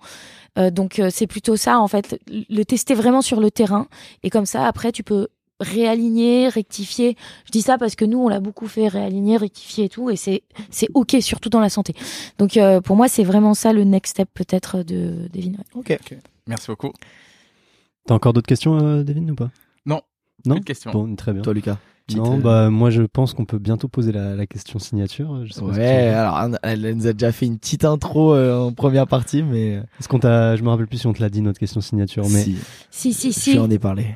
Euh, 0.59 0.71
donc 0.71 0.99
euh, 0.99 1.09
c'est 1.11 1.27
plutôt 1.27 1.57
ça 1.57 1.81
en 1.81 1.89
fait, 1.89 2.21
le 2.29 2.63
tester 2.65 2.95
vraiment 2.95 3.23
sur 3.23 3.41
le 3.41 3.51
terrain. 3.51 3.89
Et 4.23 4.31
comme 4.31 4.47
ça, 4.47 4.67
après, 4.67 4.93
tu 4.93 5.03
peux 5.03 5.29
réaligner, 5.61 6.49
rectifier. 6.49 7.17
Je 7.47 7.53
dis 7.53 7.63
ça 7.63 7.79
parce 7.79 7.95
que 7.95 8.05
nous, 8.05 8.19
on 8.19 8.29
l'a 8.29 8.41
beaucoup 8.41 8.67
fait, 8.67 8.89
réaligner, 8.89 9.37
rectifier 9.37 9.85
et 9.85 9.89
tout, 9.89 10.11
et 10.11 10.17
c'est 10.17 10.43
c'est 10.71 10.89
ok, 10.95 11.17
surtout 11.21 11.49
dans 11.49 11.61
la 11.61 11.69
santé. 11.69 11.95
Donc 12.39 12.57
euh, 12.57 12.81
pour 12.81 12.97
moi, 12.97 13.09
c'est 13.09 13.25
vraiment 13.25 13.55
ça 13.55 13.73
le 13.73 13.85
next 13.85 14.13
step 14.13 14.29
peut-être 14.35 14.83
de 14.83 15.29
Devin. 15.33 15.53
ouais. 15.75 15.99
Ok. 16.01 16.17
Merci 16.47 16.67
beaucoup. 16.69 16.93
T'as 18.07 18.15
encore 18.15 18.33
d'autres 18.33 18.49
questions, 18.49 18.79
euh, 18.79 19.05
Devin, 19.05 19.29
ou 19.29 19.35
pas? 19.35 19.51
Non 19.87 20.03
Plus 20.45 20.61
de 20.61 20.65
questions. 20.65 20.91
Bon, 20.91 21.15
très 21.15 21.33
bien. 21.33 21.43
Toi, 21.43 21.55
Lucas. 21.55 21.79
Petite, 22.07 22.18
Non, 22.20 22.34
euh, 22.38 22.40
bah 22.40 22.70
moi 22.70 22.90
je 22.90 23.03
pense 23.03 23.34
qu'on 23.34 23.44
peut 23.44 23.59
bientôt 23.59 23.88
poser 23.88 24.12
la, 24.12 24.34
la 24.36 24.46
question 24.46 24.78
signature. 24.78 25.44
Je 25.46 25.53
sais 25.53 25.62
Ouais, 25.62 26.09
alors 26.09 26.48
elle, 26.62 26.94
nous 26.96 27.07
a 27.07 27.12
déjà 27.12 27.32
fait 27.32 27.46
une 27.46 27.59
petite 27.59 27.84
intro 27.84 28.34
euh, 28.34 28.59
en 28.59 28.72
première 28.72 29.07
partie, 29.07 29.42
mais 29.42 29.80
Est-ce 30.00 30.09
qu'on 30.09 30.18
t'a, 30.18 30.57
je 30.57 30.62
me 30.62 30.68
rappelle 30.68 30.86
plus 30.86 30.98
si 30.98 31.07
on 31.07 31.12
te 31.12 31.20
l'a 31.20 31.30
dit 31.30 31.40
notre 31.42 31.59
question 31.61 31.80
signature, 31.80 32.24
mais 32.30 32.42
si, 32.42 32.57
Si, 32.90 33.12
si, 33.12 33.32
je 33.32 33.38
si. 33.38 33.59
en 33.59 33.70
ai 33.70 33.78
parlé. 33.78 34.07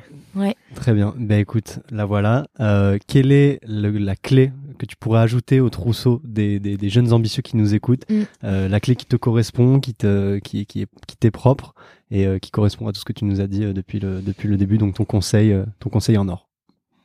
très 0.75 0.93
bien. 0.93 1.13
Bah 1.17 1.37
écoute, 1.37 1.79
la 1.89 2.05
voilà. 2.05 2.45
Euh, 2.59 2.97
quelle 3.07 3.31
est 3.31 3.59
le- 3.67 3.97
la 3.97 4.15
clé 4.15 4.51
que 4.77 4.85
tu 4.85 4.95
pourrais 4.95 5.21
ajouter 5.21 5.59
au 5.59 5.69
trousseau 5.71 6.21
des, 6.23 6.59
des, 6.59 6.77
des 6.77 6.89
jeunes 6.89 7.11
ambitieux 7.11 7.41
qui 7.41 7.57
nous 7.57 7.73
écoutent 7.73 8.03
Mm. 8.09 8.21
Euh, 8.43 8.69
La 8.69 8.79
clé 8.79 8.95
qui 8.95 9.05
te 9.07 9.15
correspond, 9.15 9.79
qui 9.79 9.93
te 9.95 10.37
qui, 10.39 10.65
qui 10.67 10.81
est 10.83 10.87
qui 11.07 11.17
t'est 11.17 11.31
propre 11.31 11.73
et 12.11 12.27
euh, 12.27 12.37
qui 12.37 12.51
correspond 12.51 12.87
à 12.87 12.91
tout 12.93 12.99
ce 12.99 13.05
que 13.05 13.13
tu 13.13 13.25
nous 13.25 13.41
as 13.41 13.47
dit 13.47 13.63
euh, 13.63 13.73
depuis 13.73 13.99
le 13.99 14.21
depuis 14.21 14.47
le 14.47 14.55
début. 14.57 14.77
Donc 14.77 14.93
ton 14.93 15.05
conseil 15.05 15.51
euh, 15.51 15.65
ton 15.79 15.89
conseil 15.89 16.17
en 16.17 16.27
or. 16.29 16.46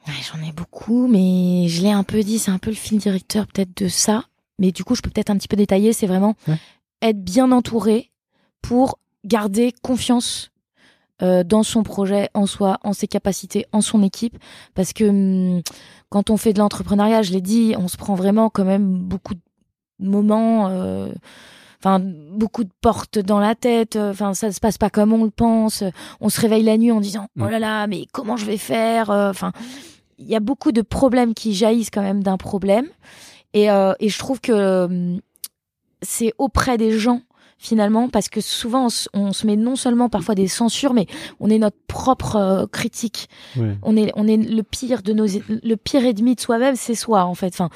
Ouais, 0.08 0.14
J'en 0.32 0.42
ai 0.46 0.52
beaucoup, 0.52 1.06
mais 1.06 1.68
je 1.68 1.82
l'ai 1.82 1.90
un 1.92 2.02
peu 2.02 2.22
dit, 2.22 2.38
c'est 2.38 2.50
un 2.50 2.58
peu 2.58 2.70
le 2.70 2.76
fil 2.76 2.98
directeur 2.98 3.46
peut-être 3.46 3.76
de 3.76 3.88
ça. 3.88 4.24
Mais 4.58 4.72
du 4.72 4.84
coup, 4.84 4.94
je 4.94 5.02
peux 5.02 5.10
peut-être 5.10 5.30
un 5.30 5.36
petit 5.36 5.48
peu 5.48 5.56
détailler, 5.56 5.92
c'est 5.92 6.06
vraiment 6.06 6.34
Ouais. 6.48 6.58
être 7.02 7.22
bien 7.22 7.50
entouré 7.52 8.10
pour 8.62 8.98
garder 9.24 9.72
confiance 9.82 10.50
euh, 11.22 11.44
dans 11.44 11.62
son 11.62 11.84
projet, 11.84 12.28
en 12.34 12.46
soi, 12.46 12.78
en 12.82 12.92
ses 12.92 13.06
capacités, 13.06 13.66
en 13.72 13.80
son 13.80 14.02
équipe. 14.02 14.36
Parce 14.74 14.92
que 14.92 15.04
hum, 15.04 15.62
quand 16.08 16.30
on 16.30 16.36
fait 16.36 16.52
de 16.52 16.58
l'entrepreneuriat, 16.58 17.22
je 17.22 17.32
l'ai 17.32 17.40
dit, 17.40 17.74
on 17.78 17.86
se 17.86 17.96
prend 17.96 18.14
vraiment 18.16 18.50
quand 18.50 18.64
même 18.64 18.98
beaucoup 18.98 19.34
de 19.34 19.40
moments... 20.00 20.68
euh, 20.68 21.12
Enfin, 21.84 22.00
beaucoup 22.30 22.62
de 22.62 22.70
portes 22.80 23.18
dans 23.18 23.40
la 23.40 23.56
tête. 23.56 23.96
euh, 23.96 24.12
Enfin, 24.12 24.34
ça 24.34 24.52
se 24.52 24.60
passe 24.60 24.78
pas 24.78 24.88
comme 24.88 25.12
on 25.12 25.24
le 25.24 25.30
pense. 25.32 25.82
On 26.20 26.28
se 26.28 26.40
réveille 26.40 26.62
la 26.62 26.76
nuit 26.78 26.92
en 26.92 27.00
disant 27.00 27.26
oh 27.40 27.46
là 27.48 27.58
là, 27.58 27.88
mais 27.88 28.06
comment 28.12 28.36
je 28.36 28.46
vais 28.46 28.56
faire 28.56 29.10
Enfin, 29.10 29.50
il 30.24 30.30
y 30.30 30.36
a 30.36 30.40
beaucoup 30.40 30.72
de 30.72 30.82
problèmes 30.82 31.34
qui 31.34 31.54
jaillissent 31.54 31.90
quand 31.90 32.02
même 32.02 32.22
d'un 32.22 32.36
problème. 32.36 32.86
Et, 33.54 33.70
euh, 33.70 33.92
et 34.00 34.08
je 34.08 34.18
trouve 34.18 34.40
que 34.40 34.52
euh, 34.52 35.16
c'est 36.00 36.32
auprès 36.38 36.78
des 36.78 36.98
gens 36.98 37.20
finalement 37.58 38.08
parce 38.08 38.28
que 38.28 38.40
souvent 38.40 38.86
on 38.86 38.88
se, 38.88 39.08
on 39.12 39.32
se 39.32 39.46
met 39.46 39.54
non 39.56 39.76
seulement 39.76 40.08
parfois 40.08 40.34
des 40.34 40.48
censures 40.48 40.94
mais 40.94 41.06
on 41.38 41.48
est 41.48 41.58
notre 41.58 41.76
propre 41.86 42.36
euh, 42.36 42.66
critique 42.66 43.28
Ouais. 43.56 43.76
on 43.82 43.96
est 43.96 44.10
on 44.16 44.26
est 44.26 44.36
le 44.36 44.62
pire 44.64 45.02
de 45.02 45.12
nos 45.12 45.26
le 45.48 45.74
pire 45.76 46.04
ennemi 46.04 46.34
de 46.34 46.40
soi-même 46.40 46.74
c'est 46.74 46.96
soi 46.96 47.24
en 47.24 47.34
fait 47.34 47.48
enfin 47.54 47.68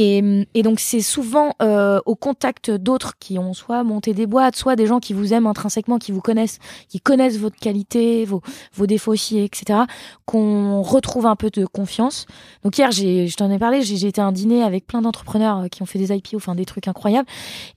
et, 0.00 0.62
donc 0.62 0.78
c'est 0.78 1.00
souvent 1.00 1.54
euh, 1.60 1.98
au 2.06 2.14
contact 2.14 2.70
d'autres 2.70 3.18
qui 3.18 3.36
ont 3.36 3.52
soit 3.52 3.82
monté 3.82 4.14
des 4.14 4.26
boîtes, 4.26 4.54
soit 4.54 4.76
des 4.76 4.86
gens 4.86 5.00
qui 5.00 5.12
vous 5.12 5.34
aiment 5.34 5.48
intrinsèquement, 5.48 5.98
qui 5.98 6.12
vous 6.12 6.20
connaissent, 6.20 6.60
qui 6.88 7.00
connaissent 7.00 7.36
votre 7.36 7.56
qualité, 7.56 8.24
vos, 8.24 8.40
vos 8.74 8.86
défauts 8.86 9.10
aussi, 9.12 9.40
etc., 9.40 9.80
qu'on 10.24 10.82
retrouve 10.82 11.26
un 11.26 11.34
peu 11.34 11.50
de 11.50 11.66
confiance. 11.66 12.26
Donc 12.62 12.78
hier, 12.78 12.92
je 12.92 13.34
t'en 13.34 13.50
ai 13.50 13.58
parlé, 13.58 13.82
j'ai, 13.82 13.96
j'ai 13.96 14.06
été 14.06 14.20
à 14.20 14.26
un 14.26 14.30
dîner 14.30 14.62
avec 14.62 14.86
plein 14.86 15.02
d'entrepreneurs 15.02 15.62
euh, 15.62 15.66
qui 15.66 15.82
ont 15.82 15.86
fait 15.86 15.98
des 15.98 16.14
IPO, 16.14 16.36
enfin 16.36 16.54
des 16.54 16.64
trucs 16.64 16.86
incroyables. 16.86 17.28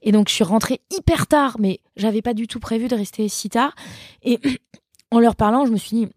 Et 0.02 0.12
donc 0.12 0.28
je 0.28 0.34
suis 0.34 0.44
rentrée 0.44 0.80
hyper 0.96 1.26
tard, 1.26 1.56
mais 1.58 1.80
j'avais 1.96 2.22
pas 2.22 2.34
du 2.34 2.46
tout 2.46 2.60
prévu 2.60 2.86
de 2.86 2.94
rester 2.94 3.28
si 3.28 3.48
tard. 3.48 3.74
Et 4.22 4.38
en 5.10 5.18
leur 5.18 5.34
parlant, 5.34 5.66
je 5.66 5.72
me 5.72 5.76
suis 5.76 5.96
dit, 5.96 6.08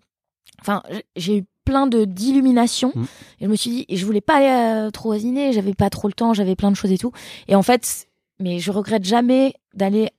enfin, 0.61 0.83
j'ai 1.15 1.39
eu 1.39 1.45
plein 1.65 1.87
de 1.87 2.05
d'illumination 2.05 2.91
Mm. 2.95 3.03
et 3.41 3.45
je 3.45 3.49
me 3.49 3.55
suis 3.55 3.69
dit 3.71 3.85
et 3.89 3.97
je 3.97 4.05
voulais 4.05 4.21
pas 4.21 4.35
aller 4.37 4.85
euh, 4.87 4.91
trop 4.91 5.13
au 5.13 5.17
dîner 5.17 5.51
j'avais 5.51 5.73
pas 5.73 5.89
trop 5.89 6.07
le 6.07 6.13
temps 6.13 6.33
j'avais 6.33 6.55
plein 6.55 6.69
de 6.71 6.75
choses 6.75 6.91
et 6.91 6.97
tout 6.97 7.11
et 7.47 7.55
en 7.55 7.63
fait 7.63 8.07
mais 8.39 8.59
je 8.59 8.71
regrette 8.71 9.03
jamais 9.03 9.53
d'aller 9.73 10.09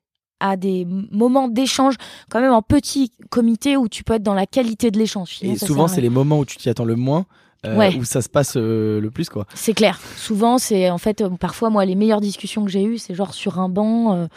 à 0.41 0.57
des 0.57 0.87
moments 1.11 1.49
d'échange 1.49 1.95
quand 2.31 2.41
même 2.41 2.53
en 2.53 2.61
petit 2.63 3.11
comité 3.31 3.77
où 3.79 3.89
tu 3.89 4.05
peux 4.05 4.15
être 4.15 4.23
dans 4.23 4.35
la 4.35 4.47
qualité 4.47 4.91
de 4.91 4.99
l'échange 4.99 5.37
Sinon, 5.39 5.55
Et 5.55 5.59
souvent, 5.59 5.89
c'est 5.89 6.03
les 6.03 6.11
moments 6.11 6.41
où 6.41 6.45
tu 6.45 6.59
t'y 6.59 6.69
attends 6.69 6.85
le 6.85 6.95
moins, 6.97 7.25
euh, 7.65 7.75
Ouais. 7.79 7.97
où 7.97 8.05
ça 8.05 8.21
se 8.21 8.29
passe 8.29 8.55
euh, 8.59 9.01
le 9.01 9.11
plus, 9.11 9.31
quoi. 9.31 9.47
C'est 9.55 9.73
clair. 9.73 9.99
Souvent, 10.19 10.59
c'est 10.59 10.91
en 10.91 10.99
fait, 10.99 11.23
euh, 11.23 11.31
parfois, 11.31 11.71
moi, 11.71 11.87
les 11.87 11.95
meilleures 11.95 12.21
discussions 12.21 12.67
que 12.67 12.71
j'ai 12.71 12.85
eues, 12.85 12.99
c'est 12.99 13.15
genre 13.15 13.33
sur 13.33 13.59
un 13.61 13.71
banc, 13.71 14.29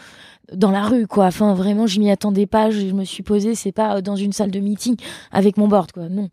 dans 0.52 0.70
la 0.70 0.84
rue, 0.84 1.06
quoi. 1.06 1.26
Enfin, 1.26 1.54
vraiment, 1.54 1.86
je 1.86 2.00
m'y 2.00 2.10
attendais 2.10 2.46
pas. 2.46 2.70
Je 2.70 2.86
me 2.92 3.04
suis 3.04 3.22
posée, 3.22 3.54
c'est 3.54 3.72
pas 3.72 3.96
euh, 3.96 4.00
dans 4.00 4.16
une 4.16 4.32
salle 4.32 4.50
de 4.50 4.60
meeting 4.60 4.96
avec 5.30 5.56
mon 5.56 5.68
board, 5.68 5.92
quoi. 5.92 6.08
Non. 6.08 6.28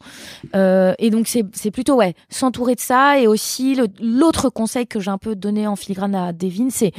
Euh, 0.55 0.93
et 0.99 1.09
donc, 1.09 1.28
c'est 1.28 1.72
plutôt, 1.72 1.95
ouais, 1.95 2.13
s'entourer 2.30 2.76
de 2.76 2.80
ça. 2.80 3.20
Et 3.20 3.28
aussi, 3.28 3.78
l'autre 4.01 4.49
conseil 4.49 4.88
que 4.88 4.99
j'ai 4.99 5.11
un 5.11 5.18
peu 5.18 5.36
donné 5.36 5.68
en 5.68 5.76
filigrane 5.76 6.15
à 6.15 6.34
Devin, 6.34 6.70
c'est 6.70 6.91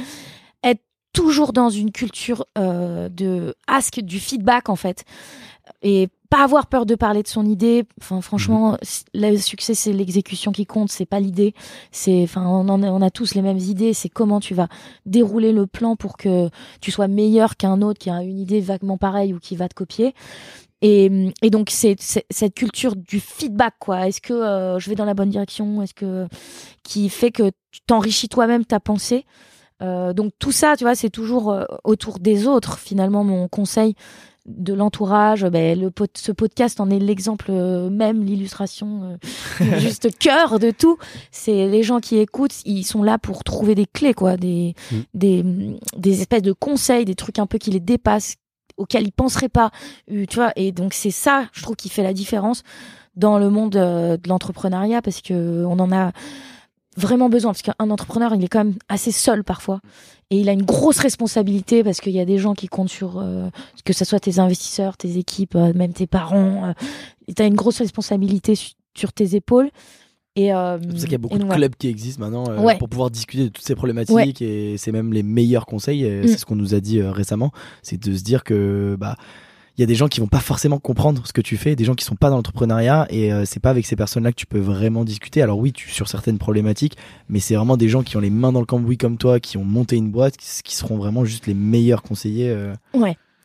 être 0.63 0.81
toujours 1.13 1.53
dans 1.53 1.69
une 1.69 1.91
culture 1.91 2.45
euh, 2.57 3.09
de 3.09 3.55
ask, 3.67 3.99
du 3.99 4.19
feedback, 4.19 4.69
en 4.69 4.75
fait. 4.75 5.03
Et 5.81 6.09
pas 6.29 6.43
avoir 6.43 6.67
peur 6.67 6.85
de 6.85 6.95
parler 6.95 7.23
de 7.23 7.27
son 7.27 7.45
idée. 7.45 7.85
Enfin, 7.99 8.21
franchement, 8.21 8.77
c- 8.83 9.03
le 9.13 9.35
succès, 9.37 9.73
c'est 9.73 9.93
l'exécution 9.93 10.51
qui 10.51 10.65
compte, 10.65 10.91
c'est 10.91 11.05
pas 11.07 11.19
l'idée. 11.19 11.53
C'est, 11.91 12.21
enfin, 12.23 12.45
on 12.45 12.69
en 12.69 12.83
a, 12.83 12.87
on 12.87 13.01
a 13.01 13.09
tous 13.09 13.33
les 13.35 13.41
mêmes 13.41 13.57
idées. 13.57 13.93
C'est 13.93 14.09
comment 14.09 14.39
tu 14.39 14.53
vas 14.53 14.67
dérouler 15.05 15.51
le 15.51 15.65
plan 15.67 15.95
pour 15.95 16.17
que 16.17 16.49
tu 16.81 16.91
sois 16.91 17.07
meilleur 17.07 17.57
qu'un 17.57 17.81
autre 17.81 17.99
qui 17.99 18.09
a 18.11 18.21
une 18.23 18.39
idée 18.39 18.61
vaguement 18.61 18.97
pareille 18.97 19.33
ou 19.33 19.39
qui 19.39 19.55
va 19.55 19.67
te 19.67 19.73
copier. 19.73 20.13
Et, 20.81 21.31
et 21.41 21.49
donc 21.49 21.69
c'est 21.71 21.95
c'est- 21.99 22.25
cette 22.29 22.53
culture 22.55 22.95
du 22.95 23.19
feedback 23.19 23.73
quoi. 23.79 24.07
Est-ce 24.07 24.21
que 24.21 24.33
euh, 24.33 24.79
je 24.79 24.89
vais 24.89 24.95
dans 24.95 25.05
la 25.05 25.13
bonne 25.13 25.29
direction? 25.29 25.81
Est-ce 25.81 25.93
que 25.93 26.27
qui 26.83 27.09
fait 27.09 27.31
que 27.31 27.51
tu 27.71 27.81
t'enrichis 27.87 28.29
toi-même 28.29 28.65
ta 28.65 28.79
pensée? 28.79 29.25
Euh, 29.81 30.13
Donc 30.13 30.33
tout 30.39 30.51
ça, 30.51 30.75
tu 30.77 30.83
vois, 30.85 30.95
c'est 30.95 31.09
toujours 31.09 31.51
euh, 31.51 31.63
autour 31.85 32.19
des 32.19 32.47
autres. 32.47 32.77
Finalement, 32.79 33.23
mon 33.23 33.47
conseil 33.47 33.95
de 34.57 34.73
l'entourage, 34.73 35.45
ben, 35.45 35.79
le 35.79 35.91
pod- 35.91 36.09
ce 36.17 36.31
podcast 36.31 36.79
en 36.79 36.89
est 36.89 36.99
l'exemple 36.99 37.47
euh, 37.49 37.89
même, 37.89 38.23
l'illustration, 38.25 39.17
euh, 39.61 39.79
juste 39.79 40.17
cœur 40.17 40.59
de 40.59 40.71
tout. 40.71 40.97
C'est 41.31 41.67
les 41.67 41.83
gens 41.83 41.99
qui 41.99 42.17
écoutent, 42.17 42.55
ils 42.65 42.83
sont 42.83 43.03
là 43.03 43.17
pour 43.17 43.43
trouver 43.43 43.75
des 43.75 43.85
clés, 43.85 44.13
quoi, 44.13 44.37
des, 44.37 44.73
Mm. 44.91 44.95
des, 45.13 45.45
des 45.97 46.21
espèces 46.21 46.41
de 46.41 46.51
conseils, 46.53 47.05
des 47.05 47.15
trucs 47.15 47.39
un 47.39 47.45
peu 47.45 47.57
qui 47.59 47.69
les 47.71 47.79
dépassent, 47.79 48.35
auxquels 48.77 49.03
ils 49.03 49.11
penseraient 49.11 49.49
pas, 49.49 49.71
euh, 50.11 50.25
tu 50.27 50.35
vois. 50.37 50.51
Et 50.55 50.71
donc 50.71 50.93
c'est 50.93 51.11
ça, 51.11 51.45
je 51.53 51.61
trouve, 51.61 51.75
qui 51.75 51.89
fait 51.89 52.03
la 52.03 52.13
différence 52.13 52.63
dans 53.15 53.37
le 53.37 53.49
monde 53.49 53.71
de 53.71 54.29
l'entrepreneuriat, 54.29 55.01
parce 55.01 55.21
que 55.21 55.63
on 55.65 55.77
en 55.79 55.91
a 55.91 56.11
vraiment 56.99 57.29
besoin, 57.29 57.51
parce 57.51 57.61
qu'un 57.61 57.89
entrepreneur, 57.89 58.33
il 58.35 58.43
est 58.43 58.47
quand 58.47 58.63
même 58.65 58.75
assez 58.89 59.11
seul 59.11 59.43
parfois. 59.43 59.79
Et 60.31 60.39
il 60.39 60.49
a 60.49 60.51
une 60.51 60.63
grosse 60.63 60.99
responsabilité 60.99 61.83
parce 61.83 62.01
qu'il 62.01 62.11
y 62.11 62.19
a 62.19 62.25
des 62.25 62.37
gens 62.37 62.53
qui 62.53 62.67
comptent 62.67 62.89
sur, 62.89 63.17
euh, 63.19 63.49
que 63.85 63.93
ce 63.93 64.05
soit 64.05 64.19
tes 64.19 64.37
investisseurs, 64.39 64.95
tes 64.97 65.17
équipes, 65.17 65.55
euh, 65.55 65.73
même 65.73 65.93
tes 65.93 66.05
parents. 66.07 66.67
Euh, 66.69 66.73
tu 67.35 67.41
as 67.41 67.45
une 67.47 67.55
grosse 67.55 67.79
responsabilité 67.79 68.53
su- 68.55 68.73
sur 68.95 69.11
tes 69.13 69.35
épaules. 69.35 69.69
Et, 70.35 70.53
euh, 70.53 70.77
C'est 70.79 70.87
pour 70.87 70.97
ça 70.99 71.03
qu'il 71.05 71.11
y 71.13 71.15
a 71.15 71.17
beaucoup 71.17 71.37
de 71.39 71.43
clubs 71.43 71.75
qui 71.75 71.87
existent 71.87 72.23
maintenant 72.23 72.47
euh, 72.49 72.59
Ouais. 72.61 72.77
pour 72.77 72.87
pouvoir 72.89 73.09
discuter 73.09 73.45
de 73.45 73.49
toutes 73.49 73.65
ces 73.65 73.75
problématiques 73.75 74.41
et 74.43 74.77
c'est 74.77 74.91
même 74.91 75.11
les 75.11 75.23
meilleurs 75.23 75.65
conseils. 75.65 76.03
et 76.05 76.21
Mm. 76.21 76.27
C'est 76.27 76.37
ce 76.37 76.45
qu'on 76.45 76.55
nous 76.55 76.75
a 76.75 76.79
dit 76.79 76.99
euh, 76.99 77.11
récemment, 77.11 77.51
c'est 77.81 77.97
de 77.97 78.15
se 78.15 78.21
dire 78.23 78.43
que 78.43 78.95
bah 78.99 79.15
il 79.79 79.81
y 79.81 79.83
a 79.83 79.87
des 79.87 79.95
gens 79.95 80.09
qui 80.09 80.19
vont 80.19 80.27
pas 80.27 80.41
forcément 80.41 80.77
comprendre 80.77 81.25
ce 81.25 81.31
que 81.31 81.39
tu 81.39 81.55
fais, 81.55 81.77
des 81.77 81.85
gens 81.85 81.95
qui 81.95 82.03
sont 82.03 82.17
pas 82.17 82.29
dans 82.29 82.35
l'entrepreneuriat 82.35 83.07
et 83.09 83.31
euh, 83.31 83.45
c'est 83.45 83.61
pas 83.61 83.69
avec 83.69 83.85
ces 83.85 83.95
personnes-là 83.95 84.31
que 84.31 84.35
tu 84.35 84.45
peux 84.45 84.59
vraiment 84.59 85.05
discuter. 85.05 85.41
Alors 85.41 85.57
oui, 85.57 85.71
tu 85.71 85.89
sur 85.89 86.09
certaines 86.09 86.37
problématiques, 86.37 86.97
mais 87.29 87.39
c'est 87.39 87.55
vraiment 87.55 87.77
des 87.77 87.87
gens 87.87 88.03
qui 88.03 88.17
ont 88.17 88.19
les 88.19 88.29
mains 88.29 88.51
dans 88.51 88.59
le 88.59 88.65
cambouis 88.65 88.97
comme 88.97 89.17
toi, 89.17 89.39
qui 89.39 89.55
ont 89.55 89.63
monté 89.63 89.95
une 89.95 90.11
boîte, 90.11 90.35
qui, 90.35 90.47
qui 90.65 90.75
seront 90.75 90.97
vraiment 90.97 91.23
juste 91.23 91.47
les 91.47 91.53
meilleurs 91.53 92.03
conseillers. 92.03 92.49
euh. 92.49 92.73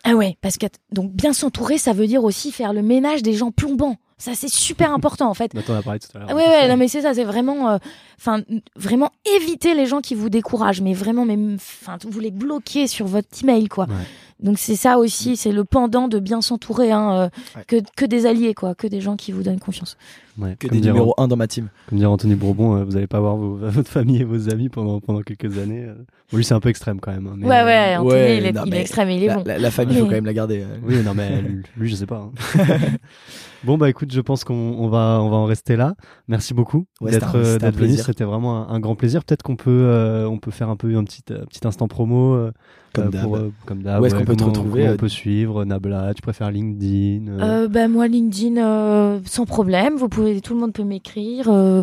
Ah 0.03 0.17
ouais, 0.17 0.37
parce 0.41 0.59
que 0.59 0.67
donc 0.91 1.13
bien 1.13 1.33
s'entourer, 1.33 1.79
ça 1.79 1.93
veut 1.93 2.09
dire 2.09 2.25
aussi 2.25 2.51
faire 2.51 2.73
le 2.73 2.83
ménage 2.83 3.23
des 3.23 3.35
gens 3.35 3.53
plombants. 3.53 3.97
Ça 4.19 4.33
c'est 4.35 4.51
super 4.51 4.93
important 4.95 5.31
en 5.31 5.35
fait. 5.35 5.55
Dont 5.55 5.63
on 5.69 5.75
a 5.75 5.83
parlé 5.83 6.01
tout 6.01 6.09
à 6.15 6.19
l'heure. 6.19 6.29
Ah 6.31 6.35
Ouais, 6.35 6.47
ouais, 6.49 6.69
non, 6.69 6.77
mais 6.77 6.89
c'est 6.89 7.03
ça, 7.03 7.15
c'est 7.15 7.23
vraiment, 7.25 7.71
euh, 7.71 7.79
enfin, 8.19 8.43
vraiment 8.75 9.11
éviter 9.37 9.75
les 9.75 9.87
gens 9.87 10.01
qui 10.01 10.17
vous 10.17 10.31
découragent, 10.31 10.81
mais 10.81 10.95
vraiment, 10.95 11.25
même, 11.25 11.55
enfin, 11.55 11.97
vous 12.09 12.19
les 12.19 12.33
bloquez 12.33 12.89
sur 12.89 13.07
votre 13.07 13.29
email, 13.43 13.69
quoi. 13.69 13.85
Ouais. 13.85 13.95
Donc 14.41 14.59
c'est 14.59 14.77
ça 14.77 14.99
aussi, 14.99 15.37
c'est 15.37 15.53
le 15.53 15.65
pendant 15.65 16.09
de 16.09 16.19
bien 16.19 16.41
s'entourer, 16.43 16.91
hein, 16.93 17.13
euh, 17.13 17.29
Ouais. 17.57 17.65
que, 17.67 17.77
que 17.97 18.05
des 18.05 18.27
alliés, 18.27 18.55
quoi, 18.55 18.75
que 18.75 18.87
des 18.87 19.01
gens 19.01 19.17
qui 19.17 19.33
vous 19.33 19.43
donnent 19.43 19.61
confiance. 19.61 19.97
Ouais, 20.37 20.57
Que 20.59 20.67
comme 20.67 20.77
des 20.77 20.81
dire- 20.83 20.93
numéros 20.95 21.15
1 21.17 21.29
dans 21.29 21.37
ma 21.37 21.47
team. 21.47 21.69
Comme 21.89 21.99
dire 21.99 22.11
Anthony 22.11 22.35
Bourbon, 22.35 22.77
euh, 22.77 22.85
vous 22.85 22.93
n'allez 22.93 23.07
pas 23.07 23.21
voir 23.21 23.37
vos- 23.37 23.57
votre 23.63 23.89
famille 23.89 24.21
et 24.21 24.25
vos 24.25 24.51
amis 24.51 24.69
pendant, 24.69 25.01
pendant 25.01 25.21
quelques 25.23 25.59
années. 25.59 25.85
euh. 25.85 25.95
Bon, 26.33 26.39
lui, 26.39 26.45
c'est 26.45 26.55
un 26.55 26.61
peu 26.61 26.71
extrême 26.71 26.99
quand 27.01 27.13
même. 27.13 27.27
hein, 27.29 27.35
mais, 27.37 27.47
ouais, 27.47 27.63
ouais, 27.65 27.97
Anthony, 27.97 28.11
ouais, 28.13 28.39
il 28.39 28.47
est, 28.47 28.53
non, 28.53 28.63
il 28.65 28.69
est 28.69 28.71
mais 28.77 28.81
extrême, 28.81 29.11
il 29.11 29.23
est 29.23 29.27
La, 29.29 29.37
bon. 29.37 29.43
la- 29.47 29.59
la 29.59 29.71
famille, 29.71 29.97
il 29.97 30.01
faut 30.01 30.07
quand 30.07 30.13
même 30.13 30.25
la 30.27 30.33
garder. 30.35 30.63
euh. 30.63 30.77
Oui, 30.85 30.97
non, 31.05 31.13
mais 31.15 31.43
lui, 31.77 31.89
je 31.89 31.95
sais 31.95 32.07
pas. 32.07 32.31
hein. 32.33 32.33
bon, 33.65 33.79
bah 33.79 33.89
écoute, 33.89 34.13
je 34.13 34.21
pense 34.21 34.45
qu'on 34.45 34.55
on 34.55 34.89
va, 34.89 35.21
on 35.23 35.31
va 35.31 35.37
en 35.37 35.45
rester 35.45 35.77
là. 35.77 35.95
Merci 36.29 36.55
beaucoup 36.55 36.85
Ouais, 37.01 37.11
d'être 37.13 37.37
euh, 37.37 37.59
venu. 37.59 37.73
plaisir. 37.73 38.05
C'était 38.05 38.25
vraiment 38.25 38.69
un, 38.69 38.75
un 38.75 38.81
grand 38.81 38.97
plaisir. 38.97 39.25
Peut-être 39.25 39.43
qu'on 39.43 39.57
peut, 39.57 39.71
euh, 39.71 40.27
on 40.29 40.39
peut 40.39 40.51
faire 40.51 40.69
un 40.69 40.77
peu 40.77 40.95
un 40.97 41.05
petit, 41.05 41.23
petit 41.23 41.67
instant 41.67 41.87
promo. 41.89 42.35
euh, 42.35 42.53
Comme 42.95 43.11
d'hab. 43.11 43.23
pour, 43.25 43.37
euh, 43.37 43.53
comme 43.67 43.83
d'hab. 43.83 44.01
Où 44.03 44.07
est-ce 44.07 44.15
qu'on 44.15 44.25
peut 44.25 44.37
te 44.37 44.45
retrouver, 44.45 44.89
on 44.89 44.97
peut 44.97 45.09
suivre 45.09 45.65
Nabla, 45.65 46.15
tu 46.15 46.23
préfères 46.23 46.51
LinkedIn 46.53 47.27
euh, 47.29 47.65
Euh, 47.65 47.69
bah, 47.69 47.89
moi, 47.89 48.07
LinkedIn, 48.07 48.57
euh, 48.57 49.19
sans 49.25 49.47
problème, 49.47 49.97
vous 49.97 50.09
pouvez, 50.09 50.24
tout 50.43 50.55
le 50.55 50.61
monde 50.61 50.73
peut 50.73 50.85
m'écrire. 50.85 51.49
euh, 51.49 51.83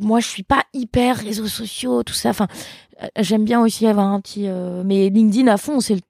moi, 0.00 0.20
je 0.20 0.26
suis 0.26 0.42
pas 0.42 0.64
hyper 0.72 1.16
réseaux 1.16 1.46
sociaux, 1.46 2.02
tout 2.02 2.14
ça. 2.14 2.30
Enfin, 2.30 2.48
euh, 3.02 3.06
j'aime 3.20 3.44
bien 3.44 3.60
aussi 3.60 3.86
avoir 3.86 4.06
un 4.08 4.20
petit, 4.20 4.48
euh, 4.48 4.82
mais 4.84 5.08
LinkedIn 5.08 5.46
à 5.48 5.56
fond, 5.56 5.80
c'est, 5.80 6.00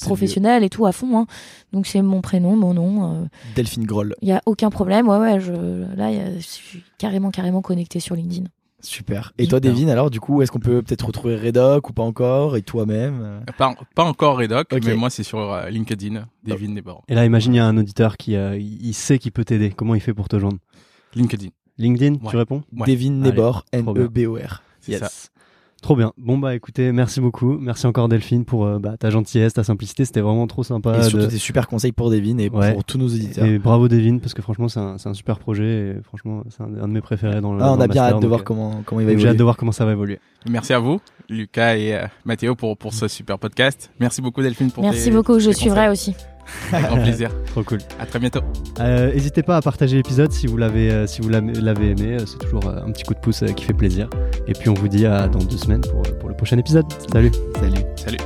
professionnel 0.00 0.64
et 0.64 0.68
tout 0.70 0.86
à 0.86 0.92
fond. 0.92 1.18
Hein. 1.18 1.26
Donc 1.72 1.86
c'est 1.86 2.02
mon 2.02 2.20
prénom, 2.20 2.56
mon 2.56 2.74
nom. 2.74 3.14
euh, 3.14 3.24
Delphine 3.54 3.84
Groll. 3.84 4.14
Il 4.22 4.28
y 4.28 4.32
a 4.32 4.42
aucun 4.46 4.70
problème. 4.70 5.08
Ouais, 5.08 5.18
ouais. 5.18 5.40
Je, 5.40 5.52
là, 5.96 6.10
je 6.36 6.40
suis 6.46 6.82
carrément, 6.98 7.30
carrément 7.30 7.62
connecté 7.62 8.00
sur 8.00 8.16
LinkedIn. 8.16 8.44
Super. 8.82 9.32
Et 9.38 9.46
toi. 9.46 9.60
Devin, 9.60 9.88
alors, 9.88 10.10
du 10.10 10.20
coup, 10.20 10.42
est-ce 10.42 10.50
qu'on 10.50 10.58
peut 10.58 10.82
peut-être 10.82 11.06
retrouver 11.06 11.36
Redoc 11.36 11.88
ou 11.88 11.92
pas 11.92 12.02
encore 12.02 12.56
Et 12.56 12.62
toi-même 12.62 13.20
euh 13.22 13.40
Pas, 13.56 13.74
pas 13.94 14.02
encore 14.04 14.38
Redoc, 14.38 14.66
mais 14.84 14.94
moi 14.96 15.08
c'est 15.08 15.22
sur 15.22 15.38
euh, 15.52 15.68
LinkedIn, 15.70 16.26
Devin 16.44 16.74
Desbords. 16.74 17.04
Et 17.08 17.14
là, 17.14 17.24
imagine, 17.24 17.54
il 17.54 17.58
y 17.58 17.60
a 17.60 17.66
un 17.66 17.76
auditeur 17.76 18.16
qui 18.16 18.36
euh, 18.36 18.58
il 18.58 18.92
sait 18.94 19.18
qu'il 19.18 19.32
peut 19.32 19.44
t'aider. 19.44 19.70
Comment 19.70 19.94
il 19.94 20.00
fait 20.00 20.14
pour 20.14 20.28
te 20.28 20.38
joindre? 20.38 20.58
LinkedIn. 21.14 21.48
LinkedIn, 21.78 22.14
Ouais. 22.14 22.30
tu 22.30 22.36
réponds? 22.36 22.62
Ouais. 22.76 22.86
Devin 22.86 23.10
Nebor. 23.12 23.64
N-E-B-O-R. 23.72 24.62
C'est 24.80 24.98
ça. 24.98 25.08
Trop 25.82 25.96
bien. 25.96 26.12
Bon 26.16 26.38
bah 26.38 26.54
écoutez, 26.54 26.92
merci 26.92 27.20
beaucoup. 27.20 27.58
Merci 27.60 27.86
encore 27.88 28.08
Delphine 28.08 28.44
pour 28.44 28.64
euh, 28.66 28.78
bah, 28.78 28.96
ta 28.96 29.10
gentillesse, 29.10 29.52
ta 29.52 29.64
simplicité. 29.64 30.04
C'était 30.04 30.20
vraiment 30.20 30.46
trop 30.46 30.62
sympa. 30.62 30.96
Et 30.96 31.02
surtout 31.02 31.26
de- 31.26 31.30
des 31.30 31.38
super 31.38 31.66
conseils 31.66 31.90
pour 31.90 32.08
Devin 32.08 32.38
et 32.38 32.48
Ouais. 32.48 32.72
pour 32.72 32.84
tous 32.84 32.98
nos 32.98 33.06
auditeurs. 33.08 33.44
Et 33.44 33.58
bravo 33.58 33.88
Devine 33.88 34.20
parce 34.20 34.32
que 34.32 34.42
franchement 34.42 34.68
c'est 34.68 34.78
un, 34.78 34.96
c'est 34.98 35.08
un 35.08 35.14
super 35.14 35.40
projet 35.40 35.64
et 35.98 36.02
franchement 36.04 36.44
c'est 36.50 36.62
un, 36.62 36.66
un 36.82 36.86
de 36.88 36.92
mes 36.92 37.00
préférés 37.00 37.40
dans 37.40 37.52
le. 37.52 37.60
Ah, 37.62 37.72
on 37.72 37.76
dans 37.76 37.82
a 37.82 37.88
bien 37.88 38.00
master, 38.02 38.16
hâte 38.16 38.22
de 38.22 38.28
voir 38.28 38.40
euh, 38.40 38.44
comment, 38.44 38.82
comment 38.86 39.00
il 39.00 39.06
va 39.06 39.10
donc 39.10 39.18
J'ai 39.18 39.22
évoluer. 39.24 39.30
hâte 39.30 39.36
de 39.38 39.42
voir 39.42 39.56
comment 39.56 39.72
ça 39.72 39.84
va 39.84 39.90
évoluer. 39.92 40.20
Merci 40.48 40.72
à 40.72 40.78
vous, 40.78 41.00
Lucas 41.28 41.76
et 41.76 41.94
euh, 41.96 42.06
Mathéo, 42.24 42.54
pour, 42.54 42.76
pour 42.78 42.94
ce 42.94 43.08
super 43.08 43.38
podcast. 43.40 43.90
Merci 43.98 44.22
beaucoup, 44.22 44.40
Delphine, 44.40 44.70
pour 44.70 44.84
Merci 44.84 45.06
tes- 45.06 45.10
beaucoup, 45.10 45.40
je 45.40 45.48
tes 45.50 45.54
suivrai 45.56 45.88
conseils. 45.88 46.12
aussi. 46.12 46.31
Avec 46.72 46.86
grand 46.86 47.00
plaisir. 47.02 47.30
Trop 47.46 47.62
cool. 47.64 47.78
À 47.98 48.06
très 48.06 48.18
bientôt. 48.18 48.40
Euh, 48.80 49.12
N'hésitez 49.12 49.42
pas 49.42 49.56
à 49.56 49.62
partager 49.62 49.96
l'épisode 49.96 50.32
si 50.32 50.46
vous 50.46 50.56
l'avez 50.56 50.90
euh, 50.90 51.06
si 51.06 51.20
vous 51.22 51.28
l'avez 51.28 51.52
l'avez 51.52 51.90
aimé. 51.90 52.16
euh, 52.20 52.24
C'est 52.26 52.38
toujours 52.38 52.66
un 52.68 52.90
petit 52.92 53.04
coup 53.04 53.14
de 53.14 53.20
pouce 53.20 53.44
qui 53.56 53.64
fait 53.64 53.72
plaisir. 53.74 54.08
Et 54.46 54.52
puis 54.52 54.68
on 54.68 54.74
vous 54.74 54.88
dit 54.88 55.06
à 55.06 55.28
dans 55.28 55.38
deux 55.40 55.56
semaines 55.58 55.82
pour, 55.82 56.02
pour 56.18 56.28
le 56.28 56.34
prochain 56.36 56.58
épisode. 56.58 56.86
Salut. 57.12 57.30
Salut. 57.60 57.82
Salut. 57.96 58.18